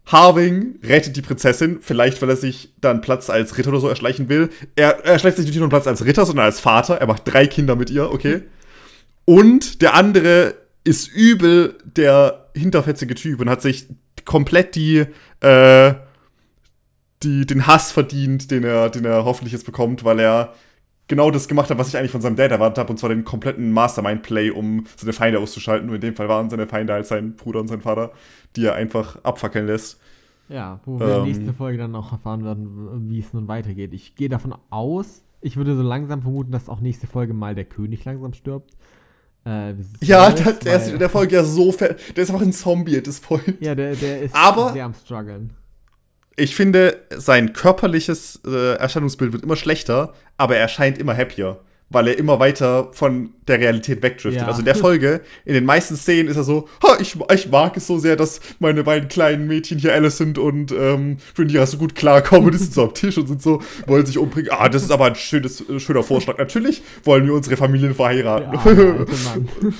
Harving 0.06 0.78
rettet 0.84 1.16
die 1.16 1.22
Prinzessin, 1.22 1.78
vielleicht 1.80 2.22
weil 2.22 2.30
er 2.30 2.36
sich 2.36 2.72
dann 2.80 3.00
Platz 3.00 3.28
als 3.28 3.58
Ritter 3.58 3.70
oder 3.70 3.80
so 3.80 3.88
erschleichen 3.88 4.28
will. 4.28 4.50
Er, 4.76 5.04
er 5.04 5.14
erschleicht 5.14 5.36
sich 5.36 5.46
nicht 5.46 5.58
nur 5.58 5.68
Platz 5.68 5.88
als 5.88 6.04
Ritter, 6.04 6.24
sondern 6.24 6.46
als 6.46 6.60
Vater. 6.60 6.98
Er 6.98 7.08
macht 7.08 7.22
drei 7.24 7.48
Kinder 7.48 7.74
mit 7.74 7.90
ihr, 7.90 8.12
okay. 8.12 8.42
Und 9.24 9.82
der 9.82 9.94
andere 9.94 10.54
ist 10.84 11.08
übel 11.12 11.76
der 11.84 12.50
hinterfetzige 12.54 13.16
Typ 13.16 13.40
und 13.40 13.50
hat 13.50 13.62
sich 13.62 13.88
komplett 14.24 14.76
die, 14.76 15.04
äh, 15.40 15.94
die, 17.24 17.44
den 17.44 17.66
Hass 17.66 17.90
verdient, 17.90 18.52
den 18.52 18.62
er, 18.62 18.90
den 18.90 19.04
er 19.04 19.24
hoffentlich 19.24 19.52
jetzt 19.52 19.66
bekommt, 19.66 20.04
weil 20.04 20.20
er 20.20 20.54
genau 21.08 21.30
das 21.30 21.48
gemacht 21.48 21.70
hat, 21.70 21.78
was 21.78 21.88
ich 21.88 21.96
eigentlich 21.96 22.10
von 22.10 22.20
seinem 22.20 22.36
Dad 22.36 22.50
erwartet 22.50 22.78
habe, 22.78 22.90
und 22.90 22.98
zwar 22.98 23.10
den 23.10 23.24
kompletten 23.24 23.72
Mastermind-Play, 23.72 24.50
um 24.50 24.84
seine 24.96 25.12
Feinde 25.12 25.38
auszuschalten. 25.38 25.88
Und 25.88 25.96
in 25.96 26.00
dem 26.00 26.16
Fall 26.16 26.28
waren 26.28 26.50
seine 26.50 26.66
Feinde 26.66 26.92
halt 26.92 27.06
sein 27.06 27.36
Bruder 27.36 27.60
und 27.60 27.68
sein 27.68 27.80
Vater, 27.80 28.12
die 28.56 28.64
er 28.64 28.74
einfach 28.74 29.22
abfackeln 29.22 29.66
lässt. 29.66 30.00
Ja, 30.48 30.80
wo 30.84 31.00
wir 31.00 31.18
ähm, 31.18 31.24
nächste 31.24 31.52
Folge 31.52 31.78
dann 31.78 31.94
auch 31.96 32.12
erfahren 32.12 32.44
werden, 32.44 33.10
wie 33.10 33.18
es 33.18 33.32
nun 33.32 33.48
weitergeht. 33.48 33.92
Ich 33.92 34.14
gehe 34.14 34.28
davon 34.28 34.54
aus, 34.70 35.22
ich 35.40 35.56
würde 35.56 35.76
so 35.76 35.82
langsam 35.82 36.22
vermuten, 36.22 36.52
dass 36.52 36.68
auch 36.68 36.80
nächste 36.80 37.06
Folge 37.06 37.34
mal 37.34 37.54
der 37.54 37.64
König 37.64 38.04
langsam 38.04 38.32
stirbt. 38.32 38.72
Äh, 39.44 39.74
ja, 40.02 40.30
der, 40.30 40.52
der 40.52 40.76
ist 40.76 40.88
in 40.88 40.98
der 40.98 41.08
Folge 41.08 41.36
ja 41.36 41.44
so 41.44 41.72
fett. 41.72 42.16
Der 42.16 42.22
ist 42.24 42.30
einfach 42.30 42.44
ein 42.44 42.52
Zombie 42.52 42.96
at 42.96 43.04
this 43.04 43.20
point. 43.20 43.60
Ja, 43.60 43.74
der, 43.74 43.94
der 43.94 44.22
ist 44.22 44.34
Aber 44.34 44.72
sehr 44.72 44.84
am 44.84 44.94
struggeln 44.94 45.50
ich 46.36 46.54
finde, 46.54 47.00
sein 47.16 47.52
körperliches 47.52 48.40
äh, 48.46 48.74
Erscheinungsbild 48.74 49.32
wird 49.32 49.42
immer 49.42 49.56
schlechter, 49.56 50.12
aber 50.36 50.56
er 50.56 50.62
erscheint 50.62 50.98
immer 50.98 51.16
happier, 51.16 51.60
weil 51.88 52.08
er 52.08 52.18
immer 52.18 52.38
weiter 52.38 52.90
von 52.92 53.30
der 53.48 53.58
Realität 53.58 54.02
wegdriftet. 54.02 54.42
Ja. 54.42 54.46
Also 54.46 54.58
in 54.58 54.66
der 54.66 54.74
Folge, 54.74 55.22
in 55.46 55.54
den 55.54 55.64
meisten 55.64 55.96
Szenen 55.96 56.28
ist 56.28 56.36
er 56.36 56.44
so, 56.44 56.68
ha, 56.82 56.98
ich, 57.00 57.16
ich 57.32 57.48
mag 57.48 57.76
es 57.78 57.86
so 57.86 57.98
sehr, 57.98 58.16
dass 58.16 58.40
meine 58.58 58.84
beiden 58.84 59.08
kleinen 59.08 59.46
Mädchen 59.46 59.78
hier 59.78 59.94
Alicent 59.94 60.36
und 60.36 60.72
ähm, 60.72 61.16
Rhaenyra 61.38 61.64
so 61.64 61.78
gut 61.78 61.94
klarkommen 61.94 62.50
die 62.50 62.58
sind 62.58 62.74
so 62.74 62.84
am 62.84 62.94
Tisch 62.94 63.16
und 63.16 63.28
sind 63.28 63.40
so, 63.40 63.62
wollen 63.86 64.04
sich 64.04 64.18
umbringen. 64.18 64.50
Ah, 64.52 64.68
das 64.68 64.82
ist 64.82 64.92
aber 64.92 65.06
ein 65.06 65.14
schönes, 65.14 65.66
äh, 65.70 65.80
schöner 65.80 66.02
Vorschlag. 66.02 66.36
Natürlich 66.36 66.82
wollen 67.04 67.24
wir 67.24 67.32
unsere 67.32 67.56
Familien 67.56 67.94
verheiraten. 67.94 68.52
Ja, 68.52 69.72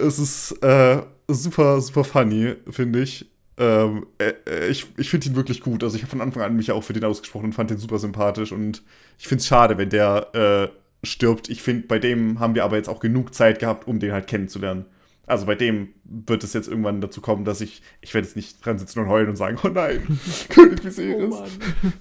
es 0.06 0.20
ist 0.20 0.52
äh, 0.62 0.98
super, 1.26 1.80
super 1.80 2.04
funny, 2.04 2.54
finde 2.70 3.02
ich. 3.02 3.26
Ähm, 3.60 4.06
äh, 4.16 4.32
äh, 4.48 4.68
ich 4.68 4.86
ich 4.96 5.10
finde 5.10 5.28
ihn 5.28 5.36
wirklich 5.36 5.60
gut. 5.60 5.84
Also 5.84 5.94
ich 5.96 6.02
habe 6.02 6.10
von 6.10 6.22
Anfang 6.22 6.42
an 6.42 6.56
mich 6.56 6.72
auch 6.72 6.82
für 6.82 6.94
den 6.94 7.04
ausgesprochen 7.04 7.46
und 7.46 7.52
fand 7.52 7.70
den 7.70 7.76
super 7.76 7.98
sympathisch. 7.98 8.52
Und 8.52 8.82
ich 9.18 9.28
finde 9.28 9.42
es 9.42 9.46
schade, 9.46 9.76
wenn 9.76 9.90
der 9.90 10.34
äh, 10.34 11.06
stirbt. 11.06 11.50
Ich 11.50 11.62
finde, 11.62 11.86
bei 11.86 11.98
dem 11.98 12.40
haben 12.40 12.54
wir 12.54 12.64
aber 12.64 12.76
jetzt 12.76 12.88
auch 12.88 13.00
genug 13.00 13.34
Zeit 13.34 13.58
gehabt, 13.58 13.86
um 13.86 14.00
den 14.00 14.12
halt 14.12 14.26
kennenzulernen. 14.26 14.86
Also 15.26 15.44
bei 15.44 15.54
dem 15.54 15.90
wird 16.04 16.42
es 16.42 16.54
jetzt 16.54 16.68
irgendwann 16.68 17.02
dazu 17.02 17.20
kommen, 17.20 17.44
dass 17.44 17.60
ich, 17.60 17.82
ich 18.00 18.14
werde 18.14 18.26
jetzt 18.26 18.34
nicht 18.34 18.64
dran 18.64 18.78
sitzen 18.78 18.98
und 18.98 19.08
heulen 19.08 19.28
und 19.28 19.36
sagen, 19.36 19.58
oh 19.62 19.68
nein, 19.68 20.18
König 20.48 20.82
Viserys, 20.82 21.34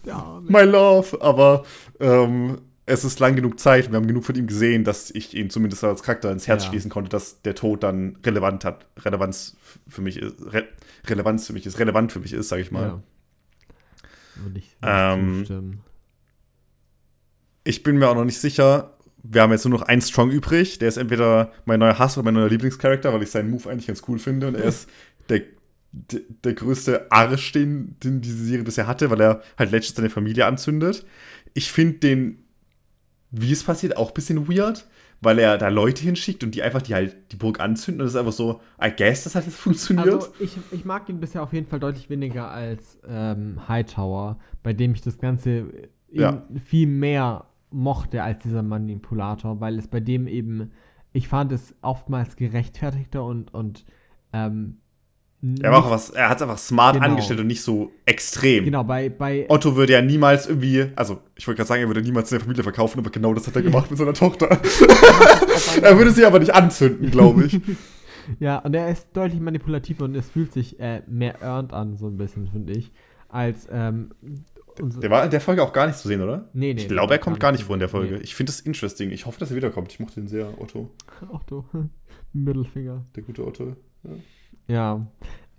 oh 0.08 0.42
my 0.48 0.64
love. 0.64 1.22
Aber 1.22 1.66
ähm, 2.00 2.60
es 2.86 3.04
ist 3.04 3.20
lang 3.20 3.36
genug 3.36 3.60
Zeit, 3.60 3.92
wir 3.92 3.98
haben 3.98 4.08
genug 4.08 4.24
von 4.24 4.36
ihm 4.36 4.48
gesehen, 4.48 4.84
dass 4.84 5.12
ich 5.12 5.36
ihn 5.36 5.52
zumindest 5.52 5.84
als 5.84 6.02
Charakter 6.02 6.32
ins 6.32 6.48
Herz 6.48 6.64
ja. 6.64 6.70
schließen 6.70 6.90
konnte, 6.90 7.10
dass 7.10 7.42
der 7.44 7.54
Tod 7.54 7.84
dann 7.84 8.18
relevant 8.26 8.66
hat, 8.66 8.88
Relevanz 8.98 9.58
für 9.88 10.02
mich 10.02 10.18
ist, 10.18 10.36
Re 10.52 10.66
Relevanz 11.10 11.48
für 11.48 11.54
mich 11.54 11.66
ist, 11.66 11.80
relevant 11.80 12.12
für 12.12 12.20
mich 12.20 12.34
ist, 12.34 12.50
sage 12.50 12.62
ich 12.62 12.72
mal. 12.72 12.88
Ja. 12.88 13.04
Würde 14.44 14.60
ich 14.60 14.78
ähm, 14.82 15.82
ich 17.64 17.84
bin 17.84 17.98
mir 17.98 18.10
auch 18.10 18.16
noch 18.16 18.26
nicht 18.26 18.40
sicher, 18.40 18.98
wir 19.24 19.42
haben 19.42 19.52
jetzt 19.52 19.66
nur 19.66 19.78
noch 19.78 19.88
einen 19.88 20.02
Strong 20.02 20.32
übrig. 20.32 20.80
Der 20.80 20.88
ist 20.88 20.98
entweder 20.98 21.52
mein 21.66 21.80
neuer 21.80 22.00
Hass 22.00 22.18
oder 22.18 22.26
mein 22.26 22.34
neuer 22.34 22.50
Lieblingscharakter, 22.50 23.14
weil 23.14 23.24
ich 23.24 23.32
seinen 23.32 23.50
Move 23.50 23.70
eigentlich 23.70 23.88
ganz 23.88 24.04
cool 24.08 24.20
finde. 24.20 24.48
Und 24.48 24.56
er 24.56 24.64
ist 24.64 24.90
der, 25.28 25.42
der, 25.92 26.22
der 26.44 26.54
größte 26.54 27.12
Arsch, 27.12 27.52
den, 27.52 27.98
den 28.00 28.22
diese 28.22 28.44
Serie 28.44 28.64
bisher 28.64 28.88
hatte, 28.88 29.10
weil 29.10 29.22
er 29.22 29.42
halt 29.58 29.72
letztens 29.72 29.98
seine 29.98 30.10
Familie 30.10 30.46
anzündet. 30.46 31.06
Ich 31.54 31.72
finde 31.72 32.00
den, 32.00 32.44
wie 33.32 33.52
es 33.52 33.64
passiert, 33.64 33.98
auch 33.98 34.10
ein 34.10 34.14
bisschen 34.14 34.48
weird, 34.48 34.88
weil 35.22 35.40
er 35.40 35.58
da 35.58 35.68
Leute 35.68 36.04
hinschickt 36.04 36.44
und 36.44 36.56
die 36.56 36.64
einfach 36.64 36.82
die 36.82 36.94
halt 36.94 37.32
die 37.32 37.36
Burg 37.36 37.60
anzünden. 37.60 38.02
Und 38.02 38.06
das 38.06 38.14
ist 38.14 38.20
einfach 38.20 38.34
so, 38.34 38.62
I 38.82 38.92
guess, 38.96 39.24
das 39.24 39.36
hat 39.36 39.46
jetzt 39.46 39.58
funktioniert. 39.58 40.08
Also 40.08 40.34
ich, 40.40 40.58
ich 40.72 40.86
mag 40.86 41.10
ihn 41.10 41.20
bisher 41.20 41.44
auf 41.44 41.54
jeden 41.54 41.68
Fall 41.68 41.80
deutlich 41.80 42.10
weniger 42.10 42.50
als 42.50 43.00
ähm, 43.08 43.68
Hightower, 43.68 44.40
bei 44.64 44.74
dem 44.74 44.94
ich 44.94 45.02
das 45.02 45.18
Ganze 45.18 45.66
ja. 46.12 46.44
viel 46.64 46.88
mehr 46.88 47.46
mochte 47.72 48.24
als 48.24 48.44
dieser 48.44 48.64
Manipulator, 48.64 49.60
weil 49.60 49.78
es 49.78 49.88
bei 49.88 50.00
dem 50.00 50.28
eben, 50.28 50.72
ich 51.12 51.28
fand 51.28 51.52
es 51.52 51.76
oftmals 51.82 52.36
gerechtfertigter 52.36 53.24
und, 53.24 53.54
und 53.54 53.86
ähm, 54.34 54.78
er, 55.62 55.72
war 55.72 55.86
auch 55.86 55.90
was, 55.90 56.10
er 56.10 56.28
hat 56.28 56.38
es 56.38 56.42
einfach 56.42 56.58
smart 56.58 56.96
genau. 56.96 57.08
angestellt 57.08 57.40
und 57.40 57.48
nicht 57.48 57.62
so 57.62 57.92
extrem. 58.06 58.66
Genau, 58.66 58.84
bei, 58.84 59.08
bei 59.08 59.46
Otto 59.48 59.78
würde 59.78 59.94
ja 59.94 60.02
niemals 60.02 60.48
irgendwie, 60.48 60.88
also 60.98 61.22
ich 61.36 61.48
wollte 61.48 61.58
gerade 61.58 61.68
sagen, 61.68 61.82
er 61.82 61.88
würde 61.88 62.02
niemals 62.02 62.30
seine 62.30 62.42
Familie 62.42 62.64
verkaufen, 62.64 63.00
aber 63.00 63.10
genau 63.10 63.34
das 63.34 63.48
hat 63.48 63.56
er 63.56 63.62
gemacht 63.62 63.90
mit 63.90 63.98
seiner 63.98 64.14
Tochter. 64.14 64.50
er 65.82 65.98
würde 65.98 66.12
sie 66.12 66.26
aber 66.26 66.40
nicht 66.40 66.54
anzünden, 66.54 67.10
glaube 67.10 67.46
ich. 67.46 67.62
ja, 68.40 68.58
und 68.60 68.74
er 68.74 68.90
ist 68.90 69.16
deutlich 69.16 69.40
manipulativ 69.40 70.02
und 70.02 70.14
es 70.16 70.30
fühlt 70.30 70.52
sich 70.52 70.78
äh, 70.80 71.04
mehr 71.08 71.42
earned 71.42 71.72
an, 71.72 71.96
so 71.96 72.08
ein 72.08 72.18
bisschen, 72.18 72.48
finde 72.48 72.74
ich, 72.74 72.92
als 73.30 73.66
ähm, 73.72 74.12
der 74.78 75.10
war 75.10 75.26
in 75.26 75.32
der 75.32 75.42
Folge 75.42 75.62
auch 75.62 75.74
gar 75.74 75.88
nicht 75.88 76.00
zu 76.00 76.08
sehen, 76.08 76.22
oder? 76.22 76.50
Nee, 76.54 76.74
nee. 76.74 76.82
Ich 76.82 76.88
glaube, 76.88 77.14
er 77.14 77.20
kommt 77.20 77.40
gar 77.40 77.52
nicht 77.52 77.66
vor 77.66 77.76
in 77.76 77.82
der 77.82 77.90
Folge. 77.90 78.16
Nee. 78.16 78.22
Ich 78.22 78.34
finde 78.34 78.52
das 78.52 78.62
interesting. 78.62 79.12
Ich 79.12 79.26
hoffe, 79.26 79.38
dass 79.38 79.50
er 79.50 79.58
wiederkommt. 79.58 79.92
Ich 79.92 80.00
mochte 80.00 80.22
ihn 80.22 80.28
sehr, 80.28 80.54
Otto. 80.62 80.90
Otto. 81.30 81.66
Mittelfinger. 82.32 83.06
Der 83.14 83.24
gute 83.24 83.46
Otto. 83.46 83.76
Ja. 84.04 84.12
Ja. 84.70 85.06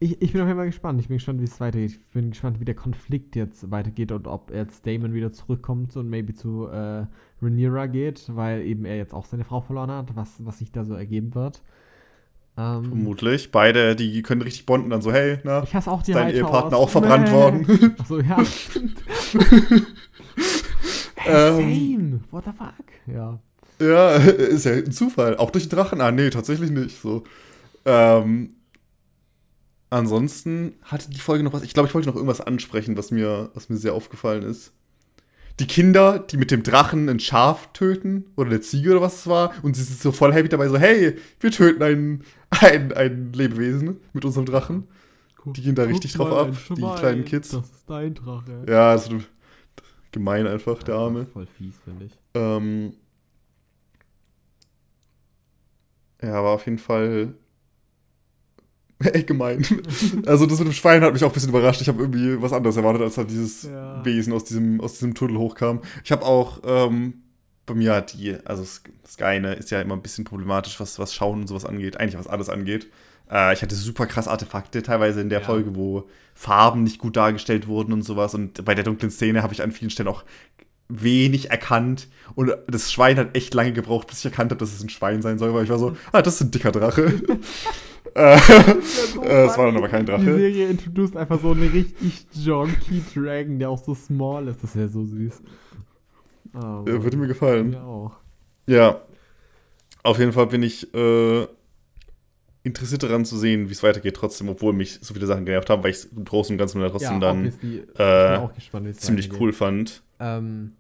Ich, 0.02 0.22
ich 0.22 0.32
bin 0.32 0.40
auf 0.40 0.46
jeden 0.46 0.58
Fall 0.58 0.66
gespannt. 0.66 0.98
Ich 1.00 1.08
bin 1.08 1.18
gespannt, 1.18 1.40
wie 1.40 1.44
es 1.44 1.60
weitergeht. 1.60 1.90
Ich 1.90 2.00
bin 2.14 2.30
gespannt, 2.30 2.58
wie 2.58 2.64
der 2.64 2.74
Konflikt 2.74 3.36
jetzt 3.36 3.70
weitergeht 3.70 4.12
und 4.12 4.26
ob 4.26 4.50
jetzt 4.50 4.86
Damon 4.86 5.12
wieder 5.12 5.30
zurückkommt 5.30 5.94
und 5.96 6.08
maybe 6.08 6.32
zu 6.32 6.68
äh, 6.68 7.04
Rhaenyra 7.42 7.86
geht, 7.86 8.34
weil 8.34 8.62
eben 8.62 8.86
er 8.86 8.96
jetzt 8.96 9.12
auch 9.12 9.26
seine 9.26 9.44
Frau 9.44 9.60
verloren 9.60 9.90
hat, 9.90 10.16
was, 10.16 10.36
was 10.38 10.58
sich 10.58 10.72
da 10.72 10.84
so 10.84 10.94
ergeben 10.94 11.34
wird. 11.34 11.60
Ähm, 12.56 12.84
Vermutlich. 12.84 13.52
Beide, 13.52 13.94
die 13.94 14.22
können 14.22 14.40
richtig 14.40 14.64
bonden, 14.64 14.88
dann 14.88 15.02
so, 15.02 15.12
hey, 15.12 15.38
na, 15.44 15.62
ich 15.62 15.74
hasse 15.74 15.90
auch 15.90 16.02
die 16.02 16.12
ist 16.12 16.16
dein 16.16 16.34
Ehepartner 16.34 16.78
auch 16.78 16.88
verbrannt 16.88 17.28
nee. 17.28 17.34
worden. 17.34 17.96
Achso, 17.98 18.20
ja. 18.20 18.38
hey, 21.16 21.94
ähm, 21.94 22.20
What 22.30 22.44
the 22.44 22.52
fuck? 22.52 22.86
Ja. 23.06 23.38
Ja, 23.80 24.10
ist 24.16 24.64
ja 24.64 24.72
ein 24.72 24.92
Zufall. 24.92 25.36
Auch 25.36 25.50
durch 25.50 25.68
Drachen. 25.68 26.00
Ah, 26.00 26.10
nee, 26.10 26.30
tatsächlich 26.30 26.70
nicht. 26.70 27.00
So. 27.00 27.24
Ähm, 27.84 28.54
ansonsten 29.90 30.74
hatte 30.82 31.10
die 31.10 31.18
Folge 31.18 31.44
noch 31.44 31.52
was. 31.52 31.62
Ich 31.62 31.74
glaube, 31.74 31.88
ich 31.88 31.94
wollte 31.94 32.08
noch 32.08 32.16
irgendwas 32.16 32.40
ansprechen, 32.40 32.96
was 32.96 33.10
mir, 33.10 33.50
was 33.54 33.68
mir 33.68 33.76
sehr 33.76 33.94
aufgefallen 33.94 34.42
ist 34.42 34.72
die 35.60 35.66
Kinder, 35.66 36.18
die 36.18 36.38
mit 36.38 36.50
dem 36.50 36.62
Drachen 36.62 37.08
ein 37.08 37.20
Schaf 37.20 37.72
töten 37.72 38.24
oder 38.36 38.50
eine 38.50 38.60
Ziege 38.60 38.92
oder 38.92 39.02
was 39.02 39.20
es 39.20 39.26
war 39.26 39.52
und 39.62 39.76
sie 39.76 39.82
sind 39.82 40.00
so 40.00 40.10
voll 40.10 40.32
happy 40.32 40.48
dabei, 40.48 40.68
so 40.68 40.78
hey, 40.78 41.16
wir 41.38 41.50
töten 41.50 41.82
ein, 41.82 42.24
ein, 42.50 42.92
ein 42.92 43.32
Lebewesen 43.32 44.00
mit 44.12 44.24
unserem 44.24 44.46
Drachen. 44.46 44.88
Guck, 45.36 45.54
die 45.54 45.62
gehen 45.62 45.74
da 45.74 45.84
richtig 45.84 46.14
drauf 46.14 46.32
ab, 46.32 46.56
die 46.70 46.82
kleinen 46.98 47.24
Kids. 47.24 47.50
Das 47.50 47.70
ist 47.70 47.88
dein 47.88 48.14
Drache. 48.14 48.64
Ja, 48.68 48.92
das 48.94 49.08
ist 49.08 49.28
gemein 50.12 50.46
einfach, 50.46 50.82
der 50.82 50.96
Arme. 50.96 51.26
Voll 51.26 51.46
fies, 51.46 51.78
finde 51.84 52.06
ich. 52.06 52.12
Ähm, 52.34 52.94
ja, 56.22 56.34
aber 56.34 56.50
auf 56.50 56.64
jeden 56.64 56.78
Fall 56.78 57.34
Echt 59.12 59.26
gemein. 59.26 59.64
Also 60.26 60.44
das 60.44 60.58
mit 60.58 60.68
dem 60.68 60.74
Schwein 60.74 61.02
hat 61.02 61.14
mich 61.14 61.24
auch 61.24 61.30
ein 61.30 61.32
bisschen 61.32 61.48
überrascht. 61.48 61.80
Ich 61.80 61.88
habe 61.88 62.02
irgendwie 62.02 62.40
was 62.42 62.52
anderes 62.52 62.76
erwartet, 62.76 63.02
als 63.02 63.14
da 63.14 63.24
dieses 63.24 63.62
ja. 63.62 64.04
Wesen 64.04 64.32
aus 64.32 64.44
diesem, 64.44 64.80
aus 64.80 64.94
diesem 64.94 65.14
Tunnel 65.14 65.38
hochkam. 65.38 65.80
Ich 66.04 66.12
habe 66.12 66.24
auch, 66.24 66.60
ähm, 66.64 67.22
bei 67.64 67.74
mir 67.74 67.94
hat 67.94 68.12
die, 68.12 68.36
also 68.44 68.64
Sky 68.64 69.40
ne, 69.40 69.54
ist 69.54 69.70
ja 69.70 69.80
immer 69.80 69.94
ein 69.94 70.02
bisschen 70.02 70.24
problematisch, 70.24 70.78
was, 70.80 70.98
was 70.98 71.14
Schauen 71.14 71.40
und 71.40 71.46
sowas 71.46 71.64
angeht. 71.64 71.98
Eigentlich 71.98 72.18
was 72.18 72.26
alles 72.26 72.50
angeht. 72.50 72.88
Äh, 73.30 73.54
ich 73.54 73.62
hatte 73.62 73.74
super 73.74 74.06
krass 74.06 74.28
Artefakte 74.28 74.82
teilweise 74.82 75.22
in 75.22 75.30
der 75.30 75.40
ja. 75.40 75.46
Folge, 75.46 75.74
wo 75.74 76.08
Farben 76.34 76.82
nicht 76.82 76.98
gut 76.98 77.16
dargestellt 77.16 77.68
wurden 77.68 77.94
und 77.94 78.02
sowas. 78.02 78.34
Und 78.34 78.64
bei 78.66 78.74
der 78.74 78.84
dunklen 78.84 79.10
Szene 79.10 79.42
habe 79.42 79.54
ich 79.54 79.62
an 79.62 79.72
vielen 79.72 79.90
Stellen 79.90 80.08
auch 80.08 80.24
wenig 80.88 81.50
erkannt. 81.50 82.08
Und 82.34 82.52
das 82.66 82.92
Schwein 82.92 83.16
hat 83.16 83.34
echt 83.34 83.54
lange 83.54 83.72
gebraucht, 83.72 84.08
bis 84.08 84.18
ich 84.18 84.24
erkannt 84.26 84.50
habe, 84.50 84.58
dass 84.58 84.74
es 84.74 84.82
ein 84.82 84.90
Schwein 84.90 85.22
sein 85.22 85.38
soll, 85.38 85.54
weil 85.54 85.64
ich 85.64 85.70
war 85.70 85.78
so, 85.78 85.96
ah, 86.12 86.20
das 86.20 86.34
ist 86.34 86.40
ein 86.42 86.50
dicker 86.50 86.72
Drache. 86.72 87.14
Äh, 88.14 88.38
so 88.82 89.22
äh, 89.22 89.46
es 89.46 89.58
war 89.58 89.66
dann 89.66 89.76
aber 89.76 89.88
kein 89.88 90.06
Drache. 90.06 90.20
Die 90.20 90.32
Serie 90.32 90.68
introduced 90.68 91.16
einfach 91.16 91.40
so 91.40 91.52
einen 91.52 91.68
richtig 91.68 92.26
Jonky 92.32 93.02
Dragon, 93.14 93.58
der 93.58 93.70
auch 93.70 93.82
so 93.82 93.94
small 93.94 94.48
ist. 94.48 94.62
Das 94.62 94.76
wäre 94.76 94.88
so 94.88 95.04
süß. 95.04 95.42
Oh, 96.54 96.84
würde 96.84 97.16
mir 97.16 97.28
gefallen. 97.28 97.70
Mir 97.70 97.82
auch. 97.82 98.12
Ja. 98.66 99.00
Auf 100.02 100.18
jeden 100.18 100.32
Fall 100.32 100.46
bin 100.46 100.62
ich 100.62 100.92
äh, 100.94 101.46
interessiert 102.62 103.02
daran 103.02 103.24
zu 103.24 103.38
sehen, 103.38 103.68
wie 103.68 103.72
es 103.72 103.82
weitergeht, 103.82 104.16
trotzdem, 104.16 104.48
obwohl 104.48 104.72
mich 104.72 104.98
so 105.00 105.14
viele 105.14 105.26
Sachen 105.26 105.44
genervt 105.44 105.70
haben, 105.70 105.82
weil 105.82 105.90
ich 105.90 105.98
es 105.98 106.04
im 106.06 106.24
Großen 106.24 106.54
und 106.54 106.58
Ganzen 106.58 106.80
trotzdem 106.80 107.14
ja, 107.14 107.18
dann 107.18 107.46
äh, 107.46 108.54
gespannt, 108.54 108.96
ziemlich 108.96 109.40
cool 109.40 109.52
fand. 109.52 110.02
Ähm, 110.18 110.72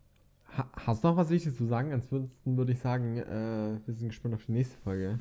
hast 0.72 1.04
du 1.04 1.08
noch 1.08 1.16
was 1.16 1.30
Wichtiges 1.30 1.56
zu 1.56 1.66
sagen? 1.66 1.92
Ansonsten 1.92 2.56
würde 2.56 2.72
ich 2.72 2.78
sagen, 2.80 3.18
äh, 3.18 3.78
wir 3.86 3.94
sind 3.94 4.08
gespannt 4.08 4.34
auf 4.34 4.44
die 4.46 4.52
nächste 4.52 4.76
Folge. 4.82 5.20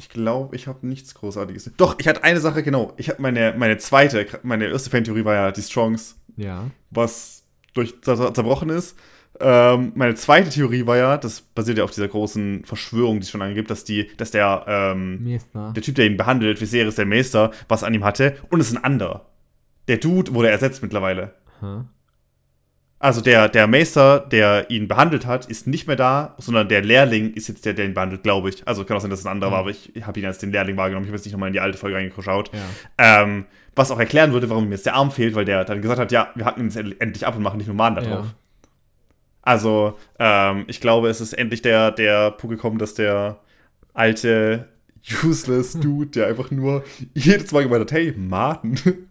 Ich 0.00 0.08
glaube, 0.08 0.56
ich 0.56 0.66
habe 0.66 0.86
nichts 0.86 1.14
Großartiges. 1.14 1.72
Doch, 1.76 1.96
ich 1.98 2.08
hatte 2.08 2.24
eine 2.24 2.40
Sache, 2.40 2.62
genau. 2.62 2.94
Ich 2.96 3.10
habe 3.10 3.20
meine, 3.20 3.54
meine 3.58 3.76
zweite, 3.76 4.26
meine 4.42 4.68
erste 4.68 4.88
Fan-Theorie 4.88 5.26
war 5.26 5.34
ja 5.34 5.52
die 5.52 5.60
Strongs. 5.60 6.18
Ja. 6.38 6.70
Was 6.88 7.44
durch 7.74 8.00
zerbrochen 8.00 8.70
ist. 8.70 8.96
Ähm, 9.38 9.92
meine 9.94 10.14
zweite 10.14 10.48
Theorie 10.48 10.86
war 10.86 10.96
ja, 10.96 11.18
das 11.18 11.42
basiert 11.42 11.76
ja 11.76 11.84
auf 11.84 11.90
dieser 11.90 12.08
großen 12.08 12.64
Verschwörung, 12.64 13.20
die 13.20 13.24
es 13.24 13.30
schon 13.30 13.42
angibt, 13.42 13.70
dass 13.70 13.84
die, 13.84 14.08
dass 14.16 14.30
der, 14.30 14.64
ähm, 14.66 15.38
der 15.54 15.82
Typ, 15.82 15.96
der 15.96 16.06
ihn 16.06 16.16
behandelt, 16.16 16.62
Viserys 16.62 16.94
der 16.94 17.04
Meister, 17.04 17.50
was 17.68 17.84
an 17.84 17.92
ihm 17.92 18.02
hatte, 18.02 18.38
und 18.48 18.60
es 18.60 18.68
ist 18.68 18.78
ein 18.78 18.84
anderer. 18.84 19.26
Der 19.86 19.98
Dude 19.98 20.32
wurde 20.32 20.48
ersetzt 20.48 20.82
mittlerweile. 20.82 21.34
Huh. 21.60 21.84
Also 23.02 23.22
der, 23.22 23.48
der 23.48 23.66
Meister, 23.66 24.20
der 24.20 24.70
ihn 24.70 24.86
behandelt 24.86 25.24
hat, 25.24 25.46
ist 25.46 25.66
nicht 25.66 25.86
mehr 25.86 25.96
da, 25.96 26.34
sondern 26.36 26.68
der 26.68 26.82
Lehrling 26.82 27.32
ist 27.32 27.48
jetzt 27.48 27.64
der, 27.64 27.72
der 27.72 27.86
ihn 27.86 27.94
behandelt, 27.94 28.22
glaube 28.22 28.50
ich. 28.50 28.68
Also 28.68 28.84
kann 28.84 28.94
auch 28.94 29.00
sein, 29.00 29.08
dass 29.08 29.20
es 29.20 29.26
ein 29.26 29.32
anderer 29.32 29.48
mhm. 29.48 29.54
war, 29.54 29.60
aber 29.60 29.70
ich 29.70 29.90
habe 30.02 30.20
ihn 30.20 30.26
als 30.26 30.36
den 30.36 30.52
Lehrling 30.52 30.76
wahrgenommen. 30.76 31.06
Ich 31.06 31.08
habe 31.08 31.16
jetzt 31.16 31.24
nicht 31.24 31.32
nochmal 31.32 31.46
in 31.46 31.54
die 31.54 31.60
alte 31.60 31.78
Folge 31.78 31.96
reingeschaut. 31.96 32.50
Ja. 32.52 33.22
Ähm, 33.22 33.46
was 33.74 33.90
auch 33.90 33.98
erklären 33.98 34.34
würde, 34.34 34.50
warum 34.50 34.66
ihm 34.66 34.72
jetzt 34.72 34.84
der 34.84 34.96
Arm 34.96 35.10
fehlt, 35.10 35.34
weil 35.34 35.46
der 35.46 35.64
dann 35.64 35.80
gesagt 35.80 35.98
hat, 35.98 36.12
ja, 36.12 36.28
wir 36.34 36.44
hacken 36.44 36.64
ihn 36.64 36.70
jetzt 36.70 37.00
endlich 37.00 37.26
ab 37.26 37.34
und 37.36 37.42
machen 37.42 37.56
nicht 37.56 37.68
nur 37.68 37.76
Mahn 37.76 37.94
da 37.94 38.02
drauf. 38.02 38.26
Ja. 38.26 38.34
Also, 39.40 39.98
ähm, 40.18 40.64
ich 40.66 40.82
glaube, 40.82 41.08
es 41.08 41.22
ist 41.22 41.32
endlich 41.32 41.62
der, 41.62 41.92
der 41.92 42.32
Punkt 42.32 42.56
gekommen, 42.56 42.76
dass 42.76 42.92
der 42.92 43.38
alte, 43.94 44.68
useless 45.24 45.72
Dude, 45.72 46.10
der 46.10 46.26
einfach 46.26 46.50
nur 46.50 46.84
jedes 47.14 47.50
Mal 47.52 47.62
gemeint 47.62 47.80
hat, 47.80 47.92
hey, 47.92 48.12
Martin, 48.14 48.78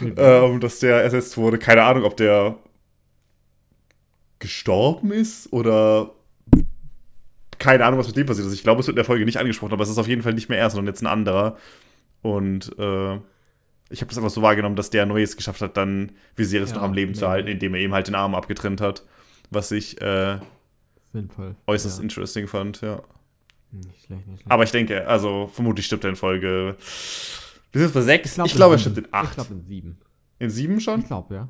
ähm, 0.16 0.60
dass 0.60 0.78
der 0.78 1.02
ersetzt 1.02 1.36
wurde. 1.36 1.58
Keine 1.58 1.82
Ahnung, 1.82 2.04
ob 2.04 2.16
der 2.16 2.56
gestorben 4.44 5.10
ist 5.10 5.50
oder 5.52 6.10
keine 7.58 7.84
Ahnung, 7.86 7.98
was 7.98 8.08
mit 8.08 8.16
dem 8.16 8.26
passiert 8.26 8.46
ist. 8.46 8.52
Ich 8.52 8.62
glaube, 8.62 8.82
es 8.82 8.86
wird 8.86 8.94
in 8.94 8.96
der 8.96 9.06
Folge 9.06 9.24
nicht 9.24 9.38
angesprochen, 9.38 9.72
aber 9.72 9.82
es 9.82 9.88
ist 9.88 9.96
auf 9.96 10.06
jeden 10.06 10.22
Fall 10.22 10.34
nicht 10.34 10.50
mehr 10.50 10.58
er, 10.58 10.68
sondern 10.68 10.92
jetzt 10.92 11.02
ein 11.02 11.06
anderer. 11.06 11.56
Und 12.20 12.78
äh, 12.78 13.14
ich 13.88 14.00
habe 14.02 14.08
das 14.08 14.18
einfach 14.18 14.30
so 14.30 14.42
wahrgenommen, 14.42 14.76
dass 14.76 14.90
der 14.90 15.06
Neues 15.06 15.38
geschafft 15.38 15.62
hat, 15.62 15.78
dann 15.78 16.12
Viserys 16.36 16.70
ja, 16.70 16.76
noch 16.76 16.82
am 16.82 16.92
Leben 16.92 17.12
nee, 17.12 17.18
zu 17.18 17.26
halten, 17.26 17.48
indem 17.48 17.74
er 17.74 17.80
ihm 17.80 17.94
halt 17.94 18.06
den 18.06 18.14
Arm 18.14 18.34
abgetrennt 18.34 18.82
hat. 18.82 19.02
Was 19.50 19.70
ich 19.70 19.98
äh, 20.02 20.38
äußerst 21.66 21.98
ja. 21.98 22.02
interesting 22.02 22.46
fand, 22.46 22.82
ja. 22.82 23.02
Nicht 23.70 24.04
schlecht, 24.04 24.26
nicht 24.26 24.40
schlecht. 24.40 24.50
Aber 24.50 24.64
ich 24.64 24.70
denke, 24.70 25.06
also 25.06 25.50
vermutlich 25.52 25.86
stirbt 25.86 26.04
er 26.04 26.10
in 26.10 26.16
Folge. 26.16 26.76
Wir 27.72 27.78
sind 27.80 27.88
jetzt 27.88 27.94
bei 27.94 28.02
sechs. 28.02 28.30
Ich 28.30 28.34
glaube, 28.34 28.50
glaub, 28.50 28.72
er 28.72 28.78
stirbt 28.78 28.98
in 28.98 29.08
acht. 29.10 29.30
Ich 29.30 29.34
glaube 29.36 29.54
in 29.54 29.62
sieben. 29.62 29.98
In 30.38 30.50
sieben 30.50 30.80
schon? 30.80 31.00
Ich 31.00 31.06
glaube, 31.06 31.34
ja. 31.34 31.48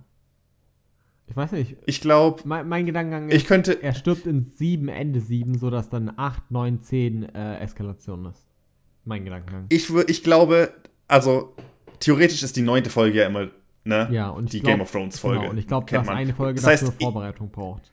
Ich 1.27 1.37
weiß 1.37 1.53
nicht. 1.53 1.77
Ich 1.87 2.01
glaube. 2.01 2.43
Mein, 2.45 2.69
mein, 2.69 2.87
Gedankengang 2.87 3.29
ist, 3.29 3.37
ich 3.37 3.47
könnte, 3.47 3.83
er 3.83 3.95
stirbt 3.95 4.27
in 4.27 4.43
7, 4.43 4.89
Ende 4.89 5.21
7, 5.21 5.59
sodass 5.59 5.89
dann 5.89 6.13
8, 6.17 6.51
9, 6.51 6.83
10 6.83 7.35
äh, 7.35 7.59
Eskalation 7.59 8.27
ist. 8.27 8.47
Mein 9.05 9.25
Gedankengang. 9.25 9.67
Ich, 9.69 9.91
ich 9.91 10.23
glaube, 10.23 10.73
also 11.09 11.55
theoretisch 12.01 12.43
ist 12.43 12.57
die 12.57 12.63
neunte 12.63 12.91
Folge 12.91 13.19
ja 13.21 13.27
immer 13.27 13.49
ne? 13.85 14.09
ja, 14.11 14.29
und 14.29 14.53
die 14.53 14.61
glaub, 14.61 14.73
Game 14.73 14.81
of 14.81 14.91
Thrones 14.91 15.19
Folge. 15.19 15.41
Genau, 15.41 15.51
und 15.51 15.59
ich 15.59 15.67
glaube, 15.67 15.91
dass 15.91 16.07
man. 16.07 16.17
eine 16.17 16.35
Folge 16.35 16.57
das 16.61 16.67
heißt, 16.67 16.83
dafür 16.85 17.01
Vorbereitung 17.01 17.51
braucht. 17.51 17.91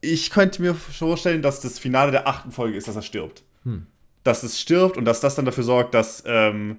Ich 0.00 0.30
könnte 0.30 0.60
mir 0.60 0.74
vorstellen, 0.74 1.40
dass 1.42 1.60
das 1.60 1.78
Finale 1.78 2.10
der 2.12 2.28
achten 2.28 2.52
Folge 2.52 2.76
ist, 2.76 2.88
dass 2.88 2.96
er 2.96 3.02
stirbt. 3.02 3.42
Hm. 3.62 3.86
Dass 4.22 4.42
es 4.42 4.60
stirbt 4.60 4.96
und 4.96 5.04
dass 5.04 5.20
das 5.20 5.34
dann 5.34 5.44
dafür 5.44 5.64
sorgt, 5.64 5.94
dass 5.94 6.22
ähm, 6.26 6.78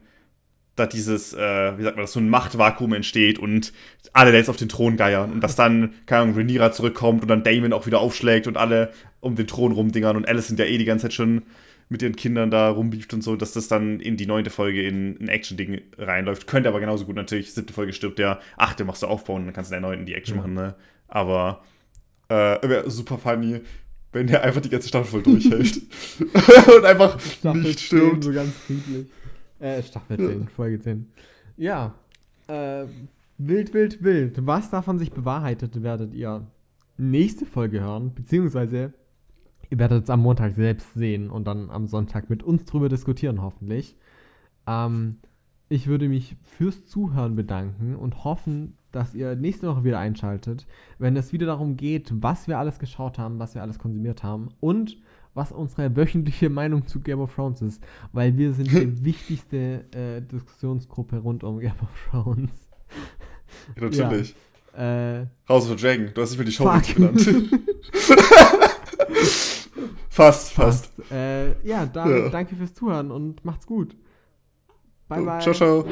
da 0.76 0.86
dieses, 0.86 1.34
äh, 1.34 1.78
wie 1.78 1.84
sagt 1.84 1.96
man 1.96 2.04
das, 2.04 2.14
so 2.14 2.20
ein 2.20 2.30
Machtvakuum 2.30 2.94
entsteht 2.94 3.40
und 3.40 3.72
alle 4.14 4.34
jetzt 4.34 4.50
auf 4.50 4.58
den 4.58 4.70
Thron 4.70 4.98
geiern 4.98 5.32
und 5.32 5.42
dass 5.42 5.56
dann, 5.56 5.94
keine 6.06 6.24
Ahnung, 6.24 6.36
Rhaenyra 6.36 6.72
zurückkommt 6.72 7.22
und 7.22 7.28
dann 7.30 7.44
Damon 7.44 7.74
auch 7.74 7.86
wieder 7.86 8.00
aufschlägt 8.00 8.48
und 8.48 8.58
alle 8.58 8.92
um 9.22 9.36
den 9.36 9.48
Thron 9.48 9.72
rumdingern 9.72 10.18
und 10.18 10.28
Alice 10.28 10.48
sind 10.48 10.60
ja 10.60 10.66
eh 10.66 10.78
die 10.78 10.86
ganze 10.86 11.04
Zeit 11.04 11.14
schon 11.14 11.44
mit 11.88 12.02
ihren 12.02 12.16
Kindern 12.16 12.50
da 12.50 12.70
rumbieft 12.70 13.14
und 13.14 13.24
so, 13.24 13.36
dass 13.36 13.54
das 13.54 13.68
dann 13.68 14.00
in 14.00 14.18
die 14.18 14.26
neunte 14.26 14.50
Folge 14.50 14.82
in 14.86 15.18
ein 15.22 15.28
Action-Ding 15.28 15.82
reinläuft. 15.98 16.48
Könnte 16.48 16.68
aber 16.68 16.80
genauso 16.80 17.06
gut 17.06 17.16
natürlich, 17.16 17.54
siebte 17.54 17.74
Folge 17.74 17.94
stirbt 17.94 18.18
der, 18.18 18.40
achte 18.58 18.86
machst 18.86 19.04
du 19.04 19.08
aufbauen, 19.08 19.46
dann 19.46 19.54
kannst 19.54 19.72
du 19.72 19.76
in 19.76 19.82
der 19.82 19.90
neunten 19.90 20.06
die 20.06 20.16
Action 20.16 20.36
ja. 20.36 20.42
machen, 20.42 20.56
ne? 20.56 20.76
Aber 21.08 21.64
äh, 22.30 22.90
super 22.90 23.20
funny, 23.20 23.62
wenn 24.12 24.28
der 24.28 24.44
einfach 24.44 24.62
die 24.62 24.70
ganze 24.70 24.88
Staffel 24.88 25.06
voll 25.06 25.24
durchhält. 25.24 25.78
und 26.76 26.86
einfach 26.86 27.20
Staffel 27.20 27.62
nicht 27.62 27.80
stirbt. 27.80 28.24
so 28.24 28.34
ganz 28.34 28.52
friedlich. 28.66 29.08
Äh, 29.66 29.82
Staffel 29.82 30.18
10, 30.18 30.42
ja. 30.42 30.48
Folge 30.48 30.80
10. 30.80 31.08
Ja. 31.58 31.96
Äh, 32.48 32.86
wild, 33.40 33.74
wild, 33.74 34.04
wild. 34.04 34.46
Was 34.46 34.70
davon 34.70 35.00
sich 35.00 35.12
bewahrheitet, 35.12 35.82
werdet 35.82 36.14
ihr 36.14 36.46
nächste 36.98 37.48
Folge 37.48 37.82
hören, 37.82 38.14
beziehungsweise 38.14 38.94
ihr 39.72 39.80
werdet 39.80 40.04
es 40.04 40.10
am 40.12 40.22
Montag 40.22 40.54
selbst 40.54 40.94
sehen 40.94 41.32
und 41.32 41.48
dann 41.48 41.72
am 41.72 41.88
Sonntag 41.88 42.30
mit 42.30 42.44
uns 42.44 42.66
drüber 42.66 42.90
diskutieren, 42.90 43.42
hoffentlich. 43.42 43.98
Ähm, 44.68 45.18
ich 45.68 45.88
würde 45.88 46.10
mich 46.10 46.36
fürs 46.44 46.86
Zuhören 46.86 47.36
bedanken 47.36 47.96
und 47.96 48.24
hoffen, 48.24 48.78
dass 48.92 49.16
ihr 49.16 49.36
nächste 49.36 49.68
Woche 49.68 49.84
wieder 49.84 49.98
einschaltet, 49.98 50.68
wenn 51.00 51.18
es 51.18 51.34
wieder 51.34 51.48
darum 51.48 51.76
geht, 51.76 52.14
was 52.22 52.48
wir 52.48 52.60
alles 52.60 52.78
geschaut 52.78 53.18
haben, 53.18 53.40
was 53.40 53.56
wir 53.56 53.64
alles 53.64 53.80
konsumiert 53.80 54.22
haben 54.22 54.50
und 54.60 54.98
was 55.36 55.52
unsere 55.52 55.96
wöchentliche 55.96 56.50
Meinung 56.50 56.88
zu 56.88 57.00
Game 57.02 57.20
of 57.20 57.36
Thrones 57.36 57.62
ist, 57.62 57.84
weil 58.14 58.36
wir 58.38 58.54
sind 58.54 58.72
die 58.72 59.06
wichtigste 59.06 59.86
äh, 59.94 60.22
Diskussionsgruppe 60.22 61.18
rund 61.18 61.44
um 61.44 61.60
Game 61.60 61.74
of 61.82 61.90
Thrones. 62.10 62.52
natürlich. 63.80 64.34
Ja, 64.76 65.20
äh, 65.22 65.28
House 65.48 65.70
of 65.70 65.78
the 65.78 65.86
Dragon, 65.86 66.10
du 66.14 66.22
hast 66.22 66.32
nicht 66.32 66.40
mehr 66.40 66.46
die 66.46 66.52
Show 66.52 66.64
genannt. 66.96 67.22
fast, 70.10 70.52
fast. 70.52 70.94
fast. 70.96 71.12
Äh, 71.12 71.62
ja, 71.68 71.86
dann 71.86 72.10
ja. 72.10 72.30
danke 72.30 72.56
fürs 72.56 72.74
Zuhören 72.74 73.12
und 73.12 73.46
macht's 73.46 73.68
gut. 73.68 73.96
Bye, 75.08 75.22
bye. 75.22 75.40
Ciao, 75.40 75.54
ciao. 75.54 75.86